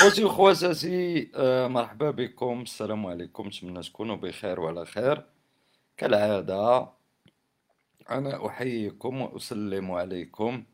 خوتي 0.00 0.24
وخواتاتي 0.24 1.30
مرحبا 1.68 2.10
بكم 2.10 2.60
السلام 2.62 3.06
عليكم 3.06 3.46
نتمنى 3.46 3.82
تكونوا 3.82 4.16
بخير 4.16 4.60
وعلى 4.60 4.86
خير 4.86 5.24
كالعادة 5.96 6.88
أنا 8.10 8.46
أحييكم 8.46 9.20
وأسلم 9.20 9.90
عليكم 9.90 10.64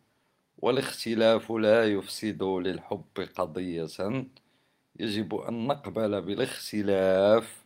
والاختلاف 0.58 1.52
لا 1.52 1.84
يفسد 1.84 2.42
للحب 2.42 3.28
قضية 3.36 3.86
يجب 5.00 5.34
أن 5.34 5.66
نقبل 5.66 6.22
بالاختلاف 6.22 7.64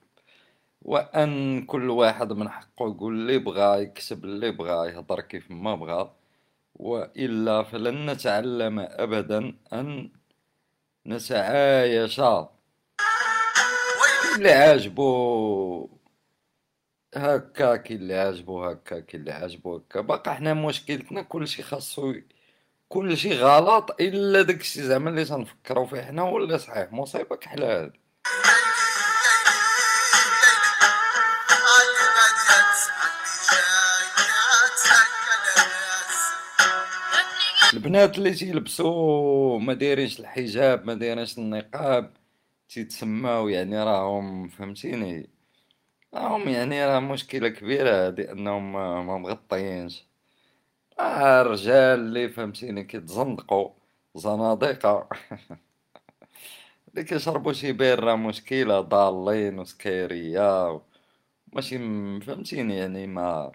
وأن 0.82 1.62
كل 1.66 1.90
واحد 1.90 2.32
من 2.32 2.48
حقه 2.48 2.88
يقول 2.88 3.14
اللي 3.14 3.38
بغى 3.38 3.82
يكتب 3.82 4.24
اللي 4.24 4.50
بغى 4.50 4.88
يهضر 4.90 5.20
كيف 5.20 5.50
ما 5.50 5.74
بغى 5.74 6.12
وإلا 6.74 7.62
فلن 7.62 8.10
نتعلم 8.10 8.78
أبدا 8.78 9.54
أن 9.72 10.10
نتعايش 11.06 12.20
اللي 14.36 14.52
عاجبو 14.52 15.88
هكا 17.14 17.76
كي 17.76 17.94
اللي 17.94 18.14
عاجبو 18.18 18.64
هكا 18.64 19.00
كي 19.00 19.16
اللي 19.16 19.32
عاجبو 19.32 19.76
هكا. 19.76 20.00
باقا 20.00 20.32
حنا 20.34 20.54
مشكلتنا 20.54 21.22
كلشي 21.22 21.62
خاصو 21.62 22.14
كلشي 22.88 23.32
غلط 23.38 24.00
إلا 24.00 24.42
داكشي 24.42 24.82
زعما 24.82 25.10
اللي 25.10 25.24
تنفكرو 25.24 25.86
فيه 25.86 26.02
حنا 26.02 26.36
اللي 26.36 26.58
صحيح؟ 26.58 26.92
مصيبه 26.92 27.36
كحل 27.36 27.62
هادي 27.62 28.00
البنات 37.80 38.18
اللي 38.18 38.34
تيلبسوا 38.34 39.58
ما 39.58 39.74
دايرينش 39.74 40.20
الحجاب 40.20 40.86
ما 40.86 40.94
دايرينش 40.94 41.38
النقاب 41.38 42.12
تيتسماو 42.68 43.48
يعني 43.48 43.84
راهم 43.84 44.48
فهمتيني؟ 44.48 45.30
راهم 46.14 46.48
يعني 46.48 46.86
راه 46.86 47.00
مشكلة 47.00 47.48
كبيرة 47.48 48.06
هادي 48.06 48.32
أنهم 48.32 48.72
ما 49.06 49.18
مغطيينش. 49.18 50.06
آه 51.00 51.42
الرجال 51.42 52.00
اللي 52.00 52.28
فهمتيني 52.28 52.84
كيتزندقوا 52.84 53.70
زنادقة. 54.16 55.08
اللي 56.88 57.04
كيشربوا 57.04 57.52
شي 57.52 57.72
bière 57.72 58.00
راه 58.04 58.16
مشكلة 58.16 58.80
ضالين 58.80 59.58
وسكيرية 59.58 60.80
ماشي 61.54 61.78
فهمتيني 62.20 62.76
يعني 62.76 63.06
ما 63.06 63.52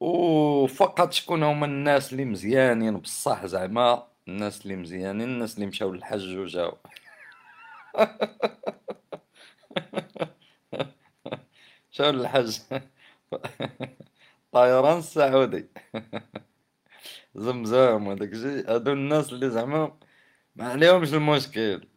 وفقط 0.00 1.12
شكون 1.12 1.42
هما 1.42 1.66
الناس 1.66 2.12
اللي 2.12 2.24
مزيانين 2.24 2.96
بصح 2.96 3.46
زعما 3.46 4.06
الناس 4.28 4.62
اللي 4.62 4.76
مزيانين 4.76 5.28
الناس 5.28 5.54
اللي 5.54 5.66
مشاو 5.66 5.92
للحج 5.92 6.36
وجاو. 6.36 6.76
مشاو 11.92 12.10
للحج. 12.10 12.58
طيران 14.52 14.98
السعودي. 14.98 15.66
زمزم 17.34 18.06
وداك 18.06 18.32
الشيء. 18.32 18.70
هادو 18.74 18.92
الناس 18.92 19.32
اللي 19.32 19.50
زعما 19.50 19.98
ما 20.56 20.68
عليهمش 20.70 21.14
المشكل. 21.14 21.88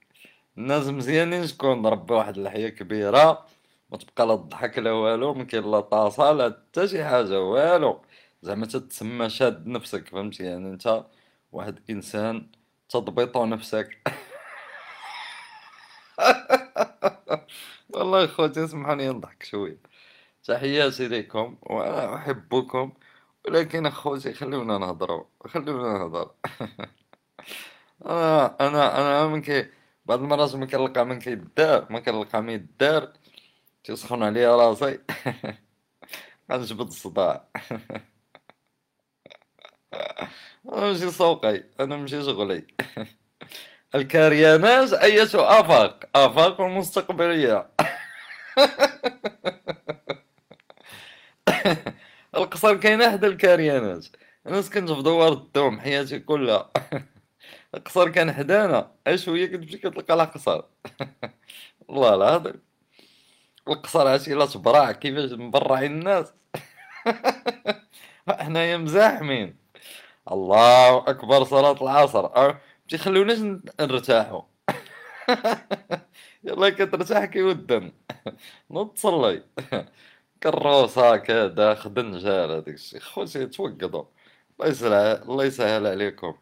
الناس 0.58 0.88
مزيانين 0.88 1.48
شكون؟ 1.48 1.82
ضرب 1.82 2.12
واحد 2.12 2.38
اللحية 2.38 2.70
كبيرة. 2.70 3.46
ما 3.92 3.98
تبقى 3.98 4.28
لا 4.28 4.36
تضحك 4.36 4.80
لا 4.80 4.92
والو 4.92 5.34
ما 5.34 5.44
كاين 5.44 5.72
لا 5.72 5.80
طاسة 5.80 6.32
لا 6.32 6.46
حتى 6.70 6.88
شي 6.88 7.04
حاجة 7.06 7.42
والو. 7.42 8.02
زعما 8.42 8.66
تتسمى 8.66 9.30
شاد 9.30 9.68
نفسك 9.68 10.08
فهمتي؟ 10.10 10.44
يعني 10.44 10.70
انت 10.70 11.06
واحد 11.52 11.80
إنسان 11.90 12.52
تضبط 12.90 13.38
نفسك. 13.38 13.98
والله 17.90 18.28
خوتي 18.28 18.64
اسمحوني 18.66 19.10
نضحك 19.10 19.44
شوية. 19.44 19.78
تحياتي 20.44 21.08
لكم 21.08 21.58
وأنا 21.64 22.16
أحبكم 22.16 22.94
ولكن 23.48 23.86
اخوتي 23.86 24.34
خلونا 24.34 24.78
نهضروا 24.78 25.26
خلونا 25.48 25.98
نهضر. 26.00 26.32
أنا 28.06 28.68
أنا 28.68 28.98
أنا 29.02 29.28
من 29.28 29.42
كي 29.42 29.70
بعض 30.06 30.20
المرات 30.22 30.56
ما 30.56 30.66
كنلقى 30.66 31.06
من 31.06 31.20
كيدار 31.20 31.88
ما 31.92 32.00
كنلقى 32.00 32.42
ما 32.44 32.52
يدار 32.54 33.14
تسخن 33.84 34.24
عليا 34.24 34.56
راسي؟ 34.56 35.00
غنجبد 36.52 36.88
الصداع. 36.88 37.48
أنا 40.74 40.82
ماشي 40.82 41.12
سوقي 41.12 41.64
أنا 41.80 41.96
ماشي 41.98 42.24
شغلي. 42.24 42.68
الكريانات 43.96 44.94
أية 44.94 45.30
آفاق 45.36 46.04
آفاق 46.16 46.62
مستقبلية 46.62 47.70
القصر 52.36 52.78
كاين 52.78 53.12
حدا 53.12 53.28
الكريانات 53.28 54.06
أنا 54.48 54.62
سكنت 54.62 54.92
في 54.92 55.02
دوار 55.02 55.34
الدوم 55.34 55.80
حياتي 55.80 56.20
كلها. 56.20 56.72
القصر 57.76 58.10
كان 58.10 58.32
حدانا 58.34 58.92
أي 59.08 59.18
شوية 59.18 59.46
كتمشي 59.46 59.78
كتلقى 59.78 60.14
القصر 60.14 60.64
والله 61.88 62.16
العظيم 62.16 62.62
القصر 63.74 64.08
عرفتي 64.08 64.34
لا 64.34 64.46
تبرع 64.46 64.92
كيفاش 64.92 65.32
مبرعين 65.32 65.92
الناس. 65.92 66.34
حنايا 68.30 68.78
مزاحمين. 68.78 69.58
الله 70.32 70.98
أكبر 70.98 71.44
صلاة 71.44 71.84
العصر. 71.84 72.26
أه، 72.26 72.62
تيخلوناش 72.90 73.40
نرتاحو 73.82 74.44
يلا 76.44 76.70
كترتاح 76.70 77.26
كيودن 77.26 77.92
نوض 78.72 78.90
تصلي. 78.94 79.44
كروسة 80.44 81.18
كذا 81.18 81.76
خدنجار 81.76 82.54
هذاك 82.54 82.68
الشيء. 82.70 83.00
خوتي 83.00 83.46
توقدوا. 83.48 84.06
الله 84.60 84.70
يسهل 84.72 84.94
الله 85.30 85.46
يسهل 85.46 85.88
عليكم. 85.88 86.36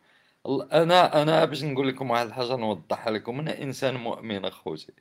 أنا 0.73 1.21
أنا 1.21 1.45
باش 1.45 1.63
نقول 1.63 1.87
لكم 1.87 2.11
واحد 2.11 2.27
الحاجة 2.27 2.55
نوضحها 2.55 3.11
لكم. 3.11 3.39
أنا 3.39 3.61
إنسان 3.63 3.95
مؤمن 3.95 4.45
أخوتي. 4.45 4.93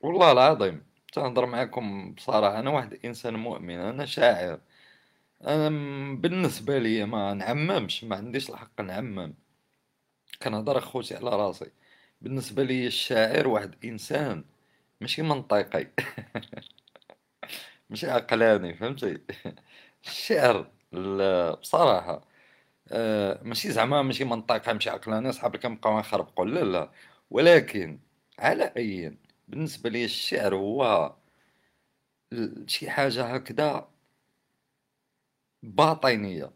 والله 0.00 0.32
العظيم 0.32 0.82
تنهضر 1.12 1.46
معكم 1.46 2.12
بصراحة 2.14 2.58
أنا 2.58 2.70
واحد 2.70 2.98
إنسان 3.04 3.34
مؤمن 3.34 3.74
أنا 3.78 4.04
شاعر. 4.06 4.60
أنا 5.44 5.68
بالنسبة 6.16 6.78
لي 6.78 7.06
ما 7.06 7.34
نعممش 7.34 8.04
ما 8.04 8.16
عنديش 8.16 8.50
الحق 8.50 8.80
نعمم. 8.80 9.34
كنهضر 10.42 10.78
أخوتي 10.78 11.16
على 11.16 11.30
راسي. 11.30 11.70
بالنسبة 12.20 12.62
لي 12.62 12.86
الشاعر 12.86 13.48
واحد 13.48 13.74
إنسان 13.84 14.44
ماشي 15.00 15.22
منطقي. 15.22 15.86
ماشي 17.90 18.10
عقلاني 18.10 18.74
فهمتي؟ 18.74 19.18
الشعر 20.06 20.70
بصراحة 21.60 22.24
آه، 22.92 23.40
ماشي 23.44 23.72
زعما 23.72 24.02
ماشي 24.02 24.24
منطقي 24.24 24.74
ماشي 24.74 24.90
عقلاني 24.90 25.32
صحابي 25.32 25.58
كنبقاو 25.58 25.98
نخربقوا 25.98 26.46
لا 26.46 26.60
لا. 26.64 26.90
ولكن 27.30 28.00
على 28.38 28.72
أي 28.76 29.18
بالنسبة 29.48 29.90
لي 29.90 30.04
الشعر 30.04 30.54
هو 30.54 31.14
شي 32.66 32.90
حاجة 32.90 33.24
هكذا 33.34 33.88
باطنية. 35.62 36.52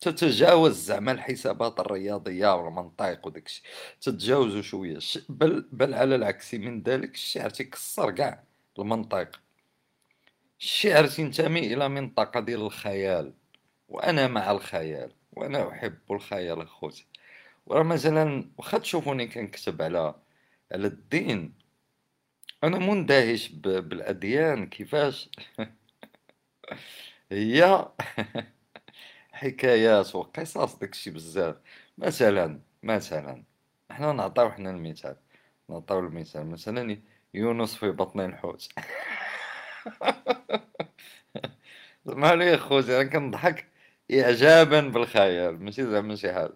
تتجاوز 0.00 0.76
زعما 0.76 1.12
الحسابات 1.12 1.80
الرياضية 1.80 2.54
والمنطق 2.54 3.26
وداكشي 3.26 3.62
تتجاوزو 4.00 4.62
شوية. 4.62 4.98
بل, 5.28 5.68
بل 5.72 5.94
على 5.94 6.14
العكس 6.14 6.54
من 6.54 6.82
ذلك 6.82 7.14
الشعر 7.14 7.50
تيكسر 7.50 8.10
كاع 8.10 8.44
المنطق. 8.78 9.40
الشعر 10.60 11.06
تنتمي 11.06 11.74
إلى 11.74 11.88
منطقة 11.88 12.40
ديال 12.40 12.60
الخيال. 12.60 13.34
وأنا 13.88 14.28
مع 14.28 14.50
الخيال. 14.50 15.12
وأنا 15.32 15.70
أحب 15.70 15.98
الخيال 16.10 16.62
أخوتي. 16.62 17.06
وراه 17.66 17.82
مثلا 17.82 18.50
واخا 18.58 18.78
تشوفوني 18.78 19.26
كنكتب 19.28 19.82
على 19.82 20.14
على 20.72 20.86
الدين 20.86 21.54
أنا 22.64 22.78
مندهش 22.78 23.48
بالأديان 23.48 24.66
كيفاش؟ 24.66 25.30
هي 27.32 27.88
حكايات 29.32 30.14
وقصص 30.16 30.74
داكشي 30.78 31.10
بزاف. 31.10 31.56
مثلا 31.98 32.60
مثلا 32.82 33.44
حنا 33.90 34.12
نعطيو 34.12 34.50
حنا 34.50 34.70
المثال. 34.70 35.16
نعطيو 35.70 35.98
المثال. 35.98 36.46
مثلا 36.46 37.00
يونس 37.34 37.74
في 37.76 37.90
بطن 37.90 38.20
الحوت. 38.20 38.68
اسمح 42.08 42.30
لي 42.32 42.58
خوتي 42.58 43.00
أنا 43.00 43.10
كنضحك 43.10 43.66
اعجابا 44.12 44.80
بالخيال. 44.80 45.62
ماشي 45.64 45.82
زعما 45.86 46.14
شي 46.16 46.32
حاجة 46.32 46.52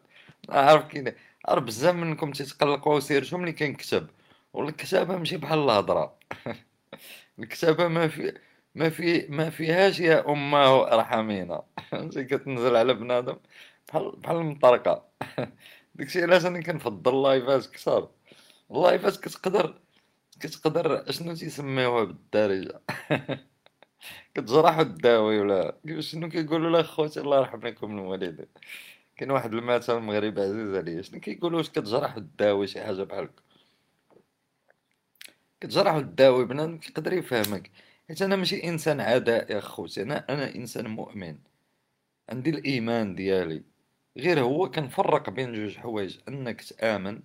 عارف 0.49 0.87
كي 0.89 1.15
عارف 1.49 1.65
بزاف 1.65 1.95
منكم 1.95 2.33
تيتقلقوا 2.33 2.97
وسيرتو 2.97 3.39
ملي 3.39 3.53
كنكتب 3.53 4.07
والكتابة 4.53 5.17
ماشي 5.19 5.37
بحال 5.37 5.59
الهضرة. 5.59 6.19
الكتابة 7.39 7.89
ما 7.89 8.09
في 8.09 8.35
ما 8.75 8.91
في 8.91 9.27
ما 9.29 9.51
فيهاش 9.51 10.01
يا 10.01 10.31
أماه 10.33 10.95
ارحمينا 10.95 11.63
فهمتي 11.91 12.25
كتنزل 12.31 12.77
على 12.77 12.95
بنادم 12.95 13.37
بحال 13.89 14.13
بحال 14.17 14.37
المطرقة. 14.37 15.09
داكشي 15.95 16.23
علاش 16.23 16.47
أنا 16.47 16.61
كنفضل 16.63 17.15
اللايفات 17.17 17.67
كثر. 17.67 18.11
اللايفات 18.71 19.17
كتقدر 19.17 19.81
كتقدر 20.41 21.11
اشنو 21.11 21.35
تيسميوها 21.35 22.05
بالدارجة. 22.05 22.81
كتجرح 24.35 24.79
وتداوي 24.79 25.41
ولا 25.41 25.77
شنو 26.01 26.29
كيقولوا 26.29 26.71
لا 26.71 26.83
خوتي 26.83 27.21
الله 27.21 27.39
يرحم 27.39 27.61
لكم 27.67 27.99
الوالدين. 27.99 28.47
كاين 29.21 29.31
واحد 29.31 29.55
المثل 29.55 29.99
مغربي 29.99 30.41
عزيز 30.41 30.75
عليا 30.75 31.03
شنو 31.03 31.21
كيقولوا 31.21 31.59
واش 31.59 31.71
كتجرح 31.71 32.17
وتداوي 32.17 32.67
شي 32.67 32.81
حاجة 32.81 33.03
بحال 33.03 33.25
هكا؟ 33.25 33.43
كتجرح 35.61 35.95
وتداوي 35.95 36.45
بنادم 36.45 36.79
كيقدر 36.79 37.13
يفهمك. 37.13 37.71
حيت 38.09 38.23
أنا 38.23 38.37
ماشي 38.37 38.65
إنسان 38.69 39.01
عدائي 39.01 39.59
أخوتي 39.59 40.03
أنا 40.03 40.25
أنا 40.29 40.55
إنسان 40.55 40.87
مؤمن. 40.87 41.39
عندي 42.29 42.51
الإيمان 42.51 43.15
ديالي. 43.15 43.63
غير 44.17 44.41
هو 44.41 44.71
كنفرق 44.71 45.31
بين 45.31 45.53
جوج 45.53 45.77
حوايج 45.77 46.19
أنك 46.29 46.63
تآمن 46.63 47.23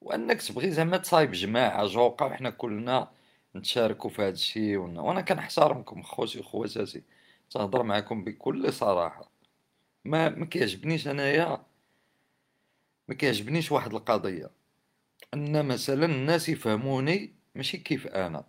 وأنك 0.00 0.42
تبغي 0.42 0.70
زعما 0.70 0.96
تصايب 0.96 1.32
جماعة 1.32 1.86
جوقه 1.86 2.26
وحنا 2.26 2.50
كلنا 2.50 3.10
نتشاركوا 3.56 4.10
في 4.10 4.22
هذا 4.22 4.30
الشيء 4.30 4.76
وأنا 4.78 5.20
كنحترمكم 5.20 6.02
خوتي 6.02 6.40
وخواتاتي. 6.40 7.02
تهضر 7.50 7.82
معكم 7.82 8.24
بكل 8.24 8.72
صراحة. 8.72 9.33
ما 10.04 10.28
ما 10.28 10.46
كيعجبنيش 10.46 11.08
أنايا 11.08 11.64
ما 13.08 13.14
كيعجبنيش 13.14 13.72
واحد 13.72 13.94
القضية. 13.94 14.50
أن 15.34 15.66
مثلا 15.66 16.04
الناس 16.06 16.48
يفهموني 16.48 17.32
ماشي 17.54 17.78
كيف 17.78 18.06
أنا. 18.06 18.44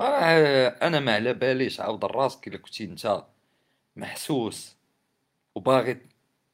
آه 0.00 0.68
أنا 0.68 1.00
ما 1.00 1.14
على 1.14 1.34
باليش 1.34 1.80
عاود 1.80 2.04
راسك 2.04 2.48
إلا 2.48 2.58
كنتي 2.58 2.84
أنت 2.84 3.24
محسوس 3.96 4.76
وباغي 5.54 6.00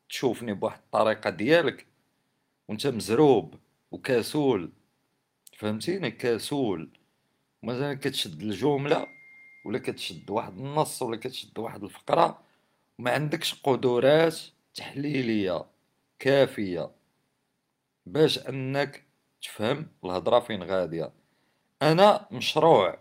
تشوفني 0.08 0.52
بواحد 0.54 0.78
الطريقة 0.78 1.30
ديالك 1.30 1.86
وأنت 2.68 2.86
مزروب 2.86 3.54
وكسول. 3.90 4.72
فهمتيني؟ 5.58 6.10
كسول. 6.10 6.90
مثلا 7.62 7.94
كتشد 7.94 8.42
الجملة 8.42 9.06
ولا 9.66 9.78
كتشد 9.78 10.30
واحد 10.30 10.58
النص 10.58 11.02
ولا 11.02 11.16
كتشد 11.16 11.58
واحد 11.58 11.84
الفقرة 11.84 12.45
وما 12.98 13.10
عندكش 13.10 13.62
قدرات 13.62 14.36
تحليلية 14.74 15.66
كافية 16.18 16.90
باش 18.06 18.38
أنك 18.48 19.04
تفهم 19.42 19.88
الهضرة 20.04 20.40
فين 20.40 20.62
غادية. 20.62 21.12
أنا 21.82 22.28
مشروع. 22.32 22.98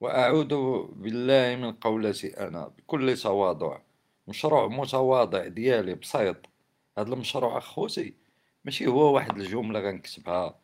وأعوذ 0.00 0.48
بالله 0.92 1.56
من 1.56 1.72
قولتي 1.72 2.46
أنا 2.46 2.68
بكل 2.68 3.16
تواضع. 3.16 3.80
مشروع 4.28 4.66
متواضع 4.66 5.46
ديالي 5.46 5.94
بسيط. 5.94 6.36
هذا 6.98 7.12
المشروع 7.14 7.58
أخوتي 7.58 8.14
ماشي 8.64 8.86
هو 8.86 9.14
واحد 9.14 9.36
الجملة 9.38 9.80
غنكتبها 9.80 10.60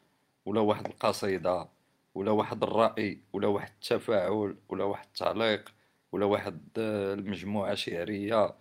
ولا 0.47 0.61
واحد 0.61 0.87
القصيدة 0.87 1.69
ولا 2.15 2.31
واحد 2.31 2.63
الرأي 2.63 3.21
ولا 3.33 3.49
واحد 3.49 3.71
التفاعل 3.73 4.57
ولا 4.69 4.85
واحد 4.85 5.07
التعليق. 5.07 5.76
ولا 6.13 6.27
واحد 6.27 6.61
المجموعه 6.79 7.75
شعرية 7.75 8.55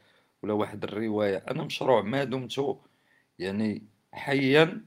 ولا 0.44 0.54
واحد 0.54 0.84
الرواية. 0.84 1.38
أنا 1.38 1.64
مشروع 1.64 2.02
ما 2.02 2.24
دمت 2.24 2.80
يعني 3.40 3.84
حيا 4.14 4.86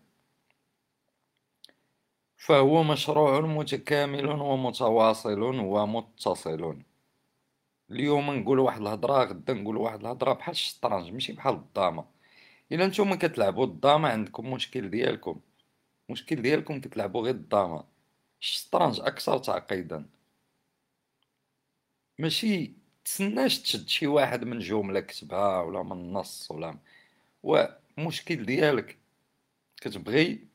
فهو 2.37 2.83
مشروع 2.83 3.41
متكامل 3.41 4.29
ومتواصل 4.29 5.43
ومتصل. 5.43 6.77
اليوم 7.91 8.31
نقول 8.31 8.59
واحد 8.59 8.81
الهضرة 8.81 9.25
غدا 9.25 9.53
نقول 9.55 9.77
واحد 9.77 10.01
الهضرة 10.01 10.33
بحال 10.33 10.53
الشطرنج 10.53 11.13
ماشي 11.13 11.33
بحال 11.33 11.55
الضامه 11.55 12.05
إلا 12.73 12.87
نتوما 12.87 13.17
كتلعبوا 13.17 13.65
الضامه 13.67 14.09
عندكم 14.09 14.53
مشكل 14.53 14.91
ديالكم. 14.91 15.41
مشكل 16.09 16.43
ديالكم 16.43 16.81
كتلعبوا 16.81 17.23
غير 17.23 17.35
الضامه 17.35 17.85
الشطرنج 18.41 19.01
أكثر 19.01 19.39
تعقيدا. 19.39 20.07
ماشي 22.19 22.73
تسناش 23.05 23.59
تشد 23.63 23.89
شي 23.89 24.07
واحد 24.07 24.45
من 24.45 24.59
جمله 24.59 25.01
كتبها 25.01 25.61
ولا 25.63 25.83
من 25.83 26.13
نص 26.13 26.51
ولا 26.51 26.79
ومشكل 27.43 28.47
ديالك 28.47 28.99
كتبغي 29.77 30.49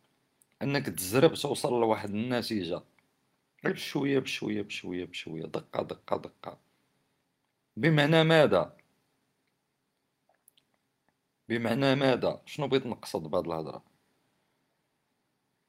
انك 0.61 0.85
تزرب 0.85 1.33
توصل 1.33 1.81
لواحد 1.81 2.09
النتيجة. 2.09 2.81
غير 3.65 3.73
بشوية 3.73 4.19
بشوية 4.19 4.61
بشوية 4.61 5.05
بشوية 5.05 5.43
دقة 5.45 5.83
دقة 5.83 6.17
دقة. 6.17 6.59
بمعنى 7.77 8.23
ماذا؟ 8.23 8.77
بمعنى 11.49 11.95
ماذا؟ 11.95 12.41
شنو 12.45 12.67
بغيت 12.67 12.85
نقصد 12.85 13.23
بهاد 13.23 13.45
الهضرة؟ 13.47 13.83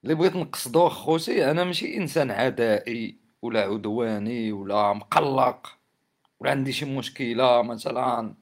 اللي 0.04 0.14
بغيت 0.14 0.36
نقصدو 0.36 0.88
خوتي 0.88 1.50
أنا 1.50 1.64
ماشي 1.64 1.96
إنسان 1.96 2.30
عدائي 2.30 3.18
ولا 3.42 3.60
عدواني 3.60 4.52
ولا 4.52 4.92
مقلق. 4.92 5.83
ولا 6.40 6.50
عندي 6.50 6.72
شي 6.72 6.84
مشكلة 6.84 7.62
مثلا 7.62 8.34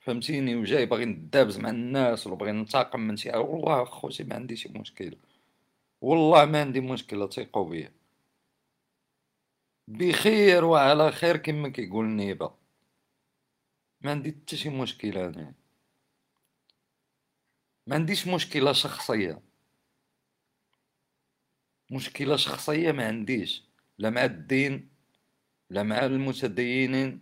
فهمتيني؟ 0.00 0.56
وجاي 0.56 0.86
باغي 0.86 1.04
ندابز 1.04 1.58
مع 1.58 1.70
الناس 1.70 2.26
ولا 2.26 2.36
باغي 2.36 2.52
ننتقم 2.52 3.00
من 3.00 3.16
شي 3.16 3.30
والله 3.36 3.84
خوتي 3.84 4.24
ما 4.24 4.34
عندي 4.34 4.56
شي 4.56 4.68
مشكلة. 4.68 5.16
والله 6.00 6.44
ما 6.44 6.60
عندي 6.60 6.80
مشكلة 6.80 7.28
ثقوا 7.30 7.70
بيا. 7.70 7.92
بخير 9.88 10.64
وعلى 10.64 11.12
خير 11.12 11.36
كما 11.36 11.68
كيقول 11.68 12.04
نيبه 12.06 12.54
ما 14.00 14.10
عندي 14.10 14.30
حتى 14.32 14.56
شي 14.56 14.70
مشكلة 14.70 15.26
أنا. 15.28 15.54
ما 17.86 17.94
عنديش 17.94 18.28
مشكلة 18.28 18.72
شخصية. 18.72 19.42
مشكلة 21.90 22.36
شخصية 22.36 22.92
ما 22.92 23.06
عنديش. 23.06 23.64
لا 23.98 24.10
مع 24.10 24.24
الدين 24.24 24.91
لا 25.72 25.82
مع 25.82 26.04
المتدينين 26.04 27.20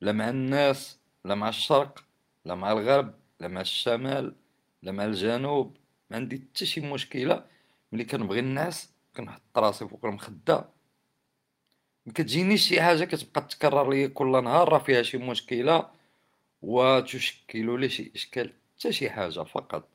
لا 0.00 0.12
مع 0.12 0.28
الناس 0.28 0.98
لا 1.24 1.34
مع 1.34 1.48
الشرق 1.48 2.04
لا 2.44 2.54
مع 2.54 2.72
الغرب 2.72 3.14
لا 3.40 3.48
مع 3.48 3.60
الشمال 3.60 4.34
لا 4.82 4.92
مع 4.92 5.04
الجنوب. 5.04 5.76
ما 6.10 6.16
عندي 6.16 6.36
حتى 6.36 6.66
شي 6.66 6.80
مشكلة 6.80 7.44
ملي 7.92 8.04
كنبغي 8.04 8.40
الناس 8.40 8.92
كنحط 9.16 9.58
راسي 9.58 9.88
فوق 9.88 10.04
المخدة. 10.04 10.68
ما 12.06 12.12
كتجينيش 12.12 12.68
شي 12.68 12.82
حاجة 12.82 13.04
كتبقى 13.04 13.40
تكرر 13.40 13.90
ليا 13.90 14.06
كل 14.06 14.44
نهار 14.44 14.68
راه 14.68 14.78
فيها 14.78 15.02
شي 15.02 15.18
مشكلة 15.18 15.90
وتشكل 16.62 17.80
لي 17.80 17.88
شي 17.88 18.12
إشكال 18.14 18.52
حتى 18.78 18.92
شي 18.92 19.10
حاجة 19.10 19.42
فقط. 19.42 19.88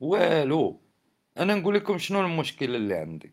والو 0.00 0.80
أنا 1.38 1.54
نقول 1.54 1.74
لكم 1.74 1.98
شنو 1.98 2.20
المشكلة 2.20 2.76
اللي 2.76 2.94
عندي؟ 2.94 3.32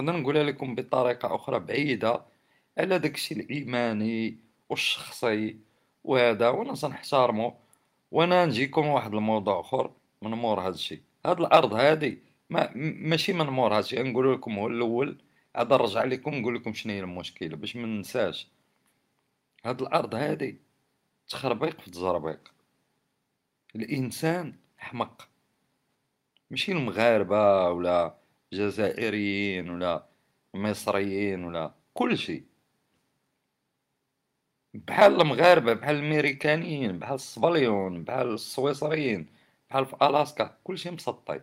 نقدر 0.00 0.20
نقولها 0.20 0.42
لكم 0.42 0.74
بطريقة 0.74 1.34
أخرى 1.34 1.58
بعيدة. 1.60 2.31
على 2.78 2.98
داكشي 2.98 3.34
الإيماني 3.34 4.36
والشخصي 4.68 5.56
وهذا 6.04 6.48
وأنا 6.48 6.74
سنحترمه 6.74 7.54
وأنا 8.10 8.46
نجيكم 8.46 8.86
واحد 8.86 9.14
الموضوع 9.14 9.60
آخر 9.60 9.90
من 10.22 10.30
مور 10.30 10.60
هذا 10.60 10.74
الشيء. 10.74 11.00
هاد 11.26 11.40
الأرض 11.40 11.74
هذه 11.74 12.16
ما 12.50 12.70
ماشي 12.74 13.32
من 13.32 13.46
مور 13.46 13.72
هذا 13.72 13.80
الشيء 13.80 14.02
نقول 14.10 14.34
لكم 14.34 14.58
هو 14.58 14.66
الأول. 14.66 15.18
عاد 15.54 15.72
نرجع 15.72 16.04
لكم 16.04 16.34
نقول 16.34 16.54
لكم 16.56 16.74
شنو 16.74 16.92
هي 16.92 17.00
المشكلة 17.00 17.56
باش 17.56 17.76
ما 17.76 17.86
ننساش. 17.86 18.48
هاد 19.64 19.82
الأرض 19.82 20.14
هذه 20.14 20.56
تخربيق 21.28 21.80
في 21.80 21.90
تزربيق 21.90 22.52
الإنسان 23.76 24.54
حمق. 24.78 25.28
ماشي 26.50 26.72
المغاربة 26.72 27.70
ولا 27.70 28.14
جزائريين 28.52 29.70
ولا 29.70 30.06
مصريين 30.54 31.44
ولا 31.44 31.74
كل 31.94 32.18
شيء. 32.18 32.51
بحال 34.74 35.20
المغاربة 35.20 35.72
بحال 35.72 35.96
الميريكانيين 35.96 36.98
بحال 36.98 37.14
الصبليون 37.14 38.04
بحال 38.04 38.34
السويسريين 38.34 39.26
بحال 39.70 39.86
في 39.86 39.96
ألاسكا 40.02 40.58
كلشي 40.64 40.90
مسطي 40.90 41.40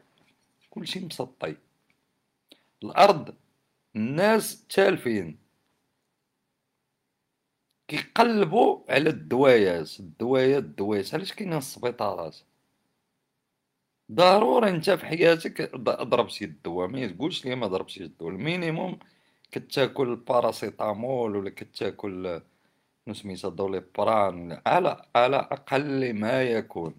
كلشي 0.70 1.00
مسطي. 1.00 1.56
الأرض 2.84 3.36
الناس 3.96 4.68
تالفين. 4.68 5.38
كيقلبوا 7.88 8.84
على 8.90 9.10
الدوايات 9.10 10.00
الدوايات 10.00 10.64
الدوايات. 10.64 11.14
علاش 11.14 11.34
كاينين 11.34 11.58
السبيطارات؟ 11.58 12.38
ضروري 14.12 14.70
انت 14.70 14.90
في 14.90 15.06
حياتك 15.06 15.76
ضرب 15.76 16.30
شي 16.30 16.46
الدواء. 16.46 16.88
ما 16.88 17.08
تقولش 17.08 17.46
لي 17.46 17.56
ما 17.56 17.68
ضربتش 17.68 18.02
الدواء. 18.02 18.32
ال 18.34 18.42
minimum 18.42 19.00
كتاكل 19.52 20.16
باراسيتامول 20.16 21.36
ولا 21.36 21.50
كتاكل 21.50 22.42
سميتها 23.14 23.50
Doliprane 23.50 24.62
على 24.68 25.06
على 25.16 25.38
أقل 25.38 26.14
ما 26.14 26.44
يكون. 26.44 26.96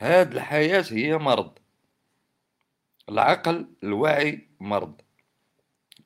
هاد 0.00 0.32
الحياة 0.32 0.84
هي 0.90 1.18
مرض. 1.18 1.58
العقل 3.08 3.66
الوعي 3.82 4.48
مرض. 4.60 5.00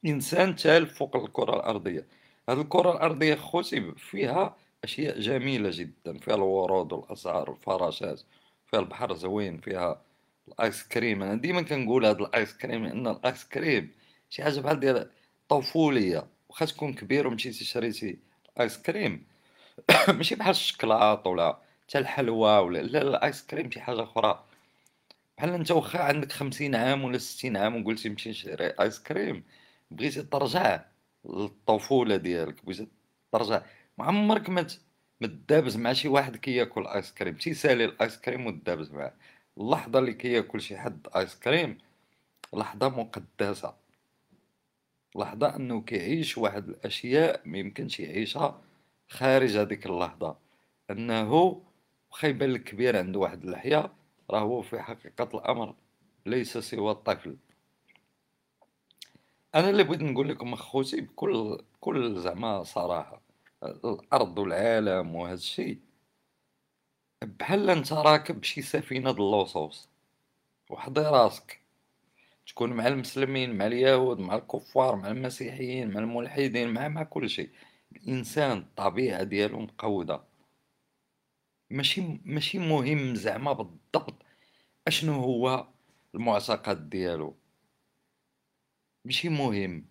إنسان 0.07 0.57
تالف 0.57 0.99
فوق 0.99 1.17
الكرة 1.17 1.57
الأرضية. 1.57 2.07
هاد 2.49 2.59
الكرة 2.59 2.93
الأرضية 2.93 3.35
خوتي 3.35 3.93
فيها 3.97 4.57
أشياء 4.85 5.21
جميلة 5.21 5.71
جدا. 5.73 6.19
فيها 6.19 6.35
الورود 6.35 6.93
والأزهار 6.93 7.51
والفراشات. 7.51 8.23
فيها 8.67 8.81
البحر 8.81 9.15
زوين 9.15 9.59
فيها 9.61 10.03
الآيس 10.49 10.89
كريم. 10.89 11.23
أنا 11.23 11.35
ديما 11.35 11.63
كنقول 11.63 12.07
هذا 12.07 12.19
الآيس 12.19 12.57
كريم 12.57 12.87
لأن 12.87 13.07
الآيس 13.07 13.45
كريم 13.45 13.91
شي 14.31 14.43
حاجة 14.43 14.61
بحال 14.61 14.81
ديال 14.81 15.11
طفولية. 15.49 16.27
واخا 16.49 16.67
تكون 16.67 16.95
كبير 16.95 17.27
ومشيتي 17.27 17.65
شريتي 17.65 18.19
آيس 18.61 18.79
كريم. 18.83 19.27
ماشي 20.09 20.35
بحال 20.35 20.51
الشكلاط 20.51 21.27
ولا 21.27 21.59
حتى 21.89 21.99
الحلوى 21.99 22.59
ولا 22.59 22.79
لا 22.79 23.03
الآيس 23.03 23.47
كريم 23.47 23.71
شي 23.71 23.81
حاجة 23.81 24.03
أخرى. 24.03 24.45
بحال 25.39 25.51
أنت 25.55 25.71
واخا 25.71 25.99
عندك 26.01 26.33
خمسين 26.33 26.75
عام 26.75 27.05
ولا 27.05 27.19
ستين 27.19 27.57
عام 27.57 27.83
وقلتي 27.85 28.09
نمشي 28.09 28.31
نشري 28.31 28.67
آيس 28.81 29.01
كريم 29.03 29.45
بغيتي 29.91 30.23
ترجع 30.23 30.85
للطفولة 31.25 32.17
ديالك 32.17 32.65
بغيتي 32.65 32.89
ترجع. 33.33 33.63
ما 33.99 34.05
عمرك 34.05 34.51
ما 34.51 34.67
متدابز 35.21 35.77
مع 35.77 35.93
شي 35.93 36.09
واحد 36.09 36.37
كياكل 36.37 36.87
آيس 36.87 37.13
كريم. 37.13 37.35
تيسالي 37.37 37.85
الآيس 37.85 38.19
كريم 38.19 38.47
وتدابز 38.47 38.93
معاه. 38.93 39.15
اللحظة 39.59 39.99
اللي 39.99 40.13
كياكل 40.15 40.61
شي 40.61 40.79
حد 40.79 41.07
آيس 41.17 41.37
كريم 41.39 41.79
لحظة 42.55 42.89
مقدسة. 42.89 43.75
لحظة 45.17 45.57
أنه 45.57 45.81
كيعيش 45.81 46.39
واحد 46.39 46.69
الأشياء 46.69 47.41
ما 47.45 47.59
يمكنش 47.59 48.01
يعيشها 48.01 48.61
خارج 49.09 49.57
هذيك 49.57 49.87
أنه 50.91 51.61
واخا 52.11 52.29
يبان 52.29 52.53
لك 52.53 52.65
كبير 52.65 52.99
عنده 52.99 53.19
واحد 53.19 53.45
اللحيه 53.45 53.93
راه 54.31 54.41
هو 54.41 54.63
في 54.63 54.81
حقيقة 54.81 55.29
الأمر 55.39 55.75
ليس 56.27 56.59
سوى 56.59 56.91
الطفل. 56.91 57.37
أنا 59.55 59.71
اللي 59.71 59.85
بغيت 59.85 60.03
نقول 60.03 60.29
لكم 60.29 60.53
أخوتي 60.53 61.01
بكل 61.01 61.59
كل 61.81 62.21
زعما 62.21 62.63
صراحة 62.63 63.21
الأرض 63.63 64.39
والعالم 64.39 65.15
وهذا 65.15 65.35
الشيء. 65.35 65.79
بحال 67.23 67.71
أنت 67.71 67.93
راكب 67.93 68.45
شي 68.45 68.63
سفينة 68.63 69.11
د 69.11 69.21
اللصوص 69.21 69.89
وحضي 70.71 71.01
راسك. 71.01 71.60
تكون 72.51 72.73
مع 72.73 72.87
المسلمين 72.87 73.59
مع 73.59 73.67
اليهود 73.67 74.19
مع 74.21 74.35
الكفار 74.37 74.97
مع 74.97 75.09
المسيحيين 75.11 75.91
مع 75.91 76.01
الملحدين 76.01 76.69
مع 76.69 76.89
مع 76.89 77.03
كل 77.03 77.31
شيء. 77.31 77.51
الإنسان 77.97 78.59
الطبيعة 78.59 79.23
ديالو 79.23 79.61
مقودة. 79.61 80.23
ماشي 81.71 82.21
ماشي 82.25 82.59
مهم 82.59 83.15
زعما 83.15 83.53
بالضبط 83.53 84.15
أشنو 84.87 85.13
هو 85.13 85.69
المعتقد 86.15 86.91
ديالو. 86.91 87.37
ماشي 89.05 89.29
مهم 89.29 89.87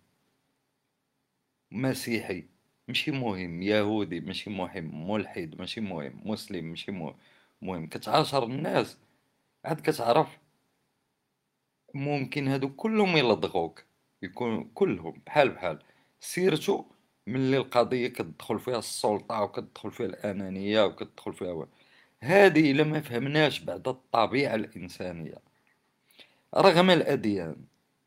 مسيحي 1.71 2.47
ماشي 2.87 3.11
مهم 3.11 3.61
يهودي 3.61 4.19
ماشي 4.19 4.49
مهم 4.49 5.11
ملحد 5.11 5.55
ماشي 5.59 5.81
مهم 5.81 6.21
مسلم 6.25 6.65
ماشي 6.65 6.91
مهم. 7.61 7.87
كتعاشر 7.87 8.43
الناس 8.43 8.97
عاد 9.65 9.81
كتعرف 9.81 10.39
ممكن 11.93 12.47
هادو 12.47 12.69
كلهم 12.69 13.17
يلدغوك 13.17 13.83
يكون 14.23 14.71
كلهم 14.73 15.21
بحال 15.25 15.49
بحال. 15.49 15.79
سيرتو 16.19 16.85
ملي 17.27 17.57
القضية 17.57 18.07
كتدخل 18.07 18.59
فيها 18.59 18.79
السلطة 18.79 19.41
وكتدخل 19.41 19.91
فيها 19.91 20.05
الأنانية 20.05 20.85
وكتدخل 20.85 21.33
فيها 21.33 21.67
هذه 22.21 22.71
إلا 22.71 22.83
ما 22.83 23.01
فهمناش 23.01 23.59
بعد 23.59 23.87
الطبيعة 23.87 24.55
الإنسانية. 24.55 25.37
رغم 26.57 26.89
الأديان 26.89 27.55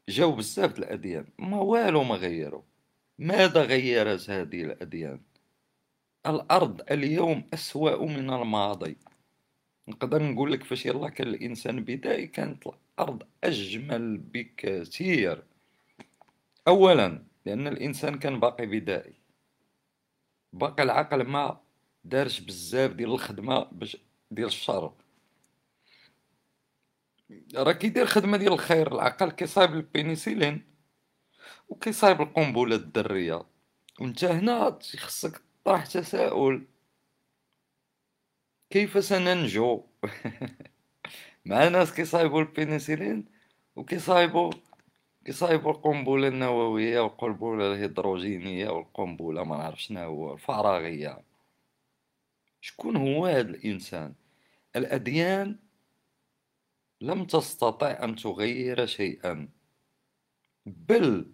جاو 0.09 0.33
بزاف 0.33 0.79
الأديان 0.79 1.27
ما 1.39 1.61
والو 1.61 2.05
ما 2.05 2.15
غيروا 2.15 2.63
ماذا 3.19 3.63
غيرت 3.63 4.31
هذه 4.31 4.63
الأديان؟ 4.63 5.21
الأرض 6.27 6.83
اليوم 6.91 7.49
أسوأ 7.55 8.07
من 8.07 8.31
الماضي. 8.31 8.97
نقدر 9.89 10.23
نقول 10.23 10.53
لك 10.53 10.65
فاش 10.65 10.87
يلا 10.87 11.09
كان 11.09 11.29
الإنسان 11.29 11.85
بدائي 11.85 12.27
كانت 12.27 12.67
الأرض 13.03 13.23
أجمل 13.45 14.19
بكثير. 14.19 15.45
أولا 16.69 17.25
لأن 17.47 17.67
الإنسان 17.67 18.19
كان 18.19 18.41
باقي 18.41 18.67
بدائي. 18.67 19.15
باقي 20.53 20.83
العقل 20.83 21.23
ما 21.23 21.61
دارش 22.05 22.41
بزاف 22.41 22.91
ديال 22.93 23.11
الخدمة 23.11 23.65
باش 23.65 23.97
ديال 24.31 24.47
الشر. 24.47 24.93
راه 27.55 27.73
كيدير 27.73 28.07
خدمة 28.07 28.37
ديال 28.37 28.53
الخير 28.53 28.95
العقل 28.95 29.31
كيصايب 29.31 29.75
البينيسيلين 29.75 30.65
وكيصايب 31.69 32.21
القنبلة 32.21 32.77
الذرية. 32.77 33.45
وانت 34.01 34.25
هنا 34.25 34.79
خصك 34.97 35.43
تطرح 35.65 35.87
تساؤل 35.87 36.67
كيف 38.71 39.05
سننجو؟ 39.05 39.85
مع 41.45 41.69
ناس 41.69 41.93
كيصايبوا 41.95 42.41
البينيسيلين 42.41 43.25
وكيصايبوا 43.77 44.53
كيصايبوا 45.25 45.73
القنبلة 45.73 46.29
النووية 46.29 47.01
والقنبلة 47.01 47.73
الهيدروجينية 47.73 48.69
والقنبلة 48.69 49.45
ما 49.45 49.57
نعرف 49.57 49.83
شنو 49.83 50.01
هو 50.01 50.33
الفراغية. 50.33 51.23
شكون 52.61 52.97
هو 52.97 53.27
هذا 53.27 53.41
الإنسان؟ 53.51 54.15
الأديان 54.77 55.59
لم 57.01 57.25
تستطع 57.25 58.05
أن 58.05 58.17
تغير 58.17 58.87
شيئا. 58.87 59.49
بل 60.67 61.33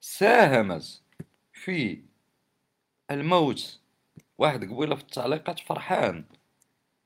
ساهمت 0.00 1.02
في 1.52 2.04
الموت. 3.10 3.80
واحد 4.38 4.64
قبيلة 4.64 4.94
في 4.96 5.02
التعليقات 5.02 5.60
فرحان. 5.60 6.24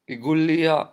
يقول 0.09 0.39
لي 0.39 0.93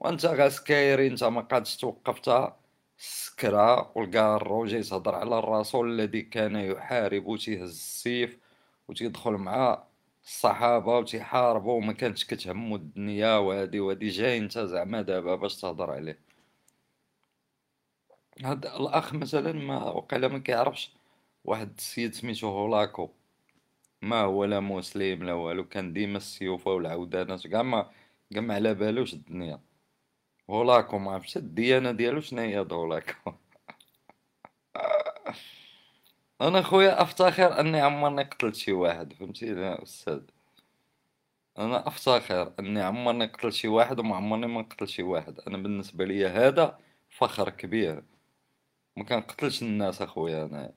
وانت 0.00 0.26
غاسكايري 0.26 1.06
انت 1.06 1.24
ما 1.24 1.40
قادش 1.40 1.76
توقفت 1.76 2.54
السكرة 2.98 3.92
والقارو 3.98 4.66
جاي 4.66 4.82
تهضر 4.82 5.14
على 5.14 5.38
الرسول 5.38 5.90
الذي 6.00 6.22
كان 6.22 6.56
يحارب 6.56 7.26
وتيهز 7.26 7.70
السيف 7.70 8.38
وتيدخل 8.88 9.32
مع 9.32 9.84
الصحابة 10.24 10.98
وتيحاربوا 10.98 11.72
وما 11.74 11.92
كانتش 11.92 12.24
كتهمو 12.24 12.76
الدنيا 12.76 13.36
وهادي 13.36 13.80
وهادي. 13.80 14.08
جاي 14.08 14.38
انت 14.38 14.58
زعما 14.58 15.02
دابا 15.02 15.34
باش 15.36 15.60
تهضر 15.60 15.90
عليه. 15.90 16.18
هاد 18.44 18.66
الأخ 18.66 19.14
مثلا 19.14 19.52
ما 19.52 19.84
وقيلا 19.84 20.28
ما 20.28 20.38
كيعرفش 20.38 20.92
واحد 21.44 21.72
السيد 21.78 22.14
سميتو 22.14 22.48
هولاكو. 22.48 23.10
ما 24.02 24.20
هو 24.20 24.44
لا 24.44 24.60
مسلم 24.60 25.24
لا 25.24 25.32
والو 25.32 25.68
كان 25.68 25.92
ديما 25.92 26.16
السيوفة 26.16 26.70
والعودانات 26.70 27.46
كاع 27.46 27.62
ما 27.62 27.90
كاع 28.32 28.42
ما 28.42 28.54
على 28.54 28.74
بالوش 28.74 29.14
الدنيا. 29.14 29.60
هولاكو 30.50 30.98
ما 30.98 31.12
عرفتش 31.12 31.36
الديانة 31.36 31.92
ديالو 31.92 32.20
شناهي 32.20 32.54
هاد 32.54 32.72
هولاكو 32.72 33.32
أنا 36.40 36.62
خويا 36.62 37.02
افتخر 37.02 37.60
اني 37.60 37.80
عمرني 37.80 38.22
قتلت 38.22 38.54
شي 38.56 38.72
واحد 38.72 39.12
فهمتي 39.12 39.46
يا 39.46 39.82
أستاذ 39.82 40.20
أنا 41.58 41.88
افتخر 41.88 42.52
اني 42.58 42.82
عمرني 42.82 43.26
قتلت 43.26 43.54
شي 43.54 43.68
واحد 43.68 43.98
وما 44.00 44.16
عمرني 44.16 44.46
ما 44.46 44.62
قتلت 44.62 44.88
شي 44.90 45.02
واحد 45.02 45.40
أنا 45.40 45.58
بالنسبة 45.58 46.04
لي 46.04 46.26
هذا 46.26 46.78
فخر 47.10 47.50
كبير 47.50 48.04
ما 48.96 49.04
كنقتلش 49.04 49.62
الناس 49.62 50.02
اخويا 50.02 50.44
أنا 50.44 50.72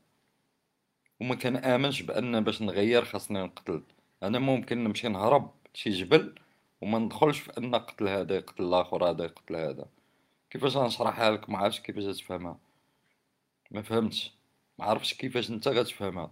وما 1.22 1.36
كنامنش 1.36 2.01
بان 2.01 2.44
باش 2.44 2.62
نغير 2.62 3.06
خاصني 3.06 3.44
نقتل 3.44 3.84
أنا 4.24 4.39
ممكن 4.39 4.84
نمشي 4.84 5.08
نهرب 5.08 5.51
شي 5.74 5.89
جبل 5.89 6.36
وما 6.84 7.00
ندخلش 7.00 7.40
في 7.40 7.58
أن 7.58 7.75
قتل 7.75 8.08
هذا 8.08 8.36
يقتل 8.36 8.63
الآخر 8.63 9.10
هذا 9.10 9.24
يقتل 9.24 9.56
هذا. 9.56 9.86
كيفاش 10.50 10.78
غنشرحها 10.78 11.32
لك؟ 11.32 11.50
ما 11.50 11.58
عرفتش 11.58 11.80
كيفاش 11.80 12.18
تفهمها. 12.18 12.58
ما 13.72 13.82
فهمتش. 13.82 14.34
ما 14.80 14.86
عرفتش 14.86 15.13
كيفاش 15.13 15.50
أنت 15.50 15.68
غتفهمها 15.68 16.32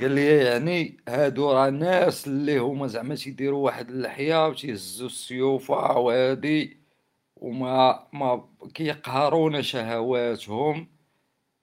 قال 0.00 0.10
لي 0.10 0.44
يعني 0.44 0.96
هادو 1.08 1.52
راه 1.52 1.70
ناس 1.70 2.26
اللي 2.26 2.58
هما 2.58 2.86
زعما 2.86 3.14
تيديروا 3.14 3.64
واحد 3.64 3.90
اللحية 3.90 4.48
وتيهزوا 4.48 5.06
السيوفة 5.06 5.98
وهادي 5.98 6.76
وما 7.36 8.08
ما 8.12 8.48
كيقهرون 8.74 9.62
شهواتهم 9.62 10.88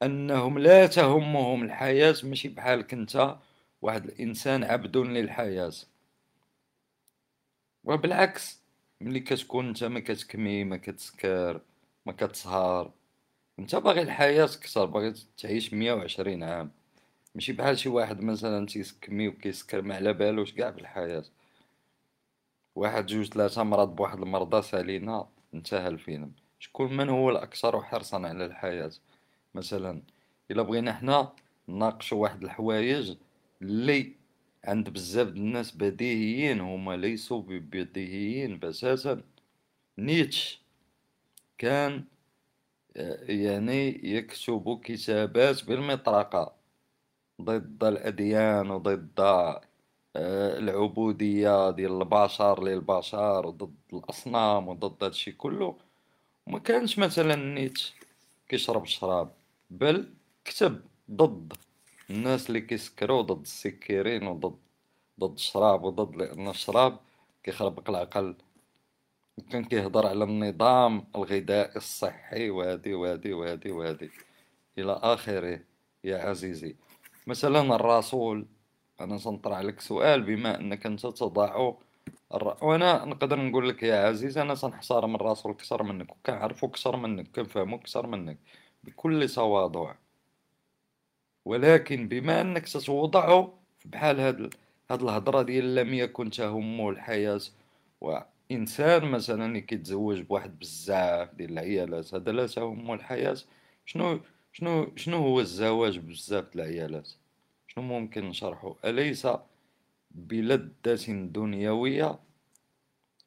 أنهم 0.03 0.59
لا 0.59 0.87
تهمهم 0.87 1.63
الحياة. 1.63 2.15
ماشي 2.23 2.49
بحالك 2.49 2.93
أنت 2.93 3.35
واحد 3.81 4.05
الإنسان 4.05 4.63
عبد 4.63 4.97
للحياة. 4.97 5.71
وبالعكس 7.89 8.59
ملي 9.01 9.19
كتكون 9.19 9.67
انت 9.67 9.83
ما 9.83 9.99
كتكمي 9.99 10.63
ما 10.63 10.77
كتسكر 10.77 11.61
ما 12.05 12.13
كتسهر 12.13 12.91
انت 13.59 13.75
باغي 13.75 14.01
الحياة 14.01 14.45
كثر 14.45 14.85
باغي 14.85 15.13
تعيش 15.37 15.73
مية 15.73 15.93
وعشرين 15.93 16.43
عام. 16.43 16.71
ماشي 17.35 17.53
بحال 17.53 17.79
شي 17.79 17.89
واحد 17.89 18.21
مثلا 18.21 18.65
تيسكمي 18.65 19.27
وكيسكر 19.27 19.81
ما 19.81 19.95
على 19.95 20.13
بالوش 20.13 20.53
كاع 20.53 20.69
الحياة؟ 20.69 21.23
واحد 22.75 23.05
جوج 23.05 23.25
ثلاثة 23.25 23.63
مرض 23.63 23.95
بواحد 23.95 24.19
المرضى 24.21 24.61
سالينا 24.61 25.27
انتهى 25.53 25.87
الفيلم. 25.87 26.31
شكون 26.59 26.97
من 26.97 27.09
هو 27.09 27.29
الأكثر 27.29 27.81
حرصا 27.81 28.27
على 28.27 28.45
الحياة؟ 28.45 28.91
مثلا 29.55 30.01
إلا 30.51 30.61
بغينا 30.63 30.93
حنا 30.93 31.33
نناقشوا 31.69 32.21
واحد 32.21 32.43
الحوايج 32.43 33.15
اللي 33.61 34.18
عند 34.63 34.89
بزاف 34.89 35.27
الناس 35.27 35.71
بديهيين 35.71 36.59
هما 36.61 36.97
ليسوا 36.97 37.41
بديهيين 37.47 38.59
بساسا 38.59 39.21
نيتشه 39.97 40.59
كان 41.57 42.03
يعني 42.95 44.01
يكتب 44.03 44.79
كتابات 44.83 45.65
بالمطرقة 45.65 46.55
ضد 47.41 47.83
الأديان 47.83 48.71
وضد 48.71 49.19
آه، 50.15 50.57
العبودية 50.59 51.71
ديال 51.71 52.01
البشر 52.01 52.63
للبشر 52.63 53.47
وضد 53.47 53.75
الأصنام 53.93 54.67
وضد 54.67 55.03
هادشي 55.03 55.31
كله. 55.31 55.75
وما 56.47 56.59
كانش 56.59 56.99
مثلا 56.99 57.35
نيتشه 57.35 57.93
كيشرب 58.47 58.83
الشراب 58.83 59.31
بل 59.69 60.13
كتب 60.45 60.81
ضد. 61.11 61.53
الناس 62.09 62.47
اللي 62.47 62.61
كيسكروا 62.61 63.21
ضد 63.21 63.41
السكيرين 63.41 64.27
وضد 64.27 64.55
ضد 65.19 65.33
الشراب 65.33 65.83
وضد 65.83 66.15
لأن 66.15 66.47
الشراب 66.47 66.99
كيخربق 67.43 67.89
العقل 67.89 68.35
وكان 69.37 69.65
كيهضر 69.65 70.07
على 70.07 70.23
النظام 70.23 71.07
الغذائي 71.15 71.75
الصحي 71.75 72.49
وهادي 72.49 72.93
وهادي 72.93 73.33
وهادي 73.33 73.71
وهادي. 73.71 74.09
إلى 74.77 74.91
آخره 74.91 75.59
يا 76.03 76.17
عزيزي. 76.17 76.75
مثلا 77.27 77.75
الرسول 77.75 78.45
أنا 79.01 79.17
سنطرح 79.17 79.59
لك 79.59 79.79
سؤال 79.81 80.21
بما 80.23 80.59
أنك 80.59 80.85
أنت 80.85 81.07
تضع 81.07 81.73
الر... 82.33 82.57
وأنا 82.61 83.05
نقدر 83.05 83.39
نقول 83.39 83.69
لك 83.69 83.83
يا 83.83 84.07
عزيز 84.07 84.37
أنا 84.37 84.55
سنحصر 84.55 85.07
من 85.07 85.15
الرسول 85.15 85.51
أكثر 85.51 85.83
منك 85.83 86.11
وكنعرفو 86.11 86.67
أكثر 86.67 86.95
منك 86.95 87.27
وكنفهمو 87.27 87.75
أكثر 87.75 88.07
منك 88.07 88.37
بكل 88.83 89.29
تواضع. 89.29 89.95
ولكن 91.49 92.07
بما 92.07 92.41
أنك 92.41 92.65
تتوضع 92.67 93.47
بحال 93.85 94.19
هاد 94.19 94.53
هاد 94.91 95.01
الهضرة 95.01 95.41
ديال 95.41 95.75
لم 95.75 95.93
يكن 95.93 96.29
تهمه 96.29 96.89
الحياة 96.89 97.41
وإنسان 98.01 99.11
مثلا 99.11 99.59
كيتزوج 99.59 100.21
بواحد 100.21 100.59
بزاف 100.59 101.35
ديال 101.35 101.51
العيالات 101.51 102.13
هذا 102.13 102.31
لا 102.31 102.47
تهمه 102.47 102.93
الحياة. 102.93 103.37
شنو 103.85 104.19
شنو 104.53 104.91
شنو 104.95 105.17
هو 105.17 105.39
الزواج 105.39 105.97
بزاف 105.99 106.43
د 106.43 106.55
العيالات؟ 106.55 107.09
شنو 107.67 107.83
ممكن 107.83 108.25
نشرحه 108.29 108.75
أليس 108.85 109.27
بلذة 110.11 111.05
دنيوية 111.09 112.19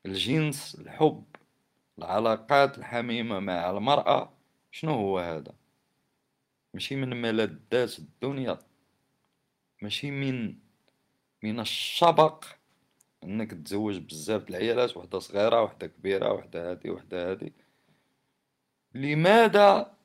الجنس 0.07 0.75
الحب 0.81 1.25
العلاقات 1.99 2.79
الحميمة 2.79 3.41
مع 3.41 3.71
المرأة؟ 3.71 4.33
شنو 4.71 4.93
هو 4.95 5.19
هذا؟ 5.19 5.62
ماشي 6.75 6.97
من 6.97 7.23
ملذات 7.23 7.99
الدنيا 7.99 8.59
ماشي 9.83 10.11
من 10.11 10.55
من 11.43 11.61
الشبق 11.61 12.45
إنك 13.25 13.50
تزوج 13.52 13.99
بزاف 13.99 14.50
العيالات 14.50 14.97
وحدة 14.97 15.19
صغيرة 15.19 15.62
وحدة 15.62 15.87
كبيرة 15.87 16.33
وحدة 16.33 16.71
هادي 16.71 16.91
وحدة 16.91 17.31
هادي. 17.31 17.52
لماذا 18.95 19.97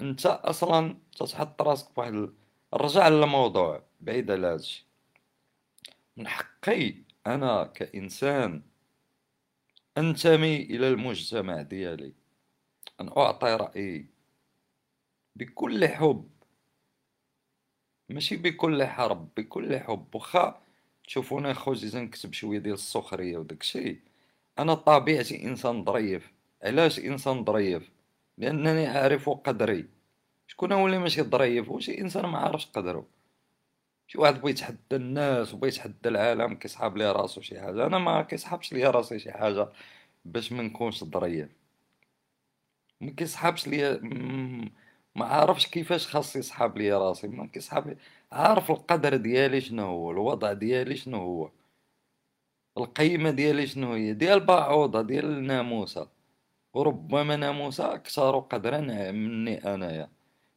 أنت 0.00 0.26
أصلا 0.26 0.98
تتحط 1.16 1.62
راسك 1.62 1.94
بواحد 1.96 2.30
الرجع 2.74 3.08
للموضوع 3.08 3.82
بعيد 4.00 4.30
على 4.30 4.46
هادشي 4.46 4.86
من 6.16 6.28
حقي 6.28 6.94
أنا 7.26 7.64
كإنسان 7.64 8.62
أنتمي 9.98 10.56
إلى 10.56 10.88
المجتمع 10.88 11.62
ديالي. 11.62 12.12
ان 13.00 13.08
أعطي 13.08 13.54
رأيي. 13.54 14.15
بكل 15.36 15.88
حب. 15.88 16.28
ماشي 18.08 18.36
بكل 18.36 18.84
حرب 18.84 19.28
بكل 19.36 19.78
حب. 19.78 20.14
وخا 20.14 20.62
تشوفوني 21.06 21.54
خوجي 21.54 21.98
نكتب 21.98 22.32
شوية 22.32 22.58
ديال 22.58 22.74
السخرية 22.74 23.38
وداكشي 23.38 23.96
أنا 24.58 24.74
طبيعتي 24.74 25.44
إنسان 25.44 25.84
ظريف. 25.84 26.32
علاش 26.62 26.98
إنسان 26.98 27.44
ظريف؟ 27.44 27.90
لأنني 28.38 28.88
اعرف 28.98 29.28
قدري. 29.30 29.86
شكون 30.46 30.72
هو 30.72 30.86
اللي 30.86 30.98
ماشي 30.98 31.22
ظريف؟ 31.22 31.68
هو 31.68 31.80
شي 31.80 32.00
إنسان 32.00 32.26
ما 32.26 32.38
عارفش 32.38 32.66
قدرو 32.66 33.04
شي 34.06 34.18
واحد 34.18 34.40
بغى 34.40 34.50
يتحدى 34.50 34.96
الناس 34.96 35.54
وبغى 35.54 35.68
يتحدى 35.68 36.08
العالم 36.08 36.54
كيسحاب 36.54 36.96
ليه 36.96 37.12
راسو 37.12 37.40
شي 37.40 37.60
حاجة. 37.60 37.86
أنا 37.86 37.98
ما 37.98 38.22
كيسحابش 38.22 38.72
ليا 38.72 38.90
راسي 38.90 39.18
شي 39.18 39.32
حاجة 39.32 39.68
باش 40.24 40.52
ما 40.52 40.62
نكونش 40.62 41.04
ظريف. 41.04 41.48
ما 43.00 43.10
كيسحابش 43.10 43.68
ليا 43.68 44.00
ما 45.16 45.24
عارفش 45.26 45.66
كيفاش 45.66 46.06
خاص 46.08 46.36
يسحاب 46.36 46.78
لي 46.78 46.92
راسي. 46.92 47.28
ما 47.28 47.46
كيسحاب 47.46 47.96
عارف 48.32 48.70
القدر 48.70 49.16
ديالي 49.16 49.60
شنو 49.60 49.86
هو؟ 49.86 50.10
الوضع 50.10 50.52
ديالي 50.52 50.96
شنو 50.96 51.18
هو؟ 51.18 51.50
القيمة 52.78 53.30
ديالي 53.30 53.66
شنو 53.66 53.92
هي؟ 53.92 54.12
ديال 54.12 54.40
بعوضة 54.40 55.02
ديال 55.02 55.24
الناموسة. 55.24 56.08
وربما 56.74 57.36
ناموسة 57.36 57.94
أكثر 57.94 58.38
قدرا 58.38 58.80
مني 59.12 59.74
أنايا. 59.74 60.08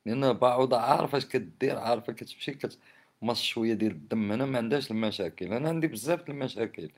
لأن 0.05 0.33
بعوضة 0.33 0.77
عارفة 0.77 1.17
اش 1.17 1.25
كدير 1.25 1.77
عارفة 1.79 2.13
كتمشي 2.13 2.51
كتمص 2.53 3.41
شوية 3.41 3.73
ديال 3.73 3.91
الدم. 3.91 4.31
أنا 4.31 4.45
ما 4.45 4.57
عندهاش 4.57 4.91
المشاكل. 4.91 5.53
أنا 5.53 5.69
عندي 5.69 5.87
بزاف 5.87 6.29
المشاكل. 6.29 6.91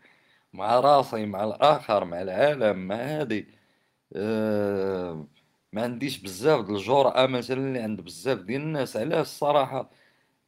مع 0.54 0.80
راسي 0.80 1.26
مع 1.26 1.44
الآخر 1.44 2.06
مع 2.06 2.22
العالم 2.22 2.88
مع 2.88 2.96
هادي. 2.96 3.48
أه 4.16 5.26
ما 5.74 5.82
عنديش 5.84 6.18
بزاف 6.24 6.66
د 6.66 6.70
الجرأة 6.70 7.26
مثلا 7.28 7.58
اللي 7.58 7.80
عند 7.80 8.02
بزاف 8.02 8.40
ديال 8.40 8.62
الناس 8.62 8.98
علاش 8.98 9.22
الصراحة؟ 9.28 9.90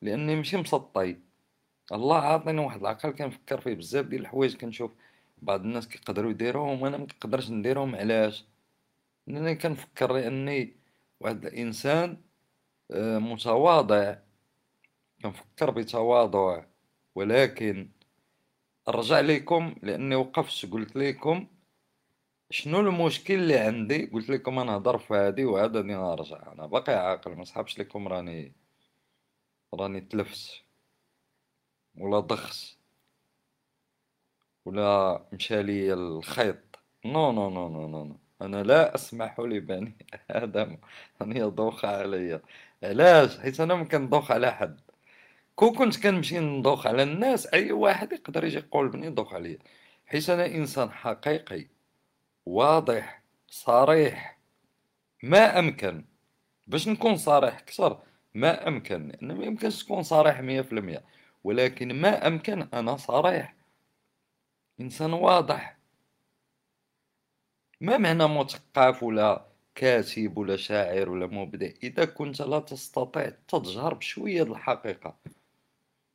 لأني 0.01 0.35
ماشي 0.35 0.57
مسطي 0.57 1.17
الله 1.91 2.17
عاطيني 2.17 2.61
واحد 2.61 2.79
العقل 2.79 3.11
كنفكر 3.11 3.61
فيه 3.61 3.73
بزاف 3.73 4.05
ديال 4.05 4.21
الحوايج 4.21 4.55
كنشوف 4.57 4.91
بعض 5.41 5.61
الناس 5.61 5.87
كيقدروا 5.87 6.31
يديروهم 6.31 6.81
وأنا 6.81 6.97
ما 6.97 7.05
كنقدرش 7.05 7.49
نديرهم 7.49 7.95
علاش؟ 7.95 8.45
لأنني 9.27 9.55
كنفكر 9.55 10.13
لأني 10.13 10.75
واحد 11.19 11.45
الإنسان 11.45 12.17
آه، 12.91 13.17
متواضع. 13.19 14.15
كنفكر 15.23 15.71
بتواضع. 15.71 16.63
ولكن 17.15 17.89
أرجع 18.89 19.19
لكم 19.19 19.75
لأني 19.83 20.15
وقفت 20.15 20.65
قلت 20.71 20.95
لكم 20.95 21.47
شنو 22.49 22.79
المشكل 22.79 23.33
اللي 23.33 23.57
عندي؟ 23.57 24.05
قلت 24.05 24.29
لكم 24.29 24.59
أنا 24.59 24.71
نهضر 24.71 24.97
في 24.97 25.13
هادي 25.13 25.45
وعاد 25.45 25.75
غادي 25.77 25.87
نرجع. 25.93 26.51
أنا 26.51 26.65
باقي 26.67 26.93
عاقل 26.93 27.35
ما 27.35 27.43
صحابش 27.45 27.79
لكم 27.79 28.07
راني 28.07 28.53
راني 29.73 30.01
تلفت 30.01 30.63
ولا 31.97 32.19
دخت 32.19 32.77
ولا 34.65 35.21
مشى 35.33 35.63
لي 35.63 35.93
الخيط. 35.93 36.57
non 37.05 37.31
non 37.31 37.49
non 37.49 37.69
non 37.69 37.87
non, 37.87 38.03
non. 38.05 38.17
أنا 38.41 38.63
لا 38.63 38.95
أسمح 38.95 39.39
لبني 39.39 39.97
آدم 40.31 40.77
أن 41.21 41.37
يدوخ 41.37 41.85
علي. 41.85 42.41
علاش؟ 42.83 43.39
حيت 43.39 43.59
أنا 43.59 43.75
ما 43.75 43.83
كندوخ 43.83 44.31
على 44.31 44.51
حد. 44.53 44.81
كون 45.55 45.75
كنت 45.75 46.03
كنمشي 46.03 46.39
ندوخ 46.39 46.87
على 46.87 47.03
الناس 47.03 47.47
أي 47.53 47.71
واحد 47.71 48.13
يقدر 48.13 48.43
يجي 48.45 48.57
يقول 48.57 48.89
بني 48.89 49.09
دوخ 49.09 49.33
عليا. 49.33 49.59
حيت 50.07 50.29
أنا 50.29 50.45
إنسان 50.47 50.91
حقيقي. 50.91 51.67
واضح 52.45 53.23
صريح. 53.47 54.39
ما 55.23 55.59
أمكن. 55.59 56.05
باش 56.67 56.87
نكون 56.87 57.17
صريح 57.17 57.57
أكثر 57.57 58.01
ما 58.33 58.67
أمكن. 58.67 59.07
لأن 59.07 59.37
ما 59.37 59.45
يمكنش 59.45 59.83
تكون 59.83 60.03
صريح 60.03 60.41
مية 60.41 60.61
في 60.61 60.71
المية. 60.71 61.03
ولكن 61.43 62.01
ما 62.01 62.27
أمكن 62.27 62.61
أنا 62.61 62.97
صريح. 62.97 63.55
إنسان 64.81 65.13
واضح. 65.13 65.77
ما 67.81 67.97
معنى 67.97 68.27
مثقف 68.27 69.03
ولا 69.03 69.45
كاتب 69.75 70.37
ولا 70.37 70.57
شاعر 70.57 71.09
ولا 71.09 71.27
مبدع. 71.27 71.69
إذا 71.83 72.05
كنت 72.05 72.41
لا 72.41 72.59
تستطيع 72.59 73.29
تجهر 73.47 73.93
بشوية 73.93 74.43
الحقيقة. 74.43 75.17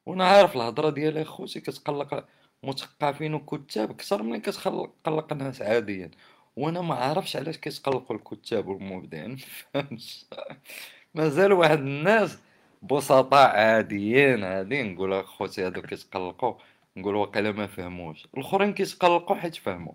وأنا 0.06 0.28
عارف 0.28 0.56
الهضرة 0.56 0.90
ديالي 0.90 1.24
خوتي 1.24 1.60
كتقلق 1.60 2.28
مثقفين 2.62 3.34
وكتاب 3.34 3.90
أكثر 3.90 4.22
من 4.22 4.40
كتقلق 4.40 5.32
الناس 5.32 5.62
عاديا. 5.62 6.10
وأنا 6.56 6.80
ما 6.80 6.94
عارفش 6.94 7.36
علاش 7.36 7.58
كيتقلقوا 7.58 8.16
الكتاب 8.16 8.68
والمبدعين. 8.68 9.36
فهمت 9.36 10.26
مازال 11.14 11.52
واحد 11.52 11.78
الناس 11.78 12.38
بسطاء 12.82 13.56
عاديين 13.56 14.44
عادي 14.44 14.82
نقول 14.82 15.12
أخوتي 15.12 15.66
هادو 15.66 15.82
كيتقلقوا. 15.82 16.54
نقول 16.96 17.14
واقيلا 17.16 17.52
ما 17.52 17.66
فهموش. 17.66 18.26
الأخرين 18.34 18.74
كيتقلقوا 18.74 19.36
حيت 19.36 19.56
فهموا. 19.56 19.94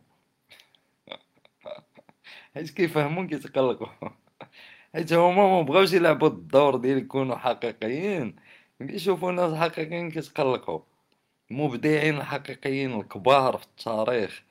حيت 2.56 2.70
كيفهموا 2.70 3.26
كيتقلقوا. 3.28 3.88
حيت 4.96 5.14
هما 5.14 5.48
ما 5.48 5.62
بغاوش 5.62 5.94
يلعبوا 5.94 6.28
الدور 6.28 6.76
ديال 6.78 6.98
يكونوا 6.98 7.36
حقيقيين. 7.38 8.36
كيشوفوا 8.88 9.32
ناس 9.32 9.54
حقيقيين 9.54 10.12
كيتقلقوا. 10.12 10.80
المبدعين 11.54 12.18
الحقيقيين 12.18 13.00
الكبار 13.00 13.58
في 13.58 13.66
التاريخ 13.66 14.44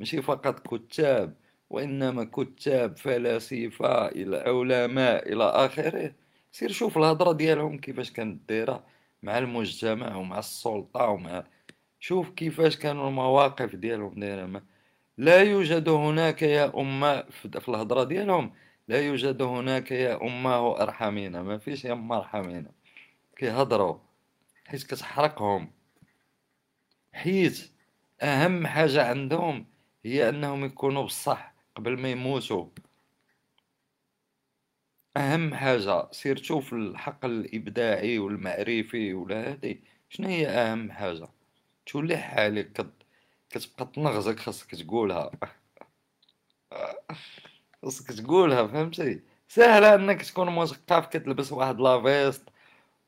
ماشي 0.00 0.22
فقط 0.22 0.74
كتاب 0.74 1.34
وإنما 1.70 2.24
كتاب 2.24 2.96
فلاسفة 2.96 4.06
إلى 4.08 4.36
علماء 4.36 5.32
إلى 5.32 5.44
آخره. 5.44 6.12
سير 6.52 6.72
شوف 6.72 6.98
الهضرة 6.98 7.32
ديالهم 7.32 7.78
كيفاش 7.78 8.10
كانت 8.12 8.48
دايرة 8.48 8.84
مع 9.22 9.38
المجتمع 9.38 10.16
ومع 10.16 10.38
السلطة 10.38 11.08
ومع 11.08 11.44
شوف 12.00 12.30
كيفاش 12.30 12.76
كانوا 12.76 13.08
المواقف 13.08 13.76
ديالهم 13.76 14.14
دايرة 14.20 14.62
لا 15.18 15.42
يوجد 15.42 15.88
هناك 15.88 16.42
يا 16.42 16.72
أمة 16.80 17.22
في 17.30 17.68
الهضرة 17.68 18.04
ديالهم 18.04 18.52
لا 18.88 19.00
يوجد 19.00 19.42
هناك 19.42 19.90
يا 19.90 20.22
أمة 20.22 20.82
أرحمينا 20.82 21.42
ما 21.42 21.58
فيش 21.58 21.84
يا 21.84 21.92
أمة 21.92 22.16
أرحمينا. 22.16 22.70
كيهضروا 23.36 23.98
حيت 24.66 24.82
كتحرقهم. 24.82 25.75
حيت 27.16 27.72
أهم 28.22 28.66
حاجة 28.66 29.08
عندهم 29.08 29.66
هي 30.04 30.28
أنهم 30.28 30.64
يكونوا 30.64 31.02
بصح 31.04 31.54
قبل 31.76 31.98
ما 32.00 32.10
يموتوا. 32.10 32.66
أهم 35.16 35.54
حاجة 35.54 36.08
سير 36.12 36.36
تشوف 36.36 36.72
الحقل 36.72 37.30
الإبداعي 37.30 38.18
والمعرفي 38.18 39.14
ولا 39.14 39.50
هادي 39.52 39.84
شنو 40.08 40.28
هي 40.28 40.46
أهم 40.48 40.92
حاجة؟ 40.92 41.28
تولي 41.86 42.16
حالك 42.18 42.72
كت... 42.72 42.92
كتبقى 43.50 43.86
تنغزك 43.94 44.38
خاصك 44.40 44.74
تقولها. 44.74 45.30
خاصك 47.82 48.12
تقولها 48.12 48.66
فهمتي؟ 48.66 49.20
ساهلة 49.48 49.94
أنك 49.94 50.22
تكون 50.22 50.54
مثقف 50.56 51.06
كتلبس 51.06 51.52
واحد 51.52 51.80
لافيست 51.80 52.42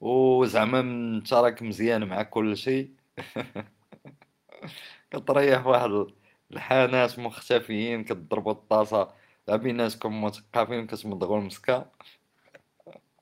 وزعما 0.01 0.81
انت 0.81 1.35
راك 1.35 1.63
مزيان 1.63 2.05
مع 2.09 2.23
كل 2.23 2.57
شيء. 2.59 2.91
كتريح 5.11 5.67
واحد 5.67 6.07
الحانات 6.53 7.19
مختفيين 7.19 8.05
كتضربوا 8.05 8.53
الطاسة 8.53 9.09
بيناتكم 9.49 10.25
مثقفين 10.25 10.87
كتمضغوا 10.87 11.39
المسكة. 11.39 11.87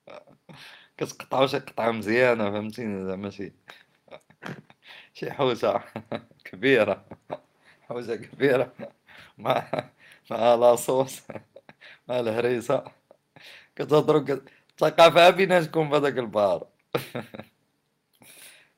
كتقطعوا 0.99 1.47
شي 1.47 1.59
قطعة 1.59 1.91
مزيانة 1.91 2.51
فهمتيني؟ 2.51 3.07
زعما 3.07 3.31
شي 3.31 3.53
شي 5.15 5.31
حوسة 5.33 5.81
كبيرة. 6.45 7.05
حوسة 7.89 8.17
كبيرة. 8.17 8.73
مع 9.39 9.69
مع 10.31 10.55
لاصوص 10.55 11.23
مع 12.09 12.21
الهريسة. 12.21 12.85
كتهضرو 13.77 14.25
الثقافة 14.73 15.31
بيناتكم 15.31 15.91
في 15.91 15.97
هذاك 15.97 16.19
البار. 16.19 16.67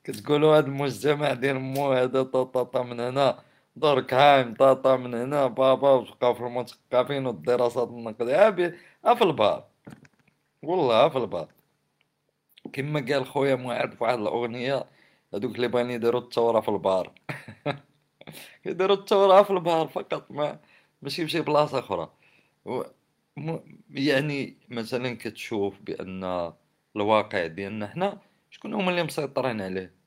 كتقولوا 0.09 0.57
هاد 0.57 0.64
المجتمع 0.66 1.33
ديال 1.35 1.59
مو 1.61 1.92
هذا 1.92 2.23
طاطا 2.23 2.83
من 2.83 3.01
هنا 3.01 3.42
دوركهايم 3.77 4.55
طاطا 4.55 4.97
من 4.97 5.14
هنا 5.14 5.47
بابا 5.47 5.90
وتبقاو 5.90 6.35
في 6.35 6.40
المثقفين 6.40 7.27
والدراسات 7.27 7.88
النقدية. 7.88 8.51
في 9.14 9.23
البار 9.23 9.64
والله 10.62 11.09
في 11.09 11.18
البار 11.18 11.49
كما 12.73 13.01
قال 13.01 13.27
خويا 13.27 13.57
معاد 13.57 13.92
في 13.94 14.05
واحد 14.05 14.18
الأغنية 14.18 14.87
هذوك 15.35 15.57
اللي 15.57 15.68
باغيين 15.68 15.90
يديروا 15.90 16.21
الثورة 16.21 16.61
في 16.61 16.68
البار. 16.68 17.12
يديروا 18.66 18.97
الثورة 18.97 19.42
في 19.42 19.51
البار 19.51 19.88
فقط 19.88 20.31
ما 20.31 20.61
ماشي 21.03 21.25
بشي 21.25 21.40
بلاصة 21.40 21.79
أخرى. 21.79 22.11
و... 22.64 22.83
يعني 23.90 24.57
مثلا 24.68 25.16
كتشوف 25.16 25.81
بأن 25.81 26.53
الواقع 26.97 27.47
ديالنا 27.47 27.87
حنا 27.88 28.18
شكون 28.51 28.75
هما 28.75 28.90
اللي 28.90 29.03
مسيطرين 29.03 29.61
عليه؟ 29.61 29.98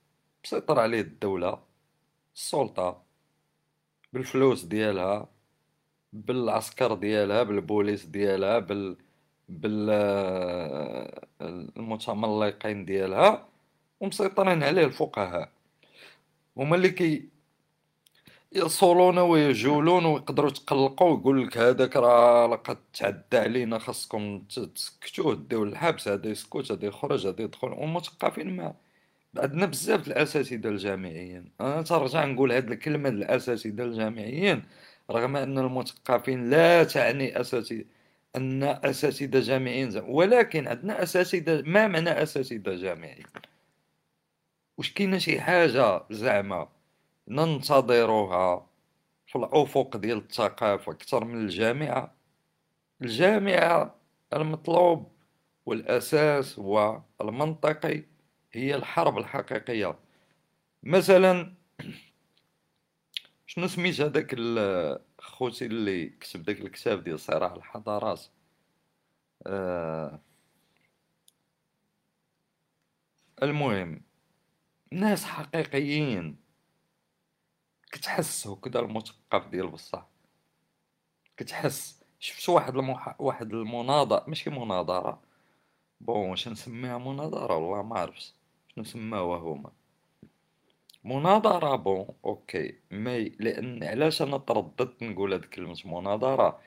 مسيطر 0.44 0.80
عليه 0.80 1.02
الدولة 1.02 1.64
السلطة 2.36 3.04
بالفلوس 4.14 4.64
ديالها 4.64 5.30
بالعسكر 6.14 6.94
ديالها 6.96 7.44
بالبوليس 7.44 8.06
ديالها 8.06 8.60
بال 8.60 8.98
بال 9.50 9.90
المتملقين 11.42 12.86
ديالها 12.86 13.48
ومسيطرين 14.00 14.64
عليه 14.64 14.86
الفقهاء. 14.86 15.52
هما 16.58 16.76
اللي 16.76 16.90
كي 16.90 17.30
يصولون 18.54 19.18
ويجولون 19.18 20.06
ويقدروا 20.06 20.50
يتقلقوا 20.50 21.12
ويقول 21.12 21.48
لك 21.48 21.58
هذاك 21.58 21.96
راه 21.96 22.48
لقد 22.48 22.78
تعدى 22.94 23.38
علينا 23.38 23.80
خاصكم 23.80 24.40
تسكتوه 24.76 25.36
ديو 25.36 25.64
الحبس 25.64 26.08
هذا 26.08 26.28
يسكت 26.30 26.72
هذا 26.72 26.86
يخرج 26.86 27.28
هذا 27.28 27.42
يدخل 27.42 27.68
ومثقفين 27.68 28.56
ما 28.56 28.76
عندنا 29.38 29.66
بزاف 29.66 30.08
الاساتذه 30.08 30.68
الجامعيين. 30.70 31.52
أنا 31.62 31.82
ترجع 31.82 32.26
نقول 32.26 32.52
هذه 32.52 32.68
الكلمة 32.68 33.10
الاساتذه 33.10 33.84
الجامعيين 33.84 34.64
رغم 35.12 35.36
أن 35.36 35.58
المثقفين 35.58 36.50
لا 36.50 36.84
تعني 36.84 37.42
اساتذه 37.42 37.86
أن 38.36 38.64
اساتذه 38.64 39.40
جامعيين 39.40 40.04
ولكن 40.08 40.68
عندنا 40.68 41.04
اساتذه 41.04 41.62
ما 41.66 41.88
معنى 41.88 42.10
اساتذه 42.24 42.76
جامعيين 42.76 43.26
واش 44.78 44.94
كاينة 44.94 45.18
شي 45.18 45.42
حاجة 45.42 46.04
زعما 46.12 46.70
ننتظروها 47.28 48.68
في 49.28 49.36
الأفق 49.36 49.98
ديال 49.98 50.18
الثقافة 50.18 50.92
أكثر 50.92 51.26
من 51.26 51.42
الجامعة؟ 51.46 52.16
الجامعة 53.02 53.96
المطلوب 54.34 55.12
والأساس 55.66 56.60
والمنطقي 56.60 58.04
هي 58.54 58.76
الحرب 58.76 59.18
الحقيقية. 59.18 60.00
مثلا 60.84 61.54
شنو 63.48 63.68
سميت 63.68 64.02
هذاك 64.02 64.36
خوتي 65.20 65.66
اللي 65.66 66.10
كتب 66.10 66.44
داك 66.44 66.62
الكتاب 66.62 67.04
ديال 67.04 67.20
صراع 67.20 67.56
الحضارات؟ 67.56 68.22
آه 69.48 70.20
المهم 73.44 74.02
ناس 74.92 75.26
حقيقيين 75.26 76.38
كتحس 77.92 78.48
هكذا 78.48 78.80
المثقف 78.80 79.48
ديال 79.48 79.68
بصح. 79.68 80.08
كتحس 81.38 82.04
شفت 82.20 82.50
واحد 82.50 82.76
المح... 82.76 83.22
واحد 83.22 83.54
المناظرة 83.54 84.30
ماشي 84.30 84.50
مناظرة 84.50 85.22
bon 86.02 86.30
واش 86.30 86.48
نسميها 86.48 86.98
مناظرة؟ 86.98 87.56
والله 87.56 87.84
ما 87.84 88.00
عرفتش 88.00 88.41
شنو 88.76 88.84
سماوها 88.84 89.40
هما 89.40 89.72
مناظرة 91.04 91.76
bon 91.76 92.08
OK. 92.26 92.76
mais 92.92 93.30
لأن 93.40 93.84
علاش 93.84 94.22
أنا 94.22 94.38
ترددت 94.38 95.04
نقول 95.04 95.34
هاد 95.34 95.46
كلمة 95.46 95.76
مناظرة 95.86 96.60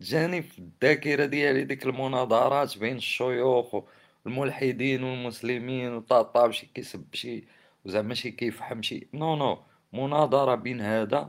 جاني 0.00 0.42
في 0.42 0.58
الذاكرة 0.58 1.26
ديالي 1.26 1.64
ديك 1.64 1.86
المناظرات 1.86 2.78
بين 2.78 2.96
الشيوخ 2.96 3.84
والملحدين 4.24 5.04
والمسلمين 5.04 5.94
وطاطا 5.94 6.50
شي 6.50 6.66
كيسب 6.74 7.14
شي 7.14 7.44
وزعما 7.84 8.14
شي 8.14 8.30
كيفحم 8.30 8.82
شي. 8.82 9.08
non 9.14 9.36
non. 9.36 9.58
مناظرة 9.92 10.54
بين 10.54 10.80
هذا. 10.80 11.28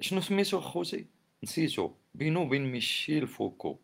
شنو 0.00 0.20
سميتو 0.20 0.60
خوتي 0.60 1.06
نسيتو. 1.44 1.90
بينو 2.14 2.42
وبين 2.42 2.72
ميشيل 2.72 3.26
فوكو. 3.26 3.78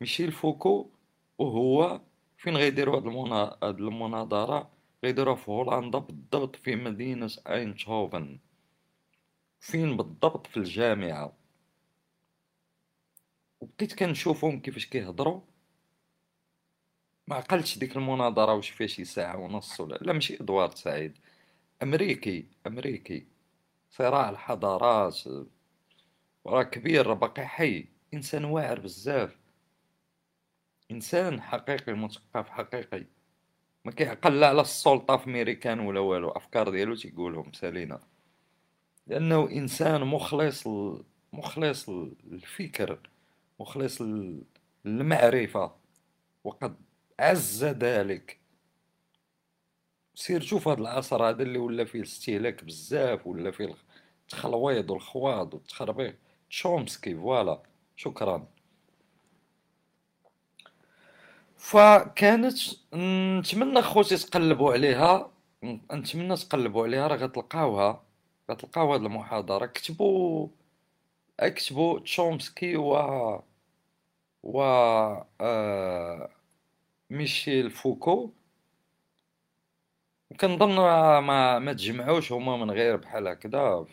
ميشيل 0.00 0.32
فوكو 0.32 0.90
وهو 1.38 2.00
فين 2.36 2.56
غيديروا 2.56 2.96
هاد, 2.96 3.06
المنا... 3.06 3.58
هاد 3.62 3.80
المناظرة؟ 3.80 4.70
غيديروها 5.04 5.36
في 5.36 5.50
هولندا 5.50 5.98
بالضبط 5.98 6.56
في 6.56 6.76
مدينة 6.76 7.30
آيندهوفن 7.48 8.38
فين 9.60 9.96
بالضبط 9.96 10.46
في 10.46 10.56
الجامعة؟ 10.56 11.32
وبقيت 13.60 13.94
كنشوفهم 13.94 14.60
كيفاش 14.60 14.86
كيهضروا. 14.86 15.40
ما 17.28 17.36
عقلتش 17.36 17.78
ديك 17.78 17.96
المناظرة 17.96 18.54
واش 18.54 18.70
فيها 18.70 18.86
شي 18.86 19.04
ساعة 19.04 19.36
ونص 19.36 19.80
ولا 19.80 19.94
لا 19.94 20.12
ماشي 20.12 20.34
ادوارد 20.34 20.74
سعيد. 20.74 21.18
أمريكي 21.82 22.46
أمريكي. 22.66 23.26
صراع 23.90 24.30
الحضارات. 24.30 25.18
راه 26.46 26.62
كبير 26.62 27.12
باقي 27.14 27.46
حي. 27.46 27.86
إنسان 28.14 28.44
واعر 28.44 28.80
بزاف. 28.80 29.36
إنسان 30.90 31.40
حقيقي 31.40 31.92
مثقف 31.92 32.48
حقيقي. 32.48 33.04
ما 33.84 33.92
كيعقل 33.92 34.40
لا 34.40 34.48
على 34.48 34.60
السلطة 34.60 35.16
في 35.16 35.30
ميريكان 35.30 35.80
ولا 35.80 36.00
والو. 36.00 36.28
أفكار 36.30 36.70
ديالو 36.70 36.94
تيقولهم 36.94 37.52
سالينا 37.52 38.00
لأنه 39.06 39.50
إنسان 39.50 40.04
مخلص 40.04 40.68
مخلص 41.32 41.88
للفكر 42.24 43.10
مخلص 43.60 44.02
للمعرفة. 44.84 45.76
وقد 46.44 46.76
عز 47.20 47.64
ذلك. 47.64 48.40
سير 50.14 50.40
شوف 50.40 50.68
هاد 50.68 50.80
العصر 50.80 51.28
هذا 51.28 51.42
اللي 51.42 51.58
ولا 51.58 51.84
فيه 51.84 51.98
الاستهلاك 51.98 52.64
بزاف 52.64 53.26
ولا 53.26 53.50
فيه 53.50 53.74
التخلويض 54.22 54.90
والخواض 54.90 55.54
والتخربيق. 55.54 56.16
تشومسكي 56.50 57.14
فوالا. 57.16 57.62
شكرا. 57.96 58.48
فكانت 61.58 62.58
نتمنى 62.94 63.82
خوتي 63.82 64.16
تقلبوا 64.16 64.72
عليها. 64.72 65.30
نتمنى 65.92 66.36
تقلبوا 66.36 66.84
عليها 66.84 67.06
راه 67.06 67.16
غتلقاوها. 67.16 68.02
غتلقاو 68.50 68.92
هاد 68.92 69.00
المحاضرة. 69.00 69.66
كتبوا 69.66 70.48
اكتبوا 71.40 71.98
تشومسكي 72.00 72.76
و 72.76 72.92
و 74.42 74.62
آه... 75.40 76.30
ميشيل 77.10 77.70
فوكو. 77.70 78.32
وكنظن 80.30 80.76
ما 81.20 81.58
ما 81.58 81.72
تجمعوش 81.72 82.32
هما 82.32 82.56
من 82.56 82.70
غير 82.70 82.96
بحال 82.96 83.28
هكذا. 83.28 83.86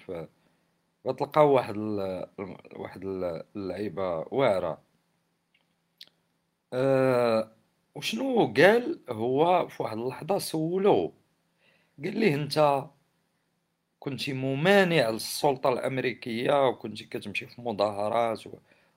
غتلقاو 1.08 1.52
واحد 1.54 1.76
ال... 1.78 2.28
واحد 2.76 3.04
ال- 3.06 3.44
اللعيبة 3.56 4.18
أه... 6.74 7.52
وشنو 7.96 8.54
قال؟ 8.54 9.00
هو 9.10 9.68
في 9.68 9.84
واحد 9.84 9.98
اللحظة 9.98 10.38
سولو. 10.40 11.14
قال 12.04 12.20
ليه 12.20 12.36
انت 12.36 12.86
كنتي 14.00 14.34
ممانع 14.34 15.10
للسلطة 15.10 15.70
الأمريكية 15.74 16.68
وكنتي 16.68 17.06
كتمشي 17.06 17.48
في 17.48 17.62
مظاهرات. 17.62 18.44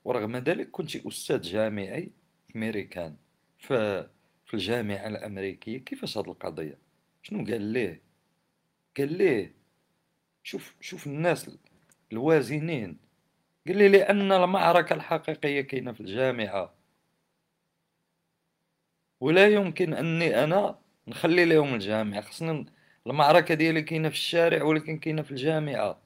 ورغم 0.04 0.36
ذلك 0.36 0.70
كنتي 0.70 1.08
أستاذ 1.08 1.40
جامعي 1.42 2.10
في 2.48 2.58
ميريكان 2.58 3.16
في 3.58 4.08
في 4.46 4.54
الجامعة 4.54 5.06
الأمريكية. 5.08 5.78
كيفاش 5.78 6.18
هاد 6.18 6.28
القضية؟ 6.28 6.78
شنو 7.22 7.38
قال 7.44 7.62
ليه؟ 7.62 8.02
قال 8.98 9.12
ليه 9.18 9.54
شوف 10.42 10.74
شوف 10.80 11.06
الناس 11.06 11.50
الوازنين. 12.12 12.98
قال 13.66 13.76
لي 13.78 13.88
لأن 13.88 14.32
المعركة 14.32 14.94
الحقيقية 14.94 15.60
كاينة 15.60 15.92
في 15.92 16.00
الجامعة. 16.00 16.75
ولا 19.20 19.48
يمكن 19.48 19.94
أني 19.94 20.44
أنا 20.44 20.78
نخلي 21.08 21.44
لهم 21.44 21.74
الجامعة. 21.74 22.20
خصني 22.20 22.66
المعركة 23.06 23.54
ديالي 23.54 23.82
كاينة 23.82 24.08
في 24.08 24.14
الشارع 24.14 24.62
ولكن 24.62 24.98
كاينة 24.98 25.22
في 25.22 25.30
الجامعة. 25.30 25.98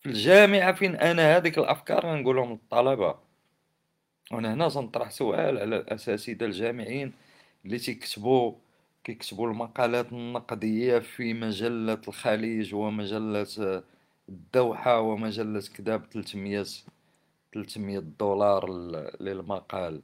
في 0.00 0.06
الجامعة 0.08 0.72
فين 0.72 0.96
أنا؟ 0.96 1.36
هذيك 1.36 1.58
الأفكار 1.58 2.06
غنقولهم 2.06 2.52
للطلبة. 2.52 3.18
وأنا 4.32 4.54
هنا 4.54 4.68
سنطرح 4.68 5.10
سؤال 5.10 5.58
على 5.58 5.76
الأساتذة 5.76 6.44
الجامعيين 6.44 7.12
اللي 7.64 7.78
تيكتبوا 7.78 8.54
كيكتبوا 9.04 9.48
المقالات 9.48 10.12
النقدية 10.12 10.98
في 10.98 11.34
مجلة 11.34 12.00
الخليج 12.08 12.74
ومجلة 12.74 13.82
الدوحة 14.28 15.00
ومجلة 15.00 15.62
كذا 15.76 15.96
بتلتمية 15.96 16.64
تلتمية 17.52 17.98
دولار 17.98 18.70
للمقال. 19.20 20.02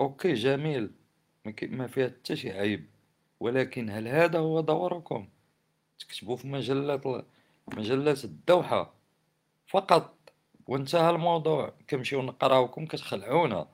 OK 0.00 0.34
جميل. 0.34 0.90
ما 1.62 1.86
فيها 1.86 2.08
حتى 2.08 2.36
شي 2.36 2.50
عيب. 2.50 2.86
ولكن 3.40 3.90
هل 3.90 4.08
هذا 4.08 4.38
هو 4.38 4.60
دوركم؟ 4.60 5.28
تكتبوا 5.98 6.36
في 6.36 6.48
مجلة 6.48 7.24
مجلة 7.76 8.16
الدوحة. 8.24 8.94
فقط 9.66 10.14
وانتهى 10.66 11.10
الموضوع. 11.10 11.74
كنمشيو 11.90 12.22
نقراوكم 12.22 12.86
كتخلعونا. 12.86 13.68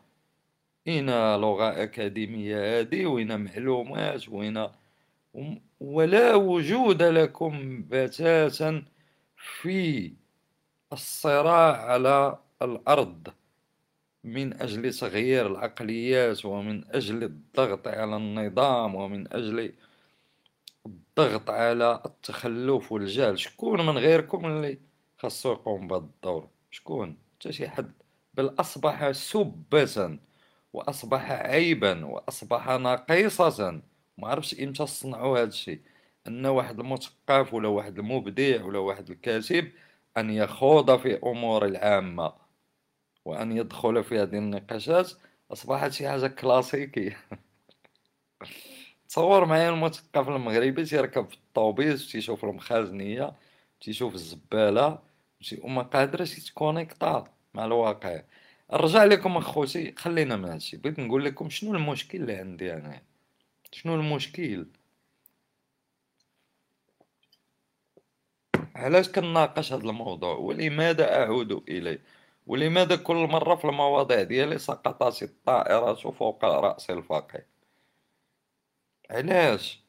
اين 0.88 1.10
لغة 1.36 1.82
أكاديمية 1.82 2.78
هادي 2.78 3.06
وين 3.06 3.40
معلومات 3.40 4.28
وين 4.28 4.68
ولا 5.80 6.34
وجود 6.34 7.02
لكم 7.02 7.82
بتاتا 7.88 8.84
في 9.36 10.12
الصراع 10.92 11.76
على 11.76 12.38
الأرض. 12.62 13.28
من 14.24 14.62
أجل 14.62 14.92
تغيير 14.94 15.46
العقليات 15.46 16.44
ومن 16.44 16.84
أجل 16.90 17.24
الضغط 17.24 17.88
على 17.88 18.16
النظام 18.16 18.94
ومن 18.94 19.32
أجل 19.32 19.72
الضغط 20.86 21.50
على 21.50 22.02
التخلف 22.06 22.92
والجهل. 22.92 23.38
شكون 23.38 23.86
من 23.86 23.98
غيركم 23.98 24.46
اللي 24.46 24.78
خاصو 25.18 25.52
يقوم 25.52 25.88
بهذا 25.88 26.02
الدور؟ 26.04 26.48
شكون؟ 26.70 27.16
حتى 27.40 27.52
شي 27.52 27.68
حد. 27.68 27.92
بل 28.34 28.54
أصبح 28.58 29.10
سبة 29.10 30.18
وأصبح 30.72 31.30
عيبا 31.30 32.04
وأصبح 32.06 32.68
نقيصة 32.68 33.82
ما 34.18 34.28
عرفش 34.28 34.60
إمتى 34.60 34.86
صنعوا 34.86 35.38
هذا 35.38 35.48
الشيء. 35.48 35.80
أن 36.26 36.46
واحد 36.46 36.80
المثقف 36.80 37.54
ولا 37.54 37.68
واحد 37.68 37.98
المبدع 37.98 38.64
ولا 38.64 38.78
واحد 38.78 39.10
الكاتب 39.10 39.72
أن 40.16 40.30
يخوض 40.30 40.98
في 40.98 41.18
أمور 41.22 41.64
العامة. 41.64 42.49
وأن 43.24 43.52
يدخل 43.52 44.04
في 44.04 44.18
هذه 44.18 44.38
النقاشات 44.38 45.12
أصبحت 45.52 45.92
شي 45.92 46.08
حاجة 46.08 46.26
كلاسيكية. 46.26 47.16
تصور 49.08 49.44
معايا 49.44 49.70
المثقف 49.70 50.28
المغربي 50.28 50.84
تيركب 50.84 51.28
في 51.28 51.34
الطوبيس 51.34 52.12
تيشوف 52.12 52.44
المخازنية 52.44 53.32
تيشوف 53.80 54.14
الزبالة 54.14 54.98
وما 55.62 55.82
قادرش 55.82 56.38
يتكونيكطا 56.38 57.28
مع 57.54 57.64
الواقع. 57.64 58.22
نرجع 58.72 59.04
لكم 59.04 59.36
أخوتي 59.36 59.94
خلينا 59.98 60.36
من 60.36 60.44
هادشي. 60.44 60.76
بغيت 60.76 60.98
نقول 60.98 61.24
لكم 61.24 61.50
شنو 61.50 61.74
المشكل 61.74 62.20
اللي 62.20 62.36
عندي 62.36 62.74
أنا؟ 62.74 63.02
شنو 63.72 63.94
المشكل؟ 63.94 64.66
علاش 68.74 69.08
كنناقش 69.08 69.72
هذا 69.72 69.82
الموضوع؟ 69.88 70.34
ولماذا 70.34 71.22
أعود 71.22 71.52
إليه؟ 71.68 72.00
ولماذا 72.50 72.96
كل 72.96 73.16
مرة 73.16 73.54
في 73.54 73.64
المواضيع 73.64 74.22
ديالي 74.22 74.58
سقطت 74.58 75.22
الطائرة 75.22 75.94
فوق 75.94 76.44
رأس 76.44 76.90
الفقيه 76.90 77.46
علاش؟ 79.10 79.84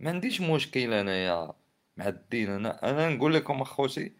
ما 0.00 0.10
عنديش 0.10 0.40
مشكل 0.40 0.92
انايا 0.92 1.52
مع 1.96 2.08
الدين. 2.08 2.50
أنا 2.50 2.90
أنا 2.90 3.08
نقول 3.08 3.34
لكم 3.34 3.60
اخوتي 3.60 4.12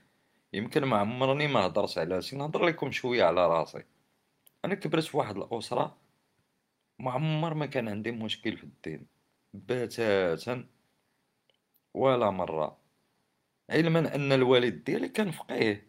يمكن 0.53 0.85
ما 0.85 0.97
عمرني 0.99 1.47
ما 1.47 1.67
هضرت 1.67 1.99
على 1.99 2.23
شي 2.23 2.37
نهضر 2.37 2.65
لكم 2.67 2.91
شوية 2.91 3.25
على 3.25 3.47
راسي. 3.47 3.85
أنا 4.65 4.75
كبرت 4.75 5.05
في 5.05 5.17
واحد 5.17 5.37
الأسرة 5.37 5.97
ما 6.99 7.11
عمر 7.11 7.55
ما 7.55 7.67
كان 7.67 7.89
عندي 7.89 8.13
مشكل 8.13 8.57
في 8.57 8.65
الدين. 8.65 9.07
بتاتا. 9.55 10.67
ولا 11.95 12.31
مرة. 12.31 12.79
علما 13.71 14.15
أن 14.15 14.33
الوالد 14.33 14.85
ديالي 14.85 15.09
كان 15.09 15.31
فقيه. 15.31 15.86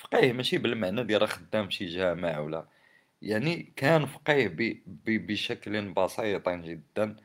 فقيه 0.00 0.32
ماشي 0.32 0.58
بالمعنى 0.58 1.04
ديال 1.04 1.28
خدام 1.28 1.70
شي 1.70 1.86
جامع 1.86 2.38
ولا 2.38 2.66
يعني 3.22 3.72
كان 3.76 4.06
فقيه 4.06 4.54
بشكل 5.06 5.92
بسيط 5.92 6.48
جدا. 6.48 7.16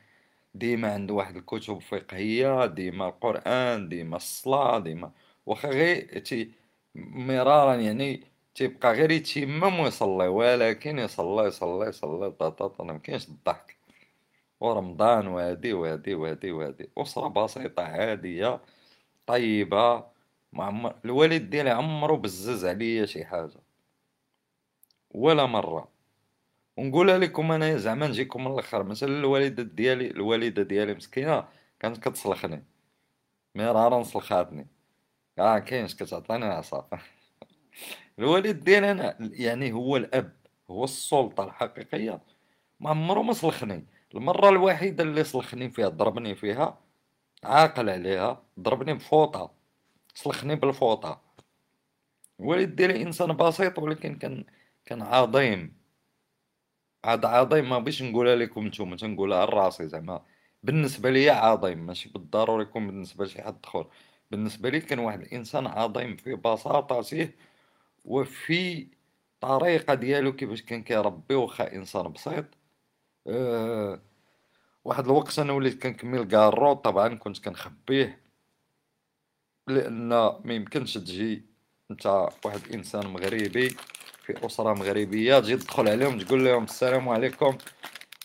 ديما 0.54 0.92
عنده 0.92 1.14
واحد 1.14 1.36
الكتب 1.36 1.78
فقهية 1.80 2.66
ديما 2.66 3.08
القرآن 3.08 3.88
ديما 3.88 4.16
الصلاة 4.16 4.78
ديما 4.78 5.12
واخا 5.46 5.68
غير 5.68 6.18
تي 6.18 6.52
مرارا 6.94 7.74
يعني 7.74 8.22
تيبقى 8.54 8.92
غير 8.92 9.10
يتيمم 9.10 9.80
ويصلي 9.80 10.28
ولكن 10.28 10.98
يصلي 10.98 11.46
يصلي 11.46 11.88
يصلي 11.88 12.30
طاطا 12.30 12.84
ما 12.84 12.98
كاينش 12.98 13.28
الضحك. 13.28 13.76
ورمضان 14.60 15.26
وهادي 15.26 15.72
وهادي 15.72 16.14
وهادي 16.14 16.52
وهادي. 16.52 16.90
أسرة 16.98 17.28
بسيطة 17.28 17.82
عادية 17.82 18.60
طيبة. 19.26 20.15
معمر 20.52 20.94
الوالد 21.04 21.50
ديالي 21.50 21.70
عمرو 21.70 22.16
بزز 22.16 22.64
عليا 22.66 23.06
شي 23.06 23.24
حاجة. 23.24 23.60
ولا 25.10 25.46
مرة. 25.46 25.88
ونقولها 26.76 27.18
لكم 27.18 27.52
أنا 27.52 27.76
زعما 27.76 28.06
نجيكم 28.08 28.44
من 28.44 28.52
الأخر. 28.52 28.82
مثلا 28.82 29.08
الوالدة 29.18 29.62
ديالي 29.62 30.10
الوالدة 30.10 30.62
ديالي 30.62 30.94
مسكينة 30.94 31.48
كانت 31.80 31.98
كتصلخني. 32.08 32.64
مرارا 33.54 34.02
صلخاتني 34.02 34.66
آه 35.38 35.58
كاينش 35.58 35.94
كتعطيني 35.94 36.44
عصا 36.44 36.88
الوالد 38.18 38.64
ديالي 38.64 38.90
أنا 38.90 39.16
يعني 39.20 39.72
هو 39.72 39.96
الأب 39.96 40.36
هو 40.70 40.84
السلطة 40.84 41.44
الحقيقية. 41.44 42.20
ما 42.80 42.90
عمرو 42.90 43.22
ما 43.22 43.32
صلخني. 43.32 43.86
المرة 44.14 44.48
الوحيدة 44.48 45.04
اللي 45.04 45.24
صلخني 45.24 45.70
فيها 45.70 45.88
ضربني 45.88 46.34
فيها 46.34 46.78
عاقل 47.44 47.90
عليها 47.90 48.42
ضربني 48.60 48.94
بفوطة. 48.94 49.55
صلخني 50.16 50.56
بالفوطة. 50.56 51.22
الوالد 52.40 52.76
ديالي 52.76 53.02
إنسان 53.02 53.36
بسيط 53.36 53.78
ولكن 53.78 54.16
كان 54.18 54.44
كان 54.86 55.02
عظيم. 55.02 55.76
عاد 57.04 57.24
عظيم 57.24 57.68
ما 57.70 57.78
بيش 57.78 58.02
نقولها 58.02 58.36
لكم 58.36 58.66
نتوما 58.66 58.96
تنقولها 58.96 59.46
لراسي 59.46 59.88
زعما. 59.88 60.22
بالنسبة 60.62 61.10
ليا 61.10 61.32
عظيم 61.32 61.86
ماشي 61.86 62.08
بالضروري 62.08 62.62
يكون 62.62 62.86
بالنسبة 62.86 63.24
لشي 63.24 63.42
حد 63.42 63.58
آخر. 63.64 63.88
بالنسبة 64.30 64.68
لي 64.70 64.80
كان 64.80 64.98
واحد 64.98 65.20
الإنسان 65.22 65.66
عظيم 65.66 66.16
في 66.16 66.34
بساطته 66.34 67.30
وفي 68.04 68.88
طريقة 69.40 69.94
ديالو 69.94 70.32
كيفاش 70.36 70.62
كان 70.62 70.82
كيربي 70.82 71.34
واخا 71.34 71.72
إنسان 71.74 72.12
بسيط. 72.12 72.44
أه 73.26 74.02
واحد 74.84 75.04
الوقت 75.04 75.38
أنا 75.38 75.52
وليت 75.52 75.82
كنكمل 75.82 76.24
كاع 76.28 76.48
الروط 76.48 76.84
طبعا 76.84 77.14
كنت 77.14 77.44
كنخبيه. 77.44 78.25
لأن 79.68 80.08
ما 80.44 80.54
يمكنش 80.54 80.94
تجي 80.94 81.44
أنت 81.90 82.06
واحد 82.44 82.60
الانسان 82.66 83.06
مغربي 83.06 83.68
في 84.26 84.46
أسرة 84.46 84.74
مغربية 84.74 85.40
تجي 85.40 85.56
تدخل 85.56 85.88
عليهم 85.88 86.18
تقول 86.18 86.44
لهم 86.44 86.64
السلام 86.64 87.08
عليكم. 87.08 87.58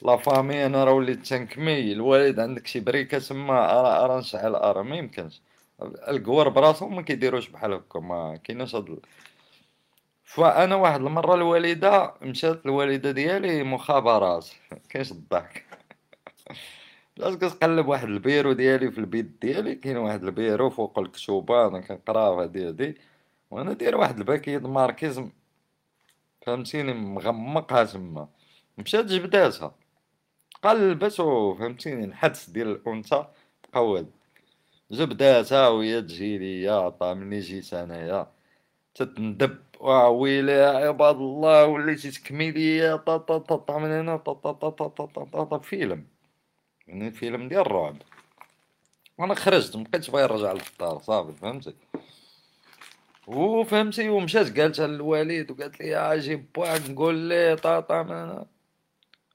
لا 0.04 0.18
فامي 0.18 0.66
أنا 0.66 0.84
راه 0.84 0.94
وليت 0.94 1.28
تنكمي 1.28 1.92
الوالد 1.92 2.40
عندك 2.40 2.68
شي 2.68 2.80
بريكة 2.80 3.20
تما؟ 3.20 3.80
ارى 4.06 4.20
نشعل 4.20 4.56
ارى 4.56 4.84
ما 4.84 4.96
يمكنش. 4.96 5.42
القوار 5.82 6.50
براسهم 6.50 6.96
ما 6.96 7.02
كيديروش 7.02 7.48
بحال 7.50 7.74
هكا. 7.74 8.00
ما 8.00 8.38
كايناش 8.44 8.76
هاد 8.76 9.00
فأنا 10.26 10.76
واحد 10.76 11.02
المرة 11.02 11.36
الوالدة 11.36 12.14
مشات 12.22 12.66
الوالدة 12.66 13.12
ديالي 13.12 13.64
مخابرات. 13.64 14.48
كاينش 14.90 15.12
الضحك. 15.12 15.66
علاش 17.20 17.36
كتقلب 17.36 17.88
واحد 17.88 18.08
البيرو 18.08 18.54
ديالي 18.54 18.92
في 18.92 18.98
البيت 18.98 19.26
ديالي 19.42 19.76
كاين 19.76 19.98
واحد 19.98 20.24
البيرو 20.24 20.70
فوق 20.70 21.00
الكشوبه 21.00 21.68
أنا 21.68 21.80
كنقرا 21.80 22.44
هادي 22.44 22.68
هادي 22.68 22.98
وأنا 23.52 23.74
داير 23.74 23.98
واحد 23.98 24.18
الباكيت 24.18 24.64
ماركيز 24.64 25.22
فهمتيني 26.42 26.94
مغمقها 26.94 27.84
تما 27.84 28.30
مشات 28.78 29.06
جبداتها 29.06 29.76
قلبت 30.64 31.14
فهمتيني 31.14 32.06
الحدس 32.06 32.50
ديال 32.50 32.68
الانثى 32.68 33.26
تقود 33.64 34.12
جبداتها 34.92 35.68
وهي 35.68 36.02
تجي 36.02 36.38
ليا 36.38 36.74
عطا 36.74 37.14
مني 37.14 37.40
جيت 37.40 37.74
انايا 37.74 38.32
تتندب 38.96 39.58
ويلي 39.82 40.52
يا 40.52 40.68
عباد 40.88 41.16
الله 41.16 41.66
وليتي 41.66 42.12
تكمي 42.12 42.52
ليا 42.52 42.96
طا 42.96 43.18
طا 43.18 43.38
طا 43.38 43.78
من 43.78 43.92
هنا 43.92 44.18
طا 44.18 44.34
طا 44.34 44.52
طا 44.52 44.88
طا 44.88 45.06
طا 45.06 45.44
طا 45.44 45.58
فيلم 45.58 46.06
يعني 46.92 47.12
فيلم 47.12 47.48
ديال 47.48 47.62
الرعب 47.62 47.98
وأنا 49.18 49.36
خرجت 49.36 49.76
مبقيتش 49.76 50.10
باغي 50.10 50.24
نرجع 50.24 50.52
للدار 50.52 51.00
صافي 51.00 51.34
فهمتي؟ 51.34 51.74
وفهمتي 53.28 54.10
ومشات 54.10 54.60
قالتها 54.60 54.88
للوالد 54.88 55.52
وقالت 55.52 55.80
لي 55.80 55.98
أجي 55.98 56.36
باك 56.36 56.90
نقول 56.90 57.16
ليه 57.16 57.56
طا 57.56 57.80
طا 57.80 58.04
من 58.04 58.12
هنا 58.12 58.46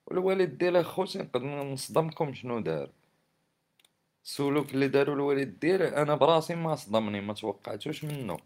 والوالد 0.07 0.59
ديالها 0.59 0.83
خوتي 0.83 1.19
نقدر 1.19 1.45
نصدمكم 1.45 2.35
شنو 2.35 2.61
دار؟ 2.61 2.91
السلوك 4.25 4.75
اللي 4.75 4.89
دارو 4.89 5.13
الوالد 5.13 5.61
ديالي 5.61 5.89
أنا 5.97 6.15
براسي 6.15 6.55
ما 6.55 6.75
صدمني 6.75 7.21
ما 7.21 7.35
توقعتوش 7.35 8.05
منه. 8.05 8.37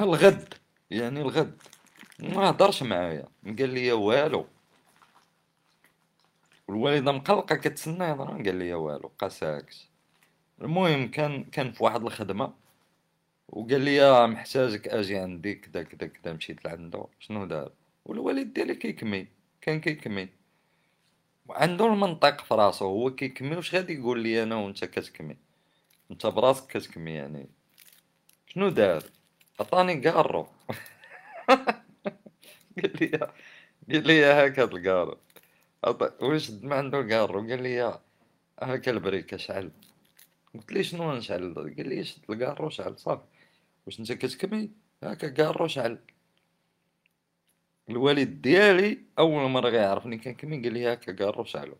الغد 0.00 0.54
يعني 0.90 1.20
الغد 1.20 1.62
ما 2.18 2.50
هضرش 2.50 2.82
معايا. 2.82 3.28
قال 3.44 3.70
لي 3.70 3.92
والو. 3.92 4.46
الوالده 6.68 7.12
مقلقة 7.12 7.56
كتسنى 7.56 8.04
يهضر 8.04 8.24
قال 8.24 8.56
لي 8.56 8.74
والو 8.74 9.12
بقى 9.20 9.30
ساكت. 9.30 9.88
المهم 10.60 11.08
كان 11.10 11.44
كان 11.44 11.72
في 11.72 11.84
واحد 11.84 12.02
الخدمة 12.02 12.54
وقال 13.48 13.80
لي 13.80 14.26
محتاجك 14.26 14.88
أجي 14.88 15.16
عندي 15.18 15.54
كدا 15.54 15.82
كدا 15.82 16.06
كدا 16.06 16.32
مشيت 16.32 16.64
لعندو. 16.64 17.08
شنو 17.20 17.44
دار؟ 17.44 17.72
والوالد 18.04 18.52
ديالي 18.54 18.74
كيكمي 18.74 19.26
كان 19.60 19.80
كيكمي. 19.80 20.28
وعنده 21.48 21.86
المنطق 21.86 22.44
في 22.44 22.54
راسو 22.54 22.84
هو 22.86 23.14
كيكمي 23.14 23.56
واش 23.56 23.74
غادي 23.74 23.94
يقول 23.94 24.20
لي 24.22 24.42
أنا 24.42 24.56
وأنت 24.56 24.84
كتكمي؟ 24.84 25.36
أنت 26.10 26.26
براسك 26.26 26.66
كتكمي 26.66 27.12
يعني. 27.14 27.48
شنو 28.46 28.68
دار؟ 28.68 29.02
عطاني 29.60 30.08
قارو. 30.08 30.46
قال 32.82 32.92
لي 33.00 33.08
قال 33.92 34.06
لي 34.06 34.24
هاك 34.24 34.58
هاد 34.58 34.74
القارو. 34.74 35.18
واش 36.20 36.50
ما 36.50 36.76
عنده 36.76 37.00
القارو 37.00 37.40
قال 37.40 37.62
لي 37.62 38.00
هاك 38.62 38.88
البريكة 38.88 39.36
شعل 39.36 39.70
قلت 40.54 40.72
لي 40.72 40.84
شنو 40.84 41.12
نشعل 41.14 41.54
قال 41.54 41.88
لي 41.88 42.04
شد 42.04 42.30
القارو 42.30 42.68
شعل 42.70 42.98
صافي. 42.98 43.24
واش 43.86 44.00
انت 44.00 44.12
كتكمي 44.12 44.70
هاكا 45.02 45.44
قارو 45.44 45.66
شعل 45.68 45.98
الوالد 47.90 48.42
ديالي 48.42 48.98
أول 49.18 49.50
مرة 49.50 49.68
غيعرفني 49.68 50.18
كنكمي 50.18 50.62
قال 50.62 50.72
لي 50.74 50.86
هاكا 50.86 51.24
قارو 51.24 51.44
شعلو 51.44 51.76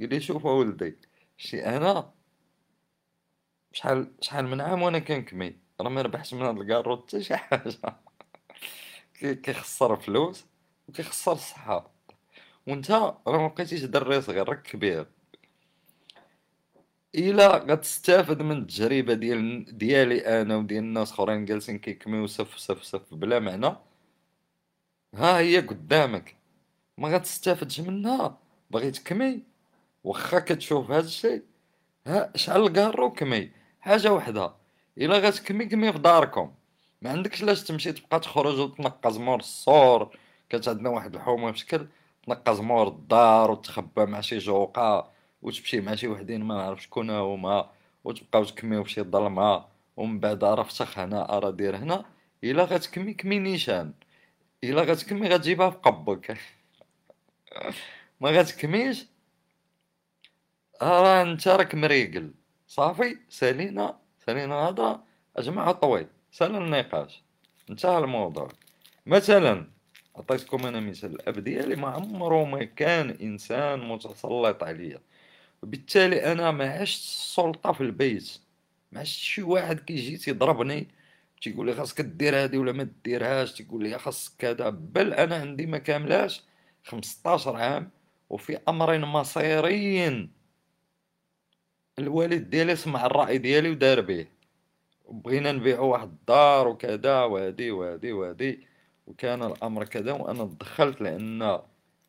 قال 0.00 0.08
لي 0.08 0.20
شوف 0.20 0.46
اولدي 0.46 0.96
شي 1.36 1.66
أنا؟ 1.66 2.12
شحال 3.72 4.12
شحال 4.20 4.46
من 4.46 4.60
عام 4.60 4.82
وأنا 4.82 4.98
كنكمي 4.98 5.56
راه 5.80 5.88
ما 5.88 6.02
ربحش 6.02 6.34
من 6.34 6.42
هاد 6.42 6.58
الكارو 6.58 6.96
حتى 6.96 7.22
شي 7.22 7.36
حاجة. 7.36 7.96
كيخسر 9.42 9.96
فلوس 9.96 10.46
وكيخسر 10.88 11.32
الصحة. 11.32 11.97
وانت 12.68 12.90
راه 12.90 13.20
ما 13.26 13.46
بقيتيش 13.48 13.84
دري 13.84 14.20
صغير 14.22 14.48
راك 14.48 14.62
كبير. 14.62 15.06
إلا 17.14 17.56
غتستافد 17.56 18.42
من 18.42 18.58
التجربة 18.58 19.14
ديال 19.14 19.78
ديالي 19.78 20.42
أنا 20.42 20.56
وديال 20.56 20.84
الناس 20.84 21.12
أخرين 21.12 21.44
جالسين 21.44 21.78
كيكميو 21.78 22.26
سف 22.26 22.58
سف 22.58 22.84
سف 22.84 23.14
بلا 23.14 23.38
معنى. 23.38 23.76
ها 25.14 25.38
هي 25.38 25.58
قدامك. 25.60 26.36
ما 26.98 27.08
غتستافدش 27.08 27.80
منها. 27.80 28.38
باغي 28.70 28.90
تكمي. 28.90 29.42
واخا 30.04 30.38
كتشوف 30.38 30.90
هاد 30.90 31.04
الشيء. 31.04 31.42
ها 32.06 32.32
شعل 32.36 32.66
الكارو 32.66 33.12
كمي 33.12 33.50
حاجة 33.80 34.12
وحدة. 34.12 34.54
إلا 34.98 35.18
غتكمي 35.18 35.66
كمي 35.66 35.92
في 35.92 35.98
داركم. 35.98 36.54
ما 37.02 37.10
عندكش 37.10 37.42
لاش 37.42 37.62
تمشي 37.62 37.92
تبقى 37.92 38.20
تخرج 38.20 38.58
وتنقز 38.58 39.18
مور 39.18 39.38
السور 39.40 40.16
كانت 40.48 40.68
عندنا 40.68 40.90
واحد 40.90 41.14
الحومة 41.14 41.52
في 41.52 41.58
شكل 41.58 41.86
تنقز 42.28 42.60
مور 42.60 42.88
الدار 42.88 43.50
وتخبى 43.50 44.06
مع 44.06 44.20
شي 44.20 44.38
جوقة 44.38 45.10
وتمشي 45.42 45.80
مع 45.80 45.94
شي 45.94 46.08
وحدين 46.08 46.44
ما 46.44 46.54
نعرف 46.54 46.82
شكون 46.82 47.10
هما 47.10 47.70
وتبقاو 48.04 48.44
تكميو 48.44 48.84
في 48.84 48.90
شي 48.90 49.02
ظلمة 49.02 49.64
ومن 49.96 50.20
بعد 50.20 50.44
راه 50.44 50.62
فسخ 50.62 50.98
هنا 50.98 51.22
راه 51.22 51.50
دير 51.50 51.76
هنا 51.76 52.04
إلا 52.44 52.64
غتكمي 52.64 53.14
كمي 53.14 53.38
نيشان 53.38 53.92
إلا 54.64 54.82
غتكمي 54.82 55.28
غتجيبها 55.28 55.70
في 55.70 55.76
قبك. 55.76 56.38
ما 58.20 58.30
غتكميش؟ 58.30 59.06
راه 60.82 61.22
أنت 61.22 61.48
راك 61.48 61.74
مريقل. 61.74 62.34
صافي 62.66 63.18
سالينا 63.28 63.98
سالينا 64.26 64.54
هذا 64.54 65.00
أجمع 65.36 65.72
طويل 65.72 66.06
سأل 66.32 66.56
النقاش. 66.56 67.22
انتهى 67.70 67.98
الموضوع. 67.98 68.48
مثلا 69.06 69.77
عطيتكم 70.18 70.66
أنا 70.66 70.80
مثال. 70.80 71.14
الاب 71.14 71.38
ديالي 71.38 71.76
ما 71.76 71.88
عمره 71.88 72.44
ما 72.44 72.64
كان 72.64 73.10
إنسان 73.10 73.88
متسلط 73.88 74.62
عليا. 74.64 75.00
وبالتالي 75.62 76.32
أنا 76.32 76.50
ما 76.50 76.70
عشت 76.70 77.02
السلطة 77.02 77.72
في 77.72 77.80
البيت. 77.80 78.38
ما 78.92 79.00
عشت 79.00 79.18
شي 79.20 79.42
واحد 79.42 79.80
كيجي 79.80 80.16
تيضربني 80.16 80.88
تيقول 81.42 81.66
لي 81.66 81.74
خاصك 81.74 82.00
دير 82.00 82.36
هادي 82.36 82.58
ولا 82.58 82.72
ما 82.72 82.88
ديرهاش 83.04 83.52
تيقول 83.52 83.82
لي 83.84 83.98
خاصك 83.98 84.32
كذا. 84.38 84.68
بل 84.68 85.12
أنا 85.12 85.36
عندي 85.36 85.66
ما 85.66 85.78
كاملاش 85.78 86.42
15 86.84 87.56
عام 87.56 87.90
وفي 88.30 88.58
أمرين 88.68 89.00
مصيريين 89.00 90.30
الوالد 91.98 92.50
ديالي 92.50 92.76
سمع 92.76 93.06
الرأي 93.06 93.38
ديالي 93.38 93.70
ودار 93.70 94.00
به. 94.00 94.26
وبغينا 95.04 95.52
نبيعو 95.52 95.88
واحد 95.92 96.08
الدار 96.08 96.68
وكذا 96.68 97.22
وهادي 97.22 97.70
وهادي 97.70 98.12
وهادي. 98.12 98.67
وكان 99.08 99.42
الأمر 99.42 99.84
كذا 99.84 100.12
وأنا 100.12 100.44
تدخلت 100.44 101.00
لأن 101.00 101.60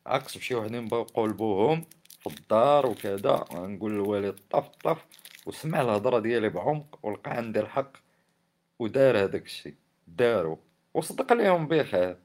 عكس 0.06 0.36
بشي 0.38 0.54
وحدين 0.54 0.88
بغاو 0.88 1.02
يقلبوهم 1.02 1.84
في 2.20 2.26
الدار 2.26 2.86
وكذا 2.86 3.44
ونقول 3.54 3.92
للوالد 3.92 4.40
طف 4.50 4.68
طف 4.68 5.06
وسمع 5.46 5.80
الهضرة 5.80 6.18
ديالي 6.18 6.48
بعمق 6.48 6.98
ولقى 7.02 7.30
عندي 7.30 7.60
الحق 7.60 7.92
ودار 8.78 9.18
هذاك 9.24 9.44
الشيء 9.44 9.74
دارو. 10.08 10.58
وصدق 10.94 11.32
ليهم 11.32 11.68
بخير. 11.68 12.16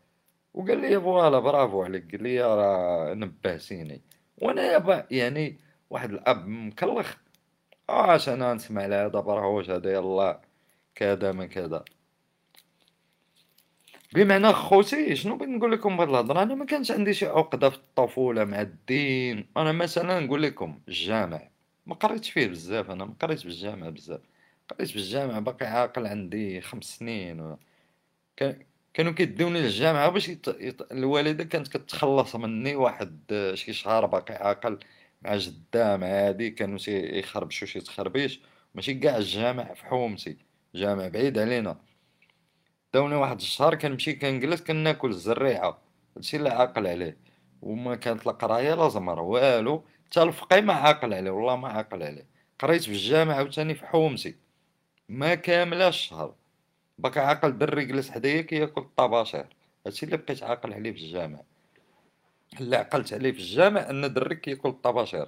وقال 0.54 0.82
لي 0.82 1.02
فوالا 1.02 1.40
برافو 1.40 1.84
عليك 1.84 2.12
قال 2.12 2.24
لي 2.24 2.42
راه 2.42 3.14
نبهتيني 3.14 4.02
وأنا 4.42 5.06
يعني 5.12 5.60
واحد 5.90 6.12
الأب 6.12 6.48
مكلخ. 6.48 7.16
اش 7.90 8.30
أنا 8.30 8.54
نسمع 8.54 8.86
لهذا 8.86 9.20
برهوش 9.20 9.70
هذا 9.70 9.94
يلا 9.94 10.42
كذا 10.96 11.32
ما 11.32 11.46
كذا. 11.46 11.86
بمعنى 14.16 14.54
خوتي 14.54 15.16
شنو 15.16 15.38
بغيت 15.38 15.50
نقول 15.50 15.72
لكم 15.72 15.98
بهاد 15.98 16.10
الهضرة؟ 16.10 16.44
أنا 16.44 16.56
ما 16.56 16.66
كانش 16.66 16.92
عندي 16.92 17.14
شي 17.14 17.26
عقدة 17.26 17.70
في 17.70 17.76
الطفولة 17.76 18.46
مع 18.46 18.62
الدين. 18.62 19.48
أنا 19.58 19.72
مثلا 19.72 20.20
نقول 20.20 20.44
لكم 20.44 20.80
الجامع. 20.88 21.50
ما 21.86 21.96
قريتش 21.96 22.32
فيه 22.32 22.48
بزاف 22.48 22.92
أنا 22.92 23.06
ما 23.06 23.14
قريتش 23.22 23.44
بالجامع 23.44 23.90
بزاف. 23.90 24.22
قريت 24.70 24.94
بالجامع 24.94 25.40
باقي 25.40 25.66
عاقل 25.66 26.08
عندي 26.08 26.62
خمس 26.62 26.84
سنين 26.86 27.40
و... 27.42 27.58
كانوا 28.94 29.12
كيدوني 29.14 29.62
للجامعه 29.62 30.10
باش 30.10 30.30
يت... 30.30 30.48
يت... 30.48 30.82
الوالدة 30.92 31.44
كانت 31.44 31.78
كتخلص 31.78 32.36
مني 32.36 32.76
واحد 32.76 33.52
شي 33.54 33.74
شهر 33.74 34.06
باقي 34.06 34.34
عاقل 34.36 34.80
مع 35.22 35.36
جدة 35.38 35.98
مع 35.98 36.08
هادي 36.08 36.50
كانوا 36.50 36.80
يخربشوا 36.88 37.68
شي 37.68 37.82
تخربيش. 37.82 38.42
ماشي 38.76 38.94
كاع 38.94 39.18
الجامع 39.18 39.74
في 39.74 39.86
حومتي. 39.86 40.38
جامع 40.76 41.08
بعيد 41.08 41.40
علينا. 41.40 41.78
داوني 42.96 43.16
واحد 43.16 43.36
الشهر 43.42 43.76
كنمشي 43.76 44.14
كنجلس 44.14 44.62
كناكل 44.62 45.10
الزريعة. 45.10 45.82
هادشي 46.16 46.38
اللي 46.38 46.50
عاقل 46.50 46.88
عليه. 46.88 47.18
وما 47.62 47.96
كانت 47.96 48.26
لا 48.26 48.32
قراية 48.32 48.74
لا 48.76 48.90
زمر 48.90 49.20
والو. 49.20 49.84
حتى 50.06 50.24
الفقيه 50.24 50.62
ما 50.62 50.74
عاقل 50.74 51.14
عليه 51.14 51.32
والله 51.32 51.56
ما 51.56 51.68
عاقل 51.68 52.04
عليه. 52.04 52.28
قريت 52.60 52.84
في 52.84 52.92
الجامع 52.92 53.36
عاوتاني 53.36 53.76
في 53.76 53.86
حومتي 53.86 54.36
ما 55.10 55.36
كاملاش 55.36 55.96
الشهر. 55.96 56.36
باقي 56.98 57.22
عاقل 57.22 57.58
دري 57.58 57.86
جلس 57.86 58.10
حدايا 58.10 58.42
كياكل 58.42 58.82
الطباشير. 58.82 59.48
هادشي 59.86 60.06
اللي 60.06 60.18
بقيت 60.18 60.44
عاقل 60.44 60.74
عليه 60.74 60.92
في 60.92 60.98
الجامع. 60.98 61.40
اللي 62.62 62.76
عقلت 62.76 63.14
عليه 63.14 63.32
في 63.32 63.40
الجامع 63.40 63.90
أن 63.90 64.14
درك 64.14 64.42
كياكل 64.42 64.70
الطباشير. 64.70 65.28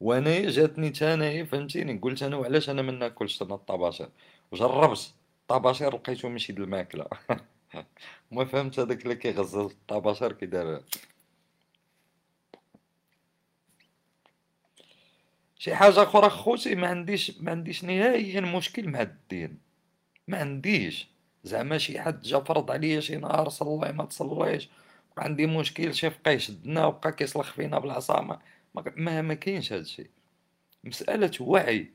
وأنا 0.00 0.50
جاتني 0.50 0.90
تانايا 0.90 1.44
فهمتيني؟ 1.44 1.98
قلت 1.98 2.22
أنا 2.22 2.36
وعلاش 2.36 2.70
أنا 2.70 2.82
ما 2.82 2.92
ناكلش 2.92 3.42
أنا 3.42 3.54
الطباشير؟ 3.54 4.08
وجربت. 4.52 5.14
الطباشير 5.50 5.94
لقيتو 5.94 6.28
ماشي 6.28 6.52
د 6.52 6.60
الماكلة. 6.60 7.06
ما 8.32 8.44
فهمت 8.44 8.78
هذاك 8.78 9.02
اللي 9.02 9.14
كيغزل 9.14 9.60
الطباشير 9.60 10.32
كي 10.32 10.46
دار. 10.46 10.82
شي 15.58 15.74
حاجة 15.74 16.02
أخرى 16.02 16.30
خوتي 16.30 16.74
ما 16.74 16.88
عنديش 16.88 17.38
ما 17.40 17.50
عنديش 17.50 17.84
نهائيا 17.84 18.40
مشكل 18.40 18.88
مع 18.88 19.02
الدين. 19.02 19.58
ما 20.28 20.38
عنديش. 20.38 21.08
زعما 21.44 21.78
شي 21.78 22.00
حد 22.00 22.22
جا 22.22 22.40
فرض 22.40 22.70
عليا 22.70 23.00
شي 23.00 23.16
نهار 23.16 23.48
صلي 23.48 23.92
ما 23.92 24.04
تصليش. 24.04 24.68
عندي 25.18 25.46
مشكل 25.46 25.94
شي 25.94 26.10
فقيه 26.10 26.38
شدنا 26.38 26.86
وبقى 26.86 27.12
كيصلخ 27.12 27.52
فينا 27.52 27.78
بالعصا 27.78 28.20
ما 28.20 28.40
ما, 28.74 29.22
ما 29.22 29.34
كاينش 29.34 29.72
هادشي. 29.72 30.10
مسألة 30.84 31.30
وعي. 31.40 31.90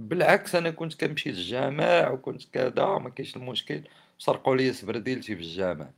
بالعكس 0.00 0.54
أنا 0.54 0.70
كنت 0.70 0.94
كنمشي 1.00 1.30
للجامع 1.30 2.10
وكنت 2.10 2.44
كذا 2.52 2.98
ما 2.98 3.10
كاينش 3.10 3.36
المشكل. 3.36 3.82
سرقوا 4.18 4.56
لي 4.56 4.72
سبرديلتي 4.72 5.36
في 5.36 5.42
الجامع. 5.42 5.90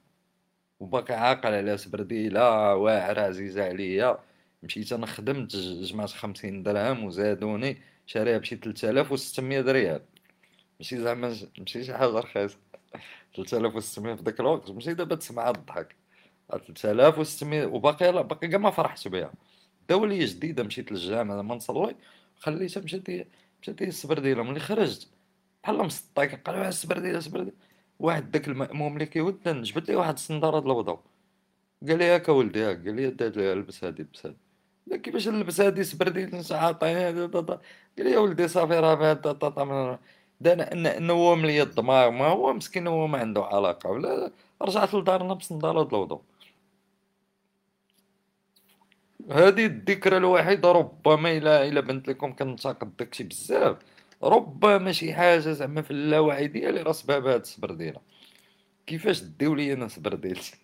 وباقي 0.80 1.14
عاقل 1.14 1.54
على 1.54 1.78
سبرديلة 1.78 2.74
واعره 2.74 3.20
عزيزه 3.20 3.64
عليا. 3.64 4.18
مشيت 4.62 4.92
أنا 4.92 5.06
خدمت 5.06 5.56
جمعت 5.56 6.10
خمسين 6.10 6.62
درهم 6.62 7.04
وزادوني 7.04 7.78
شاريها 8.06 8.38
بشي 8.38 8.56
3600 8.56 9.60
ريال 9.60 10.02
ماشي 10.80 10.98
زعما 10.98 11.36
ماشي 11.58 11.84
شي 11.84 11.94
حاجة 11.94 12.18
رخيصة. 12.18 12.58
3600 13.36 14.14
في 14.14 14.22
ذاك 14.22 14.40
الوقت. 14.40 14.70
ماشي 14.70 14.94
دابا 14.94 15.14
تسمع 15.16 15.50
الضحك. 15.50 15.96
3600 16.50 17.66
وباقي 17.66 18.12
لا 18.12 18.22
باقي 18.22 18.48
كاع 18.48 18.58
ما 18.58 18.70
فرحت 18.70 19.08
بها 19.08 19.32
داو 19.88 20.04
لي 20.06 20.24
جديدة 20.24 20.62
مشيت 20.64 20.92
للجامع 20.92 21.42
ما 21.42 21.54
نصلي. 21.54 21.96
خليتها 22.38 22.80
مشات 22.80 23.10
مشات 23.62 23.82
السبرديله 23.82 24.42
ملي 24.42 24.60
خرجت. 24.60 25.08
بحال 25.62 25.78
مسطي 25.78 26.26
كنقلب 26.26 26.56
على 26.56 26.68
السبرديله 26.68 27.18
السبرديله 27.18 27.56
واحد 27.98 28.30
داك 28.30 28.48
المأموم 28.48 28.92
اللي 28.94 29.06
كيودن 29.06 29.62
جبت 29.62 29.88
لي 29.88 29.96
واحد 29.96 30.14
الصنداره 30.14 30.58
د 30.60 30.64
الوضوء 30.64 30.98
قال 31.88 31.98
لي 31.98 32.04
هاكا 32.04 32.32
ولدي 32.32 32.64
هاك 32.64 32.86
قال 32.86 32.96
لي 32.96 33.54
لبس 33.54 33.84
هادي 33.84 34.02
لبس 34.02 34.26
هادي. 34.26 34.36
كيفاش 34.98 35.28
نلبس 35.28 35.60
هادي؟ 35.60 35.84
سبرديل 35.84 36.42
عاطيني 36.50 37.04
قال 37.26 37.50
لي 37.98 38.10
يا 38.10 38.18
ولدي 38.18 38.48
صافي 38.48 38.74
راه 38.74 39.22
دا 40.40 40.98
نوم 40.98 41.46
لي 41.46 41.62
الدماغ 41.62 42.10
ما 42.10 42.26
هو 42.26 42.52
مسكين 42.52 42.86
هو 42.86 43.06
ما 43.06 43.18
عنده 43.18 43.44
علاقة. 43.44 43.90
ولا 43.90 44.32
رجعت 44.62 44.94
لدارنا 44.94 45.34
بصندالة 45.34 45.82
الوضوء 45.82 46.22
هذه 49.30 49.66
الذكرى 49.66 50.16
الوحيدة 50.16 50.72
ربما 50.72 51.32
الا 51.36 51.68
الا 51.68 51.80
بنت 51.80 52.08
لكم 52.08 52.32
كنتقد 52.32 52.96
داكشي 52.96 53.24
بزاف. 53.24 53.76
ربما 54.22 54.92
شي 54.92 55.14
حاجة 55.14 55.38
زعما 55.38 55.82
في 55.82 55.90
اللاوعي 55.90 56.46
ديالي 56.46 56.82
راه 56.82 56.92
سبب 56.92 57.26
هاد 57.26 57.40
السبرديله 57.40 58.00
كيفاش 58.86 59.22
ديو 59.22 59.54
لي 59.54 59.72
أنا 59.72 59.88
سبرديلتي 59.88 60.56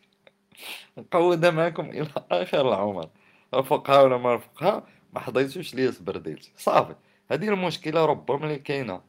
نقودها 0.98 1.50
معكم 1.50 1.90
إلى 1.90 2.08
آخر 2.30 2.68
العمر. 2.68 3.08
فقها 3.52 4.02
ولا 4.02 4.16
ما 4.16 4.38
فقها 4.38 4.86
ما 5.12 5.20
حضيتوش 5.20 5.74
ليا 5.74 5.90
سبرديلتي 5.90 6.52
صافي. 6.56 6.94
هذه 7.30 7.48
المشكلة 7.48 8.04
ربما 8.06 8.44
اللي 8.46 8.58
كاينة. 8.58 9.00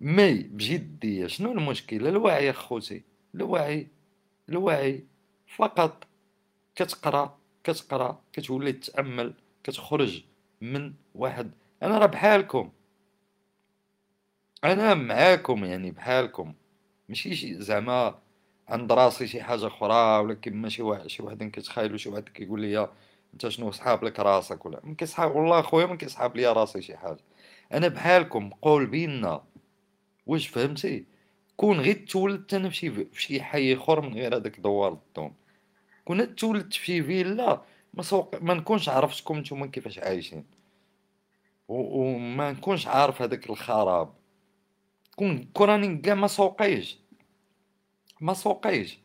mais 0.00 0.34
بجدية 0.34 1.26
شنو 1.26 1.52
المشكلة؟ 1.52 2.08
الوعي 2.08 2.50
اخوتي 2.50 3.02
الوعي 3.34 3.88
الوعي 4.48 5.04
فقط 5.56 6.04
كتقرأ 6.76 7.38
كتقرا 7.64 8.22
كتولي 8.32 8.72
تتأمل 8.72 9.34
كتخرج 9.64 10.24
من 10.60 10.92
واحد. 11.14 11.50
أنا 11.82 11.98
راه 11.98 12.06
بحالكم. 12.06 12.72
أنا 14.64 14.94
معاكم 14.94 15.64
يعني 15.64 15.90
بحالكم. 15.90 16.54
ماشي 17.08 17.36
شي 17.36 17.54
زعما 17.62 18.18
عند 18.68 18.92
راسي 18.92 19.26
شي 19.26 19.42
حاجة 19.42 19.66
أخرى 19.66 20.18
ولا 20.24 20.34
كيما 20.34 20.68
شي 20.68 20.82
واحد 20.82 21.06
شي 21.06 21.22
واحد 21.22 21.42
كيتخايل 21.42 22.00
شي 22.00 22.08
واحد 22.08 22.28
كيقول 22.28 22.60
لي 22.60 22.88
أنت 23.34 23.48
شنو 23.48 23.70
صحاب 23.70 24.04
لك 24.04 24.20
راسك 24.20 24.66
ولا؟ 24.66 24.80
ما 24.84 24.94
كيصحاب 24.94 25.36
والله 25.36 25.62
خويا 25.62 25.86
ما 25.86 25.96
كيصحاب 25.96 26.36
ليا 26.36 26.52
راسي 26.52 26.82
شي 26.82 26.96
حاجة. 26.96 27.20
أنا 27.72 27.88
بحالكم 27.88 28.50
قول 28.62 28.86
بينا 28.86 29.44
واش 30.26 30.46
فهمتي؟ 30.48 31.04
كون 31.56 31.80
غير 31.80 32.06
تولدت 32.08 32.54
أنا 32.54 32.68
فشي 32.68 32.90
فشي 32.90 33.42
حي 33.42 33.74
آخر 33.74 34.00
من 34.00 34.14
غير 34.14 34.36
هذاك 34.36 34.60
دوار 34.60 34.92
الدوم 34.92 35.34
كون 36.04 36.34
تولدت 36.36 36.74
في 36.74 37.02
فيلا 37.02 37.62
ما 37.94 38.02
سوق 38.02 38.42
ما 38.42 38.54
نكونش 38.54 38.88
عرفتكم 38.88 39.38
نتوما 39.38 39.66
كيفاش 39.66 39.98
عايشين. 39.98 40.44
وما 41.68 42.52
نكونش 42.52 42.86
عارف 42.86 43.22
هذاك 43.22 43.50
الخراب. 43.50 44.12
كون 45.16 45.48
كوراني 45.52 45.96
كاع 45.96 46.14
ما 46.14 46.26
سوقيش. 46.26 46.98
ما 48.20 48.34
سوقيش. 48.34 48.98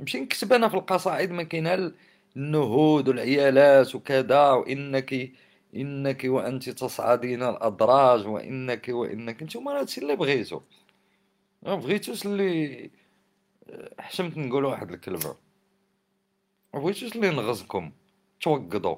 نمشي 0.00 0.20
نكتب 0.20 0.52
أنا 0.52 0.68
في 0.68 0.74
القصائد 0.74 1.30
ما 1.30 1.42
كاين 1.42 1.92
النهود 2.36 3.08
والعيالات 3.08 3.94
وكذا 3.94 4.50
وانك 4.50 5.32
إنك 5.76 6.22
وأنت 6.24 6.70
تصعدين 6.70 7.42
الأدراج 7.42 8.26
وانك 8.26 8.88
وإنك. 8.88 9.42
نتوما 9.42 9.80
هادشي 9.80 10.00
اللي 10.00 10.16
بغيتو. 10.16 10.60
ما 11.62 11.74
بغيتوش 11.74 12.26
اللي 12.26 12.90
حشمت 13.98 14.36
نقول 14.36 14.64
واحد 14.64 14.92
الكلمة. 14.92 15.43
ما 16.74 16.80
بغيتوش 16.80 17.16
اللي 17.16 17.30
نغزكم 17.30 17.92
توقدوا. 18.40 18.96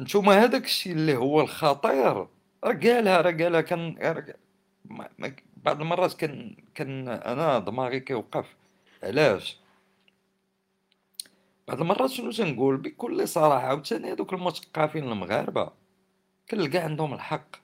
نتوما 0.00 0.44
هذاك 0.44 0.64
الشيء 0.64 0.92
اللي 0.92 1.16
هو 1.16 1.40
الخطير. 1.40 2.16
راه 2.16 2.28
قالها 2.64 3.20
راه 3.20 3.30
قالها 3.30 3.60
كان 3.60 3.94
بعض 5.56 5.80
المرات 5.80 6.12
كان 6.14 6.56
كان 6.74 7.08
أنا 7.08 7.58
دماغي 7.58 8.00
كيوقف. 8.00 8.56
علاش؟ 9.02 9.58
بعض 11.68 11.80
المرات 11.80 12.10
شنو 12.10 12.30
تنقول؟ 12.30 12.76
بكل 12.76 13.28
صراحة 13.28 13.66
عاوتاني 13.66 14.12
هذوك 14.12 14.32
المثقفين 14.32 15.04
المغاربة 15.04 15.72
كنلقى 16.50 16.78
عندهم 16.78 17.14
الحق. 17.14 17.56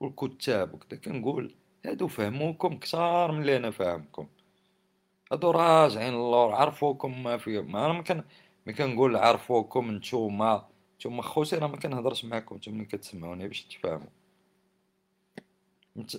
والكتاب 0.00 0.74
وكذا 0.74 1.00
كنقول 1.00 1.54
هادو 1.86 2.08
فهموكم 2.08 2.78
كثار 2.78 3.32
من 3.32 3.40
اللي 3.40 3.56
أنا 3.56 3.70
فاهمكم. 3.70 4.28
هادو 5.32 5.50
راجعين 5.50 6.14
اللور 6.14 6.54
عرفوكم 6.54 7.22
ما 7.22 7.36
في 7.38 7.60
ما 7.60 7.86
أنا 7.86 7.92
ما 7.92 8.24
ما 8.66 8.72
كنقول 8.72 9.16
عرفوكم 9.16 9.90
نتوما 9.90 10.68
نتوما 10.96 11.22
خوتي 11.22 11.56
راه 11.56 11.66
ما 11.66 11.76
كنهضرش 11.76 12.24
معاكم 12.24 12.56
نتوما 12.56 12.76
ملي 12.76 12.86
كتسمعوني 12.86 13.48
باش 13.48 13.62
تفهموا. 13.62 14.06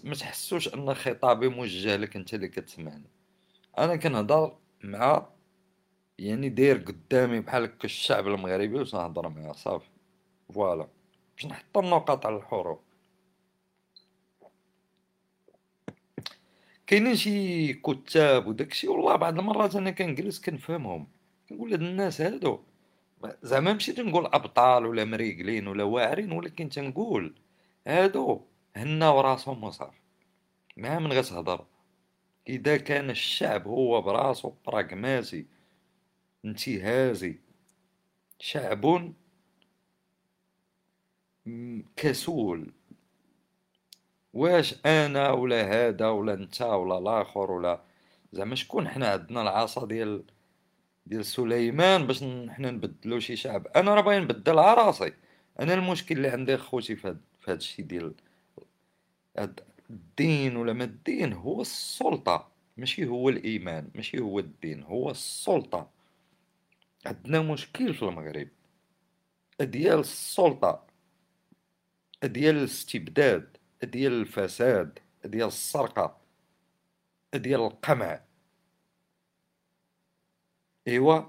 ما 0.03 0.15
تحسوش 0.15 0.73
أن 0.73 0.93
خطابي 0.93 1.47
موجه 1.47 1.95
لك 1.95 2.15
أنت 2.15 2.33
اللي 2.33 2.47
كتسمعني. 2.47 3.09
أنا 3.77 3.95
كنهضر 3.95 4.57
مع 4.83 5.25
يعني 6.19 6.49
داير 6.49 6.77
قدامي 6.77 7.39
بحال 7.39 7.63
هكا 7.63 7.85
الشعب 7.85 8.27
المغربي 8.27 8.79
واش 8.79 8.95
نهضر 8.95 9.29
معاه 9.29 9.53
صافي. 9.53 9.89
voilà. 10.53 10.87
باش 11.35 11.45
نحط 11.45 11.77
النقاط 11.77 12.25
على 12.25 12.35
الحروف. 12.35 12.79
كاينين 16.93 17.15
شي 17.15 17.73
كتاب 17.73 18.47
وداكشي 18.47 18.87
والله 18.87 19.15
بعض 19.15 19.39
المرات 19.39 19.75
أنا 19.75 19.91
كنجلس 19.91 20.41
كنفهمهم. 20.41 21.07
كنقول 21.49 21.73
هاد 21.73 21.81
الناس 21.81 22.21
هادو 22.21 22.59
زعما 23.43 23.73
ماشي 23.73 23.93
تنقول 23.93 24.25
أبطال 24.25 24.85
ولا 24.85 25.05
مريقلين 25.05 25.67
ولا 25.67 25.83
واعرين 25.83 26.31
ولكن 26.31 26.69
تنقول 26.69 27.33
هادو 27.87 28.41
هناو 28.75 29.21
راسهم 29.21 29.63
وصافي 29.63 29.97
ما 30.77 30.99
من 30.99 31.13
غتهضر 31.13 31.65
إذا 32.49 32.77
كان 32.77 33.09
الشعب 33.09 33.67
هو 33.67 34.01
براسو 34.01 34.53
براغماتي 34.67 35.45
انتهازي 36.45 37.39
شعب 38.39 39.13
كسول. 41.95 42.71
واش 44.33 44.75
أنا 44.85 45.31
ولا 45.31 45.87
هذا 45.87 46.09
ولا 46.09 46.33
أنت 46.33 46.61
ولا 46.61 46.97
الآخر 46.97 47.51
ولا 47.51 47.81
زعما 48.33 48.55
شكون 48.55 48.87
حنا 48.89 49.07
عندنا 49.07 49.41
العصا 49.41 49.85
ديال 49.85 50.23
ديال 51.05 51.25
سليمان 51.25 52.07
باش 52.07 52.23
حنا 52.23 52.71
نبدلو 52.71 53.19
شي 53.19 53.35
شعب؟ 53.35 53.67
أنا 53.67 53.95
راه 53.95 54.01
باغي 54.01 54.19
نبدل 54.19 54.55
راسي. 54.55 55.13
أنا 55.59 55.73
المشكل 55.73 56.17
اللي 56.17 56.29
عندي 56.29 56.57
خوتي 56.57 56.95
في 56.95 57.07
هذا 57.47 57.57
الشيء 57.57 57.85
ديال 57.85 58.13
الدين 59.89 60.55
ولا 60.57 60.73
ما 60.73 60.83
الدين 60.83 61.33
هو 61.33 61.61
السلطة. 61.61 62.51
ماشي 62.77 63.07
هو 63.07 63.29
الإيمان 63.29 63.89
ماشي 63.95 64.19
هو 64.19 64.39
الدين 64.39 64.83
هو 64.83 65.11
السلطة. 65.11 65.89
عندنا 67.05 67.41
مشكل 67.41 67.93
في 67.93 68.03
المغرب. 68.03 68.47
ديال 69.61 69.99
السلطة 69.99 70.83
ديال 72.23 72.57
الاستبداد. 72.57 73.52
ديال 73.83 74.13
الفساد 74.13 74.99
ديال 75.25 75.47
السرقة 75.47 76.17
ديال 77.33 77.61
القمع. 77.61 78.21
إيوا 80.87 81.21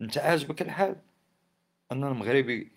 أنت 0.00 0.18
عاجبك 0.18 0.62
الحال؟ 0.62 0.96
أن 1.92 2.04
المغربي 2.04 2.72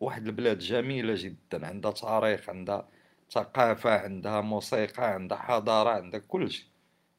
واحد 0.00 0.26
البلاد 0.26 0.58
جميلة 0.58 1.14
جدا 1.16 1.66
عندها 1.66 1.90
تاريخ 1.90 2.48
عندها 2.50 2.88
ثقافة 3.30 3.90
عندها 3.90 4.40
موسيقى 4.40 5.14
عندها 5.14 5.38
حضارة 5.38 5.90
عندها 5.90 6.20
كلشي 6.20 6.68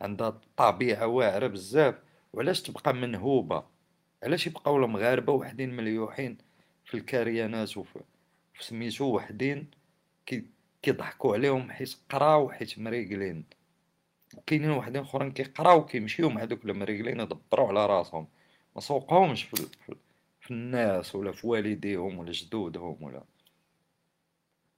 عندها 0.01 0.41
طبيعة 0.57 1.07
واعرة 1.07 1.47
بزاف. 1.47 1.95
وعلاش 2.34 2.61
تبقى 2.61 2.93
منهوبة؟ 2.93 3.63
علاش 4.24 4.47
يبقاو 4.47 4.78
المغاربة 4.78 5.34
وحدين 5.34 5.76
مليوحين 5.76 6.38
في 6.86 6.93
الكريانات 6.97 7.78
وفي 7.78 7.99
سميتو 8.59 9.05
وحدين؟ 9.05 9.72
كي 10.26 10.45
كيضحكوا 10.86 11.34
عليهم 11.34 11.72
حيت 11.72 11.96
قراو 12.10 12.50
حيت 12.52 12.80
مريقلين. 12.80 13.46
وكاينين 14.38 14.72
وحدين 14.72 15.02
أخرين 15.02 15.32
كيقراو 15.32 15.86
كيمشيو 15.86 16.30
مع 16.30 16.44
دوك 16.44 16.66
المريقلين 16.66 17.20
يدبروا 17.20 17.68
على 17.68 17.86
راسهم. 17.86 18.28
ما 18.76 18.82
سوقهمش 18.82 19.44
في, 19.44 19.56
في, 19.56 19.96
في 20.42 20.52
الناس 20.52 21.16
ولا 21.16 21.32
في 21.32 21.48
والديهم 21.48 22.20
ولا 22.20 22.32
جدودهم 22.32 23.04
ولا. 23.04 23.24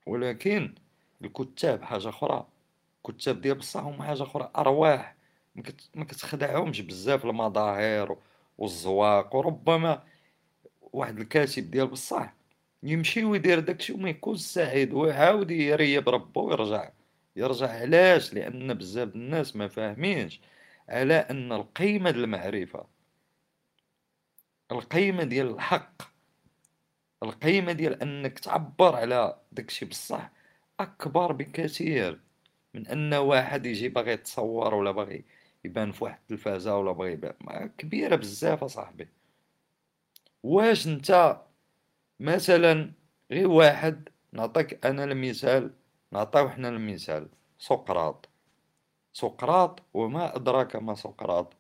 ولكن 0.05 0.75
الكتاب 1.21 1.83
حاجة 1.83 2.09
أخرى 2.09 2.47
الكتاب 2.97 3.41
ديال 3.41 3.57
بصح 3.57 3.83
هما 3.83 4.03
حاجة 4.03 4.23
أخرى 4.23 4.51
أرواح. 4.57 5.15
ما 5.95 6.05
كتخدعهمش 6.05 6.81
بزاف 6.81 7.25
المظاهر 7.25 8.17
والزواق. 8.57 9.35
وربما 9.35 10.03
واحد 10.81 11.19
الكاتب 11.19 11.71
ديال 11.71 11.87
بصح 11.87 12.36
يمشي 12.83 13.23
ويدير 13.25 13.59
داكشي 13.59 13.93
وما 13.93 14.09
يكونش 14.09 14.39
سعيد 14.39 14.93
ويعاود 14.93 15.51
يريب 15.51 16.09
ربو 16.09 16.47
ويرجع. 16.49 16.89
يرجع 17.35 17.67
علاش؟ 17.71 18.33
لأن 18.33 18.73
بزاف 18.73 19.15
الناس 19.15 19.55
ما 19.55 19.67
فاهمينش 19.67 20.39
على 20.89 21.13
أن 21.15 21.51
القيمة 21.51 22.11
ديال 22.11 22.23
المعرفة 22.23 22.87
القيمة 24.71 25.23
ديال 25.23 25.47
الحق 25.47 26.01
القيمة 27.23 27.71
ديال 27.71 28.01
أنك 28.01 28.39
تعبر 28.39 28.95
على 28.95 29.39
داكشي 29.51 29.85
بصح 29.85 30.31
أكبر 30.79 31.31
بكثير 31.31 32.19
من 32.73 32.87
أن 32.87 33.13
واحد 33.13 33.65
يجي 33.65 33.89
باغي 33.89 34.11
يتصور 34.11 34.73
ولا 34.75 34.91
باغي 34.91 35.25
يبان 35.65 35.91
في 35.91 36.03
واحد 36.03 36.19
التلفازة 36.21 36.77
ولا 36.77 36.91
باغي 36.91 37.11
يبان. 37.11 37.69
كبيرة 37.77 38.15
بزاف 38.15 38.63
أصاحبي. 38.63 39.07
واش 40.43 40.87
أنت 40.87 41.37
مثلا 42.19 42.91
غير 43.31 43.47
واحد 43.47 44.09
نعطيك 44.33 44.85
أنا 44.85 45.03
المثال 45.03 45.71
نعطيو 46.11 46.49
حنا 46.49 46.69
المثال. 46.69 47.27
سقراط. 47.59 48.29
سقراط 49.13 49.79
وما 49.93 50.35
أدراك 50.35 50.75
ما 50.75 50.95
سقراط. 50.95 51.53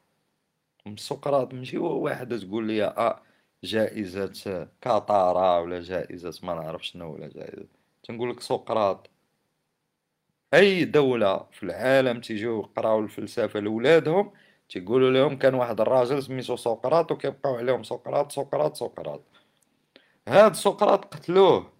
سقراط 0.97 1.53
ماشي 1.53 1.77
هو 1.77 1.99
واحد 2.03 2.39
تقول 2.39 2.67
لي 2.67 2.83
آه 2.85 3.21
جائزة 3.63 4.67
كاطارة 4.81 5.61
ولا 5.61 5.81
جائزة 5.81 6.39
ما 6.43 6.53
نعرف 6.55 6.85
شنو 6.87 7.13
ولا 7.13 7.27
جائزة. 7.27 7.67
تنقول 8.03 8.29
لك 8.31 8.39
سقراط. 8.39 9.09
أي 10.53 10.85
دولة 10.85 11.45
في 11.51 11.63
العالم 11.63 12.21
تيجيو 12.21 12.59
يقراو 12.59 12.99
الفلسفة 12.99 13.59
لولادهم 13.59 14.31
تيقولوا 14.69 15.11
لهم 15.11 15.37
كان 15.37 15.53
واحد 15.53 15.81
الراجل 15.81 16.23
سميتو 16.23 16.55
سقراط 16.55 17.11
وكيبقاو 17.11 17.55
عليهم 17.55 17.83
سقراط 17.83 18.31
سقراط 18.31 18.75
سقراط. 18.75 19.21
هاد 20.27 20.55
سقراط 20.55 21.15
قتلوه. 21.15 21.71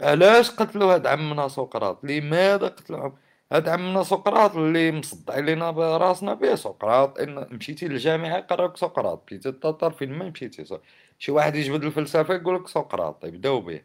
علاش 0.00 0.50
قتلو 0.50 0.90
هاد 0.90 1.06
عمنا 1.06 1.48
سقراط؟ 1.48 2.04
لماذا 2.04 2.68
قتلو 2.68 3.18
هاد 3.52 3.68
عمنا 3.68 4.02
سقراط 4.02 4.56
اللي 4.56 4.92
مصدع 4.92 5.38
لينا 5.38 5.70
براسنا 5.70 6.34
به 6.34 6.54
سقراط. 6.54 7.20
إن 7.20 7.48
مشيتي 7.50 7.88
للجامعة 7.88 8.36
يقراوك 8.36 8.76
سقراط. 8.76 9.24
مشيتي 9.26 9.48
للتتار 9.48 9.92
فين 9.92 10.12
ما 10.12 10.30
مشيتي. 10.30 10.78
شي 11.18 11.32
واحد 11.32 11.54
يجبد 11.54 11.84
الفلسفة 11.84 12.34
يقولك 12.34 12.68
سقراط. 12.68 13.24
يبداو 13.24 13.60
به 13.60 13.80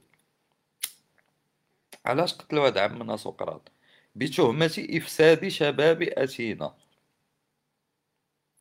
علاش 2.05 2.33
قتلو 2.33 2.65
هاد 2.65 2.77
عمنا 2.77 3.17
سقراط؟ 3.17 3.71
بتهمة 4.15 4.87
إفساد 4.89 5.47
شباب 5.47 6.01
أثينا 6.01 6.73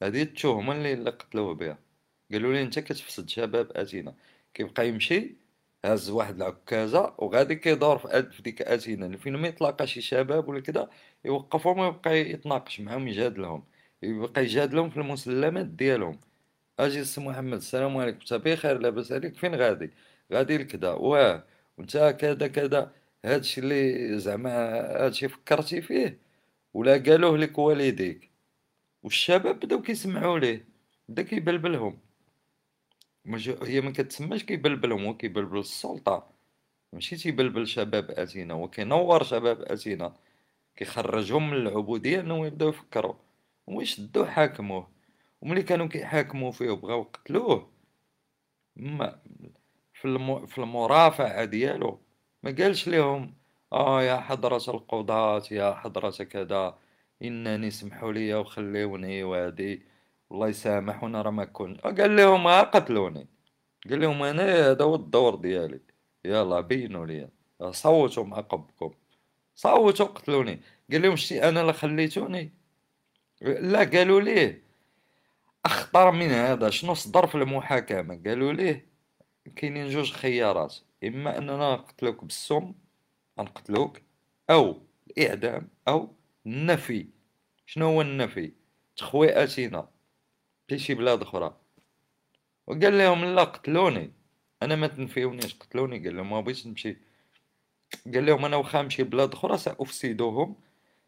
هذه 0.03 0.23
التهمة 0.23 0.73
اللي 0.73 1.11
قتلوه 1.11 1.55
بها 1.55 1.79
قالوا 2.33 2.53
لي 2.53 2.63
أنت 2.63 2.79
كتفسد 2.79 3.29
شباب 3.29 3.71
أثينا 3.71 4.15
كيبقى 4.59 4.89
يمشي 4.89 5.37
هز 5.85 6.11
واحد 6.11 6.37
العكازة 6.37 7.15
وغادي 7.19 7.55
كيدور 7.55 7.99
في 7.99 8.43
ديك 8.43 8.63
أثينا 8.63 9.17
فين 9.17 9.37
ما 9.37 9.49
يتلاقى 9.49 9.87
شي 9.87 10.01
شباب 10.01 10.49
ولا 10.49 10.61
كدا 10.61 10.89
يوقفهم 11.25 11.79
ويبقى 11.79 12.19
يتناقش 12.21 12.81
معاهم 12.81 13.09
يجادلهم. 13.09 13.65
يبقى 14.03 14.43
يجادلهم 14.45 14.91
في 14.91 14.97
المسلمات 14.97 15.67
ديالهم. 15.67 16.21
أجي 16.81 17.01
السي 17.01 17.21
محمد 17.21 17.55
السلام 17.59 17.97
عليكم. 17.97 18.19
انت 18.21 18.35
بخير 18.35 18.79
لاباس 18.79 19.13
عليك. 19.13 19.37
فين 19.37 19.55
غادي؟ 19.55 19.91
غادي 20.33 20.59
لكدا. 20.59 20.91
واه 20.93 21.45
وانت 21.79 22.17
كذا 22.21 22.49
كذا. 22.49 22.93
هادشي 23.25 23.61
اللي 23.61 24.19
زعما 24.19 24.51
هادشي 25.05 25.29
فكرتي 25.29 25.83
فيه. 25.83 26.19
ولا 26.75 26.93
قالوه 26.93 27.39
لك 27.39 27.59
والديك. 27.59 28.31
والشباب 29.03 29.61
بداو 29.61 29.83
كيسمعوا 29.83 30.39
ليه. 30.39 30.67
بدا 31.09 31.23
كيبلبلهم. 31.23 32.08
هي 33.63 33.81
ما 33.81 33.91
كتسماش 33.91 34.45
كيبلبلهم 34.45 35.05
هو 35.05 35.17
كيبلبل 35.17 35.59
السلطة. 35.59 36.31
ماشي 36.93 37.17
تيبلبل 37.17 37.67
شباب 37.67 38.11
أثينا 38.11 38.55
هو 38.55 38.69
كينور 38.71 39.23
شباب 39.23 39.61
أثينا 39.63 40.15
كيخرجهم 40.77 41.51
من 41.51 41.57
العبودية 41.57 42.21
إنهم 42.21 42.45
يبداو 42.45 42.69
يفكروا. 42.69 43.15
وشدوه 43.67 44.25
حاكموه؟ 44.25 44.89
وملي 45.41 45.63
كانوا 45.63 45.87
كيحاكموا 45.87 46.53
فيه 46.53 46.71
وبغاو 46.71 47.01
يقتلوه. 47.01 47.71
ما 48.77 49.21
في, 49.93 50.05
المو... 50.05 50.47
في 50.47 50.59
المرافعه 50.59 51.45
ديالو. 51.45 52.01
ما 52.43 52.51
قالش 52.51 52.89
لهم 52.89 53.35
آه 53.73 54.03
يا 54.03 54.17
حضرة 54.21 54.63
القضاة 54.69 55.43
يا 55.51 55.75
حضرة 55.75 56.11
كذا. 56.11 56.79
إنني 57.23 57.71
سمحوا 57.71 58.13
لي 58.13 58.35
وخليوني 58.35 59.25
وهادي 59.25 59.83
الله 60.33 60.49
يسامحونا 60.49 61.23
راه 61.23 61.31
ما 61.31 61.45
كنت 61.45 61.81
قال 61.81 62.17
لهم 62.17 62.47
ها 62.47 62.63
قتلوني. 62.63 63.27
قال 63.91 64.01
لهم 64.01 64.23
أنا 64.23 64.71
هذا 64.71 64.85
هو 64.85 64.95
الدور 64.95 65.35
ديالي. 65.35 65.81
يلا 66.25 66.61
بينوا 66.61 67.07
لي. 67.07 67.29
صوتوا 67.71 68.25
مع 68.25 68.41
قبكم. 68.41 68.95
صوتوا 69.55 70.07
قتلوني. 70.07 70.61
قال 70.93 71.03
لهم 71.03 71.17
شتي 71.17 71.49
أنا 71.49 71.61
اللي 71.61 71.73
خليتوني؟ 71.73 72.53
لا 73.43 73.79
قالوا 73.79 74.21
ليه. 74.21 74.63
أخطر 75.65 76.11
من 76.11 76.29
هذا 76.29 76.71
شنو 76.71 76.95
صدر 76.95 77.27
في 77.27 77.35
المحاكمة؟ 77.35 78.21
قالوا 78.27 78.53
ليه. 78.53 78.87
كاينين 79.57 79.89
جوج 79.89 80.13
خيارات. 80.13 80.77
إما 81.05 81.39
أننا 81.39 81.73
نقتلوك 81.73 82.25
بالسم 82.25 82.73
غنقتلوك 83.39 84.01
أو 84.51 84.83
الإعدام 85.07 85.69
أو 85.89 86.09
النفي. 86.47 87.07
شنو 87.67 87.87
هو 87.87 88.01
النفي؟ 88.01 88.53
تخويئتنا 88.97 89.89
في 90.69 90.79
شي 90.79 90.95
بلاد 90.95 91.23
أخرى. 91.23 91.57
وقال 92.67 92.99
لهم 92.99 93.25
لا 93.25 93.45
قتلوني. 93.45 94.13
أنا 94.63 94.77
ما 94.77 94.87
تنفيونيش 94.87 95.55
قتلوني؟ 95.55 95.99
قال 95.99 96.17
لهم 96.17 96.31
ما 96.31 96.41
بغيتش 96.41 96.67
نمشي. 96.67 96.97
قال 98.15 98.27
لهم 98.27 98.45
أنا 98.45 98.57
واخا 98.57 98.83
نمشي 98.83 99.03
بلاد 99.03 99.33
أخرى 99.33 99.59
سأفسدوهم. 99.59 100.57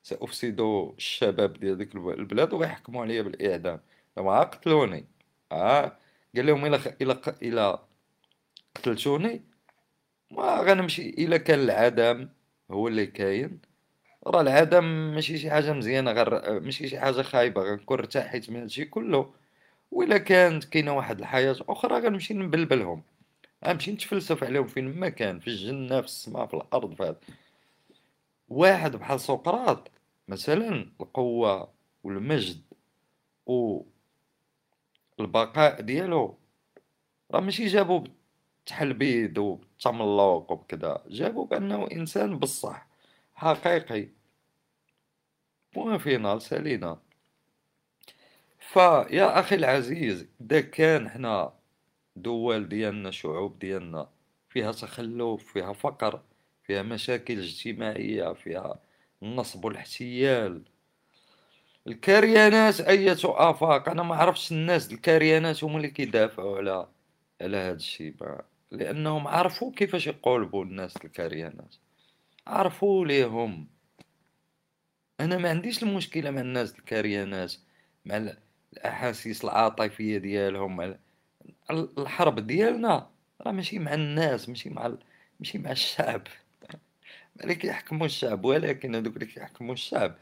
سافسد 0.02 0.60
الشباب 0.96 1.52
ديال 1.52 1.78
ديك 1.78 1.94
البلاد 1.94 2.52
ويحكموا 2.54 3.02
عليا 3.02 3.22
بالإعدام. 3.22 3.80
ما 4.16 4.40
قتلوني. 4.40 5.04
آه. 5.52 5.96
قال 6.36 6.46
لهم 6.46 6.66
إلا 6.66 6.80
إلا 7.02 7.20
إلا 7.42 7.80
قتلتوني 8.74 9.42
ما 10.30 10.60
غنمشي. 10.60 11.08
إلا 11.08 11.36
كان 11.36 11.60
العدم 11.60 12.28
هو 12.70 12.88
اللي 12.88 13.06
كاين. 13.06 13.60
راه 14.26 14.40
العدم 14.40 14.84
ماشي 14.84 15.38
شي 15.38 15.50
حاجة 15.50 15.72
مزيانة 15.72 16.12
غير 16.12 16.60
ماشي 16.60 16.88
شي 16.88 17.00
حاجة 17.00 17.22
خايبة 17.22 17.62
غنكون 17.62 17.98
ارتحيت 17.98 18.50
من 18.50 18.60
هادشي 18.60 18.84
كله. 18.84 19.32
وإلا 19.90 20.18
كانت 20.18 20.64
كاينة 20.64 20.92
واحد 20.96 21.18
الحياة 21.18 21.56
أخرى 21.68 22.00
غنمشي 22.00 22.34
نبلبلهم. 22.34 23.02
غنمشي 23.66 23.92
نتفلسف 23.92 24.44
عليهم 24.44 24.66
فين 24.66 25.00
ما 25.00 25.08
كان 25.08 25.40
في 25.40 25.48
الجنة 25.48 26.00
في 26.00 26.06
السماء 26.06 26.46
في 26.46 26.54
الأرض 26.54 26.94
في 26.94 27.16
واحد 28.48 28.96
بحال 28.96 29.20
سقراط 29.20 29.90
مثلا 30.28 30.90
القوة 31.00 31.72
والمجد 32.04 32.60
و 33.46 33.82
البقاء 35.20 35.80
ديالو 35.80 36.38
راه 37.30 37.40
ماشي 37.40 37.66
جابو 37.66 37.98
بالتحلبيد 37.98 39.38
وبالتملق 39.38 40.52
وبكذا 40.52 41.04
جابو 41.08 41.44
بأنه 41.44 41.88
إنسان 41.92 42.38
بصح 42.38 42.86
حقيقي. 43.34 44.08
بوان 45.74 45.98
فينال 45.98 46.42
سالينا. 46.42 46.98
فيا 48.72 49.40
أخي 49.40 49.54
العزيز 49.54 50.26
إذا 50.40 50.60
كان 50.60 51.08
حنا 51.08 51.52
دول 52.16 52.68
ديالنا 52.68 53.10
شعوب 53.10 53.58
ديالنا 53.58 54.08
فيها 54.48 54.72
تخلف 54.72 55.52
فيها 55.52 55.72
فقر 55.72 56.22
فيها 56.64 56.82
مشاكل 56.82 57.38
اجتماعية 57.38 58.32
فيها 58.32 58.80
النصب 59.22 59.64
والاحتيال. 59.64 60.62
الكريانات 61.86 62.80
أية 62.80 63.16
آفاق؟ 63.24 63.88
أنا 63.88 64.02
ما 64.02 64.14
عرفتش 64.14 64.52
الناس 64.52 64.92
الكريانات 64.92 65.64
هما 65.64 65.76
اللي 65.76 65.90
كيدافعوا 65.90 66.58
على 66.58 66.88
على 67.40 67.56
هذا 67.56 67.76
الشيء. 67.76 68.14
لأنهم 68.70 69.28
عرفوا 69.28 69.72
كيفاش 69.72 70.06
يقولبوا 70.06 70.64
الناس 70.64 70.96
الكريانات. 70.96 71.74
عرفوا 72.46 73.06
ليهم. 73.06 73.68
أنا 75.20 75.38
ما 75.38 75.50
عنديش 75.50 75.82
المشكلة 75.82 76.30
مع 76.30 76.40
الناس 76.40 76.78
الكريانات 76.78 77.54
مع 78.04 78.16
الأحاسيس 78.72 79.44
العاطفية 79.44 80.18
ديالهم 80.18 80.96
الحرب 81.70 82.46
ديالنا 82.46 83.10
راه 83.40 83.52
ماشي 83.52 83.78
مع 83.78 83.94
الناس 83.94 84.48
ماشي 84.48 84.70
مع 84.70 84.86
ال... 84.86 84.98
ماشي 85.40 85.58
مع 85.58 85.70
الشعب. 85.70 86.22
اللي 87.42 87.54
كيحكموا 87.54 88.06
الشعب 88.06 88.44
ولكن 88.44 88.94
هذوك 88.94 89.14
اللي 89.14 89.26
كيحكموا 89.26 89.74
الشعب 89.74 90.16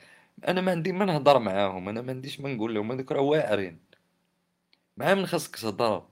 أنا 0.49 0.61
ما 0.61 0.72
عندي 0.72 0.92
ما 0.92 1.05
نهضر 1.05 1.38
معاهم 1.38 1.88
أنا 1.88 2.03
ما 2.03 2.12
عنديش 2.12 2.40
ما 2.40 2.55
نقول 2.55 2.74
لهم 2.74 2.92
هذوك 2.92 3.12
راه 3.12 3.20
واعرين. 3.20 3.78
مع 4.96 5.14
من 5.14 5.26
خاصك 5.26 5.57
تهضر. 5.57 6.07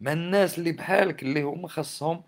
مع 0.00 0.12
الناس 0.12 0.58
اللي 0.58 0.72
بحالك 0.72 1.22
اللي 1.22 1.42
هما 1.42 1.68
خاصهم 1.68 2.22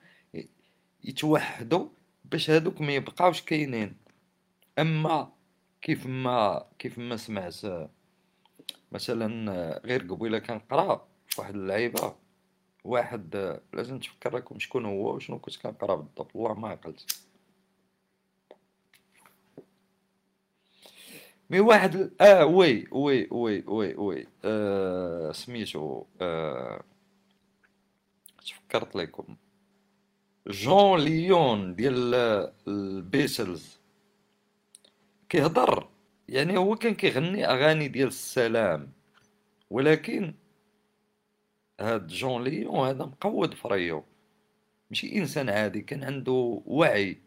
يتوحدوا 1.05 1.89
باش 2.25 2.51
هادوك 2.51 2.81
ما 2.81 2.93
يبقاوش 2.95 3.43
كاينين. 3.43 3.97
أما 4.79 5.33
كيف 5.83 6.07
ما 6.07 6.67
كيف 6.79 6.99
ما 6.99 7.17
سمعت 7.17 7.55
مثلا 8.93 9.81
غير 9.85 10.03
قبيلة 10.03 10.39
كنقرا 10.39 11.07
واحد 11.39 11.55
اللعيبة 11.55 12.15
واحد 12.85 13.61
لازم 13.73 13.99
تفكر 13.99 14.37
لكم 14.37 14.59
شكون 14.59 14.87
هو 14.87 15.15
وشنو 15.15 15.39
كنت 15.39 15.57
كنقرا 15.57 15.95
بالضبط. 15.95 16.31
والله 16.35 16.61
ما 16.61 16.69
عقلت. 16.69 17.19
mais 21.51 21.61
واحد 21.61 22.11
آه 22.21 22.45
oui 22.47 22.87
oui 22.93 23.29
oui 23.31 23.65
oui 23.67 23.95
oui. 23.95 24.27
آه 24.45 25.33
سميتو 25.33 26.05
آه 26.21 26.83
تفكرت 28.47 28.97
لكم 28.97 29.37
جون 30.47 31.01
لينون 31.01 31.75
ديال 31.75 32.15
البيتلز 32.69 33.79
كيهضر. 35.29 35.89
يعني 36.33 36.59
هو 36.59 36.77
كان 36.77 36.95
كيغني 36.95 37.47
أغاني 37.47 37.89
ديال 37.89 38.09
السلام 38.09 38.93
ولكن 39.71 40.35
هاد 41.81 42.07
جون 42.07 42.45
ليون 42.45 42.89
هذا 42.89 43.05
مقود 43.05 43.55
فريو. 43.55 44.05
ماشي 44.91 45.17
إنسان 45.17 45.49
عادي 45.51 45.81
كان 45.81 46.05
عنده 46.05 46.63
وعي 46.67 47.19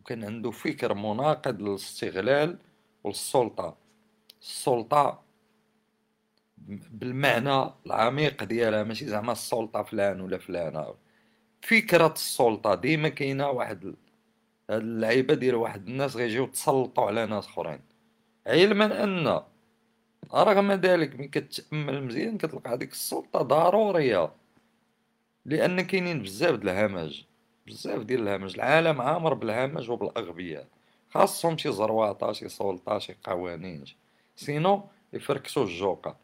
وكان 0.00 0.24
عنده 0.24 0.50
فكر 0.50 0.94
مناقض 0.94 1.62
للاستغلال 1.62 2.58
والسلطة. 3.04 3.76
السلطة 4.42 5.22
بالمعنى 6.92 7.70
العميق 7.86 8.44
ديالها 8.44 8.82
ماشي 8.84 9.06
زعما 9.06 9.32
السلطة 9.32 9.82
فلان 9.82 10.20
ولا 10.20 10.38
فلانة. 10.38 10.94
فكرة 11.62 12.12
السلطة 12.12 12.74
ديما 12.74 13.08
كاينة 13.08 13.50
واحد 13.50 13.96
هاد 14.70 14.82
اللعيبة 14.82 15.34
ديال 15.34 15.54
واحد 15.54 15.88
الناس 15.88 16.16
غيجيو 16.16 16.46
تسلطوا 16.46 17.06
على 17.06 17.26
ناس 17.26 17.46
أخرين. 17.46 17.93
علما 18.46 19.04
أن 19.04 19.40
رغم 20.34 20.72
ذلك 20.72 21.14
ملي 21.14 21.28
كتأمل 21.28 22.04
مزيان 22.04 22.38
كتلقى 22.38 22.70
هذيك 22.70 22.92
السلطة 22.92 23.42
ضرورية. 23.42 24.32
لأن 25.44 25.80
كاينين 25.80 26.22
بزاف 26.22 26.54
د 26.54 26.68
الهمج 26.68 27.24
بزاف 27.66 28.02
ديال 28.02 28.28
الهمج. 28.28 28.54
العالم 28.54 29.00
عامر 29.00 29.34
بالهمج 29.34 29.90
وبالأغبياء. 29.90 30.66
خاصهم 31.10 31.58
شي 31.58 31.72
زرواطة 31.72 32.32
شي 32.32 32.48
سلطة 32.48 32.98
شي 32.98 33.16
قوانين. 33.24 33.84
سينو 34.36 34.84
يفركسو 35.12 35.62
الجوقة. 35.62 36.16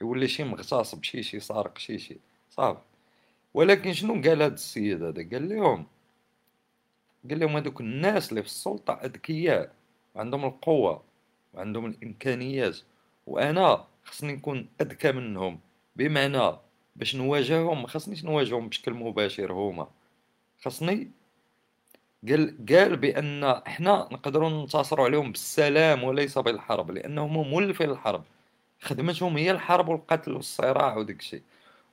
يولي 0.00 0.28
شي 0.28 0.44
مغتصب 0.44 1.02
شي 1.02 1.22
شي 1.22 1.40
سارق 1.40 1.78
شي 1.78 1.98
شي. 1.98 2.16
صافي. 2.50 2.80
ولكن 3.54 3.92
شنو 3.92 4.12
قال 4.12 4.42
هاد 4.42 4.52
السيد 4.52 5.02
هذا؟ 5.02 5.28
قال 5.30 5.48
لهم 5.48 5.86
قال 7.30 7.38
لهم 7.38 7.56
هذوك 7.56 7.80
الناس 7.80 8.30
اللي 8.30 8.42
في 8.42 8.48
السلطة 8.48 8.92
أذكياء 8.92 9.74
وعندهم 10.14 10.44
القوة. 10.44 11.07
وعندهم 11.54 11.86
الإمكانيات 11.86 12.78
وأنا 13.26 13.84
خصني 14.04 14.32
نكون 14.32 14.68
أذكى 14.80 15.12
منهم 15.12 15.60
بمعنى 15.96 16.52
باش 16.96 17.16
نواجههم 17.16 17.82
ما 17.82 17.88
خصنيش 17.88 18.24
نواجههم 18.24 18.68
بشكل 18.68 18.94
مباشر 18.94 19.52
هما. 19.52 19.88
خصني 20.64 21.10
قال 22.28 22.66
قال 22.68 22.96
بأن 22.96 23.44
إحنا 23.44 24.08
نقدروا 24.12 24.50
ننتصروا 24.50 25.04
عليهم 25.04 25.32
بالسلام 25.32 26.04
وليس 26.04 26.38
بالحرب 26.38 26.90
لأنهم 26.90 27.48
مولفين 27.50 27.90
الحرب 27.90 28.24
خدمتهم 28.80 29.36
هي 29.36 29.50
الحرب 29.50 29.88
والقتل 29.88 30.32
والصراع 30.32 30.96
وديك 30.96 31.20
الشيء. 31.20 31.42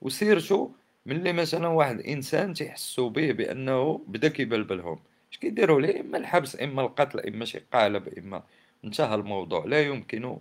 وسيرتو 0.02 0.70
ملي 1.06 1.34
مثلا 1.34 1.68
واحد 1.68 2.00
الانسان 2.00 2.54
تيحسوا 2.54 3.10
به 3.10 3.32
بأنه 3.32 4.02
بدا 4.08 4.28
كيبلبلهم. 4.28 5.00
اش 5.32 5.38
كيديروا 5.38 5.82
ليه؟ 5.82 6.02
إما 6.02 6.18
الحبس 6.18 6.62
إما 6.62 6.82
القتل 6.82 7.20
إما 7.20 7.46
شي 7.46 7.60
قالب 7.74 8.08
إما 8.18 8.44
انتهى 8.86 9.16
الموضوع. 9.16 9.66
لا 9.66 9.82
يمكن 9.82 10.40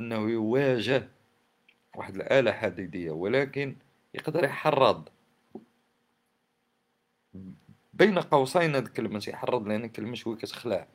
أنه 0.00 0.30
يواجه 0.30 1.08
واحد 1.96 2.16
الآلة 2.16 2.52
حديدية 2.52 3.10
ولكن 3.10 3.76
يقدر 4.14 4.44
يحرض. 4.44 5.08
بين 7.94 8.18
قوسين 8.18 8.74
هاد 8.74 8.86
الكلمة 8.86 9.24
يحرض 9.28 9.68
لأن 9.68 9.88
كلمة 9.88 10.14
شوي 10.14 10.36
كتخلع. 10.36 10.86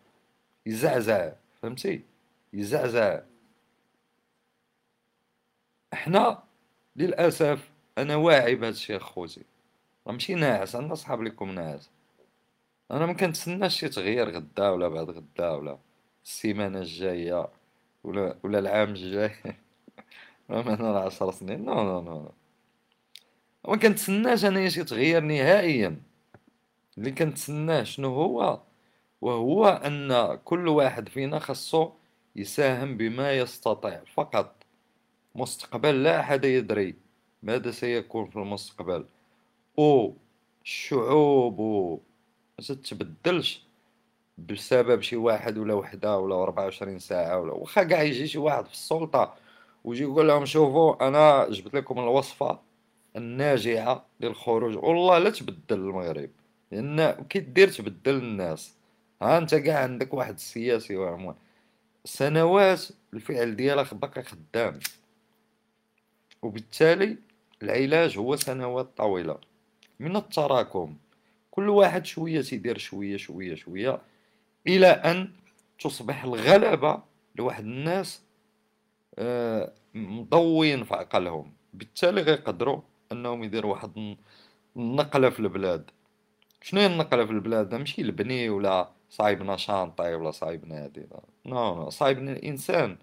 يزعزع 0.65 1.33
فهمتي؟ 1.61 2.01
يزعزع. 2.53 3.21
إحنا 5.93 6.43
للأسف 6.95 7.71
أنا 7.97 8.15
واعي 8.15 8.55
بهذا 8.55 8.73
الشيء 8.73 8.97
أخوتي 8.97 9.43
راه 10.07 10.13
ماشي 10.13 10.35
ناعس 10.35 10.75
أنا 10.75 10.95
صحاب 10.95 11.23
لكم 11.23 11.51
ناعس. 11.51 11.89
أنا 12.91 13.05
ما 13.05 13.13
كنتسناش 13.13 13.79
شي 13.79 13.89
تغيير 13.89 14.29
غدا 14.29 14.69
ولا 14.69 14.87
بعد 14.87 15.09
غدا 15.09 15.49
ولا. 15.49 15.77
السيمانة 16.25 16.79
الجاية 16.79 17.47
ولا 18.03 18.37
ولا 18.43 18.59
العام 18.59 18.89
الجاي. 18.89 19.31
مثلا 20.49 20.99
عشر 20.99 21.31
سنين. 21.31 21.65
non 21.65 21.73
non 21.83 22.01
non 22.01 22.31
ما 23.67 23.77
كنتسناش 23.77 24.45
انايا 24.45 24.69
شي 24.69 24.83
تغيير 24.83 25.21
نهائيا. 25.21 26.01
اللي 26.97 27.11
كنتسناه 27.11 27.83
شنو 27.83 28.15
هو؟ 28.15 28.61
وهو 29.21 29.67
أن 29.67 30.35
كل 30.45 30.67
واحد 30.67 31.09
فينا 31.09 31.39
خصو 31.39 31.91
يساهم 32.35 32.97
بما 32.97 33.33
يستطيع. 33.37 34.03
فقط 34.13 34.55
مستقبل 35.35 36.03
لا 36.03 36.19
أحد 36.19 36.45
يدري 36.45 36.95
ماذا 37.43 37.71
سيكون 37.71 38.29
في 38.29 38.35
المستقبل. 38.35 39.05
أو 39.79 40.15
الشعوب 40.65 41.61
ما 42.59 42.65
تتبدلش. 42.65 43.64
بسبب 44.37 45.01
شي 45.01 45.15
واحد 45.15 45.57
ولا 45.57 45.73
وحده 45.73 46.17
ولا 46.17 46.35
24 46.35 46.99
ساعة 46.99 47.39
ولا 47.39 47.53
واخا 47.53 47.83
كاع 47.83 48.01
يجي 48.01 48.27
شي 48.27 48.37
واحد 48.37 48.65
في 48.65 48.73
السلطة 48.73 49.35
ويجي 49.83 50.03
يقول 50.03 50.27
لهم 50.27 50.45
شوفوا 50.45 51.07
أنا 51.07 51.49
جبت 51.49 51.73
لكم 51.73 51.99
الوصفة 51.99 52.59
الناجعه 53.15 54.05
للخروج 54.19 54.77
والله 54.77 55.17
لا 55.17 55.29
تبدل 55.29 55.79
المغرب 55.79 56.29
لأن 56.71 57.11
كي 57.11 57.39
دير 57.39 57.69
تبدل 57.69 58.15
الناس 58.15 58.75
ها 59.21 59.37
أنت 59.37 59.55
كاع 59.55 59.83
عندك 59.83 60.13
واحد 60.13 60.33
السياسي 60.33 60.97
وعموان 60.97 61.35
سنوات 62.05 62.85
الفعل 63.13 63.55
ديالك 63.55 63.93
باقي 63.93 64.23
خدام. 64.23 64.79
وبالتالي 66.41 67.17
العلاج 67.63 68.17
هو 68.17 68.35
سنوات 68.35 68.97
طويلة 68.97 69.37
من 69.99 70.15
التراكم 70.15 70.95
كل 71.51 71.69
واحد 71.69 72.05
شوية 72.05 72.41
تيدير 72.41 72.77
شوية 72.77 73.17
شوية 73.17 73.55
شوية 73.55 74.01
إلى 74.67 74.87
أن 74.87 75.31
تصبح 75.79 76.23
الغلبة 76.23 77.01
لواحد 77.35 77.63
الناس 77.63 78.21
آه، 79.19 79.73
مضوين 79.93 80.83
في 80.83 80.93
عقلهم. 80.93 81.53
بالتالي 81.73 82.21
غيقدروا 82.21 82.81
أنهم 83.11 83.43
يديروا 83.43 83.71
واحد 83.71 84.15
النقلة 84.77 85.29
في 85.29 85.39
البلاد. 85.39 85.91
شنو 86.61 86.81
هي 86.81 86.85
النقلة 86.85 87.25
في 87.25 87.31
البلاد؟ 87.31 87.75
ماشي 87.75 88.01
البني 88.01 88.49
ولا 88.49 88.89
صايبنا 89.09 89.57
chantier 89.57 90.13
ولا 90.13 90.31
صايبنا 90.31 90.83
هادي. 90.83 91.07
non 91.45 91.89
صايبنا 91.89 92.31
الإنسان. 92.31 92.97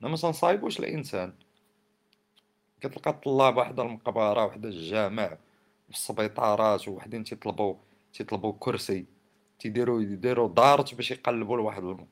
ما 0.00 0.16
تنصايبوش 0.16 0.78
الإنسان. 0.78 1.32
كتلقى 2.80 3.10
الطلاب 3.10 3.56
واحدة 3.56 3.82
المقبرة 3.82 4.44
واحدة 4.44 4.68
الجامع 4.68 5.28
في 5.88 5.94
السبيطارات 5.94 6.88
وحدين 6.88 7.24
تيطلبوا 7.24 7.74
تيطلبوا 8.12 8.54
كرسي. 8.58 9.06
تيديروا 9.58 10.02
يديروا 10.02 10.48
دارت 10.48 10.94
باش 10.94 11.10
يقلبوا 11.10 11.56
لواحد. 11.56 12.06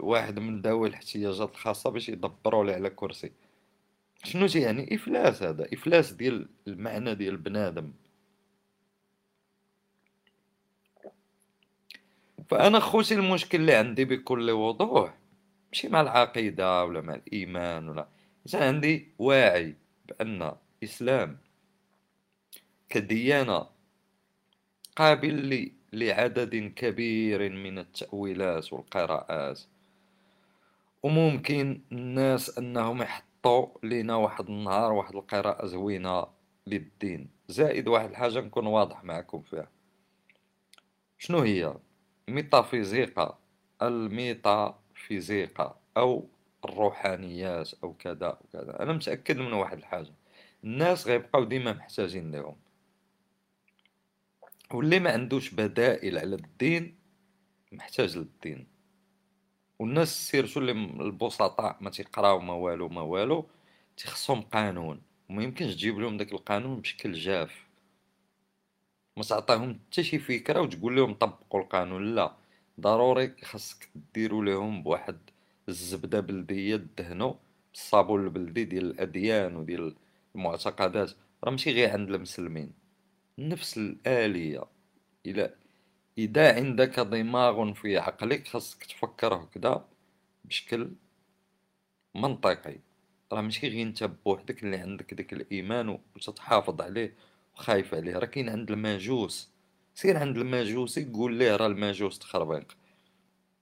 واحد 0.00 0.38
من 0.38 0.60
ذوي 0.62 0.88
الاحتياجات 0.88 1.50
الخاصة 1.50 1.90
باش 1.90 2.08
يدبروا 2.08 2.64
ليه 2.64 2.74
على 2.74 2.90
كرسي 2.90 3.32
شنو 4.24 4.46
يعني 4.54 4.94
إفلاس 4.94 5.42
هذا 5.42 5.68
إفلاس 5.72 6.12
ديال 6.12 6.48
المعنى 6.68 7.14
ديال 7.14 7.36
بنادم 7.36 7.92
فأنا 12.48 12.80
خوتي 12.80 13.14
المشكل 13.14 13.60
اللي 13.60 13.74
عندي 13.74 14.04
بكل 14.04 14.50
وضوح 14.50 15.14
ماشي 15.72 15.88
مع 15.88 16.00
العقيدة 16.00 16.84
ولا 16.84 17.00
مع 17.00 17.14
الإيمان 17.14 17.88
ولا 17.88 18.08
إنسان 18.46 18.62
عندي 18.62 19.08
واعي 19.18 19.76
بأن 20.08 20.52
الإسلام 20.82 21.38
كديانة 22.88 23.66
قابل 24.96 25.70
لعدد 25.92 26.72
كبير 26.76 27.52
من 27.52 27.78
التأويلات 27.78 28.72
والقراءات. 28.72 29.60
وممكن 31.02 31.80
الناس 31.92 32.58
أنهم 32.58 33.02
نحطو 33.02 33.68
لينا 33.82 34.16
واحد 34.16 34.48
النهار 34.48 34.92
واحد 34.92 35.16
القراءة 35.16 35.66
زوينة 35.66 36.26
للدين. 36.66 37.28
زائد 37.48 37.88
واحد 37.88 38.10
الحاجة 38.10 38.40
نكون 38.40 38.66
واضح 38.66 39.04
معكم 39.04 39.42
فيها. 39.42 39.68
شنو 41.18 41.38
هي؟ 41.38 41.74
ميتافيزيقا 42.28 43.38
الميتافيزيقا 43.82 45.78
أو 45.96 46.26
الروحانيات 46.64 47.70
أو 47.84 47.92
كذا 47.92 48.26
أو 48.26 48.38
كذا. 48.52 48.82
أنا 48.82 48.92
متأكد 48.92 49.38
من 49.38 49.52
واحد 49.52 49.78
الحاجة. 49.78 50.12
الناس 50.64 51.06
غيبقاو 51.06 51.44
ديما 51.44 51.72
محتاجين 51.72 52.32
لهم. 52.32 52.56
واللي 54.74 54.98
ما 54.98 55.12
عندوش 55.12 55.50
بدائل 55.50 56.18
على 56.18 56.34
الدين 56.34 56.94
محتاج 57.72 58.18
للدين. 58.18 58.66
والناس 59.78 60.28
surtout 60.30 60.60
اللي 60.60 60.72
البسطاء 60.72 61.76
ما 61.80 61.90
تيقراو 61.90 62.38
ما 62.40 62.52
والو 62.52 62.88
ما 62.88 63.00
والو 63.00 63.46
تيخصهم 63.96 64.40
قانون. 64.42 65.02
وما 65.30 65.42
يمكنش 65.42 65.74
تجيب 65.74 65.98
لهم 65.98 66.16
داك 66.16 66.32
القانون 66.32 66.80
بشكل 66.80 67.12
جاف. 67.12 67.66
ما 69.16 69.22
تعطيهم 69.22 69.80
حتى 69.90 70.04
شي 70.04 70.18
فكرة 70.18 70.60
وتقول 70.60 70.96
لهم 70.96 71.14
طبقوا 71.14 71.60
القانون. 71.60 72.14
لا 72.14 72.36
ضروري 72.80 73.34
خاصك 73.42 73.88
ديروا 74.14 74.44
لهم 74.44 74.82
بواحد 74.82 75.18
الزبدة 75.68 76.20
بلدية 76.20 76.76
دهنوا 76.76 77.34
بالصابون 77.72 78.24
البلدي 78.24 78.64
ديال 78.64 78.90
الأديان 78.90 79.56
وديال 79.56 79.94
المعتقدات. 80.34 81.10
راه 81.44 81.50
ماشي 81.50 81.72
غير 81.72 81.90
عند 81.90 82.10
المسلمين. 82.10 82.72
نفس 83.38 83.78
الآلية. 83.78 84.64
إلى 85.26 85.54
إذا 86.18 86.56
عندك 86.56 87.00
دماغ 87.00 87.72
في 87.72 87.98
عقلك 87.98 88.48
خاصك 88.48 88.84
تفكر 88.84 89.34
هكذا 89.34 89.88
بشكل 90.44 90.90
منطقي. 92.14 92.78
راه 93.32 93.40
ماشي 93.40 93.68
غير 93.68 93.82
أنت 93.82 94.04
بوحدك 94.04 94.62
اللي 94.64 94.76
عندك 94.76 95.14
داك 95.14 95.32
الإيمان 95.32 95.98
وتتحافظ 96.16 96.80
عليه 96.80 97.14
وخايف 97.54 97.94
عليه. 97.94 98.18
راه 98.18 98.26
كاين 98.26 98.48
عند 98.48 98.70
الماجوس. 98.70 99.50
سير 99.94 100.16
عند 100.16 100.38
الماجوسي 100.38 101.04
قول 101.04 101.34
ليه 101.34 101.56
راه 101.56 101.66
الماجوس 101.66 102.18
تخربيق. 102.18 102.76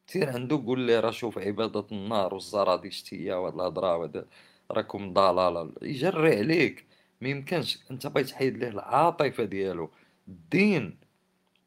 سير 0.06 0.30
عنده 0.30 0.56
قول 0.66 0.80
ليه 0.80 1.00
راه 1.00 1.10
شوف 1.10 1.38
عبادة 1.38 1.86
النار 1.92 2.34
والزرادشتية 2.34 3.34
وهاد 3.34 3.54
الهضرة 3.54 4.26
راكم 4.70 5.12
ضلالة. 5.12 5.72
يجري 5.82 6.36
عليك. 6.38 6.89
ما 7.20 7.28
يمكنش 7.28 7.78
انت 7.90 8.06
بغيت 8.06 8.26
تحيد 8.28 8.56
ليه 8.56 8.68
العاطفة 8.68 9.44
ديالو. 9.44 9.90
الدين. 10.28 10.98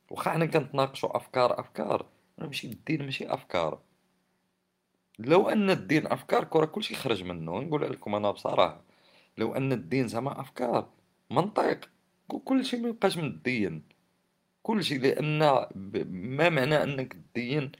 واخا 0.09 0.31
حنا 0.31 0.45
كنتناقشوا 0.45 1.17
أفكار 1.17 1.59
أفكار. 1.59 2.05
ماشي 2.37 2.67
الدين 2.67 3.05
ماشي 3.05 3.33
أفكار. 3.33 3.79
لو 5.19 5.49
أن 5.49 5.69
الدين 5.69 6.07
أفكار 6.07 6.43
كرة 6.43 6.65
كلشي 6.65 6.95
خرج 6.95 7.23
منه. 7.23 7.59
نقول 7.59 7.91
لكم 7.91 8.15
أنا 8.15 8.31
بصراحة 8.31 8.81
لو 9.37 9.55
أن 9.55 9.71
الدين 9.71 10.07
زعما 10.07 10.41
أفكار 10.41 10.89
منطق. 11.31 11.89
كلشي 12.27 12.77
ما 12.77 12.89
يبقاش 12.89 13.17
من 13.17 13.23
الدين. 13.25 13.83
كلشي 14.63 14.97
لأن 14.97 15.39
ما 16.05 16.49
معنى 16.49 16.83
أنك 16.83 17.15
الدين 17.15 17.71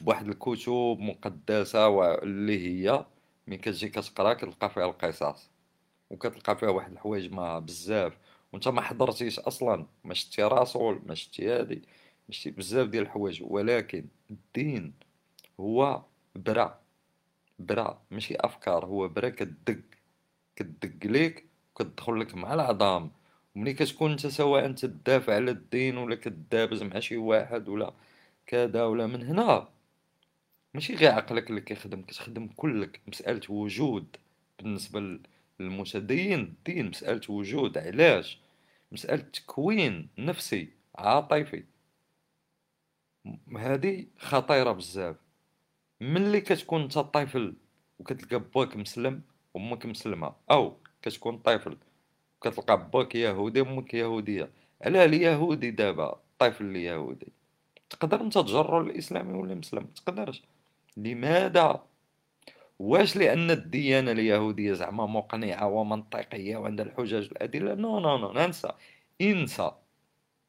بواحد 0.00 0.28
الكتب 0.28 0.96
مقدسة 1.00 1.88
واللي 1.88 2.66
هي 2.66 3.06
ملي 3.46 3.56
كتجي 3.58 3.88
كتقرأ 3.88 4.34
كتلقى 4.34 4.70
فيها 4.70 4.84
القصص. 4.86 5.51
وكتلقى 6.12 6.56
فيها 6.58 6.68
واحد 6.68 6.92
الحوايج 6.92 7.32
ما 7.32 7.58
بزاف 7.58 8.18
وانت 8.52 8.68
ما 8.68 8.80
حضرتيش 8.80 9.38
أصلا 9.38 9.86
ما 10.04 10.14
شتي 10.14 10.42
راسول 10.42 11.02
ما 11.06 11.14
شتي 11.14 11.48
هادي 11.48 11.82
ما 12.28 12.34
شتي 12.34 12.50
بزاف 12.50 12.88
ديال 12.88 13.02
الحوايج. 13.02 13.42
ولكن 13.42 14.04
الدين 14.30 14.92
هو 15.60 16.02
برا 16.36 16.80
برا 17.58 18.02
ماشي 18.10 18.36
أفكار 18.36 18.86
هو 18.86 19.08
برا 19.08 19.28
كدق 19.28 19.78
كدق 20.56 21.06
ليك 21.06 21.46
وكتدخل 21.74 22.20
لك 22.20 22.34
مع 22.34 22.54
العظام. 22.54 23.10
وملي 23.56 23.74
كتكون 23.74 24.10
انت 24.10 24.26
سواء 24.26 24.72
تدافع 24.72 25.34
على 25.34 25.50
الدين 25.50 25.98
ولا 25.98 26.14
كدابز 26.14 26.82
مع 26.82 27.00
شي 27.00 27.16
واحد 27.16 27.68
ولا 27.68 27.94
كذا 28.46 28.84
ولا 28.84 29.06
من 29.06 29.22
هنا 29.22 29.68
ماشي 30.74 30.94
غير 30.94 31.10
عقلك 31.12 31.50
اللي 31.50 31.60
كيخدم 31.60 32.02
كتخدم 32.02 32.48
كلك 32.56 33.00
مسألة 33.08 33.40
وجود 33.50 34.16
بالنسبة 34.58 35.00
للمتدين 35.62 36.40
الدين 36.40 36.88
مسألة 36.88 37.20
وجود 37.28 37.78
علاش 37.78 38.38
مسألة 38.92 39.22
تكوين 39.22 40.08
نفسي 40.18 40.68
عاطفي. 40.94 41.64
هذه 43.56 44.06
خطيرة 44.18 44.72
بزاف. 44.72 45.16
ملي 46.00 46.40
كتكون 46.40 46.82
انت 46.82 46.98
طفل 46.98 47.54
وكتلقى 47.98 48.42
باك 48.54 48.76
مسلم 48.76 49.22
وأمك 49.54 49.86
مسلمة؟ 49.86 50.32
أو 50.50 50.76
كتكون 51.02 51.38
طفل 51.38 51.76
وكتلقى 52.38 52.90
باك 52.90 53.14
يهودي 53.14 53.60
وأمك 53.60 53.94
يهودية. 53.94 54.50
علاه 54.82 55.04
اليهودي 55.04 55.70
دابا 55.70 56.12
الطفل 56.12 56.64
اليهودي 56.64 57.28
تقدر 57.90 58.20
انت 58.20 58.38
تجرو 58.38 58.80
الإسلامي 58.80 59.32
ولا 59.32 59.54
مسلم؟ 59.54 59.84
تقدرش. 59.84 60.42
لماذا 60.96 61.84
واش 62.82 63.16
لأن 63.16 63.50
الديانة 63.50 64.12
اليهودية 64.12 64.72
زعما 64.72 65.06
مقنعة 65.06 65.66
ومنطقية 65.68 66.56
وعندها 66.56 66.86
الحجج 66.86 67.28
والادله 67.32 67.74
non 67.74 68.00
non 68.00 68.18
non 68.18 68.32
ننسى. 68.32 68.72
انسى. 69.20 69.72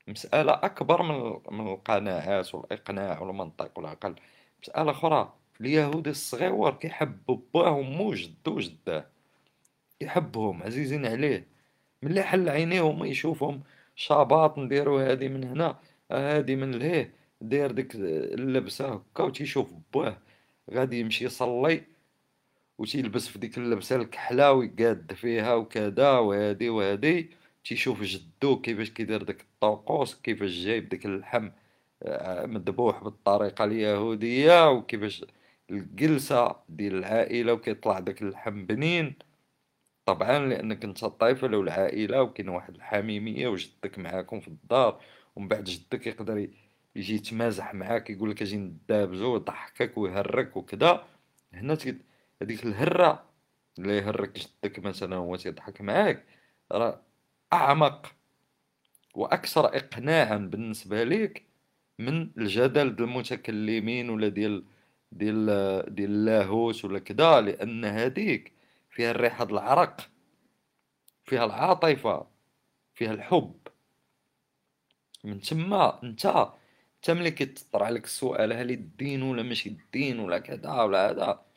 مسألة 0.08 0.54
أكبر 0.54 1.02
من 1.04 1.40
من 1.60 1.68
القناعات 1.74 2.56
والإقناع 2.56 3.20
والمنطق 3.22 3.72
والعقل. 3.78 4.16
مسألة 4.64 4.92
أخرى 4.92 5.34
اليهود 5.62 6.08
الصغيور 6.08 6.74
كيحبوا 6.74 7.38
باه 7.54 7.72
ومو 7.72 8.14
جدو 8.14 8.56
وجداه 8.56 9.06
يحبهم 10.02 10.64
عزيزين 10.64 11.06
عليه. 11.06 11.48
ملي 12.04 12.24
حل 12.24 12.50
عينيهم 12.50 13.06
يشوفهم. 13.06 13.64
شاباط 13.96 14.58
نديرو 14.58 15.00
هادي 15.00 15.30
من 15.30 15.44
هنا 15.44 15.80
هادي 16.12 16.56
من 16.56 16.72
لهيه 16.72 17.14
داير 17.42 17.72
ديك 17.72 17.96
اللبسة 17.96 18.94
هكا 18.94 19.24
وتيشوف 19.24 19.74
باه 19.94 20.18
غادي 20.72 21.00
يمشي 21.00 21.26
يصلي. 21.26 21.93
وتيلبس 22.84 23.28
في 23.28 23.40
ديك 23.40 23.58
اللبسة 23.58 23.96
الكحلة 23.96 24.52
ويقاد 24.52 25.14
فيها 25.14 25.54
وكذا 25.54 26.12
وهادي 26.12 26.70
وهادي 26.70 27.30
تيشوف 27.66 28.02
جدو 28.02 28.62
كيفاش 28.62 28.90
كيدير 28.90 29.24
داك 29.24 29.42
الطوقوس 29.42 30.16
كيفاش 30.16 30.52
جايب 30.52 30.90
داك 30.90 31.06
اللحم 31.06 31.50
آه، 32.04 32.46
مذبوح 32.46 33.04
بالطريقة 33.04 33.66
اليهودية 33.66 34.72
وكيفاش 34.72 35.26
الجلسة 35.70 36.56
ديال 36.70 36.96
العائلة 36.96 37.54
وكيطلع 37.54 38.00
داك 38.00 38.22
اللحم 38.22 38.66
بنين. 38.66 39.16
طبعا 40.06 40.40
لأنك 40.40 40.84
أنت 40.84 41.04
الطفل 41.04 41.56
والعائلة 41.56 42.22
وكاين 42.22 42.50
واحد 42.50 42.76
الحميمية 42.76 43.48
وجدك 43.48 44.00
معاكم 44.00 44.40
في 44.40 44.48
الدار 44.48 45.02
ومن 45.36 45.48
بعد 45.48 45.64
جدك 45.64 46.08
يقدر 46.08 46.48
يجي 46.96 47.16
يتمازح 47.16 47.74
معاك 47.74 48.10
يقول 48.10 48.32
لك 48.32 48.42
أجي 48.42 48.58
ندابزو 48.58 49.34
ويضحكك 49.34 49.98
ويهرك 49.98 50.58
وكذا. 50.58 51.06
هنا 51.54 51.76
هذيك 52.44 52.66
الهرة 52.66 53.24
اللي 53.80 53.98
يهرك 53.98 54.40
جدك 54.40 54.80
مثلا 54.80 55.16
هو 55.16 55.36
تيضحك 55.36 55.82
معاك 55.82 56.26
راه 56.72 57.02
أعمق 57.54 58.16
وأكثر 59.16 59.66
اقناعا 59.66 60.38
بالنسبة 60.38 61.04
ليك 61.04 61.44
من 62.00 62.32
الجدل 62.38 62.96
ديال 62.96 63.10
المتكلمين 63.10 64.10
ولا 64.10 64.28
ديال 64.28 64.64
ديال 65.12 65.46
ديال 65.96 66.10
اللاهوت 66.10 66.86
ولا 66.86 67.00
كدا 67.00 67.42
لأن 67.42 67.86
هذيك 67.86 68.52
فيها 68.90 69.12
الريحة 69.12 69.44
العرق 69.44 70.10
فيها 71.26 71.46
العاطفة 71.46 72.28
فيها 72.94 73.14
الحب. 73.14 73.56
من 75.24 75.42
تما 75.42 76.04
أنت 76.04 76.26
أنت 76.96 77.12
ملي 77.12 77.32
كيتطرح 77.32 77.88
عليك 77.88 78.06
السؤال 78.06 78.54
هل 78.54 78.72
الدين 78.72 79.22
ولا 79.22 79.44
ماشي 79.44 79.70
الدين 79.70 80.20
ولا 80.20 80.40
كذا 80.40 80.82
ولا 80.82 81.10
هذا؟ 81.10 81.53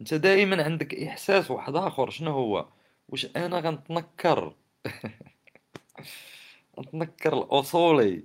أنت 0.00 0.14
دائما 0.14 0.64
عندك 0.64 0.94
إحساس 0.94 1.50
واحد 1.50 1.76
آخر 1.76 2.10
شنو 2.10 2.30
هو؟ 2.30 2.68
واش 3.08 3.26
أنا 3.36 3.60
غنتنكر؟ 3.60 4.54
نتنكر 6.78 7.38
الأصولي 7.38 8.24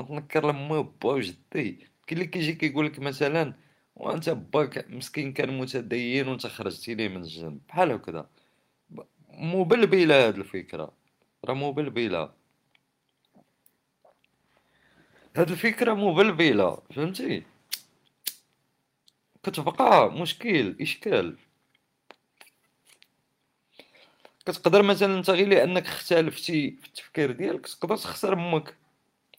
نتنكر 0.00 0.46
لبا 0.46 1.12
وجدي 1.12 1.38
كاين 1.52 1.88
اللي 2.12 2.26
كيجي 2.26 2.52
كيقول 2.52 2.86
لك 2.86 2.98
مثلا 2.98 3.54
وأنت 3.96 4.30
باك 4.30 4.90
مسكين 4.90 5.32
كان 5.32 5.58
متدين 5.58 6.28
وأنت 6.28 6.46
خرجتي 6.46 6.94
ليه 6.94 7.08
من 7.08 7.16
الجنب. 7.16 7.60
بحال 7.68 7.92
هكذا. 7.92 8.26
مبلبلة 9.30 10.26
هاد 10.26 10.38
الفكرة. 10.38 10.92
راه 11.44 11.54
مبلبلة 11.54 12.30
هاد 15.36 15.50
الفكرة 15.50 15.94
مبلبلة 15.94 16.78
فهمتي؟ 16.94 17.53
كتبقى 19.44 20.12
مشكل 20.12 20.76
إشكال. 20.80 21.36
كتقدر 24.46 24.82
مثلا 24.82 25.18
أنت 25.18 25.30
غير 25.30 25.48
لأنك 25.48 25.86
اختلفتي 25.86 26.70
في 26.70 26.86
التفكير 26.86 27.32
ديالك 27.32 27.66
تقدر 27.66 27.96
تخسر 27.96 28.32
أمك. 28.32 28.74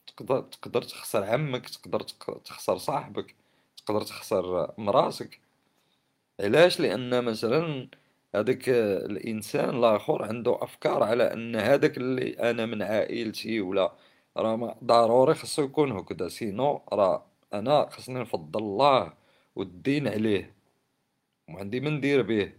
تقدر 0.08 0.42
تقدر 0.42 0.82
تخسر 0.82 1.24
عمك 1.24 1.70
تقدر 1.70 2.00
تخسر 2.46 2.78
صاحبك 2.78 3.36
تقدر 3.78 4.02
تخسر 4.02 4.74
مراسك 4.78 5.40
علاش؟ 6.40 6.80
لأن 6.80 7.24
مثلا 7.24 7.88
هذاك 8.36 8.70
الإنسان 8.70 9.70
الآخر 9.70 10.24
عنده 10.24 10.64
أفكار 10.64 11.04
على 11.04 11.34
أن 11.34 11.56
هذاك 11.56 11.98
اللي 11.98 12.30
أنا 12.52 12.66
من 12.66 12.82
عائلتي 12.82 13.62
ولا 13.62 13.92
راه 14.38 14.78
ضروري 14.84 15.34
خصو 15.36 15.64
يكون 15.64 15.92
هكذا. 15.92 16.28
سينو 16.28 16.82
راه 16.94 17.26
أنا 17.54 17.90
خصني 17.90 18.20
نفضل 18.20 18.60
الله. 18.64 19.14
والدين 19.56 20.08
عليه 20.08 20.56
وعندي 21.50 21.80
من 21.80 21.94
ندير 21.98 22.22
به. 22.22 22.54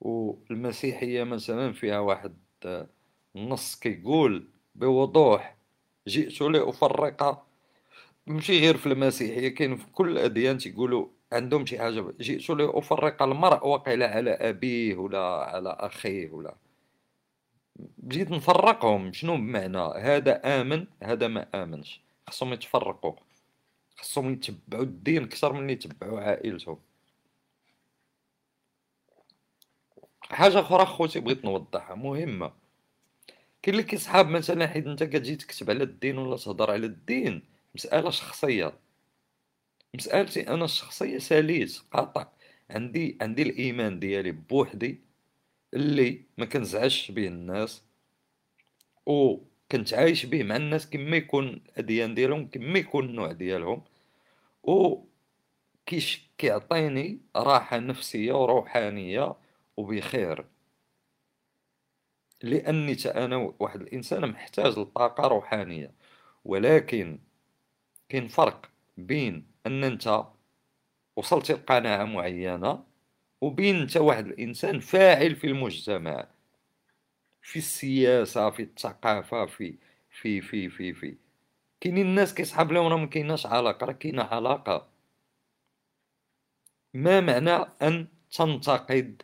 والمسيحية 0.00 1.24
مثلا 1.24 1.72
فيها 1.72 1.98
واحد 1.98 2.36
النص 3.36 3.76
كيقول 3.80 4.48
بوضوح 4.74 5.56
جئت 6.08 6.40
لأفرق. 6.40 7.46
ماشي 8.26 8.60
غير 8.60 8.76
في 8.76 8.86
المسيحية 8.86 9.48
كاين 9.48 9.76
في 9.76 9.86
كل 9.92 10.08
الأديان 10.10 10.58
تيقولوا 10.58 11.08
عندهم 11.32 11.66
شي 11.66 11.78
حاجة 11.78 12.14
جئت 12.20 12.50
لأفرق 12.50 13.22
المرء 13.22 13.66
وقيل 13.66 14.02
على 14.02 14.30
أبيه 14.30 14.96
ولا 14.96 15.20
على 15.20 15.70
أخيه 15.80 16.30
ولا. 16.30 16.54
بجيت 17.98 18.30
نفرقهم 18.30 19.12
شنو 19.12 19.36
بمعنى؟ 19.36 19.78
هذا 19.78 20.60
آمن 20.60 20.86
هذا 21.02 21.28
ما 21.28 21.62
آمنش. 21.62 22.00
خصهم 22.28 22.52
يتفرقوا. 22.52 23.12
خصهم 23.98 24.32
يتبعوا 24.32 24.82
الدين 24.82 25.24
أكثر 25.24 25.52
من 25.52 25.70
يتبعوا 25.70 26.20
عائلتهم. 26.20 26.78
حاجة 30.22 30.60
أخرى 30.60 30.86
خوتي 30.86 31.20
بغيت 31.20 31.44
نوضحها 31.44 31.94
مهمة. 31.94 32.52
كاين 33.62 33.74
اللي 33.74 33.82
كيصحاب 33.82 34.28
مثلا 34.28 34.66
حيت 34.66 34.86
أنت 34.86 35.02
كتجي 35.02 35.36
تكتب 35.36 35.70
على 35.70 35.84
الدين 35.84 36.18
ولا 36.18 36.36
تهضر 36.36 36.70
على 36.70 36.86
الدين 36.86 37.42
مسألة 37.74 38.10
شخصية. 38.10 38.72
مسألتي 39.94 40.48
أنا 40.48 40.64
الشخصية 40.64 41.18
سليت 41.18 41.78
قاطع. 41.92 42.28
عندي 42.70 43.18
عندي 43.20 43.42
الإيمان 43.42 43.98
ديالي 44.00 44.32
بوحدي 44.32 45.00
اللي 45.74 46.22
ما 46.38 46.44
كنزعجش 46.46 47.10
به 47.10 47.26
الناس. 47.26 47.82
و 49.06 49.36
كنت 49.72 49.94
عايش 49.94 50.26
به 50.26 50.42
مع 50.42 50.56
الناس 50.56 50.90
كما 50.90 51.16
يكون 51.16 51.48
الأديان 51.48 52.14
ديالهم 52.14 52.48
كما 52.48 52.78
يكون 52.78 53.04
النوع 53.04 53.32
ديالهم. 53.32 53.82
و 54.62 55.04
كيش 55.86 56.30
كيعطيني 56.38 57.20
راحة 57.36 57.78
نفسية 57.78 58.32
وروحانية 58.32 59.34
وبخير. 59.76 60.44
لأني 62.42 62.96
أنا 63.06 63.36
واحد 63.58 63.80
الإنسان 63.80 64.30
محتاج 64.30 64.78
لطاقة 64.78 65.28
روحانية. 65.28 65.94
ولكن 66.44 67.18
كاين 68.08 68.28
فرق 68.28 68.70
بين 68.96 69.46
أن 69.66 69.84
أنت 69.84 70.24
وصلت 71.16 71.50
لقناعة 71.52 72.04
معينة 72.04 72.84
وبين 73.40 73.76
أنت 73.76 73.96
واحد 73.96 74.26
الإنسان 74.26 74.80
فاعل 74.80 75.36
في 75.36 75.46
المجتمع. 75.46 76.26
في 77.48 77.58
السياسة 77.58 78.50
في 78.50 78.62
الثقافة 78.62 79.46
في 79.46 79.74
في 80.10 80.40
في 80.40 80.68
في 80.68 80.92
في. 80.92 81.16
كاينين 81.80 82.06
الناس 82.06 82.34
كيصحاب 82.34 82.72
لهم 82.72 82.86
راه 82.86 82.96
ما 82.96 83.06
كايناش 83.06 83.46
علاقة 83.46 83.86
راه 83.86 83.92
كاينة 83.92 84.22
علاقة. 84.22 84.88
ما 86.94 87.20
معنى 87.20 87.50
أن 87.82 88.06
تنتقد 88.30 89.22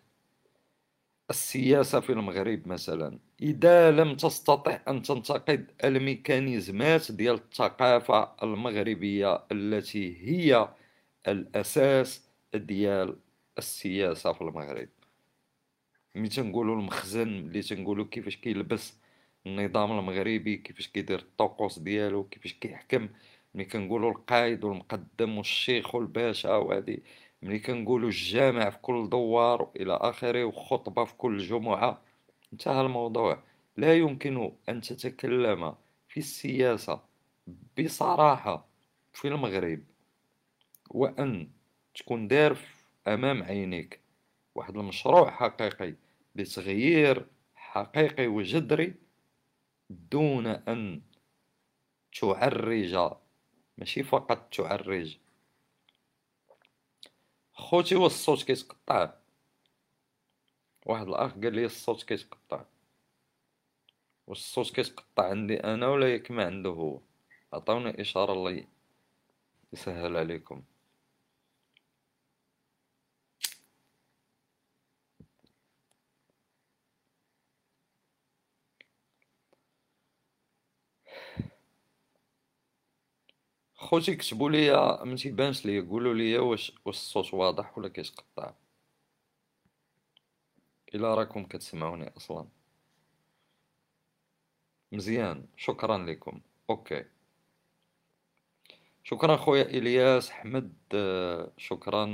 السياسة 1.30 2.00
في 2.00 2.12
المغرب 2.12 2.68
مثلا؟ 2.68 3.18
إذا 3.42 3.90
لم 3.90 4.16
تستطع 4.16 4.80
أن 4.88 5.02
تنتقد 5.02 5.70
الميكانيزمات 5.84 7.12
ديال 7.12 7.34
الثقافة 7.34 8.32
المغربية 8.42 9.44
التي 9.52 10.06
هي 10.28 10.68
الأساس 11.28 12.22
ديال 12.54 13.16
السياسة 13.58 14.32
في 14.32 14.40
المغرب. 14.40 14.88
ملي 16.14 16.28
تنقولوا 16.28 16.76
المخزن 16.76 17.28
ملي 17.28 17.62
تنقولوا 17.62 18.04
كيفاش 18.10 18.36
كيلبس 18.36 18.98
النظام 19.46 19.98
المغربي 19.98 20.56
كيفاش 20.56 20.88
كيدير 20.88 21.18
الطقوس 21.18 21.78
ديالو 21.78 22.24
كيفاش 22.24 22.52
كيحكم. 22.54 23.08
ملي 23.54 23.64
كنقولوا 23.64 24.10
القائد 24.10 24.64
والمقدم 24.64 25.38
والشيخ 25.38 25.94
والباشا 25.94 26.56
وهذه 26.56 26.98
ملي 27.42 27.58
كنقولوا 27.58 28.08
الجامع 28.08 28.70
في 28.70 28.78
كل 28.78 29.08
دوار 29.10 29.62
وإلى 29.62 29.94
آخره 29.94 30.44
وخطبة 30.44 31.04
في 31.04 31.14
كل 31.14 31.38
جمعة. 31.38 32.02
انتهى 32.52 32.80
الموضوع 32.80 33.42
لا 33.76 33.94
يمكن 33.94 34.52
أن 34.68 34.80
تتكلم 34.80 35.74
في 36.08 36.20
السياسة 36.20 37.00
بصراحة 37.78 38.66
في 39.12 39.28
المغرب. 39.28 39.80
وأن 40.90 41.48
تكون 41.94 42.28
دار 42.28 42.58
أمام 43.08 43.42
عينيك. 43.42 44.00
واحد 44.54 44.76
المشروع 44.76 45.30
حقيقي. 45.30 45.94
لتغيير 46.34 47.26
حقيقي 47.54 48.26
وجذري 48.26 48.94
دون 49.90 50.46
أن 50.46 51.02
تعرج. 52.20 53.16
ماشي؟ 53.78 54.02
فقط 54.02 54.54
تعرج. 54.54 55.18
خوتي 57.52 57.94
هو 57.94 58.06
الصوت 58.06 58.42
كيتقطع. 58.42 59.14
واحد 60.86 61.08
الأخ 61.08 61.32
قال 61.32 61.54
لي 61.54 61.64
الصوت 61.64 62.02
كيتقطع. 62.02 62.64
واش 64.26 64.38
الصوت 64.38 64.74
كيتقطع 64.74 65.30
عندي 65.30 65.56
أنا 65.56 65.88
ولا 65.88 66.12
ياك 66.12 66.30
ما 66.30 66.44
عنده 66.44 66.70
هو. 66.70 67.00
عطاوني 67.52 68.00
إشارة 68.00 68.32
الله 68.32 68.64
يسهل 69.72 70.16
عليكم. 70.16 70.62
خوتي 83.84 84.16
كتبوا 84.16 84.50
لي 84.50 84.70
ما 85.04 85.16
تيبانش 85.16 85.66
لي 85.66 85.80
قولوا 85.80 86.14
لي 86.14 86.38
واش 86.38 86.72
واش 86.84 86.96
الصوت 86.96 87.34
واضح 87.34 87.78
ولا 87.78 87.88
كيتقطع؟ 87.88 88.52
إلا 90.94 91.14
راكم 91.14 91.44
كتسمعوني 91.44 92.12
أصلا. 92.16 92.46
مزيان 94.92 95.46
شكرا 95.56 95.98
لكم. 95.98 96.40
OK. 96.70 97.04
شكرا 99.04 99.36
خويا 99.36 99.62
إلياس 99.62 100.30
احمد 100.30 100.72
شكرا 101.56 102.06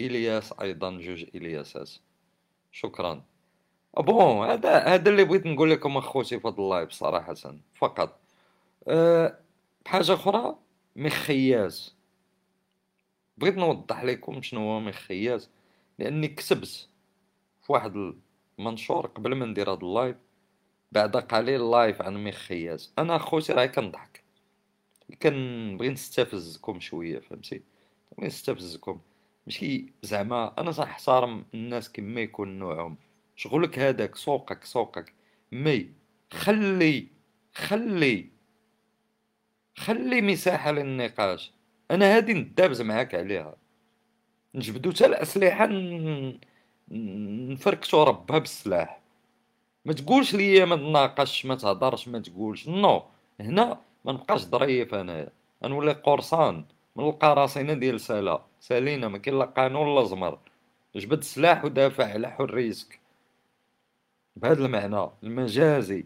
إلياس 0.00 0.60
أيضا 0.60 0.90
جوج 0.90 1.26
إلياسات. 1.34 1.90
شكرا. 2.72 3.22
bon 3.96 4.46
هذا 4.46 4.78
هذا 4.78 5.10
اللي 5.10 5.24
بغيت 5.24 5.46
نقول 5.46 5.70
لكم 5.70 5.96
أخوتي 5.96 6.40
في 6.40 6.48
هذا 6.48 6.56
ال 6.58 6.64
live 6.64 6.90
صراحة 6.90 7.34
فقط. 7.74 8.20
أه 8.88 9.41
بحاجه 9.84 10.14
أخرى 10.14 10.56
مخياز. 10.96 11.94
بغيت 13.38 13.56
نوضح 13.56 14.04
لكم 14.04 14.42
شنو 14.42 14.60
هو 14.60 14.80
مخياز. 14.80 15.50
لأني 15.98 16.28
كتبت 16.28 16.88
في 17.62 17.72
واحد 17.72 18.14
المنشور 18.58 19.06
قبل 19.06 19.34
ما 19.34 19.46
ندير 19.46 19.72
هذا 19.72 19.78
ال 19.82 19.88
live. 19.88 20.16
بعد 20.92 21.16
قليل 21.16 21.70
live 21.70 22.02
عن 22.02 22.24
مخياز. 22.24 22.92
أنا 22.98 23.18
خوتي 23.18 23.52
راهي 23.52 23.68
كنضحك. 23.68 24.22
كنبغي 25.22 25.88
نستفزكم 25.88 26.80
شوية 26.80 27.18
فهمتي؟ 27.18 27.62
بغي 28.18 28.26
نستفزكم. 28.26 29.00
ماشي 29.46 29.86
زعما 30.02 30.54
أنا 30.58 30.72
تنحترم 30.72 31.44
الناس 31.54 31.92
كما 31.92 32.20
يكون 32.20 32.58
نوعهم. 32.58 32.96
شغلك 33.36 33.78
هذاك 33.78 34.16
سوقك 34.16 34.64
سوقك. 34.64 35.12
mais 35.52 35.90
خلي 36.32 37.06
خلي. 37.54 38.31
خلي 39.76 40.20
مساحة 40.20 40.70
للنقاش. 40.70 41.52
أنا 41.90 42.16
هادي 42.16 42.34
ندابز 42.34 42.82
معاك 42.82 43.14
عليها. 43.14 43.56
نجبدو 44.54 44.92
تا 44.92 45.06
الأسلحة 45.06 45.68
نفركشو 46.90 48.02
ربها 48.02 48.38
بالسلاح. 48.38 49.00
ما 49.84 49.92
تقولش 49.92 50.34
ليا 50.34 50.64
ما 50.64 50.76
تناقش 50.76 51.46
ما 51.46 51.54
تهضرش 51.54 52.08
ما 52.08 52.18
تقولش. 52.18 52.68
نو 52.68 53.02
هنا 53.40 53.80
ما 54.04 54.12
نبقاش 54.12 54.40
ظريف 54.40 54.94
انايا 54.94 55.28
غنولي 55.64 55.92
قرصان. 55.92 56.64
من 56.96 57.04
القراصنة 57.04 57.74
ديال 57.74 58.00
سالا. 58.00 58.42
سالينا 58.60 59.08
ما 59.08 59.18
كاين 59.18 59.38
لا 59.38 59.44
قانون 59.44 59.94
لا 59.94 60.04
زمر. 60.04 60.38
جبد 60.96 61.18
السلاح 61.18 61.64
ودافع 61.64 62.12
على 62.12 62.30
حريتك 62.30 63.00
بهذا 64.36 64.64
المعنى 64.64 65.10
المجازي. 65.22 66.04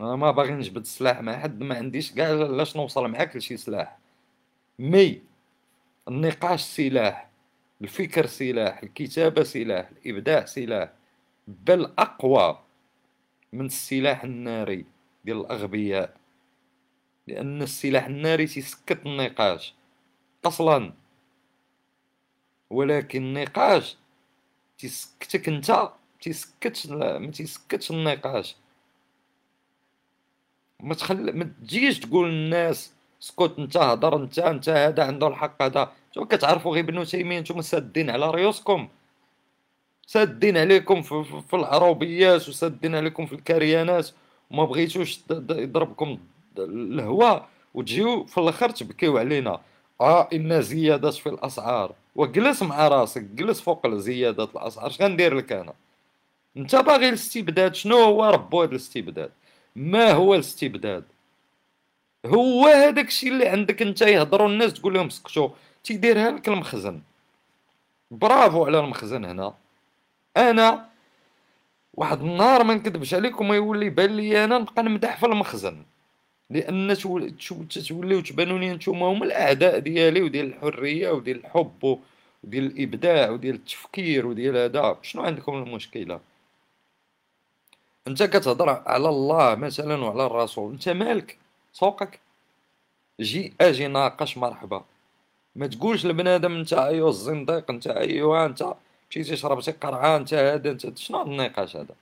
أنا 0.00 0.16
ما 0.16 0.30
باغي 0.30 0.52
نجبد 0.52 0.76
السلاح 0.80 1.20
مع 1.20 1.38
حد 1.38 1.62
ما 1.62 1.76
عنديش 1.76 2.12
كاع 2.12 2.28
علاش 2.28 2.76
نوصل 2.76 3.08
معاك 3.08 3.36
لشي 3.36 3.56
سلاح. 3.56 3.98
مي 4.78 5.22
النقاش 6.08 6.62
سلاح 6.62 7.28
الفكر 7.82 8.26
سلاح 8.26 8.82
الكتابة 8.82 9.42
سلاح 9.42 9.90
الإبداع 9.90 10.44
سلاح. 10.44 10.92
بل 11.48 11.92
أقوى 11.98 12.58
من 13.52 13.66
السلاح 13.66 14.24
الناري 14.24 14.86
ديال 15.24 15.40
الأغبياء. 15.40 16.16
لأن 17.26 17.62
السلاح 17.62 18.06
الناري 18.06 18.46
تيسكت 18.46 19.06
النقاش. 19.06 19.74
أصلا. 20.44 20.92
ولكن 22.70 23.22
النقاش 23.22 23.96
تيسكتك 24.78 25.48
أنت 25.48 25.90
تيسكتش 26.20 26.86
ما 26.86 27.30
تيسكتش 27.30 27.90
النقاش. 27.90 28.56
ما 30.82 30.94
تخل 30.94 31.36
ما 31.38 31.44
تجيش 31.44 32.00
تقول 32.00 32.30
للناس 32.30 32.92
اسكت 33.22 33.54
انت 33.58 33.76
هضر 33.76 34.16
انت 34.16 34.38
انت 34.38 34.68
هذا 34.68 35.04
عنده 35.04 35.26
الحق 35.28 35.62
هذا. 35.62 35.92
شو 36.14 36.24
كتعرفوا 36.24 36.74
غير 36.74 36.84
ابن 36.84 37.04
تيمية؟ 37.04 37.40
نتوما 37.40 37.62
سادين 37.62 38.10
على 38.10 38.30
ريوسكم. 38.30 38.88
سادين 40.06 40.56
عليكم 40.56 41.02
في, 41.02 41.24
في, 41.24 41.42
في 41.48 41.56
العروبيات 41.56 42.48
وسادين 42.48 42.94
عليكم 42.94 43.26
في 43.26 43.32
الكريانات. 43.32 44.10
وما 44.50 44.64
بغيتوش 44.64 45.20
يضربكم 45.50 46.18
الهواء 46.58 47.48
وتجيو 47.74 48.24
في 48.24 48.38
الآخر 48.38 48.70
تبكيو 48.70 49.18
علينا. 49.18 49.60
آه 50.00 50.28
إن 50.32 50.62
زيادات 50.62 51.14
في 51.14 51.28
الأسعار. 51.28 51.94
وجلس 52.16 52.62
مع 52.62 52.88
راسك 52.88 53.22
جلس 53.22 53.60
فوق 53.60 53.88
زيادات 53.94 54.50
الأسعار. 54.56 54.86
اش 54.86 55.02
غندير 55.02 55.34
لك 55.34 55.52
أنا؟ 55.52 55.72
انت 56.56 56.76
باغي 56.76 57.08
الاستبداد. 57.08 57.74
شنو 57.74 57.96
هو 57.96 58.24
ربو 58.24 58.62
هذا 58.62 58.70
الاستبداد؟ 58.70 59.30
ما 59.78 60.12
هو 60.12 60.34
الاستبداد؟ 60.34 61.04
هو 62.26 62.66
هذاك 62.66 63.08
الشيء 63.08 63.32
اللي 63.32 63.48
عندك 63.48 63.82
انت 63.82 64.02
يهضروا 64.02 64.48
الناس 64.48 64.72
تقول 64.74 64.94
لهم 64.94 65.10
سكتوا 65.10 65.48
تيديرها 65.84 66.30
لك 66.30 66.48
المخزن 66.48 67.00
برافو 68.10 68.64
على 68.64 68.78
المخزن 68.80 69.24
هنا. 69.24 69.54
أنا 70.36 70.88
واحد 71.94 72.20
النهار 72.20 72.64
ما 72.64 72.74
نكذبش 72.74 73.14
عليكم 73.14 73.52
يولي 73.52 73.86
يبان 73.86 74.16
لي 74.16 74.44
أنا 74.44 74.58
نبقى 74.58 74.82
نمدح 74.82 75.16
في 75.16 75.26
المخزن. 75.26 75.82
لأن 76.50 76.96
توليو 77.88 78.20
تبانوا 78.20 78.58
لي 78.58 78.74
نتوما 78.74 79.06
هما 79.06 79.24
الأعداء 79.24 79.78
ديالي 79.78 80.22
وديال 80.22 80.46
الحرية 80.46 81.10
وديال 81.10 81.36
الحب 81.38 81.98
وديال 82.44 82.66
الإبداع 82.66 83.30
وديال 83.30 83.54
التفكير 83.54 84.26
وديال 84.26 84.56
هذا. 84.56 84.96
شنو 85.02 85.22
عندكم 85.22 85.54
المشكلة؟ 85.54 86.20
أنت 88.06 88.22
كتهضر 88.22 88.68
على 88.86 89.08
الله 89.08 89.54
مثلا 89.54 90.04
وعلى 90.04 90.26
الرسول 90.26 90.72
أنت 90.72 90.88
مالك؟ 90.88 91.38
سوقك؟ 91.72 92.20
جي 93.20 93.54
أجي 93.60 93.86
ناقش 93.86 94.38
مرحبا. 94.38 94.84
ما 95.56 95.66
تقولش 95.66 96.06
لبنادم 96.06 96.56
أنت 96.56 96.72
ايوا 96.72 97.08
الزنديق 97.08 97.70
أنت 97.70 97.86
ايوا 97.86 98.46
أنت 98.46 98.74
مشيتي 99.10 99.36
شربتي 99.36 99.72
قرعة 99.72 100.16
أنت 100.16 100.34
هذا 100.34 100.70
أنت 100.70 100.98
شنو 100.98 101.22
النقاش 101.22 101.76
هذا؟ 101.76 101.94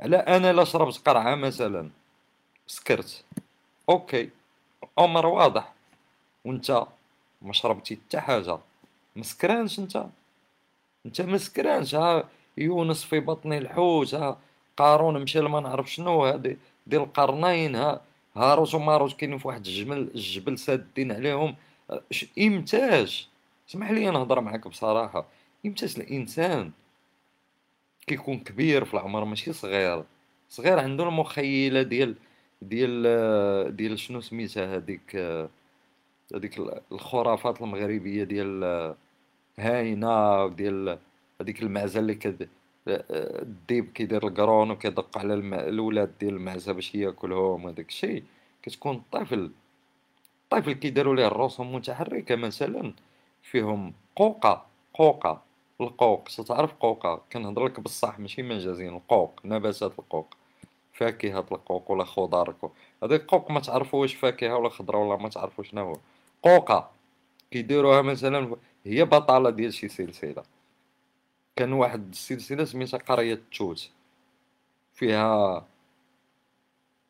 على 0.00 0.16
أنا 0.16 0.52
لا 0.52 0.64
شربت 0.64 1.08
قرعة 1.08 1.34
مثلا. 1.34 1.90
سكرت. 2.66 3.24
OK. 3.88 4.30
أمر 4.98 5.26
واضح. 5.26 5.72
وأنت 6.44 6.86
ما 7.42 7.52
شربتي 7.52 7.96
حتى 7.96 8.20
حاجة. 8.20 8.58
مسكرانش 9.16 9.78
أنت. 9.78 10.06
أنت 11.06 11.20
مسكرانش. 11.20 11.94
ها 11.94 12.28
يونس 12.58 13.04
في 13.04 13.20
بطن 13.20 13.52
الحوت 13.52 14.14
ها. 14.14 14.38
قارون 14.78 15.22
مشى 15.22 15.40
لما 15.40 15.60
نعرف 15.60 15.92
شنو 15.92 16.24
هادي 16.24 16.58
ديال 16.86 17.02
القرنين 17.02 17.74
ها. 17.74 18.00
هاروت 18.36 18.74
وماروت 18.74 19.12
كاينين 19.16 19.38
في 19.38 19.48
واحد 19.48 19.66
الجبل 19.66 20.10
الجبل 20.14 20.58
سادين 20.58 21.12
عليهم. 21.12 21.56
امتاج 22.38 23.28
اسمح 23.68 23.90
لي 23.90 24.10
نهضر 24.10 24.40
معاك 24.40 24.68
بصراحة. 24.68 25.26
امتاج 25.66 25.94
الإنسان. 25.98 26.70
كيكون 28.06 28.38
كبير 28.38 28.84
في 28.84 28.94
العمر 28.94 29.24
ماشي 29.24 29.52
صغير. 29.52 30.04
صغير 30.50 30.78
عنده 30.78 31.04
المخيلة 31.04 31.82
ديال 31.82 32.14
ديال 32.62 33.76
ديال 33.76 33.98
شنو 33.98 34.20
سميتها 34.20 34.76
هذيك 34.76 35.16
هذيك 36.34 36.58
الخرافات 36.92 37.62
المغربية 37.62 38.24
ديال 38.24 38.94
هاينة 39.58 40.44
وديال 40.44 40.98
هذيك 41.40 41.62
المعزه 41.62 42.00
اللي 42.00 42.14
كد 42.14 42.48
الديب 42.90 43.92
كيدير 43.92 44.26
القرون 44.26 44.70
وكيدق 44.70 45.18
على 45.18 45.34
الم... 45.34 45.54
الولاد 45.54 46.12
ديال 46.20 46.34
المعزة 46.34 46.72
باش 46.72 46.94
ياكلهم 46.94 47.64
وداك 47.64 47.88
الشيء. 47.88 48.24
كتكون 48.62 48.96
الطفل 48.96 49.50
الطفل 50.44 50.72
كيديروا 50.72 51.16
ليه 51.16 51.26
الرسوم 51.26 51.74
متحركه 51.74 52.36
مثلا 52.36 52.92
فيهم 53.42 53.92
قوقة 54.16 54.66
قوقة 54.94 55.42
القوق. 55.80 56.24
تعرف 56.24 56.72
قوقة؟ 56.74 57.22
كنهضر 57.32 57.64
لك 57.64 57.80
بصح 57.80 58.18
ماشي 58.18 58.42
مجازيا 58.42 58.90
القوق 58.90 59.40
نباتات 59.44 59.98
القوق. 59.98 60.34
فاكهة 60.92 61.46
القوق 61.52 61.90
ولا 61.90 62.04
خضار 62.04 62.54
هذاك 63.02 63.20
القوق 63.20 63.50
ما 63.50 63.60
تعرفوا 63.60 64.00
واش 64.00 64.14
فاكهة 64.14 64.56
ولا 64.56 64.68
خضرة 64.68 64.98
ولا 64.98 65.22
ما 65.22 65.28
تعرفوا 65.28 65.64
شنو 65.64 65.82
هو. 65.82 65.96
قوقة 66.42 66.90
كيديروها 67.50 68.02
مثلا 68.02 68.56
هي 68.86 69.04
بطالة 69.04 69.50
ديال 69.50 69.74
شي 69.74 69.88
سلسلة. 69.88 70.42
كان 71.58 71.72
واحد 71.72 72.08
السلسلة 72.10 72.64
سميتها 72.64 72.98
قرية 72.98 73.34
التوت 73.34 73.90
فيها 74.94 75.66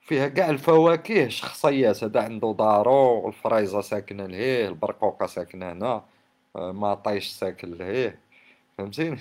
فيها 0.00 0.28
كاع 0.28 0.50
الفواكه 0.50 1.28
شخصيات. 1.28 2.04
هذا 2.04 2.22
عنده 2.22 2.54
دارو 2.58 3.28
الفريزة 3.28 3.80
ساكنة 3.80 4.26
لهيه 4.26 4.68
البرقوقة 4.68 5.26
ساكنة 5.26 5.72
هنا 5.72 6.04
ماطيش 6.56 7.26
ساكن 7.28 7.70
لهيه. 7.70 8.18
فهمتيني؟ 8.78 9.18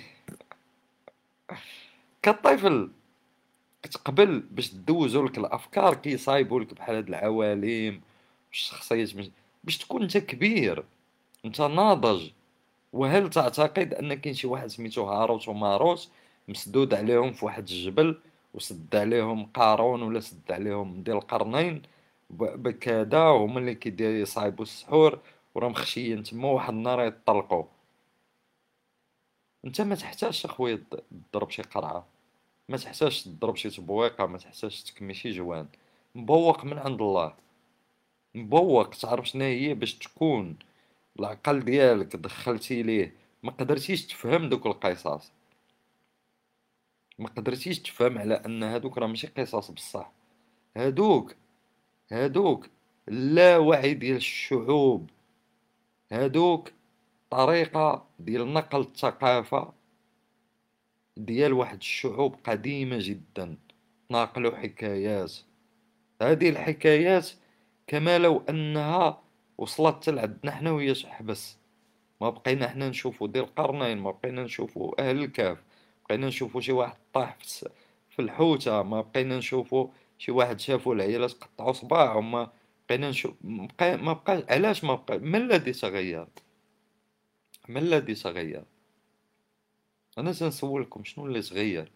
كطفل 2.23 2.91
كتقبل 3.84 4.39
باش 4.39 4.73
دوزو 4.73 5.25
لك 5.25 5.38
الأفكار 5.38 5.95
كيصايبوا 5.95 6.59
لك 6.59 6.73
بحال 6.73 6.95
هاد 6.95 7.07
العوالم 7.07 8.01
الشخصيات 8.51 9.09
باش 9.63 9.78
تكون 9.78 10.03
انت 10.03 10.17
كبير 10.17 10.84
انت 11.45 11.61
ناضج. 11.61 12.30
وهل 12.94 13.30
تعتقد 13.30 13.94
أن 13.94 14.14
كاين 14.14 14.34
شي 14.36 14.48
واحد 14.48 14.68
سميتو 14.68 15.04
هاروت 15.04 15.48
وماروت 15.48 16.10
مسدود 16.48 16.94
عليهم 16.94 17.34
في 17.34 17.46
واحد 17.46 17.64
الجبل 17.64 18.20
وسد 18.54 18.96
عليهم 18.96 19.46
قارون 19.46 20.02
ولا 20.02 20.20
سد 20.20 20.52
عليهم 20.52 21.04
ديال 21.04 21.18
القرنين؟ 21.18 21.82
بكذا 22.30 23.20
هما 23.20 23.60
اللي 23.60 23.76
كيدير 23.76 24.12
يصايبوا 24.12 24.64
السحور 24.66 25.20
وراهم 25.56 25.72
مخشيين 25.72 26.24
تما 26.24 26.48
واحد 26.48 26.74
النهار 26.74 27.02
يطلقوا 27.02 27.64
أنت 29.66 29.82
ما 29.82 29.96
تحتاجش 29.96 30.46
أخويا 30.46 30.84
تضرب 31.32 31.50
شي 31.50 31.62
قرعة. 31.62 32.06
ما 32.70 32.78
تحتاجش 32.78 33.24
تضرب 33.24 33.56
شي 33.56 33.70
تبويقة 33.70 34.26
ما 34.26 34.38
تحتاجش 34.38 34.84
تكمي 34.84 35.14
شي 35.14 35.32
جوان. 35.32 35.68
مبوق 36.16 36.66
من 36.66 36.78
عند 36.80 37.02
الله. 37.02 37.36
مبوق 38.36 38.90
تعرف 38.90 39.28
شنو 39.28 39.44
هي 39.44 39.74
باش 39.74 39.96
تكون. 39.96 40.56
العقل 41.20 41.59
ديالك 41.59 42.15
دخلتي 42.15 42.84
ليه 42.84 43.13
ما 43.43 43.51
قدرتيش 43.51 44.07
تفهم 44.07 44.49
دوك 44.49 44.65
القصص 44.65 45.32
ما 47.20 47.30
قدرتيش 47.30 47.80
تفهم 47.80 48.18
على 48.18 48.34
أن 48.34 48.63
هادوك 48.63 48.97
راه 48.97 49.07
ماشي 49.07 49.28
قصص 49.28 49.72
بصح. 49.72 50.11
هادوك 50.78 51.36
هادوك 52.11 52.70
اللاوعي 53.07 53.93
ديال 53.93 54.15
الشعوب. 54.15 55.09
هادوك 56.11 56.72
طريقة 57.30 58.05
ديال 58.20 58.53
نقل 58.53 58.80
الثقافة 58.80 59.74
ديال 61.18 61.53
واحد 61.53 61.78
الشعوب 61.78 62.36
قديمة 62.43 62.97
جدا. 63.01 63.57
ناقلوا 64.09 64.57
حكايات. 64.57 65.34
هذه 66.22 66.49
الحكايات 66.49 67.30
كما 67.88 68.18
لو 68.18 68.43
أنها 68.49 69.22
وصلت 69.58 70.10
لعندنا 70.10 70.51
حنا 70.51 70.72
وهي 70.72 70.93
تحبس 70.93 71.58
ما 72.22 72.30
بقينا 72.30 72.68
حنا 72.68 72.89
نشوفوا 72.89 73.28
ديال 73.28 73.43
القرنين 73.43 73.97
ما 73.97 74.12
بقينا 74.12 74.43
نشوفوا 74.43 75.10
أهل 75.10 75.24
الكهف. 75.24 75.64
بقينا 76.05 76.28
نشوفوا 76.28 76.62
شي 76.62 76.72
واحد 76.72 76.97
طاح 77.14 77.38
في 78.10 78.20
الحوتة. 78.20 78.82
ما 78.84 79.01
بقينا 79.01 79.38
نشوفوا 79.38 79.88
شي 80.18 80.32
واحد 80.32 80.60
شافوا 80.60 80.95
العيالات 80.95 81.32
قطعوا 81.32 81.74
صباعهم. 81.74 82.32
ما 82.32 82.51
بقينا 82.89 83.10
نشوف 83.10 83.34
ما 83.43 84.14
بقى 84.14 84.45
علاش 84.49 84.84
ما 84.84 84.95
بقى 84.95 85.20
ما 85.20 85.38
الذي 85.38 85.72
تغير 85.72 86.28
ما 87.70 87.80
الذي 87.80 88.16
تغير 88.16 88.64
أنا 90.18 90.34
سنسولكم 90.34 91.03
شنو 91.03 91.26
اللي 91.26 91.41
تغير 91.41 91.91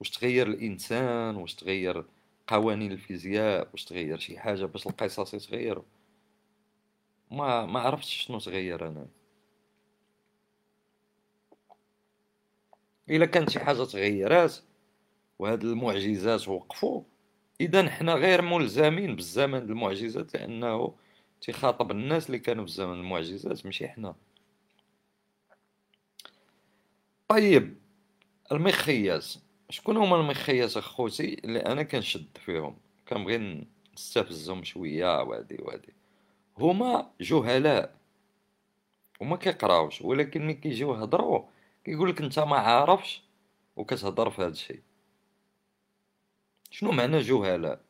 واش 0.00 0.10
تغير 0.10 0.46
الإنسان؟ 0.46 1.36
واش 1.36 1.54
تغير 1.54 2.04
قوانين 2.46 2.92
الفيزياء؟ 2.92 3.68
واش 3.72 3.84
تغير 3.84 4.18
شي 4.18 4.38
حاجة 4.38 4.64
باش 4.64 4.86
القصص 4.86 5.34
يتغيروا 5.34 5.84
ما 7.34 7.66
ما 7.66 7.80
عرفتش 7.80 8.14
شنو 8.26 8.38
تغير 8.38 8.88
أنا. 8.88 9.06
إلا 13.10 13.26
كانت 13.26 13.50
شي 13.50 13.60
حاجة 13.60 13.84
تغيرات 13.84 14.56
وهاد 15.38 15.64
المعجزات 15.64 16.48
وقفوا. 16.48 17.02
إذا 17.60 17.90
حنا 17.90 18.14
غير 18.14 18.42
ملزمين 18.42 19.16
بالزمن 19.16 19.58
المعجزات 19.58 20.34
لأنه 20.34 20.94
تخاطب 21.40 21.90
الناس 21.90 22.26
اللي 22.26 22.38
كانوا 22.38 22.66
في 22.66 22.72
زمن 22.72 22.94
المعجزات 22.94 23.66
ماشي 23.66 23.88
حنا. 23.88 24.14
طيب 27.28 27.78
المخيات 28.52 29.26
شكون 29.70 29.96
هما 29.96 30.16
المخيات 30.16 30.76
أخوتي 30.76 31.34
اللي 31.44 31.58
أنا 31.60 31.82
كنشد 31.82 32.38
فيهم؟ 32.44 32.76
كنبغي 33.08 33.66
نستفزهم 33.94 34.64
شوية 34.64 35.22
وهادي 35.22 35.56
وهادي. 35.62 35.94
هما 36.58 37.10
جهلاء 37.20 37.96
وما 39.20 39.36
كيقراوش 39.36 40.02
ولكن 40.02 40.42
ملي 40.42 40.54
كيجيو 40.54 40.94
يهضروا 40.94 41.44
كيقول 41.84 42.10
لك 42.10 42.20
انت 42.20 42.38
ما 42.38 42.56
عارفش 42.56 43.22
وكتهضر 43.76 44.30
في 44.30 44.42
هذا 44.42 44.48
الشيء. 44.48 44.80
شنو 46.70 46.92
معنى 46.92 47.18
جهلاء 47.18 47.80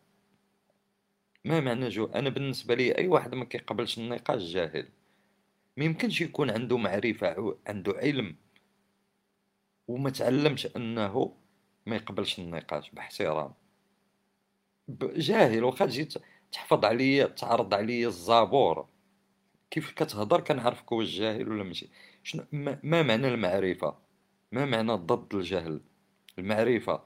ما 1.44 1.60
معنى 1.60 1.88
جو؟ 1.88 2.06
أنا 2.06 2.30
بالنسبة 2.30 2.74
لي 2.74 2.98
أي 2.98 3.08
واحد 3.08 3.34
ما 3.34 3.44
كيقبلش 3.44 3.98
النقاش 3.98 4.42
جاهل. 4.42 4.88
ما 5.76 5.84
يمكنش 5.84 6.20
يكون 6.20 6.50
عنده 6.50 6.78
معرفة 6.78 7.56
عنده 7.66 7.92
علم 7.92 8.36
وما 9.88 10.10
تعلمش 10.10 10.66
أنه 10.76 11.36
ما 11.86 11.96
يقبلش 11.96 12.38
النقاش 12.38 12.90
باحترام 12.90 13.54
جاهل 15.00 15.64
واخا 15.64 15.86
تجي 15.86 16.08
تحفظ 16.54 16.84
عليا 16.84 17.26
تعرض 17.26 17.74
عليا 17.74 18.08
الزابور 18.08 18.86
كيف 19.70 19.90
كتهضر 19.90 20.40
كنعرفك 20.40 20.92
واش 20.92 21.08
جاهل 21.08 21.48
ولا 21.48 21.64
ماشي؟ 21.64 21.88
شنو 22.22 22.44
ما 22.52 23.02
معنى 23.02 23.28
المعرفة؟ 23.28 23.98
ما 24.52 24.64
معنى 24.64 24.92
ضد 24.92 25.34
الجهل؟ 25.34 25.80
المعرفة 26.38 27.02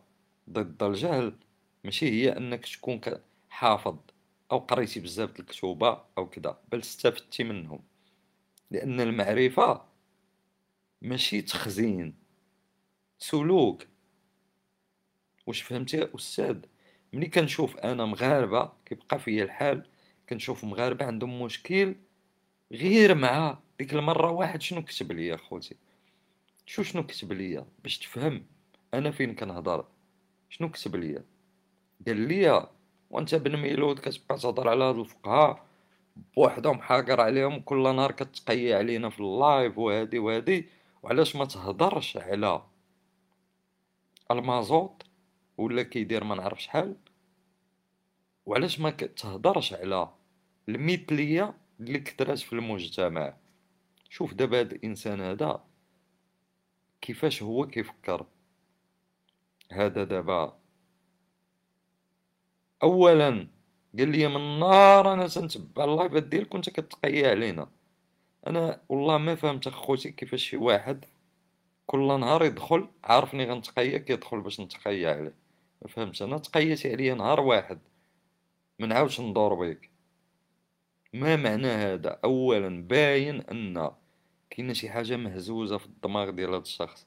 ضد 0.50 0.82
الجهل 0.82 1.34
ماشي 1.84 2.10
هي 2.10 2.36
أنك 2.36 2.66
تكون 2.66 3.00
حافظ 3.48 3.96
أو 4.52 4.58
قريتي 4.58 5.00
بزاف 5.00 5.40
الكتوبة 5.40 6.04
أو 6.18 6.28
كذا 6.28 6.60
بل 6.72 6.78
استفدتي 6.78 7.44
منهم. 7.44 7.80
لأن 8.70 9.00
المعرفة 9.00 9.84
ماشي 11.02 11.42
تخزين 11.42 12.14
سلوك. 13.18 13.86
واش 15.46 15.62
فهمتي 15.62 15.96
يا 15.96 16.10
أستاذ؟ 16.14 16.58
ملي 17.12 17.26
كنشوف 17.26 17.76
أنا 17.76 18.04
مغاربة 18.04 18.72
كيبقى 18.86 19.18
فيا 19.18 19.44
الحال 19.44 19.86
كنشوف 20.28 20.64
مغاربة 20.64 21.04
عندهم 21.06 21.42
مشكل 21.42 21.94
غير 22.72 23.14
مع 23.14 23.58
ديك 23.78 23.92
المرة 23.94 24.30
واحد 24.30 24.62
شنو 24.62 24.82
كتب 24.84 25.12
ليا 25.12 25.36
خوتي؟ 25.36 25.76
شو 26.66 26.82
شنو 26.82 27.06
كتب 27.06 27.32
ليا 27.32 27.66
باش 27.82 27.98
تفهم 27.98 28.46
أنا 28.94 29.10
فين 29.10 29.34
كنهضر؟ 29.34 29.84
شنو 30.48 30.70
كتب 30.70 30.96
ليا؟ 30.96 31.24
قال 32.06 32.16
لي 32.28 32.68
وأنت 33.10 33.34
بن 33.34 33.56
ميلود 33.56 33.98
كتبقى 33.98 34.38
تهضر 34.38 34.68
على 34.68 34.84
هاد 34.84 34.98
الفقهاء 34.98 35.64
بوحدهم 36.36 36.80
حاقر 36.80 37.20
عليهم 37.20 37.60
كل 37.60 37.82
نهار 37.82 38.12
كتقيا 38.12 38.78
علينا 38.78 39.10
في 39.10 39.20
ال 39.20 39.32
live 39.32 39.78
وهادي 39.78 40.18
وهادي 40.18 40.68
وعلاش 41.02 41.36
ما 41.36 41.44
تهضرش 41.44 42.16
على 42.16 42.62
المازوت؟ 44.30 45.07
ولا 45.58 45.82
كيدير 45.82 46.24
ما 46.24 46.34
نعرف 46.34 46.62
شحال. 46.62 46.96
وعلاش 48.46 48.80
ما 48.80 48.90
تهضرش 48.90 49.72
على 49.72 50.10
المثليه 50.68 51.54
اللي 51.80 51.98
كثرات 51.98 52.38
في 52.38 52.52
المجتمع. 52.52 53.36
شوف 54.08 54.34
دابا 54.34 54.60
هاد 54.60 54.72
الإنسان 54.72 55.20
هذا 55.20 55.64
كيفاش 57.00 57.42
هو 57.42 57.66
كيفكر. 57.66 58.26
هذا 59.72 60.04
دابا 60.04 60.58
اولا 62.82 63.48
قال 63.98 64.08
لي 64.08 64.28
من 64.28 64.60
نهار 64.60 65.12
أنا 65.12 65.28
تنتبع 65.28 65.84
اللايفات 65.84 66.22
ديالك 66.22 66.54
وأنت 66.54 66.70
كتقيا 66.70 67.30
علينا. 67.30 67.68
أنا 68.46 68.80
والله 68.88 69.18
ما 69.18 69.34
فهمت 69.34 69.66
أخوتي 69.66 70.10
كيفاش 70.10 70.44
شي 70.44 70.56
واحد 70.56 71.04
كل 71.86 72.20
نهار 72.20 72.44
يدخل 72.44 72.88
عارفني 73.04 73.44
غنتقيا 73.44 73.98
كيدخل 73.98 74.40
باش 74.40 74.60
نتقيا 74.60 75.14
عليه. 75.14 75.47
ما 75.82 75.88
فهمتش 75.88 76.22
أنا 76.22 76.38
تقيتي 76.38 76.92
عليا 76.92 77.14
نهار 77.14 77.40
واحد. 77.40 77.78
ما 78.78 78.86
نعاودش 78.86 79.20
ندور 79.20 79.54
بيك. 79.54 79.90
ما 81.12 81.36
معنى 81.36 81.66
هذا؟ 81.66 82.20
اولا 82.24 82.82
باين 82.82 83.40
أن 83.40 83.90
كاينة 84.50 84.72
شي 84.72 84.90
حاجة 84.90 85.16
مهزوزة 85.16 85.78
في 85.78 85.86
الدماغ 85.86 86.30
ديال 86.30 86.48
هذا 86.50 86.58
الشخص. 86.58 87.06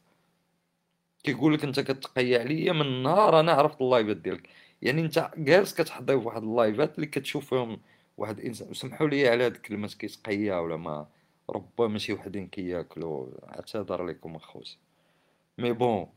كيقول 1.23 1.53
لك 1.53 1.63
أنت 1.63 1.79
كتقيا 1.79 2.39
عليا 2.39 2.73
من 2.73 3.03
نهار 3.03 3.39
أنا 3.39 3.51
عرفت 3.51 3.81
اللايفات 3.81 4.17
ديالك. 4.17 4.49
يعني 4.81 5.01
أنت 5.01 5.31
جالس 5.37 5.73
كتحضي 5.73 6.19
في 6.19 6.25
واحد 6.27 6.43
اللايفات 6.43 6.95
اللي 6.95 7.07
كتشوف 7.07 7.49
فيهم 7.49 7.81
واحد 8.17 8.39
الانسان 8.39 8.69
وسمحوا 8.69 9.07
لي 9.07 9.27
على 9.29 9.45
هاد 9.45 9.55
الكلمة 9.55 9.87
كيتقيا 9.87 10.55
ولا 10.55 10.77
ما؟ 10.77 11.07
ربما 11.49 11.99
شي 11.99 12.13
وحدين 12.13 12.47
كياكلوا 12.47 13.27
اعتذر 13.55 14.05
لكم 14.05 14.35
أخوتي. 14.35 14.77
mais 15.57 15.71
bon 15.73 16.07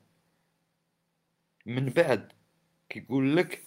من 1.66 1.86
بعد 1.86 2.32
كيقول 2.88 3.36
لك 3.36 3.62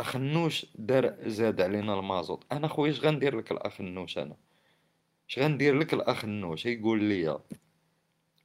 أخنوش 0.00 0.66
دار 0.74 1.28
زاد 1.28 1.60
علينا 1.60 1.94
المازوت. 1.98 2.44
أنا 2.52 2.68
خويا 2.68 2.90
اش 2.92 3.00
غندير 3.00 3.36
لك 3.36 3.52
الأخنوش 3.52 4.18
أنا؟ 4.18 4.36
اش 5.28 5.38
غندير 5.38 5.78
لك 5.78 5.94
الأخنوش؟ 5.94 6.66
يقول 6.66 7.04
لي 7.04 7.38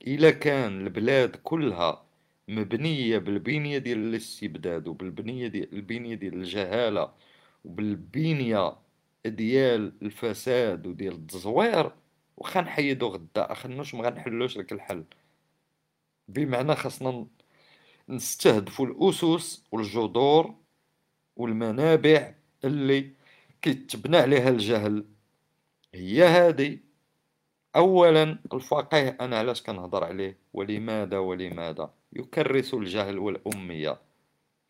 إلا 0.07 0.31
كان 0.31 0.81
البلاد 0.81 1.35
كلها 1.35 2.05
مبنية 2.47 3.17
بالبنية 3.17 3.77
ديال 3.77 3.97
الاستبداد 3.97 4.87
وبالبنية 4.87 5.47
ديال 5.47 5.73
البنية 5.73 6.15
ديال 6.15 6.33
الجهالة 6.33 7.13
وبالبنية 7.65 8.75
ديال 9.25 9.93
الفساد 10.01 10.87
وديال 10.87 11.13
التزوير 11.13 11.91
وخا 12.37 12.61
نحيدو 12.61 13.07
غدا. 13.07 13.51
أخنوش 13.51 13.95
ما 13.95 14.03
غنحلوش 14.03 14.57
لك 14.57 14.71
الحل. 14.73 15.03
بمعنى 16.27 16.75
خاصنا 16.75 17.27
نستهدفوا 18.09 18.85
الأسس 18.85 19.63
والجذور 19.71 20.55
والمنابع 21.35 22.33
اللي 22.65 23.11
كيتبنى 23.61 24.17
عليها 24.17 24.49
الجهل. 24.49 25.05
هي 25.93 26.23
هذه. 26.23 26.79
اولا 27.75 28.39
الفقيه 28.53 29.17
أنا 29.21 29.39
علاش 29.39 29.61
كنهضر 29.63 30.03
عليه؟ 30.03 30.37
ولماذا؟ 30.53 31.17
ولماذا؟ 31.17 31.93
يكرس 32.13 32.73
الجهل 32.73 33.19
والأمية. 33.19 33.97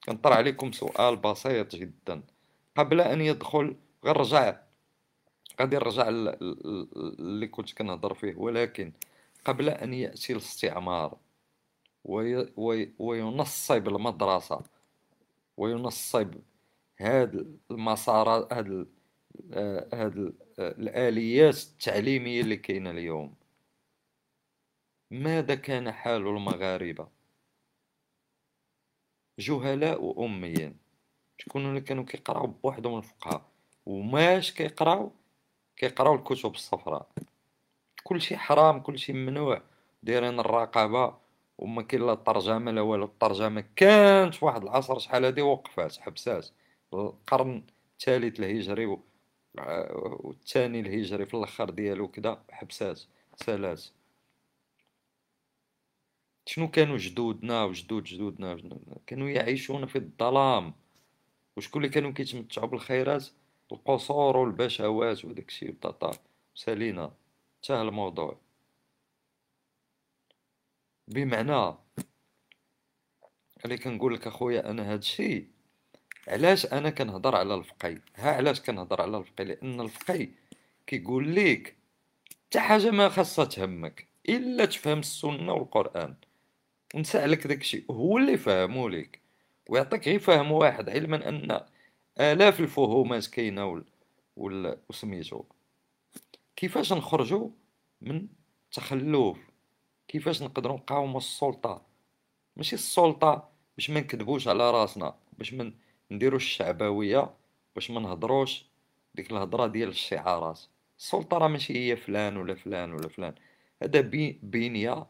كنطرح 0.06 0.38
عليكم 0.38 0.72
سؤال 0.72 1.16
بسيط 1.16 1.76
جدا. 1.76 2.22
قبل 2.78 3.02
أن 3.02 3.22
يدخل 3.22 3.76
غير 4.06 4.18
رجع 4.18 4.58
غادي 5.62 5.76
نرجع 5.76 6.08
اللي 6.10 7.48
كنت 7.48 7.74
كنهضر 7.74 8.14
فيه. 8.14 8.36
ولكن 8.36 8.92
قبل 9.46 9.70
أن 9.70 9.94
يأتي 9.94 10.34
الاستعمار 10.34 11.18
وينصب 13.00 13.88
المدرسة 13.88 14.62
وينصب 15.58 16.34
هاد 17.00 17.60
المسارات 17.72 18.54
هاد 18.54 18.88
هاد 19.94 20.34
الآليات 20.60 21.58
التعليمية 21.58 22.42
اللي 22.42 22.58
كاينة 22.58 22.92
اليوم. 22.92 23.36
ماذا 25.12 25.56
كان 25.56 25.92
حال 25.92 26.28
المغاربة؟ 26.28 27.08
جهلاء 29.40 30.04
وأميين. 30.04 30.78
شكون 31.38 31.66
اللي 31.66 31.82
كانوا 31.82 32.04
كيقراو 32.04 32.48
بوحدهم 32.48 32.98
الفقهاء؟ 32.98 33.46
وماش 33.86 34.52
كيقراو 34.54 35.12
كيقراو 35.76 36.16
الكتب 36.16 36.54
الصفراء. 36.54 37.10
كلشي 38.04 38.38
حرام 38.38 38.80
كلشي 38.80 39.14
ممنوع. 39.14 39.62
دايرين 40.04 40.40
الرقابة 40.40 41.18
وما 41.58 41.82
كاين 41.82 42.06
لا 42.06 42.14
الترجمة 42.14 42.72
لا 42.72 42.82
والو. 42.82 43.06
الترجمة 43.06 43.64
كانت 43.76 44.36
في 44.36 44.46
واحد 44.46 44.64
العصر 44.64 45.00
شحال 45.00 45.26
هادي 45.26 45.42
وقفات 45.42 45.98
حبسات 45.98 46.50
القرن 46.94 47.64
الثالث 47.94 48.40
الهجري 48.40 48.98
والثاني 50.24 50.80
الهجري 50.80 51.26
في 51.26 51.34
الأخر 51.34 51.70
ديالو 51.70 52.08
كدا 52.08 52.44
حبسات 52.52 53.02
سالات 53.36 53.84
شنو 56.46 56.72
كانوا 56.72 56.98
جدودنا 56.98 57.64
وجدود 57.64 58.04
جدودنا؟ 58.04 58.58
كانوا 59.08 59.30
يعيشون 59.30 59.86
في 59.86 59.98
الظلام. 59.98 60.74
وشكون 61.58 61.84
اللي 61.84 61.94
كانوا 61.94 62.12
كيتمتعوا 62.12 62.68
بالخيرات؟ 62.68 63.28
القصور 63.72 64.38
والبشوات 64.38 65.26
وداك 65.26 65.48
الشيء 65.50 65.72
بطاطا 65.72 66.12
سالينا 66.56 67.12
انتهى 67.58 67.82
الموضوع. 67.82 68.38
بمعنى 71.08 71.76
اللي 73.66 73.78
كنقول 73.78 74.14
لك 74.14 74.28
أخويا 74.28 74.70
أنا 74.72 74.94
هاد 74.94 75.00
الشيء 75.00 75.48
علاش 76.28 76.66
أنا 76.66 76.90
كنهضر 76.90 77.36
على 77.36 77.56
الفقي؟ 77.56 77.98
ها 78.16 78.32
علاش 78.32 78.62
كنهضر 78.62 79.02
على 79.02 79.18
الفقي؟ 79.18 79.44
لأن 79.44 79.82
الفقي 79.82 80.30
كيقول 80.88 81.36
لك 81.36 81.76
حتى 82.48 82.60
حاجة 82.60 82.92
ما 82.92 83.10
خاصها 83.10 83.46
تهمك 83.46 84.08
إلا 84.30 84.66
تفهم 84.66 85.00
السنة 85.00 85.54
والقرآن. 85.54 86.16
ونسألك 86.96 87.48
داكشي 87.48 87.86
هو 87.92 88.18
اللي 88.18 88.38
فهمو 88.38 88.88
لك 88.88 89.22
ويعطيك 89.70 90.08
غير 90.08 90.20
فهم 90.20 90.52
واحد 90.52 90.90
علما 90.90 91.30
أن 91.30 91.62
آلاف 92.20 92.60
الفهومات 92.60 93.28
كاينة 93.28 93.84
وال... 94.36 94.78
وسميتو. 94.90 95.44
كيفاش 96.56 96.94
نخرجوا 96.94 97.50
من 98.02 98.28
التخلف؟ 98.66 99.38
كيفاش 100.08 100.44
نقدروا 100.44 100.78
نقاوموا 100.78 101.18
السلطة؟ 101.18 101.82
ماشي 102.56 102.76
السلطة 102.76 103.50
باش 103.78 103.90
ما 103.90 104.00
نكذبوش 104.00 104.48
على 104.48 104.72
راسنا 104.72 105.16
باش 105.38 105.54
من 105.54 105.74
نديرو 106.12 106.38
الشعبوية 106.38 107.34
باش 107.76 107.92
ما 107.92 108.00
نهضروش 108.00 108.66
ديك 109.16 109.32
الهضرة 109.32 109.68
ديال 109.68 109.90
الشعارات. 109.90 110.60
السلطة 111.00 111.38
راه 111.38 111.48
ماشي 111.48 111.74
هي 111.74 111.96
فلان 111.96 112.38
ولا 112.38 112.56
فلان 112.56 112.94
ولا 112.94 113.08
فلان. 113.08 113.36
هذا 113.84 114.02
بي 114.02 114.40
بنيه 114.44 115.06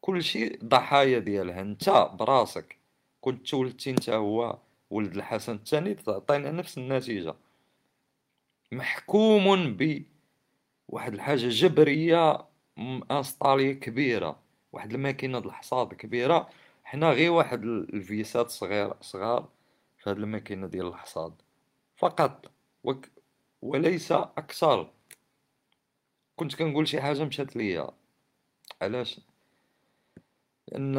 كلشي 0.00 0.48
ضحايا 0.48 1.18
ديالها. 1.18 1.60
انت 1.60 1.90
براسك 2.14 2.76
كنت 3.20 3.48
تولدتي 3.48 3.90
انت 3.90 4.10
هو 4.10 4.58
ولد 4.90 5.16
الحسن 5.16 5.54
الثاني 5.54 5.94
تعطينا 5.94 6.50
نفس 6.50 6.78
النتيجة. 6.78 7.34
محكوم 8.72 9.76
ب 9.76 10.02
واحد 10.88 11.14
الحاجة 11.14 11.48
جبرية 11.48 12.49
انسطالية 13.10 13.72
كبيرة 13.72 14.38
واحد 14.72 14.92
الماكينة 14.92 15.38
د 15.38 15.46
الحصاد 15.46 15.94
كبيرة. 15.94 16.48
حنا 16.84 17.10
غير 17.10 17.30
واحد 17.30 17.64
الفيسات 17.64 18.50
صغير 18.50 18.94
صغار 19.00 19.48
في 19.98 20.10
هاد 20.10 20.16
الماكينة 20.16 20.66
ديال 20.66 20.86
الحصاد. 20.86 21.34
فقط 21.96 22.50
وك 22.84 23.08
وليس 23.62 24.12
أكثر. 24.12 24.90
كنت 26.36 26.54
كنقول 26.54 26.88
شي 26.88 27.00
حاجة 27.00 27.24
مشات 27.24 27.56
ليا. 27.56 27.90
علاش؟ 28.82 29.20
لأن 30.68 30.98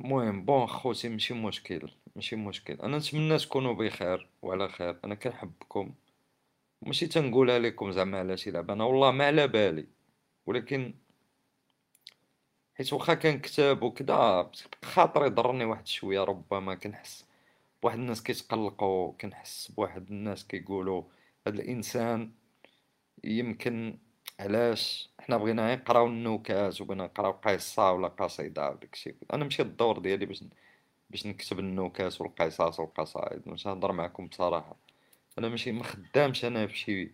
المهم 0.00 0.44
بون 0.44 0.66
خوتي 0.66 1.08
ماشي 1.08 1.34
مشكل 1.34 1.90
ماشي 2.16 2.36
مشكل. 2.36 2.74
أنا 2.74 2.98
نتمنى 2.98 3.38
تكونوا 3.38 3.74
بخير 3.74 4.28
وعلى 4.42 4.68
خير. 4.68 4.98
أنا 5.04 5.14
كنحبكم. 5.14 5.94
ماشي 6.82 7.06
تنقولها 7.06 7.58
لكم 7.58 7.92
زعما 7.92 8.18
على 8.18 8.36
شي 8.36 8.50
لعبه 8.50 8.72
أنا 8.74 8.84
والله 8.84 9.10
ما 9.10 9.26
على 9.26 9.48
بالي. 9.48 9.97
ولكن 10.48 10.94
حيت 12.74 12.92
واخا 12.92 13.14
كنكتب 13.14 13.82
وكذا 13.82 14.50
خاطري 14.84 15.28
ضرني 15.28 15.64
واحد 15.64 15.86
شوية 15.86 16.24
ربما 16.24 16.74
كنحس 16.74 17.26
بواحد 17.82 17.98
الناس 17.98 18.22
كيتقلقوا 18.22 19.12
كنحس 19.12 19.72
بواحد 19.76 20.10
الناس 20.10 20.46
كيقولوا 20.46 21.02
هاد 21.46 21.54
الإنسان 21.54 22.30
يمكن 23.24 23.98
علاش 24.40 25.10
حنا 25.20 25.36
بغينا 25.36 25.74
نقراو 25.74 26.06
النكات 26.06 26.80
وبغينا 26.80 27.04
نقراو 27.04 27.32
قصة 27.32 27.92
ولا 27.92 28.08
قصيدة 28.08 28.70
وداكشي 28.70 29.14
أنا 29.32 29.44
ماشي 29.44 29.62
الدور 29.62 29.98
ديالي 29.98 30.26
باش 30.26 30.44
باش 31.10 31.26
نكتب 31.26 31.58
النكات 31.58 32.20
والقصص 32.20 32.80
والقصائد 32.80 33.42
باش 33.46 33.66
نهضر 33.66 33.92
معكم 33.92 34.26
بصراحة. 34.26 34.76
أنا 35.38 35.48
ماشي 35.48 35.72
ما 35.72 35.84
خدامش 35.84 36.44
أنا 36.44 36.66
فشي 36.66 37.10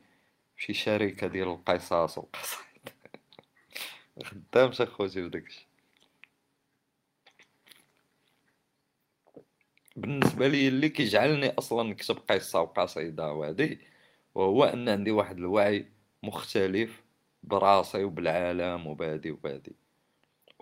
فشي 0.57 0.75
شركة 0.75 1.27
ديال 1.27 1.49
القصص 1.49 2.19
والقصائد. 2.19 2.74
ما 4.17 4.25
خدامش 4.25 4.81
اخوتي 4.81 5.23
في 5.23 5.29
داكشي 5.29 5.69
بالنسبة 9.97 10.49
لي 10.49 10.69
اللي 10.69 10.89
كيجعلني 10.89 11.49
أصلا 11.59 11.83
نكتب 11.83 12.17
قصه 12.31 12.61
وقصيده 12.61 13.33
وهادي 13.33 13.79
وهو 14.35 14.65
ان 14.65 14.89
عندي 14.89 15.11
واحد 15.11 15.39
الوعي 15.39 15.87
مختلف 16.23 17.03
براسي 17.43 18.05
وبالعالم 18.05 18.87
وبهادي 18.87 19.31
وبهادي 19.31 19.73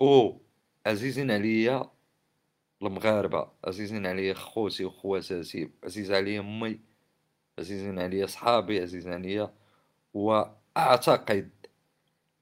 أو 0.01 0.41
عزيزين 0.87 1.31
عليا 1.31 1.91
المغاربة 2.83 3.49
عزيزين 3.65 4.07
عليا 4.07 4.35
خوتي 4.35 4.85
وخواتاتي 4.85 5.71
عزيز 5.85 6.13
عليا 6.13 6.41
امي 6.41 6.81
عزيزين 7.59 7.99
عليا 7.99 8.27
صحابي 8.27 8.81
عزيزين 8.81 9.13
عليا 9.13 9.55
واعتقد 10.15 11.51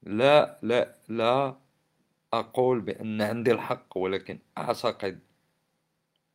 لا 0.03 0.59
لا 0.63 0.95
لا 1.09 1.55
أقول 2.33 2.81
بأن 2.81 3.21
عندي 3.21 3.51
الحق 3.51 3.97
ولكن 3.97 4.39
أعتقد 4.57 5.19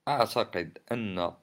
أعتقد 0.08 0.78
أن 0.92 1.34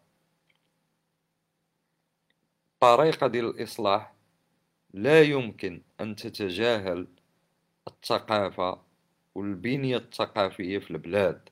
طريقة 2.79 3.27
ديال 3.27 3.45
الإصلاح 3.45 4.13
لا 4.93 5.21
يمكن 5.21 5.81
أن 6.01 6.15
تتجاهل 6.15 7.07
الثقافة 7.87 8.81
والبنية 9.35 9.97
الثقافية 9.97 10.79
في 10.79 10.91
البلاد. 10.91 11.49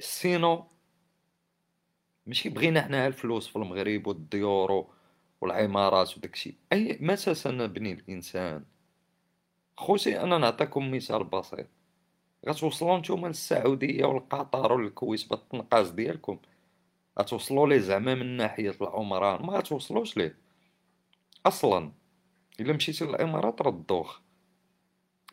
سينو 0.00 0.66
ماشي 2.26 2.48
بغينا 2.48 2.82
حنا 2.82 3.06
الفلوس 3.06 3.48
في 3.48 3.56
المغرب 3.56 4.06
والديور 4.06 4.94
والعمارات 5.40 6.16
وداكشي 6.16 6.56
اي 6.72 6.98
متى 7.00 7.34
سنبني 7.34 7.92
الإنسان؟ 7.92 8.64
خوتي 9.78 10.20
أنا 10.20 10.38
نعطيكم 10.38 10.90
مثال 10.90 11.24
بسيط. 11.24 11.66
غتوصلوا 12.48 12.98
نتوما 12.98 13.28
للسعودية 13.28 14.04
والقطر 14.04 14.72
والكويت 14.72 15.30
بالتنقاز 15.30 15.90
ديالكم. 15.90 16.38
غتوصلوا 17.20 17.66
ليه 17.66 17.78
زعما 17.78 18.14
من 18.14 18.36
ناحية 18.36 18.74
العمران؟ 18.80 19.46
ما 19.46 19.52
غتوصلوش 19.52 20.16
ليه. 20.16 20.36
أصلا 21.46 21.92
إلا 22.60 22.72
مشيتي 22.72 23.04
للإمارات 23.04 23.62
راه 23.62 23.70
الدوخ 23.70 24.20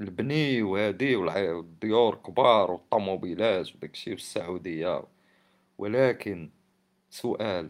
البني 0.02 0.62
وهادي 0.62 1.16
والديور 1.16 2.16
كبار 2.16 2.72
والطوموبيلات 2.72 3.76
وداكشي 3.76 4.12
والسعودية 4.12 5.04
ولكن 5.78 6.50
سؤال 7.10 7.70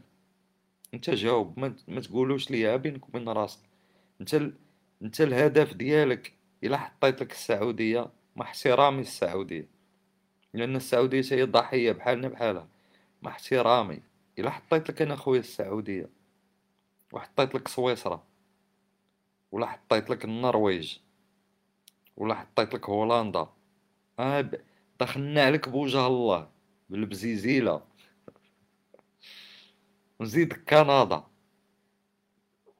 أنت 0.93 1.09
جاوب 1.09 1.59
ما 1.87 2.01
تقولوش 2.01 2.51
ليا 2.51 2.75
بينك 2.75 3.09
وبين 3.09 3.29
راسك. 3.29 3.59
أنت 4.21 4.33
ال... 4.33 4.53
أنت 5.01 5.21
الهدف 5.21 5.73
ديالك 5.73 6.33
إلا 6.63 6.77
حطيت 6.77 7.21
لك 7.21 7.31
السعودية 7.31 8.09
مع 8.35 8.45
احترامي 8.45 9.01
السعودية. 9.01 9.67
لأن 10.53 10.75
السعودية 10.75 11.23
هي 11.31 11.43
ضحية 11.43 11.91
بحالنا 11.91 12.27
بحالها. 12.27 12.67
مع 13.21 13.31
احترامي 13.31 13.99
إلا 14.39 14.49
حطيت 14.49 14.89
لك 14.89 15.01
أنا 15.01 15.15
خويا 15.15 15.39
السعودية. 15.39 16.09
وحطيت 17.13 17.55
لك 17.55 17.67
سويسرا. 17.67 18.23
ولا 19.51 19.65
حطيت 19.65 20.09
لك 20.09 20.25
النرويج. 20.25 20.97
ولا 22.17 22.35
حطيت 22.35 22.73
لك 22.73 22.89
هولندا. 22.89 23.47
آه 24.19 24.49
دخلنا 24.99 25.43
عليك 25.45 25.69
بوجه 25.69 26.07
الله. 26.07 26.49
بالبزيزيلة. 26.89 27.81
نزيدك 30.21 30.63
كندا. 30.69 31.23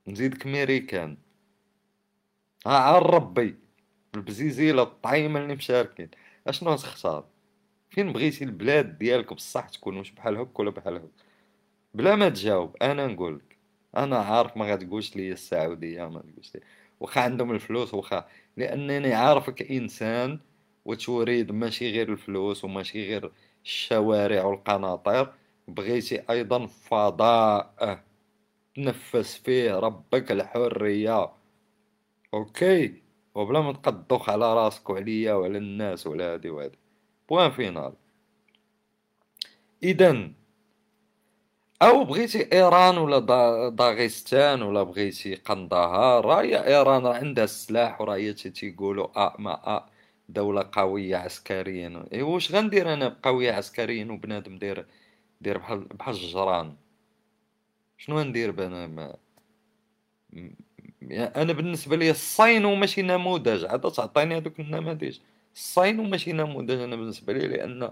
نزيدك 0.08 0.46
ميريكان. 0.46 1.18
ها 2.68 2.78
عار 2.78 3.14
ربي. 3.14 3.65
البزيزيله 4.16 4.84
الطعيمه 4.84 5.40
اللي 5.40 5.56
مشاركين. 5.56 6.10
أشنو 6.48 6.76
تختار 6.76 7.26
فين 7.90 8.14
بغيتي 8.14 8.44
البلاد 8.44 8.98
ديالك 8.98 9.34
بصح 9.34 9.70
تكون 9.70 9.98
واش 9.98 10.12
بحال 10.12 10.38
هك 10.38 10.60
ولا 10.60 10.72
بحال 10.72 10.96
هك 10.96 11.10
بلا 11.94 12.16
ما 12.16 12.30
تجاوب 12.30 12.76
أنا 12.82 13.08
نقولك 13.08 13.58
أنا 13.98 14.18
عارف 14.18 14.58
ما 14.58 14.74
غتقولش 14.74 15.16
لي 15.16 15.32
السعودية 15.32 16.10
ما 16.10 16.20
تقولش 16.20 16.56
لي 16.56 16.62
واخا 17.00 17.22
عندهم 17.22 17.52
الفلوس 17.52 17.94
واخا. 17.94 18.26
لأنني 18.58 19.14
عارفك 19.14 19.72
إنسان 19.72 20.40
وتريد 20.86 21.52
ماشي 21.52 21.92
غير 21.92 22.12
الفلوس 22.12 22.64
وماشي 22.66 23.08
غير 23.08 23.32
الشوارع 23.66 24.44
والقناطر. 24.44 25.34
بغيتي 25.68 26.22
أيضا 26.30 26.68
فضاء 26.68 28.04
تنفس 28.76 29.38
فيه 29.38 29.80
ربك 29.80 30.32
الحرية. 30.32 31.32
OK؟ 32.34 33.05
وبلا 33.36 33.62
ما 33.62 33.74
تقدوخ 33.74 34.30
على 34.30 34.54
راسك 34.54 34.90
وعليا 34.90 35.34
وعلى 35.34 35.58
الناس 35.58 36.08
وعلى 36.08 36.24
هادي 36.24 36.50
وهادي. 36.50 36.78
point 37.30 37.52
final 37.52 37.94
اذا 39.84 40.32
أو 41.82 42.04
بغيتي 42.04 42.54
إيران 42.54 42.98
ولا 42.98 43.20
داغستان 43.70 44.62
ولا 44.62 44.84
بغيتي 44.84 45.36
قندهار 45.36 46.26
راه 46.26 46.42
إيران 46.42 47.04
راه 47.06 47.14
عندها 47.14 47.44
السلاح 47.44 48.02
وراه 48.02 48.16
هي 48.16 48.34
تيقولوا 48.34 49.28
أ 49.28 49.42
ما 49.42 49.78
أ 49.78 49.90
دولة 50.30 50.70
قوية 50.72 51.18
عسكريا. 51.18 52.06
إي 52.14 52.22
واش 52.22 52.52
غندير 52.52 52.94
أنا 52.94 53.18
قوية 53.24 53.52
عسكريا 53.52 54.06
وبنادم 54.12 54.58
داير 54.58 54.86
داير 55.42 55.58
بحال 55.58 55.80
بحال 55.80 56.16
الجران 56.16 56.76
شنو 57.98 58.20
غندير 58.20 58.66
أنا 58.68 58.88
ما 58.88 59.16
أنا 61.12 61.54
بالنسبة 61.54 61.96
لي 61.96 62.12
الصين 62.12 62.66
وماشي 62.66 63.02
نموذج 63.02 63.66
عاد 63.66 63.92
تعطيني 63.92 64.38
هذوك 64.38 64.60
النماذج. 64.60 65.20
الصين 65.56 66.00
وماشي 66.00 66.32
نموذج 66.34 66.72
أنا 66.72 66.96
بالنسبة 66.96 67.34
لي 67.34 67.48
لأن 67.48 67.92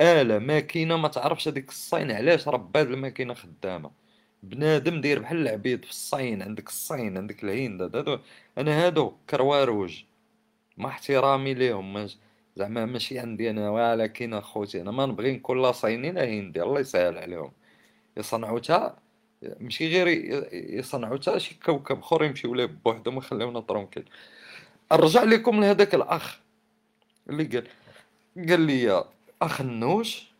آلة 0.00 0.38
ماكينة 0.38 0.96
ما 0.96 1.08
تعرفش 1.08 1.48
هذيك 1.48 1.68
الصين 1.68 2.10
علاش 2.10 2.48
راه 2.48 2.70
هاد 2.76 2.90
الماكينة 2.90 3.34
خدامة. 3.34 3.90
بنادم 4.42 5.00
داير 5.00 5.18
بحال 5.18 5.36
العبيد 5.38 5.84
في 5.84 5.90
الصين 5.90 6.42
عندك 6.42 6.68
الصين 6.68 7.16
عندك 7.18 7.44
الهند 7.44 7.82
هادو 7.82 8.18
أنا 8.58 8.86
هادو 8.86 9.12
كرواروج 9.30 10.04
مع 10.76 10.88
احترامي 10.88 11.54
ليهم 11.54 12.08
زعما 12.56 12.86
ماشي 12.86 13.18
عندي 13.18 13.50
أنا 13.50 13.70
ولكن 13.70 14.34
أخوتي 14.34 14.80
أنا 14.80 14.90
ما 14.90 15.06
نبغي 15.06 15.32
نكون 15.32 15.62
لا 15.62 15.72
صيني 15.72 16.12
لا 16.12 16.24
هندي 16.24 16.62
الله 16.62 16.80
يسهل 16.80 17.18
عليهم. 17.18 17.52
يصنعوا 18.16 18.58
تا 18.58 18.98
ماشي 19.60 19.88
غير 19.88 20.08
يصنعوا 20.78 21.16
تا 21.16 21.38
شي 21.38 21.54
كوكب 21.66 21.98
اخر 21.98 22.24
يمشيو 22.24 22.54
ليه 22.54 22.66
بوحدهم 22.66 23.16
ويخليونا 23.16 23.60
طرونكيل 23.60 24.04
نرجع 24.92 25.22
لكم 25.22 25.60
لهذاك 25.60 25.94
الاخ 25.94 26.40
اللي 27.30 27.44
قال 27.44 27.66
قال 28.48 28.60
لي 28.60 29.04
اخنوش 29.42 30.32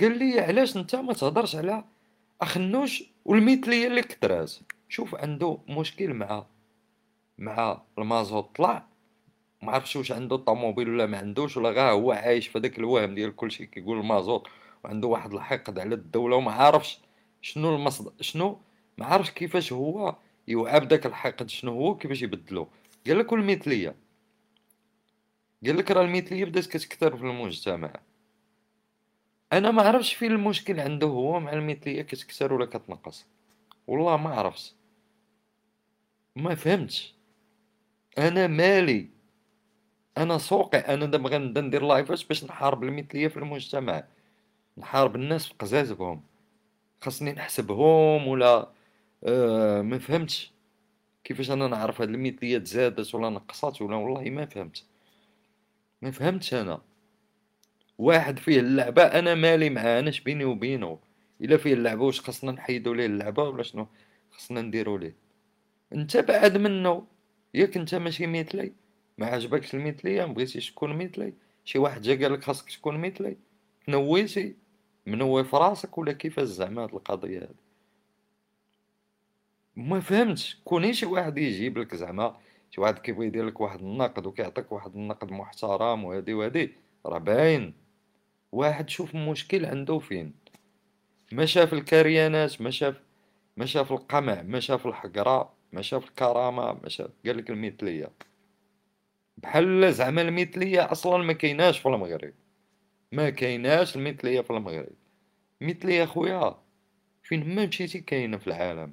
قال 0.00 0.18
لي 0.18 0.40
علاش 0.40 0.76
أنت 0.76 0.96
ما 0.96 1.12
تهضرش 1.12 1.56
على 1.56 1.84
اخنوش 2.40 3.04
والمثليه 3.24 3.86
اللي 3.86 4.02
كدرات 4.02 4.52
شوف 4.88 5.14
عنده 5.14 5.58
مشكل 5.68 6.14
مع 6.14 6.46
مع 7.38 7.82
المازوت 7.98 8.56
طلع 8.56 8.86
ما 9.62 9.72
عرفتش 9.72 9.96
واش 9.96 10.12
عنده 10.12 10.36
طوموبيل 10.36 10.88
ولا 10.90 11.06
ما 11.06 11.18
عندوش 11.18 11.56
ولا 11.56 11.68
غير 11.68 11.90
هو 11.92 12.12
عايش 12.12 12.48
في 12.48 12.58
هذاك 12.58 12.78
الوهم 12.78 13.14
ديال 13.14 13.36
كلشي 13.36 13.66
كيقول 13.66 13.98
المازوت 13.98 14.48
وعنده 14.84 15.08
واحد 15.08 15.32
الحقد 15.34 15.78
على 15.78 15.94
الدولة 15.94 16.36
وما 16.36 16.52
عارفش 16.52 16.98
شنو 17.42 17.76
المصدر؟ 17.76 18.12
شنو؟ 18.20 18.60
ما 18.98 19.06
عارفش 19.06 19.30
كيفاش 19.30 19.72
هو 19.72 20.16
يوعى 20.48 20.80
بداك 20.80 21.06
الحقد 21.06 21.50
شنو 21.50 21.72
هو 21.72 21.96
كيفاش 21.96 22.22
يبدلو. 22.22 22.68
قال 23.06 23.18
لك 23.18 23.32
المثلية 23.32 23.96
قال 25.66 25.76
لك 25.78 25.90
راه 25.90 26.02
المثلية 26.04 26.44
بدات 26.44 26.66
كتكثر 26.66 27.16
في 27.16 27.22
المجتمع. 27.22 27.92
أنا 29.52 29.70
ما 29.70 29.82
عرفش 29.82 30.14
فين 30.14 30.32
المشكل 30.32 30.80
عنده 30.80 31.06
هو 31.06 31.40
مع 31.40 31.52
المثلية 31.52 32.02
كتكثر 32.02 32.52
ولا 32.52 32.66
كتنقص. 32.66 33.26
والله 33.86 34.16
ما 34.16 34.30
عرفت 34.30 34.74
ما 36.36 36.54
فهمتش. 36.54 37.14
أنا 38.18 38.46
مالي. 38.46 39.08
أنا 40.18 40.38
سوقي. 40.38 40.78
أنا 40.78 41.06
دابا 41.06 41.28
غنبدا 41.28 41.60
ندير 41.60 41.82
لايفات 41.82 42.28
باش 42.28 42.44
نحارب 42.44 42.82
المثليه 42.84 43.28
في 43.28 43.36
المجتمع. 43.36 44.04
نحارب 44.78 45.16
الناس 45.16 45.46
في 45.46 45.54
قزازكهم 45.58 46.22
خاصني 47.00 47.32
نحسبهم 47.32 48.28
ولا 48.28 48.68
آه 49.24 49.82
ما 49.82 49.98
فهمتش. 49.98 50.52
كيفاش 51.24 51.50
أنا 51.50 51.68
نعرف 51.68 52.00
هاد 52.00 52.08
المثليه 52.08 52.58
تزادت 52.58 53.14
ولا 53.14 53.30
نقصات 53.30 53.82
ولا 53.82 53.96
والله 53.96 54.30
ما 54.30 54.46
فهمت. 54.46 54.84
ما 56.02 56.10
فهمتش 56.10 56.54
أنا. 56.54 56.80
واحد 57.98 58.38
فيه 58.38 58.60
اللعبة 58.60 59.02
أنا 59.02 59.34
مالي 59.34 59.70
معاه 59.70 60.00
أنا 60.00 60.12
بيني 60.24 60.44
وبينه؟ 60.44 60.98
إلا 61.40 61.56
فيه 61.56 61.74
اللعبة 61.74 62.02
واش 62.04 62.20
خاصنا 62.20 62.52
نحيدو 62.52 62.94
ليه 62.94 63.06
اللعبة 63.06 63.42
ولا 63.42 63.62
شنو؟ 63.62 63.86
خاصنا 64.30 64.60
نديرو 64.62 64.96
ليه. 64.96 65.14
أنت 65.92 66.16
بعد 66.16 66.56
منه. 66.56 67.06
ياك 67.54 67.76
أنت 67.76 67.94
ماشي 67.94 68.26
مثلي 68.26 68.72
ما 69.18 69.26
عجبكش 69.26 69.74
المثليه 69.74 70.26
ما 70.26 70.32
بغيتيش 70.32 70.70
تكون 70.70 70.96
مثلي 71.04 71.32
شي 71.64 71.78
واحد 71.78 72.02
جا 72.02 72.14
قال 72.22 72.32
لك 72.32 72.44
خاصك 72.44 72.70
تكون 72.70 72.98
مثلي 72.98 73.36
تنويتي 73.86 74.56
منوي 75.06 75.44
في 75.44 75.56
راسك 75.56 75.98
ولا 75.98 76.12
كيفاش 76.12 76.48
زعما 76.48 76.82
هاد 76.82 76.94
القضية 76.94 77.38
هادي؟ 77.38 77.54
ما 79.76 80.00
فهمتش. 80.00 80.60
كوني 80.64 80.92
شي 80.92 81.06
واحد 81.06 81.38
يجيب 81.38 81.78
لك 81.78 81.94
زعما 81.94 82.36
شي 82.70 82.80
واحد 82.80 82.98
كيبغي 82.98 83.26
يدير 83.26 83.46
لك 83.46 83.60
واحد 83.60 83.80
النقد 83.80 84.26
وكيعطيك 84.26 84.72
واحد 84.72 84.94
النقد 84.96 85.32
محترم 85.32 86.04
وهادي 86.04 86.34
وهادي 86.34 86.72
راه 87.06 87.18
باين. 87.18 87.74
واحد 88.52 88.88
شوف 88.88 89.14
المشكل 89.14 89.66
عنده 89.66 89.98
فين. 89.98 90.34
ما 91.32 91.46
شاف 91.46 91.72
الكريانات 91.72 92.60
ما 92.60 92.70
شاف 92.70 93.00
ما 93.56 93.66
شاف 93.66 93.92
القمع 93.92 94.42
ما 94.42 94.60
شاف 94.60 94.86
الحقرة 94.86 95.52
ما 95.72 95.82
شاف 95.82 96.04
الكرامة 96.08 96.72
ما 96.72 96.88
شاف 96.88 97.10
قال 97.26 97.36
لك 97.36 97.50
المثلية. 97.50 98.10
بحال 99.36 99.92
زعما 99.94 100.22
المثلية 100.22 100.92
أصلا 100.92 101.18
ما 101.22 101.32
كايناش 101.32 101.78
في 101.78 101.86
المغرب. 101.86 102.32
ما 103.12 103.30
كايناش 103.30 103.96
المثلية 103.96 104.40
في 104.40 104.50
المغرب. 104.50 104.92
المثلية 105.62 106.04
خويا 106.04 106.58
فين 107.22 107.54
ما 107.54 107.66
مشيتي 107.66 108.00
كاينة 108.00 108.38
في 108.38 108.46
العالم. 108.46 108.92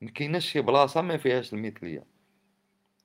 ما 0.00 0.10
كايناش 0.10 0.52
شي 0.52 0.60
بلاصة 0.60 1.00
ما 1.00 1.16
فيهاش 1.16 1.52
المثلية. 1.54 2.04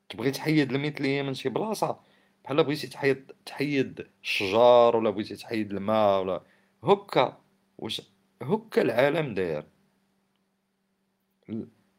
تبغي 0.09 0.31
تحيد 0.31 0.71
المثلية 0.71 1.21
من 1.21 1.33
شي 1.33 1.49
بلاصة؟ 1.49 1.99
بحال 2.43 2.63
بغيتي 2.63 2.87
تحيد 2.87 3.31
تحيد 3.45 4.07
الشجر 4.23 4.95
ولا 4.95 5.09
بغيتي 5.09 5.35
تحيد 5.35 5.71
الماء 5.71 6.21
ولا 6.21 6.41
هكا 6.83 7.41
واش 7.77 8.01
هكا 8.41 8.81
العالم 8.81 9.33
داير. 9.33 9.65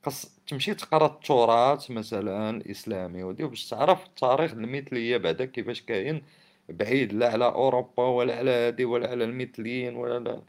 خاص 0.05 0.39
تمشي 0.47 0.75
تقرا 0.75 1.07
التراث 1.07 1.91
مثلا 1.91 2.51
الإسلامي 2.51 3.23
ودي 3.23 3.45
باش 3.45 3.69
تعرف 3.69 4.07
التاريخ 4.07 4.53
المثلية 4.53 5.17
بعدا 5.17 5.45
كيفاش 5.45 5.83
كاين. 5.83 6.23
بعيد 6.69 7.13
لا 7.13 7.33
على 7.33 7.45
أوروبا 7.45 8.05
ولا 8.05 8.37
على 8.37 8.51
هادي 8.51 8.85
ولا 8.85 9.11
على 9.11 9.25
المثليين 9.25 9.97
ولا 9.97 10.19
لا. 10.19 10.43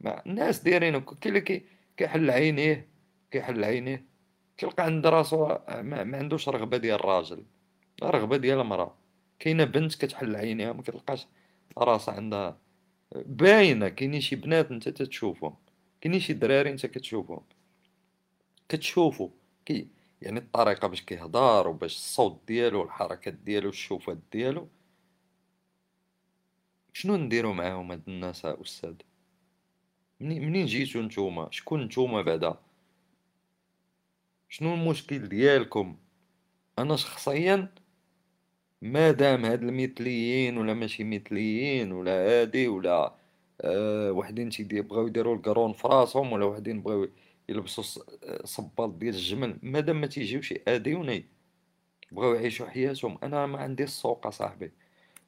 ما 0.00 0.26
الناس 0.26 0.60
دايرين 0.60 1.00
كاين 1.00 1.36
اللي 1.36 1.62
كيحل 1.96 2.30
عينيه 2.30 2.88
كيحل 3.30 3.64
عينيه 3.64 4.04
كيلقى 4.58 4.84
عند 4.84 5.06
راسو 5.06 5.46
ما, 5.68 6.04
ما 6.04 6.18
عندوش 6.18 6.48
رغبة 6.48 6.76
ديال 6.76 6.94
الراجل. 6.94 7.44
رغبة 8.02 8.36
ديال 8.36 8.60
المرأة. 8.60 8.94
كاينة 9.38 9.64
بنت 9.64 9.94
كتحل 9.94 10.36
عينيها 10.36 10.72
ما 10.72 10.82
كتلقاش 10.82 11.26
راسها 11.78 12.14
عندها. 12.14 12.58
باينة 13.16 13.88
كاينين 13.88 14.20
شي 14.20 14.36
بنات 14.36 14.70
انت 14.70 14.88
تتشوفهم. 14.88 15.54
كاينين 16.00 16.20
شي 16.20 16.32
دراري 16.32 16.70
انت 16.70 16.86
كتشوفهم. 16.86 17.40
كتشوفو. 18.68 19.30
كي 19.66 19.88
يعني 20.22 20.38
الطريقة 20.38 20.88
باش 20.88 21.02
كيهضر 21.02 21.68
وباش 21.68 21.96
الصوت 21.96 22.40
ديالو 22.48 22.80
والحركات 22.80 23.34
ديالو 23.34 23.68
الشوفات 23.68 24.18
ديالو. 24.32 24.68
شنو 26.98 27.16
نديرو 27.16 27.52
معاهم 27.52 27.90
هاد 27.90 28.02
الناس 28.08 28.44
أستاذ؟ 28.44 28.94
منين 30.20 30.66
جيتو 30.66 31.02
نتوما؟ 31.02 31.48
شكون 31.50 31.84
نتوما 31.84 32.22
بعدا؟ 32.22 32.58
شنو 34.48 34.74
المشكل 34.74 35.28
ديالكم؟ 35.28 35.96
أنا 36.78 36.96
شخصيا 36.96 37.68
ما 38.82 39.10
دام 39.10 39.44
هاد 39.44 39.62
المثليين 39.62 40.58
ولا 40.58 40.74
ماشي 40.74 41.04
مثليين 41.04 41.92
ولا 41.92 42.12
هادي 42.12 42.68
ولا 42.68 43.14
آه 43.60 44.12
وحدين 44.12 44.50
تيبغيو 44.50 45.06
يديروا 45.06 45.36
القرون 45.36 45.72
في 45.72 45.88
راسهم 45.88 46.32
ولا 46.32 46.44
وحدين 46.44 46.82
بغاو 46.82 47.08
يلبسوا 47.48 47.84
صباط 48.44 48.90
ديال 48.90 49.14
الجمل 49.14 49.58
مادام 49.62 50.00
ما 50.00 50.06
تيجيوش 50.06 50.52
يأذيوني 50.52 51.24
بغاو 52.12 52.34
يعيشوا 52.34 52.66
حياتهم. 52.66 53.18
أنا 53.22 53.46
ما 53.46 53.58
عندي 53.58 53.84
السوق 53.84 54.26
أصاحبي. 54.26 54.72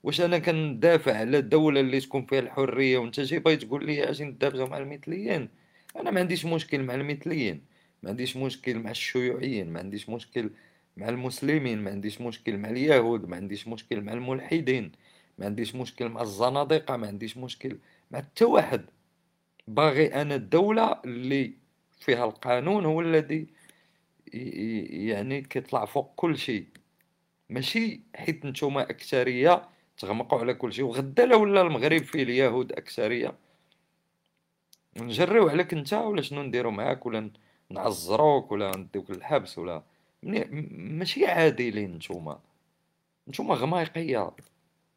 واش 0.03 0.21
أنا 0.21 0.39
كندافع 0.39 1.17
على 1.17 1.39
الدولة 1.39 1.81
اللي 1.81 2.01
تكون 2.01 2.27
فيها 2.27 2.39
الحرية؟ 2.39 2.99
وأنت 2.99 3.21
جاي 3.21 3.39
باغي 3.39 3.57
تقول 3.57 3.87
لي 3.87 4.11
أجي 4.11 4.25
ندابزو 4.25 4.67
مع 4.67 4.79
المثليين. 4.79 5.49
أنا 5.97 6.11
ما 6.11 6.21
عنديش 6.21 6.45
مشكل 6.45 6.83
مع 6.83 6.95
المثليين. 6.95 7.63
ما 8.03 8.11
عنديش 8.11 8.37
مشكل 8.37 8.79
مع 8.79 8.91
الشيوعيين. 8.91 9.73
ما 9.73 9.79
عنديش 9.79 10.09
مشكل 10.09 10.51
مع 10.97 11.09
المسلمين. 11.09 11.79
ما 11.79 11.91
عنديش 11.91 12.21
مشكل 12.21 12.57
مع 12.57 12.71
اليهود. 12.71 13.29
ما 13.29 13.37
عنديش 13.37 13.69
مشكل 13.69 14.01
مع 14.01 14.13
الملحدين. 14.13 14.93
ما 15.39 15.47
عنديش 15.47 15.75
مشكل 15.75 16.09
مع 16.09 16.23
الزنادقة. 16.23 16.97
ما 16.97 17.07
عنديش 17.07 17.37
مشكل 17.37 17.79
مع 18.11 18.19
حتى 18.19 18.45
واحد. 18.45 18.85
باغي 19.69 20.07
أنا 20.15 20.35
الدولة 20.35 21.01
اللي 21.05 21.53
فيها 22.01 22.25
القانون 22.25 22.85
هو 22.85 23.01
الذي 23.01 23.47
يعني 24.33 25.41
كيطلع 25.43 25.85
فوق 25.85 26.13
كل 26.17 26.39
شيء. 26.39 26.67
ماشي 27.51 28.01
حيت 28.15 28.47
نتوما 28.47 28.83
أكثرية 28.83 29.69
تغمقوا 30.01 30.39
على 30.39 30.55
كل 30.55 30.73
شيء 30.73 30.85
وغدا 30.85 31.27
لو 31.27 31.43
ولا 31.43 31.63
المغرب 31.63 32.03
فيه 32.03 32.23
اليهود 32.23 32.73
أكثرية. 32.73 33.35
نجريو 34.97 35.49
عليك 35.49 35.73
أنت 35.75 35.93
ولا 35.93 36.23
شنو 36.23 36.43
نديرو 36.43 36.71
معاك 36.71 37.07
ولا 37.07 37.31
نعزروك 37.71 38.53
ولا 38.53 38.77
نديوك 38.77 39.11
للحبس 39.11 39.59
ولا؟ 39.59 39.83
ماشي 40.23 41.27
عادلين 41.27 41.95
نتوما. 41.95 42.41
نتوما 43.29 43.55
غمايقية. 43.55 44.31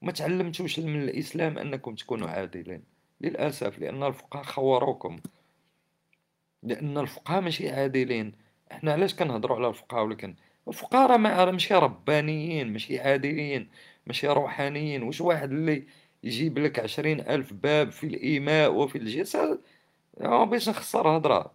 ما 0.02 0.12
تعلمتوش 0.12 0.80
من 0.80 1.04
الإسلام 1.04 1.58
أنكم 1.58 1.96
تكونوا 1.96 2.30
عادلين. 2.30 2.84
للأسف 3.22 3.80
لأن 3.80 4.04
الفقهاء 4.04 4.44
خوروكم. 4.44 5.20
لأن 6.64 6.98
الفقهاء 6.98 7.42
ماشي 7.42 7.70
عادلين. 7.70 8.32
إحنا 8.72 8.94
علاش 8.94 9.16
كنهضروا 9.16 9.58
على 9.58 9.68
الفقهاء 9.68 10.04
ولكن 10.04 10.36
الفقهاء 10.68 11.12
راه 11.12 11.52
ماشي 11.52 11.74
ربانيين 11.74 12.74
ماشي 12.74 13.00
عادلين. 13.00 13.70
ماشي 14.08 14.28
روحانيين. 14.28 15.04
واش 15.04 15.22
واحد 15.22 15.52
اللي 15.52 15.88
يجيب 16.24 16.60
لك 16.60 16.80
عشرين 16.80 17.20
ألف 17.20 17.54
باب 17.54 17.92
في 17.92 18.08
الإيماء 18.08 18.74
وفي 18.74 18.98
الجسد؟ 18.98 19.62
باش 20.20 20.70
نخسر 20.70 21.08
هضرة. 21.18 21.54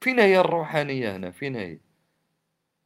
فين 0.00 0.20
هي 0.20 0.40
الروحانية 0.40 1.16
هنا؟ 1.16 1.30
فين 1.30 1.56
هي؟ 1.56 1.78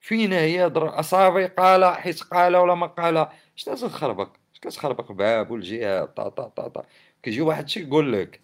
فين 0.00 0.32
هي 0.32 0.70
در 0.70 1.00
أصابي 1.00 1.46
قال 1.46 1.84
حيت 1.96 2.22
قال 2.22 2.56
ولا 2.56 2.74
ما 2.74 2.86
قال؟ 2.86 3.28
لازم 3.66 3.88
تخربق؟ 3.88 4.36
اش 4.54 4.60
كتخربق؟ 4.60 5.12
باب 5.12 5.50
والجهاد 5.50 6.08
طا 6.14 6.28
طا 6.28 6.48
طا 6.48 6.68
طا. 6.68 6.84
كيجي 7.22 7.40
واحد 7.40 7.68
شي 7.68 7.80
يقول 7.80 8.12
لك 8.12 8.40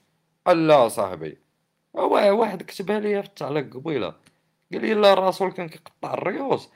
لا 0.47 0.89
صاحبي. 0.89 1.39
واحد 1.95 2.63
كتبها 2.63 3.01
لي 3.01 3.23
في 3.23 3.29
التعليق 3.29 3.75
قبيلة. 3.75 4.15
قال 4.73 4.83
لي 4.83 4.95
لا 4.95 5.13
الرسول 5.13 5.53
كان 5.53 5.69
كيقطع 5.69 6.15
الريوس 6.15 6.71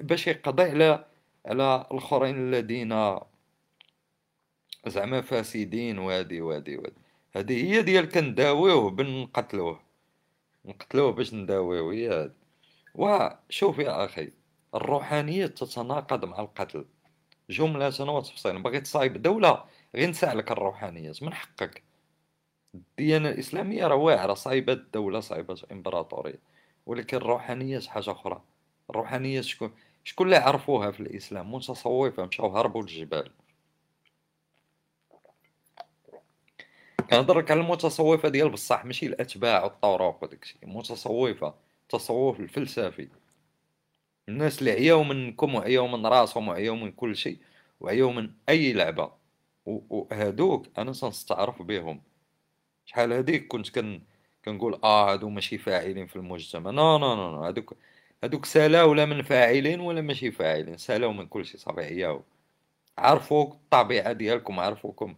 باش 0.00 0.26
يقضي 0.26 0.62
على 0.62 1.04
على 1.46 1.86
الآخرين 1.92 2.36
الذين 2.36 3.18
زعما 4.86 5.20
فاسدين 5.20 5.98
وادي 5.98 6.40
وادي 6.40 6.76
وادي 6.76 6.96
هذه 7.36 7.64
هي 7.64 7.82
ديال 7.82 8.08
كنداويوه 8.08 8.90
بن 8.90 9.28
نقتلوه 10.64 11.12
باش 11.12 11.34
نداويوه 11.34 11.92
هي 11.92 12.08
هذه 12.08 12.32
وشوف 12.94 13.78
يا 13.78 14.04
أخي 14.04 14.32
الروحانية 14.74 15.46
تتناقض 15.46 16.24
مع 16.24 16.40
القتل. 16.40 16.84
جملة 17.50 17.86
وتفصيلا 18.00 18.62
باغي 18.62 18.80
تصايب 18.80 19.22
دولة 19.22 19.64
غير 19.94 20.10
نسألك 20.10 20.52
الروحانيات 20.52 21.22
من 21.22 21.34
حقك. 21.34 21.82
الديانة 22.74 23.28
الإسلامية 23.28 23.86
راه 23.86 23.96
واعرة 23.96 24.34
صايبة 24.34 24.72
الدولة 24.72 25.20
صايبة 25.20 25.62
إمبراطورية 25.72 26.38
ولكن 26.86 27.16
الروحانية 27.16 27.80
حاجة 27.80 28.10
أخرى. 28.10 28.42
الروحانيات 28.90 29.44
شكون؟ 29.44 29.72
شكون 30.06 30.26
اللي 30.26 30.36
عرفوها 30.36 30.90
في 30.90 31.00
الإسلام؟ 31.00 31.54
متصوفه 31.54 32.26
مشاو 32.26 32.56
هربوا 32.56 32.82
للجبال. 32.82 33.30
كنهضر 37.10 37.38
لك 37.38 37.50
على 37.50 37.60
المتصوفة 37.60 38.28
ديال 38.28 38.48
بصح 38.48 38.84
ماشي 38.84 39.06
الأتباع 39.06 39.64
والطرق 39.64 40.24
وداكشي 40.24 40.58
متصوفه 40.62 41.54
التصوف 41.82 42.40
الفلسفي. 42.40 43.08
الناس 44.28 44.58
اللي 44.58 44.70
عياو 44.70 45.04
منكم 45.04 45.54
وعياو 45.54 45.86
من 45.86 46.06
راسهم 46.06 46.48
وعياو 46.48 46.76
من 46.76 46.92
كل 46.92 47.16
شيء 47.16 47.38
وعياو 47.80 48.12
من 48.12 48.30
أي 48.48 48.72
لعبة. 48.72 49.12
وهادوك 49.66 50.66
أنا 50.78 50.92
سنستعرف 50.92 51.62
بهم 51.62 52.02
شحال 52.84 53.12
هاديك 53.12 53.46
كنت 53.48 53.70
كن 53.70 54.02
كنقول 54.44 54.80
آه 54.84 55.12
هادو 55.12 55.28
ماشي 55.28 55.58
فاعلين 55.58 56.06
في 56.06 56.16
المجتمع. 56.16 56.70
non 56.70 56.98
non 56.98 57.14
non 57.14 57.44
هادوك 57.44 57.76
هادوك 58.24 58.44
سالاو 58.44 58.94
لا 58.94 59.04
من 59.04 59.22
فاعلين 59.22 59.80
ولا 59.80 60.00
ماشي 60.00 60.30
فاعلين 60.30 60.76
سالاو 60.76 61.12
من 61.12 61.26
كل 61.26 61.46
شيء 61.46 61.60
صافي 61.60 61.80
عياو 61.80 62.22
عرفوك 62.98 63.52
الطبيعة 63.54 64.12
ديالكم 64.12 64.60
عرفوكم 64.60 65.14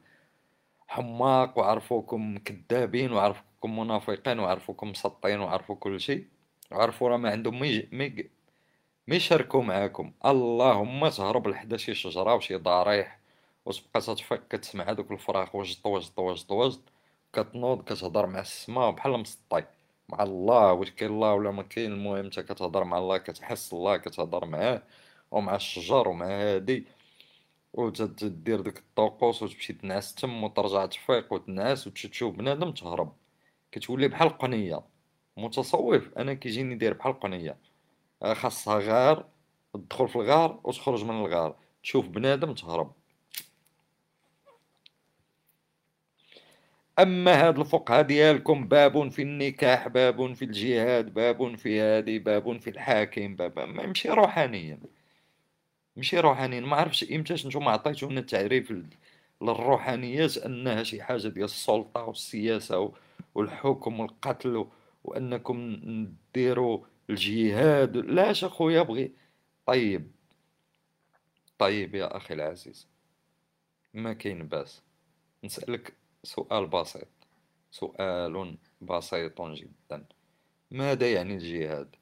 حماق 0.89 1.59
وعرفوكم 1.59 2.39
كذابين 2.39 3.13
وعرفوكم 3.13 3.79
منافقين 3.79 4.39
وعرفوكم 4.39 4.91
مسطين 4.91 5.41
وعرفوا 5.41 5.77
كل 5.77 6.01
شيء 6.01 6.27
وعرفوا 6.73 7.09
راه 7.09 7.17
ما 7.17 7.31
عندهم 7.31 7.61
مي 7.61 7.89
ما 9.09 9.17
يشاركوا 9.17 9.63
معاكم. 9.63 10.13
اللهم 10.27 11.09
تهرب 11.09 11.49
لحدا 11.49 11.77
شي 11.77 11.95
شجرة 11.95 12.35
وشي 12.35 12.57
ضريح 12.57 13.21
وتبقى 13.67 14.01
تتفك 14.01 14.49
كتسمع 14.49 14.91
هذوك 14.91 15.11
الفراخ 15.11 15.55
وجط 15.55 15.87
وجط 15.87 16.19
وجط 16.19 16.53
وجط. 16.53 16.81
كتنوض 17.33 17.83
كتهضر 17.85 18.27
مع 18.27 18.41
السماء 18.41 18.91
بحال 18.91 19.13
مسطي. 19.21 19.65
مع 20.09 20.23
الله 20.23 20.73
واش 20.73 20.91
كاين 20.91 21.11
الله 21.11 21.35
ولا 21.35 21.51
ما 21.51 21.63
كاين 21.63 21.93
المهم 21.93 22.17
انت 22.17 22.41
كتهضر 22.41 22.85
مع 22.85 22.99
الله 22.99 23.19
كتحس 23.19 23.73
الله 23.73 23.97
كتهضر 23.97 24.45
معاه 24.47 24.83
ومع 25.31 25.55
الشجر 25.57 26.09
ومع 26.09 26.27
هادي. 26.27 26.87
وتدير 27.75 28.61
ديك 28.61 28.79
الطقوس 28.79 29.43
وتمشي 29.43 29.73
تنعس 29.73 30.15
تم 30.15 30.45
وترجع 30.45 30.87
تفيق 30.87 31.33
وتنعس 31.33 31.87
وتشوف 31.87 32.35
بنادم 32.37 32.73
تهرب. 32.73 33.13
كتولي 33.73 34.09
بحال 34.09 34.39
قنية. 34.39 34.83
متصوف 35.37 36.19
أنا 36.19 36.35
كيجيني 36.35 36.75
داير 36.75 36.95
بحال 36.95 37.21
قنية. 37.21 37.59
خاصها 38.35 38.79
غار 38.79 39.27
تدخل 39.75 40.09
في 40.09 40.17
الغار 40.17 40.61
وتخرج 40.65 41.05
من 41.05 41.11
الغار. 41.11 41.57
تشوف 41.83 42.09
بنادم 42.09 42.55
تهرب. 42.55 42.93
أما 46.99 47.49
هاد 47.49 47.59
الفقهاء 47.59 48.03
ديالكم 48.03 48.69
باب 48.69 49.09
في 49.09 49.23
النكاح 49.23 49.89
باب 49.89 50.33
في 50.33 50.45
الجهاد 50.45 51.15
باب 51.15 51.57
في 51.57 51.81
هادي 51.81 52.19
باب 52.19 52.61
في 52.61 52.71
الحاكم 52.71 53.37
باب 53.37 53.59
ماشي 53.59 54.09
روحانيا. 54.09 54.79
ماشي 55.97 56.21
روحانيا. 56.21 56.61
ما 56.61 56.77
عرفتش 56.77 57.13
إمتاش 57.13 57.47
نتوما 57.47 57.71
عطيتونا 57.71 58.21
التعريف 58.21 58.75
للروحانيات 59.43 60.37
أنها 60.37 60.83
شي 60.83 61.03
حاجة 61.03 61.29
ديال 61.29 61.45
السلطة 61.45 62.05
والسياسة 62.05 62.93
والحكم 63.35 64.01
والقتل 64.01 64.67
وأنكم 65.05 65.77
ديروا 66.35 66.85
الجهاد. 67.11 67.97
لا 67.97 68.31
أخويا 68.31 68.83
بغي؟ 68.83 69.13
طيب. 69.67 70.11
طيب 71.59 71.95
يا 71.95 72.17
أخي 72.17 72.35
العزيز. 72.35 72.89
ما 73.95 74.13
كاين 74.13 74.49
باس. 74.49 74.83
نسألك 75.45 75.93
سؤال 76.23 76.67
بسيط. 76.67 77.09
سؤال 77.71 78.59
بسيط 78.81 79.43
جدا. 79.43 80.07
ماذا 80.71 81.13
يعني 81.13 81.35
الجهاد؟ 81.35 81.97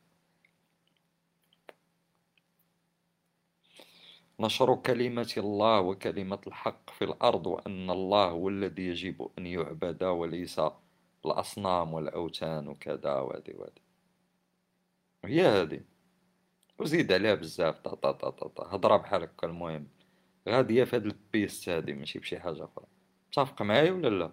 نشر 4.40 4.74
كلمة 4.76 5.34
الله 5.36 5.80
وكلمة 5.80 6.40
الحق 6.46 6.90
في 6.90 7.04
الأرض 7.04 7.46
وأن 7.46 7.90
الله 7.90 8.28
هو 8.30 8.48
الذي 8.48 8.86
يجب 8.86 9.30
أن 9.38 9.46
يعبد 9.46 10.04
وليس 10.04 10.60
الأصنام 11.26 11.94
والأوثان 11.94 12.68
وكذا 12.68 13.14
وهذه 13.14 13.54
وهذه 13.54 13.86
هي 15.24 15.46
هذه. 15.46 15.80
وزيد 16.78 17.12
عليها 17.12 17.34
بزاف. 17.34 17.78
طا 17.80 17.94
طا 17.94 18.12
طا 18.12 18.48
طا. 18.48 18.76
هضرة 18.76 18.96
بحال 18.96 19.22
هكا 19.22 19.46
المهم. 19.46 19.88
غادية 20.48 20.84
في 20.84 20.96
هاد 20.96 21.06
البيست 21.06 21.68
هادي 21.68 21.92
ماشي 21.92 22.18
بشي 22.18 22.40
حاجة 22.40 22.64
أخرى. 22.64 22.86
متفق 23.38 23.62
معايا 23.62 23.92
ولا 23.92 24.08
لا؟ 24.08 24.32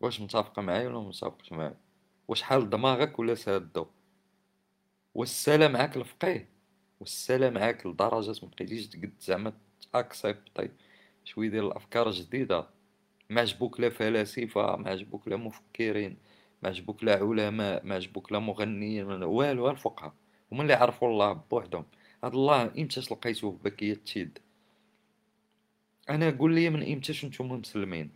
واش 0.00 0.20
متفق 0.20 0.58
معايا 0.58 0.88
ولا 0.88 1.00
متفقش 1.00 1.52
معايا؟ 1.52 1.76
واش 2.28 2.42
حال 2.42 2.70
دماغك 2.70 3.18
ولا 3.18 3.34
سادو 3.34 3.86
والسلا 5.14 5.68
معاك 5.68 5.96
الفقيه؟ 5.96 6.48
والسلا 7.00 7.50
معاك 7.50 7.86
لدرجة 7.86 8.46
مبقيتيش 8.46 8.86
تقد 8.86 9.12
زعما 9.20 9.52
تأكسبتي 9.92 10.70
شوية 11.24 11.48
ديال 11.48 11.64
الأفكار 11.64 12.08
الجديدة 12.08 12.66
ما 13.30 13.40
عجبوك 13.40 13.80
لا 13.80 13.90
فلاسفة 13.90 14.76
ما 14.76 14.90
عجبوك 14.90 15.28
لا 15.28 15.36
مفكرين 15.36 16.16
ما 16.62 16.68
عجبوك 16.68 17.04
لا 17.04 17.16
علماء 17.16 17.86
ما 17.86 17.94
عجبوك 17.94 18.32
لا 18.32 18.38
مغنيين 18.38 19.06
والو 19.22 19.70
الفقهاء. 19.70 20.12
هما 20.52 20.62
اللي 20.62 20.74
عرفوا 20.74 21.08
الله 21.08 21.32
بوحدهم. 21.32 21.84
هاد 22.24 22.34
الله 22.34 22.62
امتاش 22.62 23.12
لقيتوه 23.12 23.58
بكية 23.64 23.94
تيد 23.94 24.38
أنا 26.10 26.30
قول 26.30 26.54
لي 26.54 26.70
من 26.70 26.92
امتاش 26.92 27.24
نتوما 27.24 27.56
مسلمين؟ 27.56 28.10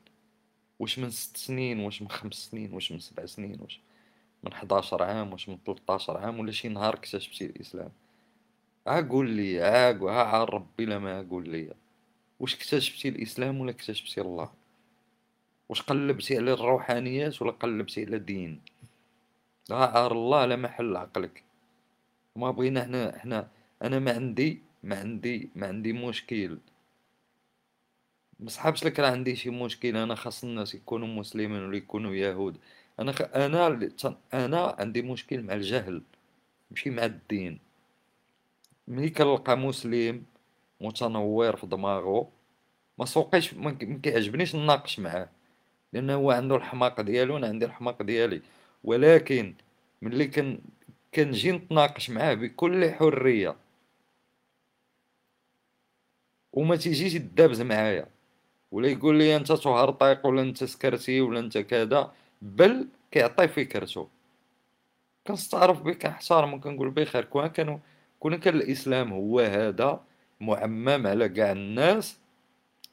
واش 0.78 0.98
من 0.98 1.10
ست 1.10 1.36
سنين 1.36 1.80
واش 1.80 2.02
من 2.02 2.08
خمس 2.08 2.34
سنين 2.34 2.72
واش 2.74 2.92
من 2.92 2.98
سبع 2.98 3.26
سنين 3.26 3.60
واش 3.60 3.80
من 4.44 4.52
11 4.52 5.02
عام 5.02 5.32
واش 5.32 5.48
من 5.48 5.58
13 5.66 6.16
عام 6.18 6.40
ولا 6.40 6.52
شي 6.52 6.68
نهار 6.68 6.94
اكتشفتي 6.94 7.46
الإسلام. 7.46 7.90
ها 8.86 9.00
قول 9.00 9.30
لي 9.30 9.60
ها 9.60 9.92
ها 9.92 10.44
ربي 10.44 10.84
لا 10.84 10.98
ما 10.98 11.22
قول 11.30 11.48
لي. 11.48 11.74
واش 12.40 12.54
اكتشفتي 12.54 13.08
الإسلام 13.08 13.60
ولا 13.60 13.70
اكتشفتي 13.70 14.20
الله؟ 14.20 14.50
واش 15.68 15.82
قلبتي 15.82 16.36
على 16.36 16.52
الروحانيات 16.52 17.42
ولا 17.42 17.50
قلبتي 17.52 18.04
على 18.04 18.16
الدين؟ 18.16 18.60
عار 19.70 20.12
الله 20.12 20.44
لا 20.46 20.56
محل 20.56 20.96
عقلك. 20.96 21.44
ما 22.36 22.50
بغينا 22.50 22.82
حنا 22.84 23.18
حنا 23.18 23.48
أنا 23.82 23.98
ما 23.98 24.12
عندي 24.12 24.58
ما 24.82 25.00
عندي 25.00 25.48
ما 25.56 25.66
عندي 25.66 25.92
مشكل. 25.92 26.58
مسحبش 28.40 28.84
لك 28.84 29.00
راه 29.00 29.10
عندي 29.10 29.36
شي 29.36 29.50
مشكل 29.50 29.96
أنا 29.96 30.14
خاص 30.14 30.44
الناس 30.44 30.74
يكونوا 30.74 31.08
مسلمين 31.08 31.62
ولا 31.62 31.76
يكونوا 31.76 32.14
يهود. 32.14 32.56
أنا 33.00 33.12
خ... 33.12 33.22
أنا 33.22 33.90
أنا 34.34 34.76
عندي 34.78 35.02
مشكل 35.02 35.42
مع 35.42 35.54
الجهل 35.54 36.02
ماشي 36.70 36.90
مع 36.90 37.04
الدين. 37.04 37.58
ملي 38.88 39.10
كنلقى 39.10 39.56
مسلم 39.56 40.24
متنور 40.80 41.56
في 41.56 41.66
دماغه 41.66 42.28
ما 42.98 43.04
سوقيش 43.04 43.54
ما 43.54 43.70
كيعجبنيش 44.02 44.56
نناقش 44.56 45.00
معاه. 45.00 45.28
لأن 45.92 46.10
هو 46.10 46.30
عنده 46.30 46.56
الحماق 46.56 47.00
ديالو 47.00 47.36
أنا 47.36 47.46
عندي 47.48 47.64
الحماق 47.64 48.02
ديالي. 48.02 48.42
ولكن 48.84 49.54
ملي 50.02 50.26
كن 50.26 50.58
كنجي 51.14 51.52
نتناقش 51.52 52.10
معاه 52.10 52.34
بكل 52.34 52.90
حرية 52.90 53.56
وما 56.52 56.76
تيجيش 56.76 57.14
يدابز 57.14 57.60
معايا. 57.62 58.13
ولا 58.74 58.88
يقول 58.88 59.18
لي 59.18 59.36
أنت 59.36 59.52
تهرطيق 59.52 60.26
ولا 60.26 60.42
أنت 60.42 60.64
سكرتي 60.64 61.20
ولا 61.20 61.40
أنت 61.40 61.58
كذا 61.58 62.12
بل 62.42 62.88
كيعطي 63.10 63.48
فكرته 63.48 64.08
كنستعرف 65.26 65.82
به 65.82 65.92
كنحترم 65.92 66.54
وكنقول 66.54 66.90
بخير 66.90 67.24
كون 67.24 67.46
كانوا 67.46 67.78
كون 68.20 68.36
كان 68.36 68.54
الإسلام 68.54 69.12
هو 69.12 69.40
هذا 69.40 70.00
معمم 70.40 71.06
على 71.06 71.28
كاع 71.28 71.52
الناس 71.52 72.18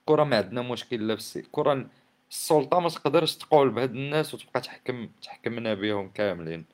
كرة 0.05 0.23
ما 0.23 0.37
عندنا 0.37 0.61
مشكل 0.61 1.07
لا 1.07 1.15
في 1.15 1.41
كرة 1.51 1.85
السلطة 2.31 2.79
ما 2.79 2.89
تقدرش 2.89 3.35
تقول 3.35 3.69
بهاد 3.69 3.91
الناس 3.91 4.33
وتبقى 4.33 4.61
تحكم 4.61 5.09
تحكمنا 5.21 5.73
بهم 5.73 6.09
كاملين. 6.09 6.65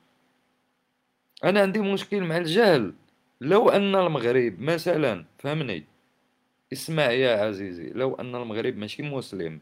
أنا 1.44 1.60
عندي 1.60 1.80
مشكل 1.80 2.24
مع 2.24 2.36
الجهل. 2.36 2.94
لو 3.40 3.68
أن 3.68 3.94
المغرب 3.94 4.60
مثلا 4.60 5.24
فهمني؟ 5.38 5.84
اسمع 6.72 7.10
يا 7.10 7.44
عزيزي 7.44 7.90
لو 7.90 8.14
أن 8.14 8.34
المغرب 8.34 8.76
ماشي 8.76 9.02
مسلم 9.02 9.60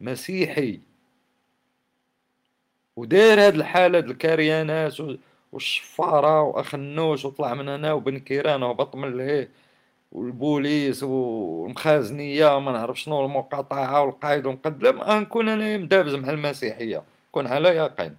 مسيحي 0.00 0.80
ودار 2.96 3.40
هاد 3.40 3.54
الحالة 3.54 3.98
هاد 3.98 4.10
الكريانات 4.10 4.96
والشفارة 5.52 6.42
وأخنوش 6.42 7.24
وطلع 7.24 7.54
من 7.54 7.68
هنا 7.68 7.92
وبن 7.92 8.18
كيران 8.18 8.62
وهبط 8.62 8.96
من 8.96 9.16
لهيه 9.16 9.48
والبوليس 10.12 11.02
والمخازنية 11.02 12.60
ما 12.60 12.72
نعرف 12.72 13.00
شنو 13.00 13.24
المقاطعة 13.24 14.02
والقايد 14.02 14.46
والمقدم 14.46 15.00
غنكون 15.00 15.48
أنا 15.48 15.76
مدابز 15.76 16.14
مع 16.14 16.30
المسيحية 16.30 17.02
كون 17.32 17.46
على 17.46 17.68
يقين. 17.68 18.16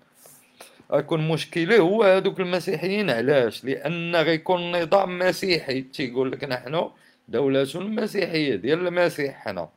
غيكون 0.91 1.27
مشكلة 1.27 1.77
هو 1.77 2.03
هادوك 2.03 2.39
المسيحيين 2.39 3.09
علاش؟ 3.09 3.65
لأن 3.65 4.15
غيكون 4.15 4.81
نظام 4.81 5.19
مسيحي 5.19 5.81
تيقول 5.81 6.31
لك 6.31 6.43
نحن 6.43 6.89
دولة 7.31 7.67
مسيحية 7.75 8.55
ديال 8.55 8.87
المسيح 8.87 9.45
حنا 9.45 9.69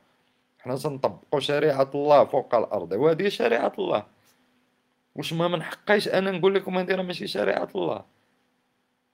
حنا 0.59 0.77
تنطبقوا 0.77 1.41
شريعة 1.41 1.91
الله 1.95 2.25
فوق 2.25 2.55
الأرض. 2.55 2.93
وهذه 2.93 3.29
شريعة 3.29 3.73
الله. 3.79 4.07
واش 5.15 5.33
ما 5.33 5.49
من 5.49 5.63
حقيش 5.63 6.09
أنا 6.09 6.31
نقول 6.31 6.55
لكم 6.55 6.79
هذه 6.79 6.95
راه 6.95 7.03
ماشي 7.03 7.27
شريعة 7.27 7.69
الله. 7.75 8.05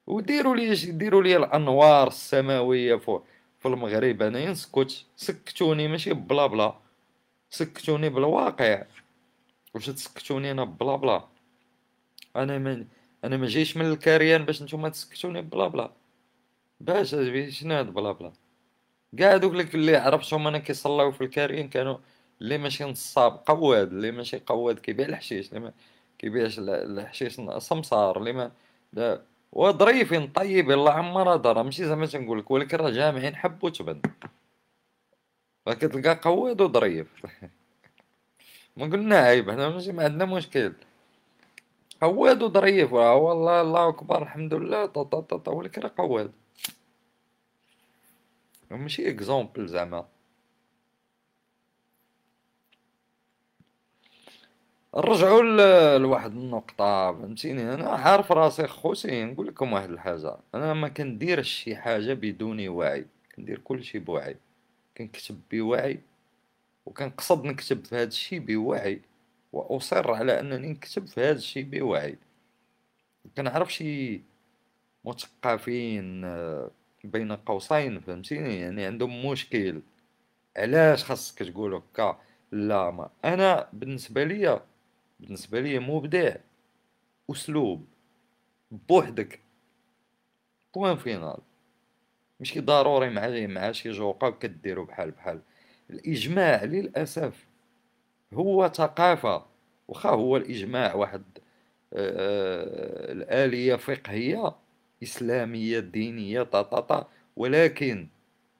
وديروا 0.07 0.57
لي 0.57 0.75
ديروا 0.75 1.23
لي 1.23 1.37
الأنوار 1.37 2.09
السماوية 2.09 2.97
فوق. 2.97 3.25
في 3.59 3.69
المغرب 3.69 4.23
أنا 4.23 4.51
نسكت 4.51 5.05
سكتوني 5.17 5.89
ماشي 5.89 6.15
بلا 6.15 6.47
بلا. 6.47 6.75
سكتوني 7.51 8.09
بالواقع. 8.09 8.83
واش 9.75 9.87
تسكتوني 9.87 10.51
أنا 10.51 10.65
بلا 10.65 10.97
بلا؟ 10.97 11.25
أنا 12.37 12.59
من 12.59 12.87
أنا 13.25 13.37
ما 13.37 13.47
جيش 13.47 13.77
من 13.77 13.87
الكاريان 13.87 14.45
باش 14.45 14.63
نتوما 14.63 14.89
تسكتوني 14.89 15.43
بلا 15.43 15.69
بلا. 15.69 15.91
باش 16.81 17.11
شنو 17.49 17.75
هاد 17.75 17.87
بلا 17.95 18.13
بلا؟ 18.13 18.33
كاع 19.19 19.37
دوك 19.37 19.75
اللي 19.75 19.97
عرفتهم 19.97 20.47
أنا 20.47 20.59
كيصلاو 20.59 21.13
في 21.13 21.25
الكاريان 21.25 21.69
كانوا 21.69 21.99
اللي 22.41 22.59
ماشي 22.59 22.85
نصاب 22.85 23.43
قواد 23.47 23.93
اللي 23.93 24.11
ماشي 24.11 24.39
قواد 24.47 24.79
كيبيع 24.79 25.07
الحشيش 25.07 25.49
اللي 25.49 25.61
ما 25.61 25.73
كيبيعش 26.19 26.59
الحشيش 26.59 27.41
سمسار 27.59 28.19
اللي 28.19 28.33
ما 28.33 28.53
وظريفين 29.53 30.29
طيب 30.33 30.71
الله 30.71 30.93
عمرها 30.93 31.37
دار 31.37 31.63
ماشي 31.63 31.85
زعما 31.85 32.07
تنقول 32.07 32.39
لك 32.39 32.51
ولكن 32.51 32.77
راه 32.77 32.91
جامعين 32.91 33.37
حب 33.37 33.65
وتبن 33.65 34.03
فكتلقى 35.67 36.21
قواد 36.23 36.61
وظريف. 36.61 37.27
ما 38.77 38.85
قلنا 38.87 39.17
عيب 39.19 39.51
حنا 39.51 39.69
ماشي 39.69 39.93
ما 39.93 40.05
عندنا 40.05 40.25
مشكل. 40.25 40.73
قواد 42.03 42.43
وظريف 42.43 42.93
والله 42.93 43.61
الله 43.61 43.89
أكبر 43.89 44.23
الحمد 44.23 44.55
لله 44.55 44.87
طا 44.87 45.03
طا, 45.03 45.21
طا 45.21 45.53
ولكن 45.53 45.83
راه 45.83 45.93
قواد. 45.99 46.33
ماشي 48.71 49.11
اكزومبل 49.11 49.67
زعما. 49.67 50.09
نرجعوا 54.97 55.99
لواحد 55.99 56.31
النقطة 56.31 57.13
فهمتيني؟ 57.13 57.75
أنا 57.75 57.89
عارف 57.89 58.33
راسي 58.33 58.67
خوتي 58.67 59.25
نقول 59.25 59.47
لكم 59.47 59.73
واحد 59.73 59.91
الحاجة. 59.91 60.37
أنا 60.55 60.75
ما 60.75 60.89
كنديرش 60.89 61.49
شي 61.51 61.77
حاجة 61.77 62.13
بدون 62.15 62.69
وعي. 62.69 63.07
كندير 63.37 63.59
كل 63.59 63.85
شيء 63.85 64.01
بوعي. 64.01 64.37
كنكتب 64.97 65.41
بوعي 65.53 66.01
وكنقصد 66.87 67.45
نكتب 67.45 67.85
في 67.85 67.97
هذا 67.97 68.05
الشيء 68.05 68.39
بوعي 68.39 69.01
وأصر 69.53 70.11
على 70.15 70.41
أنني 70.41 70.69
نكتب 70.69 71.07
في 71.07 71.21
هذا 71.21 71.39
الشيء 71.39 71.65
بوعي. 71.65 72.19
كنعرف 73.37 73.73
شي 73.73 74.21
مثقفين 75.05 76.25
بين 77.05 77.33
قوسين 77.33 78.01
فهمتيني؟ 78.01 78.61
يعني 78.61 78.85
عندهم 78.85 79.27
مشكل. 79.27 79.83
علاش 80.57 81.05
خاصك 81.05 81.39
تقول 81.39 81.75
هكا؟ 81.75 82.21
لا 82.53 82.91
ما 82.91 83.11
أنا 83.25 83.69
بالنسبة 83.73 84.25
ليا 84.25 84.61
بالنسبة 85.21 85.61
لي 85.61 85.79
مبدع 85.79 86.37
اسلوب 87.31 87.87
بوحدك. 88.89 89.41
point 90.75 90.97
final. 90.97 91.39
ماشي 92.41 92.61
ضروري 92.61 93.11
مع 93.11 93.29
مع 93.47 93.73
شي 93.73 93.91
جوقة 93.91 94.31
كديرو 94.31 94.85
بحال 94.85 95.11
بحال. 95.11 95.41
الإجماع 95.91 96.65
للأسف 96.65 97.47
هو 98.35 98.69
ثقافة. 98.69 99.47
واخا 99.89 100.11
هو 100.11 100.37
الإجماع 100.37 100.95
واحد 100.95 101.23
آه 101.95 103.13
الآلية 103.13 103.77
فقهية 103.77 104.53
إسلامية 105.03 105.79
دينية 105.79 106.43
طاطاطا 106.43 107.09
ولكن 107.37 108.09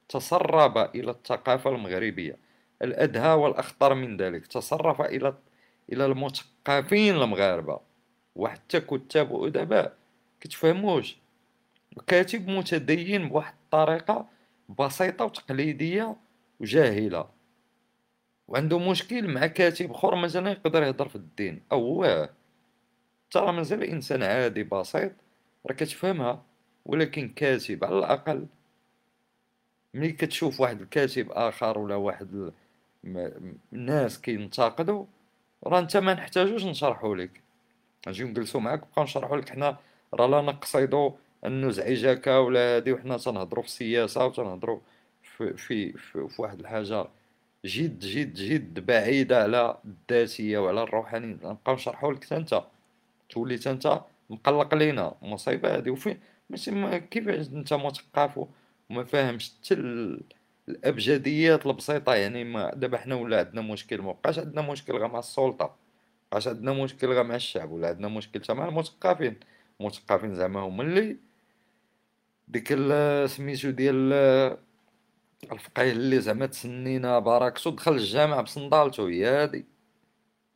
تسرب 0.09 0.77
إلى 0.77 1.11
الثقافة 1.11 1.69
المغربية. 1.69 2.37
الأدهى 2.81 3.33
والأخطر 3.33 3.93
من 3.93 4.17
ذلك 4.17 4.47
تسرب 4.47 5.01
إلى 5.01 5.33
إلى 5.93 6.05
المثقفين 6.05 7.15
المغاربة. 7.15 7.79
وحتى 8.35 8.79
كتاب 8.79 9.31
وادباء 9.31 9.93
كتفهموش. 10.39 11.17
كاتب 12.07 12.47
متدين 12.49 13.29
بواحد 13.29 13.53
الطريقة 13.63 14.27
بسيطة 14.79 15.25
وتقليدية 15.25 16.15
وجاهلة. 16.59 17.29
وعنده 18.47 18.79
مشكل 18.79 19.27
مع 19.27 19.47
كاتب 19.47 19.91
آخر 19.91 20.15
مثلا 20.15 20.51
يقدر 20.51 20.83
يهضر 20.83 21.09
في 21.09 21.15
الدين. 21.15 21.61
أو 21.71 21.79
هو 21.79 22.29
ترى 23.31 23.51
مازال 23.51 23.83
إنسان 23.83 24.23
عادي 24.23 24.63
بسيط 24.63 25.11
راه 25.67 25.75
كتفهمها 25.75 26.43
ولكن 26.85 27.29
كاتب 27.29 27.83
على 27.83 27.97
الأقل 27.99 28.47
ملي 29.93 30.11
كتشوف 30.11 30.61
واحد 30.61 30.81
الكاتب 30.81 31.31
آخر 31.31 31.79
ولا 31.79 31.95
واحد 31.95 32.51
الناس 33.73 34.21
كينتقدوا 34.21 35.05
راه 35.63 35.79
انت 35.79 35.97
ما 35.97 36.13
نحتاجوش 36.13 36.65
نشرحو 36.65 37.15
لك. 37.15 37.41
نجيو 38.07 38.27
نجلسو 38.27 38.59
معاك 38.59 38.83
ونبقاو 38.83 39.03
نشرحو 39.03 39.35
لك 39.35 39.49
حنا 39.49 39.77
راه 40.13 40.27
لا 40.27 40.41
نقصدو 40.41 41.13
أن 41.45 41.67
نزعجك 41.67 42.27
ولا 42.27 42.59
هادي 42.75 42.93
وحنا 42.93 43.17
تنهضرو 43.17 43.61
في 43.61 43.67
السياسة 43.67 44.25
وتنهضرو 44.25 44.81
في 45.23 45.53
في 45.57 45.91
في, 45.93 46.27
في 46.27 46.41
واحد 46.41 46.59
الحاجة 46.59 47.07
جد 47.65 47.99
جد 47.99 48.33
جد 48.33 48.85
بعيدة 48.85 49.43
على 49.43 49.77
الذاتية 49.85 50.57
وعلى 50.57 50.83
الروحانية. 50.83 51.37
نبقاو 51.43 51.75
نشرحو 51.75 52.11
لك 52.11 52.33
أنت. 52.33 52.63
تولي 53.29 53.59
أنت 53.67 54.01
مقلق 54.31 54.75
لينا 54.75 55.15
مصيبة 55.21 55.75
هادي. 55.75 55.89
وفين؟ 55.89 56.19
ماشي 56.49 56.99
كيفاش 56.99 57.47
أنت 57.47 57.73
مثقف 57.73 58.47
وما 58.89 59.03
فاهمش 59.03 59.51
حتى 59.51 59.73
الأبجديات 60.69 61.65
البسيطة؟ 61.65 62.15
يعني 62.15 62.43
ما 62.43 62.75
دابا 62.75 62.97
حنا 62.97 63.15
ولا 63.15 63.39
عندنا 63.39 63.61
مشكل 63.61 64.01
ما 64.01 64.11
بقاش 64.11 64.39
عندنا 64.39 64.61
مشكل 64.61 64.93
غير 64.93 65.07
مع 65.07 65.19
السلطة 65.19 65.75
بقاش 66.31 66.47
عندنا 66.47 66.73
مشكل 66.73 67.07
غير 67.07 67.23
مع 67.23 67.35
الشعب 67.35 67.71
ولا 67.71 67.87
عندنا 67.87 68.07
مشكل 68.07 68.55
مع 68.55 68.67
المثقفين. 68.67 69.39
المثقفين 69.81 70.35
زعما 70.35 70.59
هما 70.59 70.83
اللي 70.83 71.17
ديك 72.47 72.67
سميتو 73.27 73.69
ديال 73.69 74.13
الفقيه 75.51 75.91
اللي 75.91 76.21
زعما 76.21 76.45
تسنينا 76.45 77.19
باراكتو 77.19 77.69
دخل 77.69 77.91
الجامع 77.93 78.41
بصندالتو 78.41 79.05
هي 79.07 79.25
هادي 79.25 79.65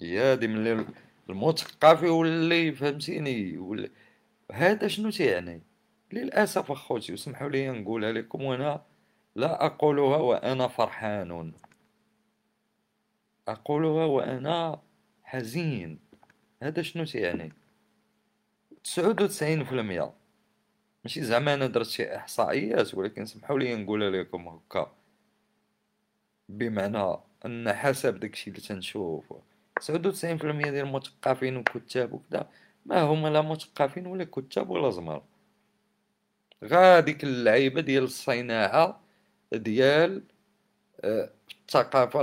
هي 0.01 0.19
هادي 0.19 0.47
ملي 0.47 0.85
المثقف 1.29 2.03
يولي 2.03 2.71
فهمتيني 2.71 3.89
هذا 4.51 4.87
شنو 4.87 5.09
تيعني 5.09 5.61
للأسف 6.13 6.71
أخوتي 6.71 7.13
وسمحوا 7.13 7.49
لي 7.49 7.69
نقولها 7.69 8.11
لكم 8.11 8.43
وأنا 8.43 8.81
لا 9.35 9.65
أقولها 9.65 10.17
وأنا 10.17 10.67
فرحان. 10.67 11.53
أقولها 13.47 14.05
وأنا 14.05 14.81
حزين. 15.23 15.99
هذا 16.61 16.81
شنو 16.81 17.05
يعني 17.15 17.53
تسعود 18.83 19.21
وتسعين 19.21 19.63
في 19.63 19.71
المية. 19.71 20.13
ماشي 21.03 21.23
زعما 21.23 21.53
أنا 21.53 21.67
درت 21.67 21.87
شي 21.87 22.15
إحصائيات 22.15 22.95
ولكن 22.95 23.25
سمحوا 23.25 23.59
لي 23.59 23.75
نقولها 23.75 24.09
لكم 24.09 24.47
هكا. 24.47 24.95
بمعنى 26.49 27.17
أن 27.45 27.73
حسب 27.73 28.19
داكشي 28.19 28.49
اللي 28.49 28.61
تنشوف 28.61 29.33
تسعود 29.79 30.07
وتسعين 30.07 30.37
في 30.37 30.43
المية 30.43 30.71
ديال 30.71 30.85
المثقفين 30.85 31.57
وكتاب 31.57 32.13
وكذا. 32.13 32.49
ما 32.85 33.01
هما 33.01 33.27
لا 33.27 33.41
مثقفين 33.41 34.07
ولا 34.07 34.23
كتاب 34.23 34.69
ولا 34.69 34.89
زمر. 34.89 35.23
غا 36.63 36.99
ديك 36.99 37.23
اللعيبة 37.23 37.81
ديال 37.81 38.03
الصناعة 38.03 39.01
ديال 39.53 40.23
آه، 41.03 41.29
الثقافة 41.67 42.21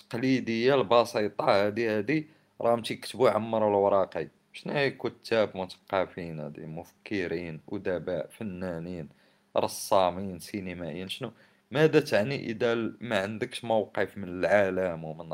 التقليدية 0.00 0.74
البسيطة 0.74 1.44
هادي 1.44 1.88
هادي. 1.88 2.26
راهم 2.60 2.82
تيكتبو 2.82 3.26
عمرو 3.26 3.68
الوراقي. 3.68 4.28
شنو 4.52 4.72
هي 4.72 4.90
كتاب 4.90 5.56
مثقفين 5.56 6.40
هادي؟ 6.40 6.66
مفكرين 6.66 7.60
أدباء 7.72 8.26
فنانين 8.30 9.08
رسامين 9.56 10.38
سينمائيين 10.38 11.08
شنو؟ 11.08 11.32
ماذا 11.70 12.00
تعني 12.00 12.36
إذا 12.50 12.74
ما 13.00 13.22
عندكش 13.22 13.64
موقف 13.64 14.18
من 14.18 14.28
العالم 14.28 15.04
ومن 15.04 15.32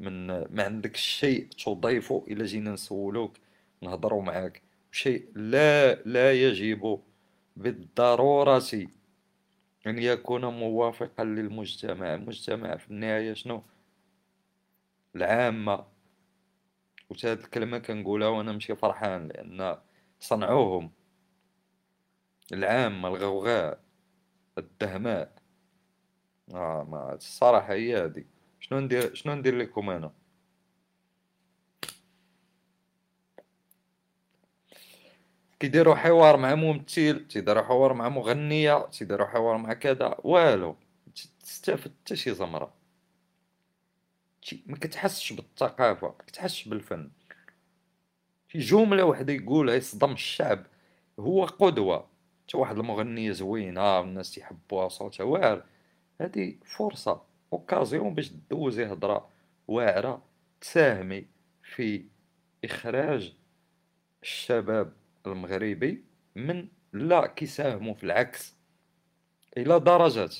من 0.00 0.26
ما 0.26 0.64
عندكش 0.64 1.00
شيء 1.00 1.48
تضيفه 1.48 2.24
إلى 2.28 2.44
جينا 2.44 2.70
نسولوك 2.72 3.36
نهضروا 3.82 4.22
معاك. 4.22 4.62
شيء 4.92 5.28
لا 5.34 5.94
لا 5.94 6.32
يجب 6.32 7.00
بالضرورة 7.56 8.62
أن 9.86 9.98
يكون 9.98 10.44
موافقا 10.44 11.24
للمجتمع. 11.24 12.14
المجتمع 12.14 12.76
في 12.76 12.90
النهاية 12.90 13.34
شنو؟ 13.34 13.62
العامة. 15.16 15.86
وش 17.10 17.26
هاد 17.26 17.38
الكلمة 17.38 17.78
كنقولها 17.78 18.28
وأنا 18.28 18.52
ماشي 18.52 18.76
فرحان 18.76 19.28
لأن 19.28 19.78
صنعوهم. 20.20 20.90
العامة 22.52 23.08
الغوغاء 23.08 23.80
الدهماء. 24.58 25.32
آه 26.54 26.84
ما 26.90 27.14
الصراحة 27.14 27.72
هي 27.74 27.96
هادي 27.96 28.26
شنو 28.68 28.80
ندير 28.80 29.14
شنو 29.14 29.34
ندير 29.34 29.58
لكم 29.58 29.90
أنا 29.90 30.12
كيديروا 35.60 35.94
حوار 35.94 36.36
مع 36.36 36.54
ممثل 36.54 37.28
تيديروا 37.28 37.62
حوار 37.62 37.92
مع 37.92 38.08
مغنية 38.08 38.86
تيديروا 38.86 39.26
حوار 39.26 39.58
مع 39.58 39.72
كذا 39.72 40.16
والو. 40.24 40.76
تستافد 41.42 41.92
حتى 42.04 42.16
شي 42.16 42.34
زمرة. 42.34 42.74
ما 44.66 44.76
كتحسش 44.76 45.32
بالثقافة 45.32 46.06
ما 46.08 46.24
كتحسش 46.26 46.68
بالفن. 46.68 47.10
شي 48.48 48.58
جملة 48.58 49.04
وحدة 49.04 49.32
يقولها 49.32 49.74
يصدم 49.74 50.12
الشعب 50.12 50.66
هو 51.18 51.44
قدوة. 51.44 52.08
انت 52.42 52.54
واحد 52.54 52.78
المغنية 52.78 53.32
زوينة 53.32 53.98
والناس 53.98 54.34
تيحبوها 54.34 54.88
صوتها 54.88 55.24
واعر 55.24 55.64
هادي 56.20 56.60
فرصة. 56.64 57.27
اوكازيون 57.52 58.14
باش 58.14 58.32
دوزي 58.50 58.84
هضرة 58.84 59.28
واعرة 59.68 60.22
تساهمي 60.60 61.24
في 61.62 62.04
إخراج 62.64 63.34
الشباب 64.22 64.92
المغربي 65.26 66.04
من 66.36 66.68
لا 66.92 67.26
كيساهموا 67.26 67.94
في 67.94 68.04
العكس 68.04 68.54
إلى 69.56 69.80
درجات. 69.80 70.36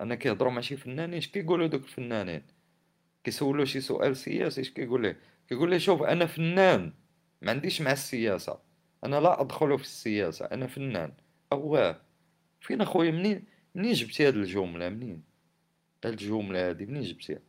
أنا 0.00 0.14
كيهضروا 0.14 0.52
مع 0.52 0.60
شي 0.60 0.76
فنانين 0.76 1.14
اش 1.14 1.28
كيقولوا 1.28 1.66
دوك 1.66 1.82
الفنانين؟ 1.82 2.42
كيسولوا 3.24 3.64
شي 3.64 3.80
سؤال 3.80 4.16
سياسي 4.16 4.60
اش 4.60 4.70
كيقول 4.70 5.02
ليه؟ 5.02 5.20
كيقول 5.48 5.70
ليه 5.70 5.78
شوف 5.78 6.02
أنا 6.02 6.26
فنان 6.26 6.92
ما 7.42 7.50
عنديش 7.50 7.82
مع 7.82 7.92
السياسة. 7.92 8.58
أنا 9.04 9.20
لا 9.20 9.40
أدخل 9.40 9.78
في 9.78 9.84
السياسة 9.84 10.44
أنا 10.44 10.66
فنان. 10.66 11.12
أواه 11.52 12.00
فين 12.60 12.80
أخويا؟ 12.80 13.10
منين؟ 13.10 13.44
منين 13.74 13.92
جبتي 13.92 14.28
هاد 14.28 14.36
الجملة؟ 14.36 14.88
منين؟ 14.88 15.22
الجمله 16.04 16.68
هادي 16.68 16.86
منين 16.86 17.02
جبتيها؟ 17.02 17.40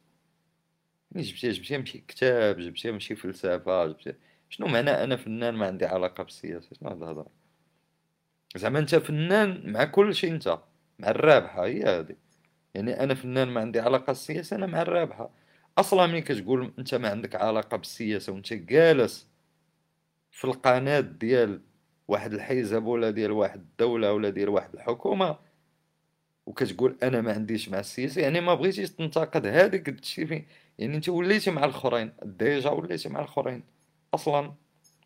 منين 1.11 1.28
جبتيها؟ 1.28 1.52
جبتيها 1.52 1.78
من 1.78 1.86
شي 1.86 2.03
كتاب 2.07 2.60
جبتيها 2.60 2.91
من 2.91 2.99
شي 2.99 3.15
فلسفة 3.15 3.88
جبتيها. 3.88 4.15
شنو 4.49 4.68
معنى 4.68 4.90
أنا 4.90 5.15
فنان 5.15 5.53
ما 5.53 5.68
عندي 5.68 5.86
علاقة 5.86 6.24
بالسياسة 6.24 6.69
شنو 6.80 6.90
هاد 6.90 7.03
الهضرة؟ 7.03 7.28
زعما 8.56 8.80
أنت 8.80 8.95
فنان 8.95 9.72
مع 9.72 9.84
كل 9.84 10.15
شيء 10.15 10.32
أنت 10.32 10.60
مع 10.99 11.10
الرابحة 11.10 11.65
هي 11.65 11.84
هذه 11.84 12.15
يعني 12.74 13.03
أنا 13.03 13.14
فنان 13.14 13.48
ما 13.48 13.61
عندي 13.61 13.80
علاقة 13.80 14.06
بالسياسة 14.06 14.56
أنا 14.56 14.65
مع 14.65 14.82
الرابحة. 14.82 15.30
أصلا 15.78 16.07
ملي 16.07 16.22
كتقول 16.22 16.74
أنت 16.80 16.95
ما 16.95 17.10
عندك 17.10 17.36
علاقة 17.36 17.78
بالسياسة 17.78 18.34
وأنت 18.34 18.53
جالس 18.53 19.28
في 20.32 20.45
القناة 20.45 20.99
ديال 20.99 21.61
واحد 22.07 22.34
الحزب 22.34 22.86
ولا 22.86 23.10
ديال 23.11 23.32
واحد 23.32 23.60
الدولة 23.60 24.14
ولا 24.14 24.30
ديال 24.30 24.49
واحد 24.49 24.74
الحكومة؟ 24.74 25.38
وكتقول 26.48 26.98
أنا 27.03 27.22
ما 27.22 27.34
عنديش 27.34 27.69
مع 27.69 27.80
السياسة 27.80 28.22
يعني 28.22 28.41
ما 28.41 28.53
بغيتيش 28.56 28.91
تنتقد 28.91 29.45
هذيك 29.45 29.90
الشيء 29.90 30.45
يعني 30.80 30.95
أنت 30.95 31.10
وليتي 31.10 31.52
مع 31.52 31.65
الأخرين 31.65 32.11
déjà 32.23 32.69
وليتي 32.69 33.10
مع 33.10 33.19
الأخرين. 33.19 33.64
أصلا 34.14 34.53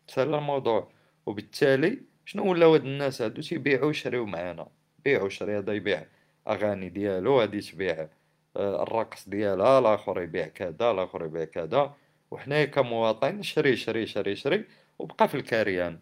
سهل 0.08 0.34
الموضوع. 0.34 0.88
وبالتالي 1.26 1.98
شنو 2.24 2.50
ولاو 2.50 2.74
هاد 2.74 2.84
الناس 2.84 3.22
هادو 3.22 3.42
تيبيعو 3.42 3.90
يشريو 3.90 4.26
معانا؟ 4.26 4.68
بيع 5.04 5.22
وشري 5.22 5.58
هذا 5.58 5.72
يبيع 5.72 6.06
أغاني 6.48 6.88
ديالو 6.88 7.40
هادي 7.40 7.60
تبيع 7.60 8.08
آه، 8.56 8.82
الرقص 8.82 9.28
ديالها 9.28 9.78
الآخر 9.78 10.22
يبيع 10.22 10.48
كذا 10.48 10.90
الآخر 10.90 11.24
يبيع 11.24 11.44
كذا. 11.44 11.94
وحنايا 12.30 12.64
كمواطن 12.64 13.42
شري 13.42 13.76
شري 13.76 14.06
شري 14.06 14.36
شري 14.36 14.64
وبقى 14.98 15.28
في 15.28 15.34
الكاريان 15.34 15.98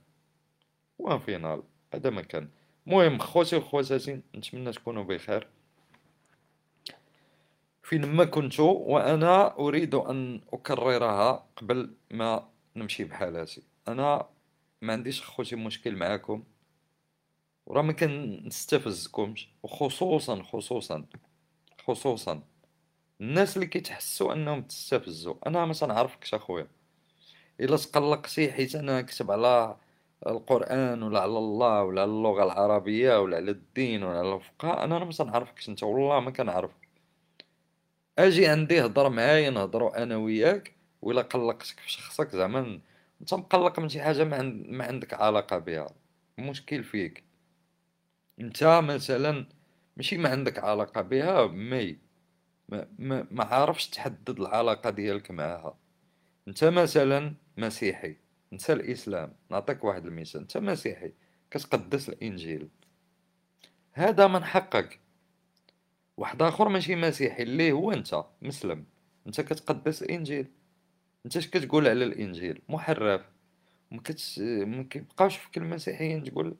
وان 0.99 1.19
فينال 1.19 1.63
هذا 1.95 2.11
ما 2.11 2.23
كان. 2.23 2.49
المهم 2.91 3.19
خوتي 3.19 3.57
وخواتاتي 3.57 4.21
نتمنى 4.37 4.73
تكونوا 4.73 5.05
بخير 5.05 5.49
فين 7.83 8.07
ما 8.07 8.25
كنت 8.25 8.61
وأنا 8.61 9.59
اريد 9.59 9.95
ان 9.95 10.41
اكررها 10.53 11.47
قبل 11.57 11.95
ما 12.11 12.49
نمشي 12.77 13.05
بحالاتي 13.05 13.63
أنا 13.89 14.29
ما 14.83 14.93
عنديش 14.93 15.23
خوتي 15.23 15.57
مشكل 15.57 15.97
معاكم 15.97 16.45
وراه 17.67 17.83
ما 17.83 17.93
كنستفزكمش 17.93 19.49
وخصوصا 19.63 20.43
خصوصا 20.43 21.05
خصوصا 21.87 22.43
الناس 23.21 23.57
اللي 23.57 23.67
كيتحسوا 23.67 24.33
انهم 24.33 24.63
تستفزوا 24.63 25.35
أنا 25.47 25.65
ما 25.65 25.73
تنعرفكش 25.73 26.35
اخويا 26.35 26.67
الا 27.61 27.77
تقلقتي 27.77 28.53
حيت 28.53 28.75
أنا 28.75 29.01
نكتب 29.01 29.31
على 29.31 29.77
القرآن 30.27 31.03
ولا 31.03 31.21
على 31.21 31.39
الله 31.39 31.83
ولا 31.83 32.03
على 32.03 32.11
اللغة 32.11 32.45
العربية 32.45 33.21
ولا 33.21 33.37
على 33.37 33.51
الدين 33.51 34.03
ولا 34.03 34.19
على 34.19 34.35
الفقهاء 34.35 34.85
أنا 34.85 34.99
ما 35.05 35.13
تنعرفكش 35.13 35.69
أنت 35.69 35.83
والله 35.83 36.21
ما 36.21 36.31
كنعرفك. 36.31 36.89
أجي 38.19 38.47
عندي 38.47 38.85
هضر 38.85 39.09
معايا 39.09 39.51
نهضروا 39.51 40.03
أنا 40.03 40.17
وياك 40.17 40.75
ولا 41.03 41.23
قلقتك 41.23 41.81
في 41.81 41.93
شخصك 41.93 42.29
زعما 42.29 42.81
أنت 43.21 43.35
مقلق 43.35 43.81
من 43.81 43.89
شي 43.89 44.03
حاجة 44.03 44.25
ما, 44.25 44.37
عند... 44.37 44.67
ما 44.67 44.85
عندك 44.85 45.15
علاقة 45.15 45.59
بها 45.59 45.95
المشكل 46.39 46.85
فيك. 46.85 47.25
أنت 48.41 48.65
مثلا 48.65 49.47
ماشي 49.97 50.19
ما 50.19 50.29
عندك 50.29 50.59
علاقة 50.59 51.01
بها 51.03 51.47
مي 51.47 51.99
ما, 52.69 52.89
ما, 52.99 53.27
ما 53.31 53.45
عارفش 53.45 53.89
تحدد 53.89 54.41
العلاقة 54.41 54.91
ديالك 54.91 55.31
معها. 55.31 55.79
أنت 56.49 56.65
مثلا 56.65 57.35
مسيحي. 57.57 58.17
انت 58.53 58.71
الإسلام 58.71 59.33
نعطيك 59.51 59.85
واحد 59.85 60.07
المثال 60.07 60.41
انت 60.41 60.57
مسيحي 60.57 61.13
كتقدس 61.51 62.09
الإنجيل. 62.09 62.69
هذا 63.93 64.27
من 64.27 64.45
حقك. 64.45 65.01
واحد 66.17 66.43
آخر 66.43 66.69
ماشي 66.69 66.97
مسيحي 66.97 67.43
اللي 67.43 67.73
هو 67.73 67.93
انت 67.93 68.25
مسلم 68.43 68.85
انت 69.27 69.41
كتقدس 69.41 70.03
الإنجيل. 70.03 70.47
انت 71.27 71.37
اش 71.37 71.51
كتقول 71.51 71.89
على 71.89 72.05
الإنجيل؟ 72.05 72.63
محرف. 72.69 73.23
ما 73.91 74.83
كيبقاوش 74.83 75.37
فيك 75.37 75.59
المسيحيين 75.59 76.25
تقول 76.25 76.57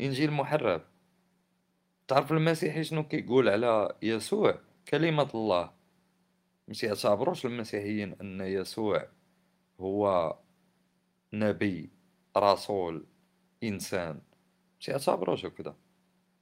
إنجيل 0.00 0.30
محرف. 0.30 0.82
تعرف 2.08 2.32
المسيحي 2.32 2.84
شنو 2.84 3.08
كيقول 3.08 3.48
على 3.48 3.94
يسوع؟ 4.02 4.58
كلمة 4.88 5.30
الله. 5.34 5.70
مش 6.68 6.84
يعتبروش 6.84 7.46
المسيحيين 7.46 8.16
أن 8.20 8.40
يسوع 8.40 9.08
هو 9.80 10.36
نبي 11.32 11.90
رسول 12.36 13.04
إنسان. 13.62 14.20
مش 14.80 14.88
يعتبروش 14.88 15.46
هكذا 15.46 15.74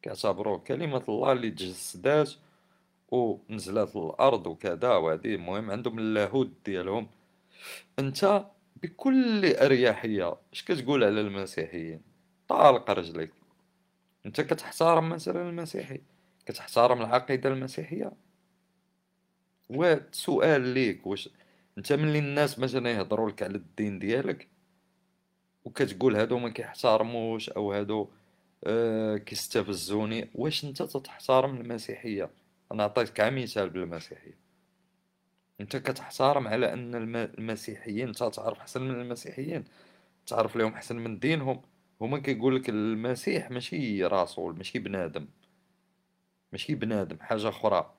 كيعتبروه 0.02 0.58
كلمة 0.58 1.04
الله 1.08 1.32
اللي 1.32 1.50
تجسدات 1.50 2.32
ونزلت 3.10 3.96
الأرض 3.96 4.46
وكذا 4.46 4.96
وهذه 4.96 5.34
المهم 5.34 5.70
عندهم 5.70 5.98
اللاهوت 5.98 6.50
ديالهم. 6.64 7.08
أنت 7.98 8.44
بكل 8.82 9.46
أريحية 9.56 10.36
اش 10.52 10.64
كتقول 10.64 11.04
على 11.04 11.20
المسيحيين؟ 11.20 12.00
طالق 12.48 12.90
رجليك. 12.90 13.30
أنت 14.26 14.40
كتحترم 14.40 15.08
مثلا 15.08 15.48
المسيحي؟ 15.48 16.00
كتحترم 16.46 17.00
العقيدة 17.00 17.48
المسيحية؟ 17.48 18.12
وسؤال 19.70 20.60
ليك 20.60 21.06
واش 21.06 21.28
أنت 21.78 21.92
ملي 21.92 22.18
الناس 22.18 22.58
مثلا 22.58 22.90
يهضروا 22.90 23.30
لك 23.30 23.42
على 23.42 23.54
الدين 23.56 23.98
ديالك 23.98 24.48
وكتقول 25.68 26.16
هادو 26.16 26.38
ما 26.38 26.48
كيحترموش 26.48 27.50
أو 27.50 27.72
هادو 27.72 28.08
آه 28.64 29.16
كيستفزوني. 29.16 30.30
واش 30.34 30.64
أنت 30.64 30.82
تتحترم 30.82 31.56
المسيحية؟ 31.60 32.30
أنا 32.72 32.82
عطيتك 32.82 33.20
مثال 33.20 33.70
بالمسيحية. 33.70 34.38
أنت 35.60 35.76
كتحترم 35.76 36.48
على 36.48 36.72
أن 36.72 36.94
المسيحيين 37.38 38.08
أنت 38.08 38.18
تعرف 38.18 38.58
أحسن 38.58 38.82
من 38.82 39.00
المسيحيين 39.00 39.64
تعرف 40.26 40.56
لهم 40.56 40.72
أحسن 40.72 40.96
من 40.96 41.18
دينهم. 41.18 41.62
هما 42.00 42.18
كيقول 42.18 42.56
لك 42.56 42.68
المسيح 42.68 43.50
ماشي 43.50 44.04
رسول 44.04 44.56
ماشي 44.56 44.78
بنادم. 44.78 45.26
ماشي 46.52 46.74
بنادم 46.74 47.16
حاجة 47.20 47.48
أخرى. 47.48 47.94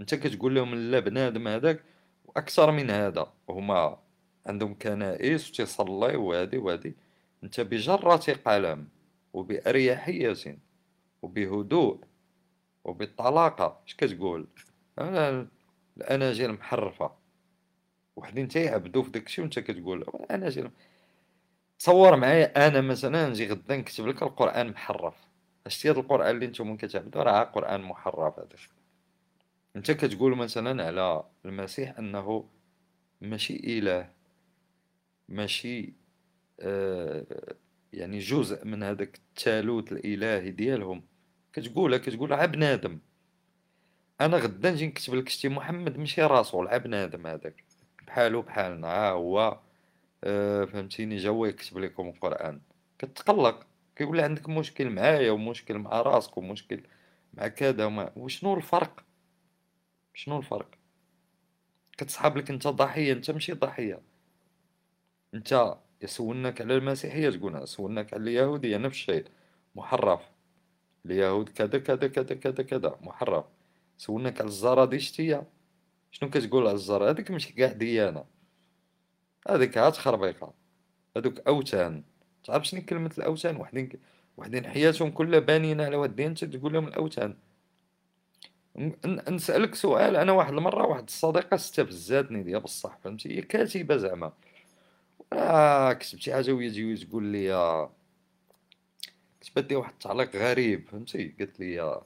أنت 0.00 0.14
كتقول 0.14 0.54
لهم 0.54 0.74
لا 0.74 1.00
بنادم 1.00 1.48
هذاك 1.48 1.84
وأكثر 2.24 2.70
من 2.70 2.90
هذا. 2.90 3.32
هما 3.48 4.03
عندهم 4.46 4.74
كنائس 4.74 5.50
وتيصلي 5.50 6.16
وهادي 6.16 6.58
وهادي 6.58 6.94
أنت 7.44 7.60
بجرة 7.60 8.36
قلم 8.46 8.88
وبأريحية 9.32 10.58
وبهدوء 11.22 12.00
وبالطلاقة. 12.84 13.80
اش 13.86 13.94
كتقول؟ 13.94 14.46
أنا 14.98 15.48
الأناجيل 15.96 16.52
محرفة 16.52 17.10
وحدين 18.16 18.48
تيعبدو 18.48 19.02
في 19.02 19.10
داكشي 19.10 19.42
وأنت 19.42 19.58
كتقول 19.58 20.02
الأناجيل 20.02 20.70
تصور 21.78 22.16
معايا 22.16 22.68
أنا 22.68 22.80
مثلا 22.80 23.28
نجي 23.28 23.50
غدا 23.50 23.76
نكتب 23.76 24.06
لك 24.06 24.22
القرآن 24.22 24.70
محرف. 24.70 25.14
شتي 25.68 25.90
هذا 25.90 26.00
القرآن 26.00 26.30
اللي 26.30 26.46
نتوما 26.46 26.76
كتعبدوا 26.76 27.22
راه 27.22 27.42
قرآن 27.44 27.82
محرف 27.82 28.38
هذا. 28.38 28.48
أنت 29.76 29.90
كتقول 29.90 30.36
مثلا 30.36 30.86
على 30.86 31.24
المسيح 31.44 31.98
أنه 31.98 32.48
ماشي 33.20 33.56
إله. 33.78 34.10
ماشي 35.28 35.94
آه 36.60 37.54
يعني 37.92 38.18
جزء 38.18 38.64
من 38.64 38.82
هذاك 38.82 39.16
التالوت 39.16 39.92
الإلهي 39.92 40.50
ديالهم. 40.50 41.04
كتقولها 41.52 41.98
كتقول 41.98 42.32
ع 42.32 42.44
بنادم. 42.44 42.98
أنا 44.20 44.36
غدا 44.36 44.70
نجي 44.70 44.86
نكتب 44.86 45.14
لك 45.14 45.28
شتي 45.28 45.48
محمد 45.48 45.98
ماشي 45.98 46.22
رسول 46.22 46.68
ع 46.68 46.76
بنادم 46.76 47.26
هذاك. 47.26 47.64
بحالو 48.06 48.42
بحالنا 48.42 48.88
ها 48.88 49.10
هو 49.10 49.60
آه، 50.24 50.64
فهمتيني؟ 50.64 51.16
جا 51.16 51.30
يكتب 51.30 51.78
لكم 51.78 52.08
القرآن. 52.08 52.60
كتقلق 52.98 53.66
كيولي 53.96 54.22
عندك 54.22 54.48
مشكل 54.48 54.90
معايا 54.90 55.30
ومشكل 55.30 55.78
مع 55.78 56.02
راسك 56.02 56.38
ومشكل 56.38 56.80
مع 57.34 57.48
كذا 57.48 57.84
وما 57.84 58.12
وشنو 58.16 58.54
الفرق؟ 58.54 59.04
شنو 60.14 60.38
الفرق؟ 60.38 60.68
كتصحاب 61.98 62.36
لك 62.36 62.50
أنت 62.50 62.68
ضحية 62.68 63.12
أنت 63.12 63.30
ماشي 63.30 63.52
ضحية. 63.52 64.00
انت 65.34 65.76
يسولنك 66.02 66.60
على 66.60 66.76
المسيحية 66.76 67.30
تقول 67.30 67.62
يسولنك 67.62 68.14
على 68.14 68.22
اليهودية 68.22 68.76
نفس 68.76 68.96
الشيء. 68.96 69.24
محرف. 69.74 70.20
اليهود 71.06 71.48
كذا 71.48 71.78
كذا 71.78 72.08
كذا 72.08 72.34
كذا 72.34 72.62
كذا. 72.62 72.98
محرف. 73.02 73.44
سولناك 73.98 74.40
على 74.40 74.48
الزرادشتية. 74.48 75.46
شنو 76.10 76.30
كتقول 76.30 76.66
على 76.66 76.74
الزرا؟ 76.74 77.10
هذيك 77.10 77.30
ماشي 77.30 77.52
كاع 77.52 77.72
ديانة 77.72 78.24
هذيك 79.48 79.78
عاد 79.78 79.92
خربيقة. 79.92 80.54
هذوك 81.16 81.40
أوثان. 81.40 82.02
تعرف 82.44 82.64
شنو 82.64 82.82
كلمة 82.82 83.10
الأوثان؟ 83.18 83.56
وحدين 83.56 83.88
وحدين 84.36 84.66
حياتهم 84.66 85.10
كلها 85.10 85.40
بانيين 85.40 85.80
على 85.80 85.96
واد 85.96 86.20
انت 86.20 86.44
تقول 86.44 86.72
لهم 86.72 86.88
الأوثان. 86.88 87.36
نسألك 89.28 89.74
سؤال. 89.74 90.16
أنا 90.16 90.32
واحد 90.32 90.52
المرة 90.52 90.86
واحد 90.86 91.02
الصديقة 91.02 91.54
استفزاتني 91.54 92.42
ديال 92.42 92.60
بصح 92.60 92.98
فهمتي؟ 92.98 93.36
هي 93.36 93.42
كاتبة 93.42 93.96
زعما. 93.96 94.32
آه 95.32 95.92
كتبتي 95.92 96.34
حاجة 96.34 96.52
وهي 96.52 96.70
تجي 96.70 96.96
تقول 96.96 97.24
لي 97.24 97.88
كتبت 99.40 99.70
لي 99.70 99.76
واحد 99.76 99.92
التعليق 99.92 100.36
غريب 100.36 100.88
فهمتي؟ 100.88 101.28
قالت 101.38 101.60
لي 101.60 102.02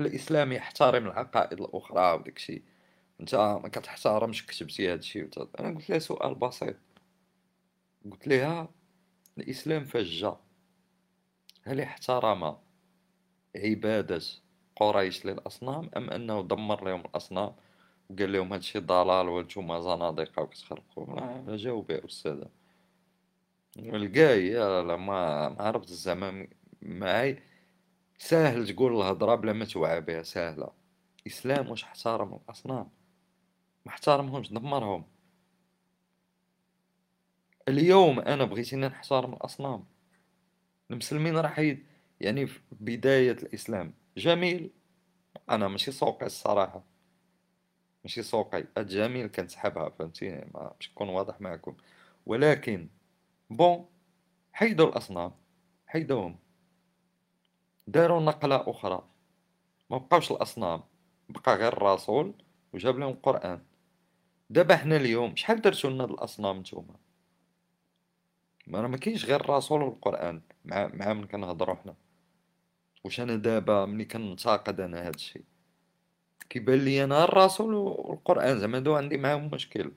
الإسلام 0.00 0.52
يحترم 0.52 1.06
العقائد 1.06 1.52
الأخرى 1.60 2.12
وداكشي 2.12 2.62
أنت 3.20 3.34
ما 3.34 3.68
كتحترمش 3.68 4.46
كتبتي 4.46 4.92
هادشي 4.92 5.28
أنا 5.60 5.74
قلت 5.74 5.90
لها 5.90 5.98
سؤال 5.98 6.34
بسيط. 6.34 6.76
قلت 8.10 8.28
لها 8.28 8.68
الإسلام 9.38 9.84
فجة. 9.84 10.36
هل 11.62 11.80
احترم 11.80 12.56
عبادة 13.56 14.22
قريش 14.76 15.26
للأصنام 15.26 15.90
أم 15.96 16.10
أنه 16.10 16.42
دمر 16.42 16.84
لهم 16.84 17.00
الأصنام؟ 17.00 17.54
وقال 18.10 18.32
لهم 18.32 18.52
هادشي 18.52 18.78
ضلال 18.78 19.28
وانتوما 19.28 19.80
زنادقة 19.80 20.42
وكتخربقوا 20.42 21.20
لا 21.46 21.56
جاوب 21.56 21.90
يا 21.90 22.04
أستاذة. 22.04 22.48
القاي 23.78 24.54
لا 24.84 24.96
ما 24.96 25.16
عرفت 25.58 25.88
زعما 25.88 26.48
معاي 26.82 27.42
ساهل 28.18 28.68
تقول 28.68 28.96
الهضرة 28.96 29.34
بلا 29.34 29.52
ما 29.52 29.64
توعى 29.64 30.00
بها 30.00 30.22
ساهلة. 30.22 30.70
إسلام 31.26 31.70
واش 31.70 31.84
احترم 31.84 32.34
الأصنام 32.34 32.90
ما 33.86 33.92
احترمهمش 33.92 34.52
دمرهم. 34.52 35.04
اليوم 37.68 38.20
أنا 38.20 38.44
بغيتيني 38.44 38.86
نحترم 38.86 39.32
الأصنام. 39.32 39.84
المسلمين 40.90 41.36
راح 41.36 41.74
يعني 42.20 42.46
في 42.46 42.60
بداية 42.72 43.32
الإسلام. 43.32 43.94
جميل. 44.16 44.70
أنا 45.50 45.68
ماشي 45.68 45.92
سوقي 45.92 46.26
الصراحة. 46.26 46.82
ماشي 48.08 48.22
سوقي. 48.22 48.64
الجميل 48.78 49.26
كنسحبها 49.26 49.88
فهمتيني 49.88 50.50
ما 50.54 50.72
باش 50.78 50.90
نكون 50.90 51.08
واضح 51.08 51.40
معكم. 51.40 51.76
ولكن 52.26 52.88
بون 53.50 53.86
حيدوا 54.52 54.88
الأصنام 54.88 55.32
حيدوهم. 55.86 56.38
داروا 57.86 58.20
نقلة 58.20 58.70
أخرى. 58.70 59.08
ما 59.90 59.98
بقاوش 59.98 60.30
الأصنام. 60.30 60.82
بقى 61.28 61.56
غير 61.56 61.72
الرسول 61.72 62.34
وجاب 62.72 62.98
لهم 62.98 63.10
القرآن. 63.10 63.60
دابا 64.50 64.76
حنا 64.76 64.96
اليوم 64.96 65.36
شحال 65.36 65.60
درتو 65.60 65.88
لنا 65.88 66.04
الأصنام 66.04 66.56
نتوما؟ 66.58 66.96
ما 68.66 68.80
راه 68.80 68.88
ما 68.88 68.96
كاينش 68.96 69.24
غير 69.24 69.40
الرسول 69.40 69.82
والقرآن. 69.82 70.42
مع 70.64 70.90
مع 70.94 71.12
من 71.12 71.26
كنهضروا 71.26 71.74
حنا. 71.74 71.94
واش 73.04 73.20
أنا 73.20 73.36
دابا 73.36 73.86
ملي 73.86 74.04
كنتاقد 74.04 74.80
أنا 74.80 75.06
هاد 75.06 75.14
الشيء 75.14 75.44
كيبان 76.50 76.78
لي 76.78 77.04
أنا 77.04 77.24
الرسول 77.24 77.74
والقرآن. 77.74 78.58
زعما 78.58 78.78
هادو 78.78 78.96
عندي 78.96 79.16
معاهم 79.16 79.50
مشكل 79.54 79.92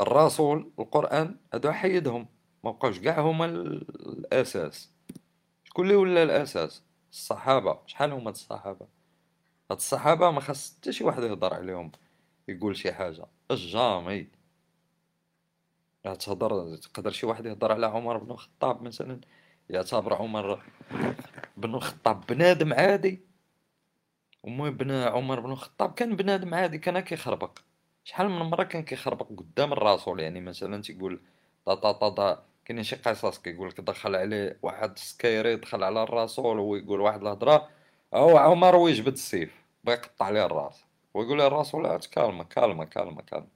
الرسول 0.00 0.70
والقرآن 0.76 1.36
هادو 1.54 1.72
حيدهم 1.72 2.26
ما 2.64 2.70
بقاوش 2.70 2.98
كاع 3.00 3.20
هما 3.20 3.44
الأساس. 3.44 4.90
شكون 5.64 5.86
اللي 5.86 5.96
ولا 5.96 6.22
الأساس؟ 6.22 6.82
الصحابة. 7.12 7.78
شحال 7.86 8.12
هما 8.12 8.30
الصحابة؟ 8.30 8.86
هاد 9.70 9.78
الصحابة 9.78 10.30
ما 10.30 10.40
خاص 10.40 10.76
حتى 10.76 10.92
شي 10.92 11.04
واحد 11.04 11.22
يهضر 11.22 11.54
عليهم 11.54 11.92
يقول 12.48 12.76
شي 12.76 12.92
حاجة. 12.92 13.26
جامي 13.50 14.28
تهضر 16.04 16.76
تقدر 16.76 17.10
شي 17.10 17.26
واحد 17.26 17.46
يهضر 17.46 17.72
على 17.72 17.86
عمر 17.86 18.16
بن 18.16 18.30
الخطاب 18.30 18.82
مثلا 18.82 19.20
يعتبر 19.70 20.14
عمر 20.14 20.62
بن 21.56 21.74
الخطاب 21.74 22.26
بنادم 22.26 22.72
عادي. 22.72 23.27
ومهم 24.42 24.70
بن 24.76 24.90
عمر 24.90 25.40
بن 25.40 25.50
الخطاب 25.52 25.94
كان 25.94 26.16
بنادم 26.16 26.54
عادي 26.54 26.78
كان 26.78 27.00
كيخربق. 27.00 27.58
شحال 28.04 28.28
من 28.28 28.38
مرة 28.38 28.62
كان 28.64 28.82
كيخربق 28.82 29.28
قدام 29.28 29.72
الرسول 29.72 30.20
يعني 30.20 30.40
مثلا 30.40 30.82
تيقول 30.82 31.20
طا 31.66 31.74
طا 31.74 31.92
طا 31.92 32.08
طا 32.08 32.44
كاينين 32.64 32.84
شي 32.84 32.96
قصص 32.96 33.38
كيقول 33.38 33.68
لك 33.68 33.80
دخل 33.80 34.16
عليه 34.16 34.58
واحد 34.62 34.90
السكيري 34.92 35.56
دخل 35.56 35.84
على 35.84 36.02
الرسول 36.02 36.58
ويقول 36.58 37.00
واحد 37.00 37.22
الهضرة 37.22 37.68
هو 38.14 38.36
عمر 38.38 38.76
ويجبد 38.76 39.12
السيف 39.12 39.64
بغى 39.84 39.94
يقطع 39.94 40.24
عليه 40.26 40.44
الراس. 40.46 40.84
ويقول 41.14 41.38
له 41.38 41.46
الرسول 41.46 41.96
كالمة 41.98 42.44
كالمة 42.44 42.84
كالمة 42.84 43.22
كالمة 43.22 43.48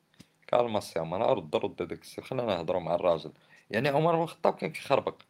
كالما 0.48 0.78
السيام 0.78 1.14
أنا 1.14 1.26
رد 1.32 1.56
رد 1.56 1.76
داك 1.76 2.02
السيف 2.02 2.24
خلينا 2.24 2.46
نهضروا 2.56 2.80
مع 2.80 2.94
الراجل. 2.94 3.32
يعني 3.70 3.88
عمر 3.88 4.16
بن 4.16 4.22
الخطاب 4.22 4.54
كان 4.54 4.72
كيخربق. 4.72 5.22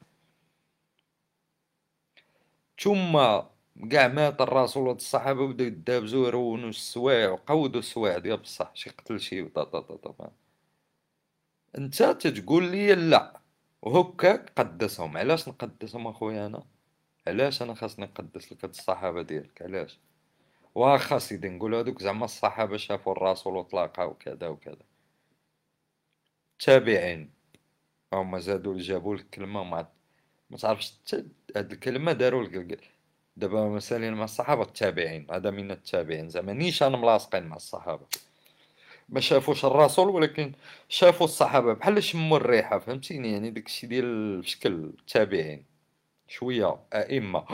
ثم 2.81 3.17
كاع 3.91 4.09
مات 4.09 4.41
الرسول 4.41 4.83
ولاد 4.83 4.97
الصحابة 4.97 5.47
بداو 5.49 5.67
يدابزو 5.67 6.27
يرونو 6.27 6.69
السوايع 6.69 7.31
وقودو 7.31 7.79
السوايع 7.79 8.19
ديال 8.19 8.37
بصح 8.37 8.71
شي 8.75 8.91
قتل 8.91 9.21
شي 9.21 9.45
طا 9.45 9.65
طا 9.65 9.81
طا 9.81 9.97
طا 9.97 10.31
انت 11.79 12.03
تتقول 12.03 12.65
لي 12.73 12.95
لا 12.95 13.41
وهكاك 13.83 14.53
قدسهم. 14.57 15.17
علاش 15.17 15.49
نقدسهم 15.49 16.07
أخويا 16.07 16.47
أنا؟ 16.47 16.65
علاش 17.27 17.63
أنا 17.63 17.75
خاصني 17.75 18.05
نقدس 18.05 18.53
لك 18.53 18.65
هاد 18.65 18.71
الصحابة 18.71 19.23
ديالك؟ 19.23 19.63
علاش؟ 19.63 19.99
واخا 20.75 21.19
سيدي 21.19 21.49
نقول 21.49 21.75
هادوك 21.75 22.03
زعما 22.03 22.25
الصحابة 22.25 22.77
شافوا 22.77 23.13
الرسول 23.13 23.57
وطلقها 23.57 24.05
وكذا 24.05 24.49
وكذا. 24.49 24.85
التابعين 26.53 27.31
هما 28.13 28.39
زادوا 28.39 28.79
جابوا 28.79 29.17
لك 29.17 29.31
كلمه 29.31 29.65
ما 29.65 29.89
ما 30.51 30.57
تعرفش 30.57 30.95
هاد 31.57 31.73
الكلمة 31.73 32.13
داروا 32.13 32.45
لك 32.45 32.83
دابا 33.37 33.69
مثلا 33.69 34.11
مع 34.11 34.25
الصحابة 34.25 34.63
التابعين. 34.63 35.27
هذا 35.31 35.51
من 35.51 35.71
التابعين. 35.71 36.29
زعما 36.29 36.53
نيشان 36.53 36.93
ملاصقين 36.93 37.43
مع 37.47 37.57
الصحابة. 37.57 38.07
ما 39.09 39.21
شافوش 39.21 39.65
الرسول 39.65 40.09
ولكن 40.09 40.53
شافوا 40.89 41.27
الصحابة. 41.27 41.73
بحال 41.73 42.05
شموا 42.05 42.37
الريحة 42.37 42.79
فهمتيني؟ 42.79 43.33
يعني 43.33 43.51
داكشي 43.51 43.87
ديال 43.87 44.43
شكل 44.49 44.73
التابعين 44.75 45.65
شوية 46.29 46.77
أئمة 46.95 47.45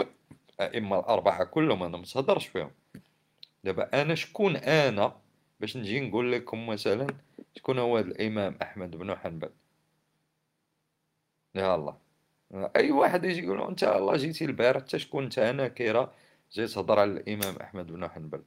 أئمة 0.61 0.99
الأربعة 0.99 1.45
كلهم 1.45 1.83
أنا 1.83 1.97
ما 1.97 2.05
تهضرش 2.05 2.47
فيهم. 2.47 2.71
دابا 3.65 4.03
أنا 4.03 4.15
شكون 4.15 4.57
أنا 4.57 5.17
باش 5.61 5.77
نجي 5.77 6.01
نقول 6.01 6.33
لكم 6.33 6.67
مثلا 6.67 7.07
شكون 7.57 7.79
هو 7.79 7.99
الإمام 7.99 8.59
أحمد 8.63 8.91
بن 8.97 9.17
حنبل؟ 9.17 9.51
الله. 11.57 12.08
أي 12.55 12.91
واحد 12.91 13.25
يجي 13.25 13.43
يقول 13.43 13.63
انت 13.63 13.85
الله 13.85 14.17
جيتي 14.17 14.45
البارح 14.45 14.83
حتى 14.83 14.99
شكون؟ 14.99 15.25
إنت 15.39 15.73
كيرا. 15.77 16.15
جاي 16.53 16.67
تهضر 16.67 16.99
على 16.99 17.11
الإمام 17.11 17.57
أحمد 17.57 17.87
بن 17.87 18.09
حنبل. 18.09 18.43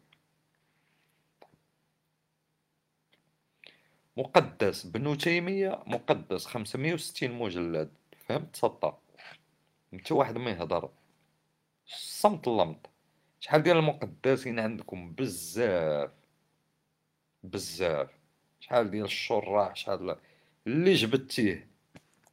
مقدس 4.18 4.86
بن 4.86 5.18
تيمية 5.18 5.84
مقدس 5.88 6.45
560 6.45 7.32
مجلد. 7.32 7.91
فهمت؟ 8.28 8.56
سطا. 8.56 9.02
إنت 9.94 10.11
واحد 10.11 10.38
ما 10.38 10.52
يهضر. 10.52 10.90
صمت 11.86 12.48
اللمط. 12.48 12.90
شحال 13.40 13.64
ديال 13.64 13.78
المقدسين 13.78 14.60
عندكم؟ 14.60 15.14
بزاف. 15.14 16.11
بزاف. 17.44 18.10
شحال 18.60 18.91
ديال 18.91 19.06
الشراح 19.06 19.76
شحال 19.76 20.15
اللي 20.68 20.94
جبدتيه؟ 20.94 21.70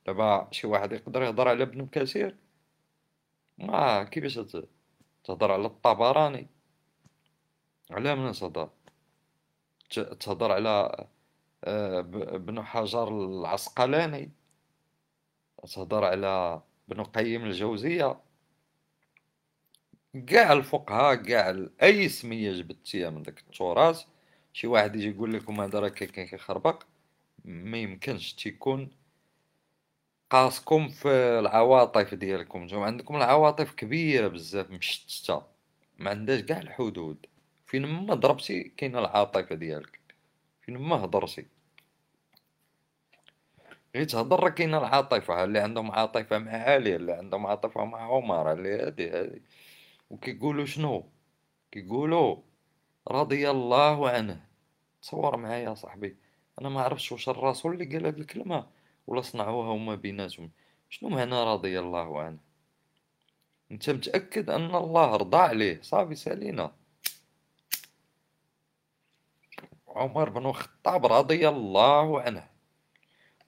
دابا 0.09 0.49
شي 0.53 0.67
واحد 0.67 0.93
يقدر 0.93 1.23
يهضر 1.23 1.49
على 1.49 1.63
ابن 1.63 1.87
كثير. 1.87 2.37
ما 3.59 4.05
كيفاش 4.05 4.41
تهضر 5.25 5.53
على 5.53 5.67
الطبراني؟ 5.67 6.47
على 7.91 8.15
من 8.17 8.33
تهضر 8.33 8.71
تهضر 10.21 10.53
على 10.53 11.07
آه، 11.65 12.01
ابن 12.41 12.63
حجر 12.63 13.09
العسقلاني؟ 13.09 14.31
تهضر 15.75 16.05
على 16.05 16.63
ابن 16.91 17.03
قيم 17.03 17.45
الجوزية؟ 17.45 18.21
كاع 20.27 20.53
الفقهاء 20.53 21.15
كاع 21.15 21.67
أي 21.83 22.09
سميه 22.09 22.53
جبدتيها 22.53 23.11
من 23.11 23.23
داك 23.23 23.39
التراث. 23.41 24.05
شي 24.53 24.67
واحد 24.67 24.97
يجي 24.97 25.11
يقول 25.11 25.33
لكم 25.33 25.61
هذا 25.61 25.81
راه 25.81 25.89
كيخربق 25.89 26.83
ما 27.45 27.79
يمكنش 27.79 28.33
تيكون 28.35 28.91
قاسكم 30.31 30.89
في 30.89 31.09
العواطف 31.39 32.15
ديالكم 32.15 32.65
نتوما 32.65 32.87
عندكم 32.87 33.17
العواطف 33.17 33.75
كبيرة 33.75 34.29
بزاف 34.29 34.71
مشتته 34.71 35.43
ما 35.99 36.11
عندهاش 36.11 36.41
كاع 36.41 36.59
الحدود. 36.59 37.27
فين 37.67 37.87
ما 37.87 38.15
ضربتي 38.15 38.63
كاينة 38.77 38.99
العاطفة 38.99 39.55
ديالك. 39.55 40.01
فين 40.63 40.79
ما 40.79 40.97
هضرتي. 40.97 41.47
غير 43.95 44.05
تهضر 44.05 44.41
راه 44.41 44.49
كاينة 44.49 44.79
العاطفة 44.79 45.45
اللي 45.45 45.59
عندهم 45.59 45.91
عاطفة 45.91 46.39
مع 46.39 46.53
علي 46.53 46.97
اللي 46.97 47.13
عندهم 47.13 47.47
عاطفة 47.47 47.85
مع 47.85 48.01
عمر 48.01 48.53
اللي 48.53 48.83
هادي 48.83 49.11
هادي. 49.11 49.43
وكيقولوا 50.11 50.65
شنو؟ 50.65 51.05
كيقولوا 51.73 52.37
رضي 53.09 53.51
الله 53.51 54.11
عنه. 54.11 54.41
تصور 55.03 55.37
معايا 55.37 55.75
صاحبي 55.75 56.17
أنا 56.61 56.69
ما 56.69 56.81
عرفتش 56.81 57.13
واش 57.13 57.29
الرسول 57.29 57.73
اللي 57.73 57.85
قال 57.85 58.07
هاد 58.07 58.19
الكلمة. 58.19 58.67
ولا 59.09 59.21
صنعوها 59.21 59.75
هما 59.77 59.95
بيناتهم. 59.95 60.51
شنو 60.91 61.09
معنى 61.09 61.45
رضي 61.45 61.79
الله 61.81 62.21
عنه؟ 62.21 62.39
انت 63.71 63.91
متأكد 63.91 64.51
أن 64.51 64.75
الله 64.75 65.17
رضى 65.17 65.37
عليه؟ 65.37 65.81
صافي 65.83 66.15
سألينا. 66.15 66.73
عمر 69.89 70.29
بن 70.29 70.47
الخطاب 70.47 71.07
رضي 71.07 71.49
الله 71.49 72.21
عنه. 72.21 72.49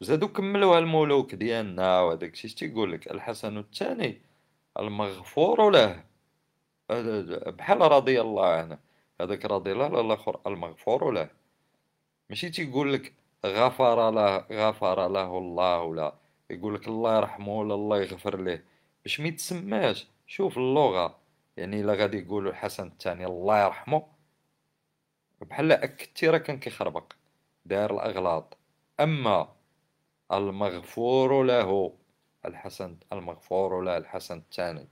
وزادو 0.01 0.29
كملوها 0.29 0.79
الملوك 0.79 1.35
ديالنا 1.35 2.01
وهداك 2.01 2.33
الشيء 2.33 2.51
تيقول 2.51 2.93
لك؟ 2.93 3.11
الحسن 3.11 3.59
الثاني 3.59 4.21
المغفور 4.79 5.71
له. 5.71 6.05
بحال 7.51 7.81
رضي 7.81 8.21
الله 8.21 8.47
عنه. 8.47 8.79
هذاك 9.21 9.45
رضي 9.45 9.73
الله 9.73 9.89
لا 9.89 10.01
الآخر 10.01 10.41
المغفور 10.47 11.11
له. 11.11 11.31
ماشي 12.31 12.51
تيقول 12.51 12.93
لك 12.93 13.20
غفر 13.47 14.11
له 14.11 14.37
غفر 14.37 15.09
له 15.09 15.39
الله 15.39 15.81
ولا 15.83 16.15
يقول 16.51 16.75
لك 16.75 16.89
الله 16.89 17.17
يرحمه 17.17 17.59
ولا 17.59 17.75
الله 17.75 18.01
يغفر 18.01 18.37
له 18.37 18.63
باش 19.05 19.21
ما 19.21 19.29
يتسماش. 19.29 20.09
شوف 20.27 20.59
اللغة. 20.59 21.19
يعني 21.57 21.81
إلا 21.81 21.95
غادي 21.95 22.19
يقولوا 22.19 22.51
الحسن 22.51 22.87
الثاني 22.87 23.27
الله 23.27 23.65
يرحمه. 23.65 24.07
بحال 25.41 25.73
اكدتي 25.73 26.29
راه 26.29 26.39
كان 26.39 26.59
كيخربق. 26.59 27.13
داير 27.65 27.95
الأغلاط. 27.95 28.57
أما 29.01 29.49
المغفور 30.33 31.43
له 31.43 31.93
الحسن 32.45 32.97
المغفور 33.13 33.85
له 33.85 33.97
الحسن 33.97 34.39
الثاني. 34.39 34.89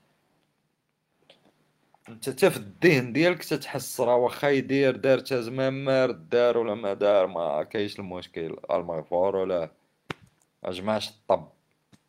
انت 2.08 2.30
حتى 2.30 2.50
في 2.50 2.56
الذهن 2.56 3.12
ديالك 3.12 3.44
تتحس 3.44 4.00
راه 4.00 4.16
واخا 4.16 4.48
يدير 4.48 4.96
دار 4.96 5.18
تا 5.18 5.40
زمان 5.40 5.84
ما 5.84 6.06
دار 6.06 6.58
ولا 6.58 6.74
ما 6.74 6.94
دار 6.94 7.26
ما 7.26 7.62
كاينش 7.62 7.98
المشكل. 7.98 8.56
المغفور 8.70 9.44
له 9.44 9.70
اجمعش 10.64 11.10
الطب 11.10 11.48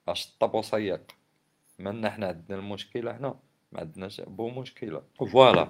اش 0.07 0.26
الطب 0.27 0.55
وصيق 0.55 1.01
مالنا 1.80 2.09
حنا 2.09 2.27
عندنا 2.27 2.59
المشكلة 2.59 3.13
حنا 3.13 3.35
ما 3.71 3.80
عندناش 3.80 4.21
بو 4.21 4.49
مشكلة. 4.49 5.01
فوالا. 5.31 5.69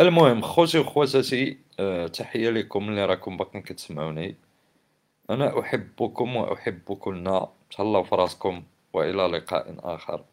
المهم 0.00 0.40
خوتي 0.40 0.78
وخواتاتي 0.78 1.58
أه 1.80 2.06
تحية 2.06 2.50
لكم 2.50 2.88
اللي 2.88 3.04
راكم 3.04 3.36
باقيين 3.36 3.64
كتسمعوني. 3.64 4.36
أنا 5.30 5.60
أحبكم 5.60 6.36
وأحب 6.36 6.92
كلنا. 6.92 7.48
تهلاو 7.76 8.04
في 8.04 8.14
راسكم 8.14 8.62
وإلى 8.92 9.26
لقاء 9.26 9.74
آخر. 9.78 10.24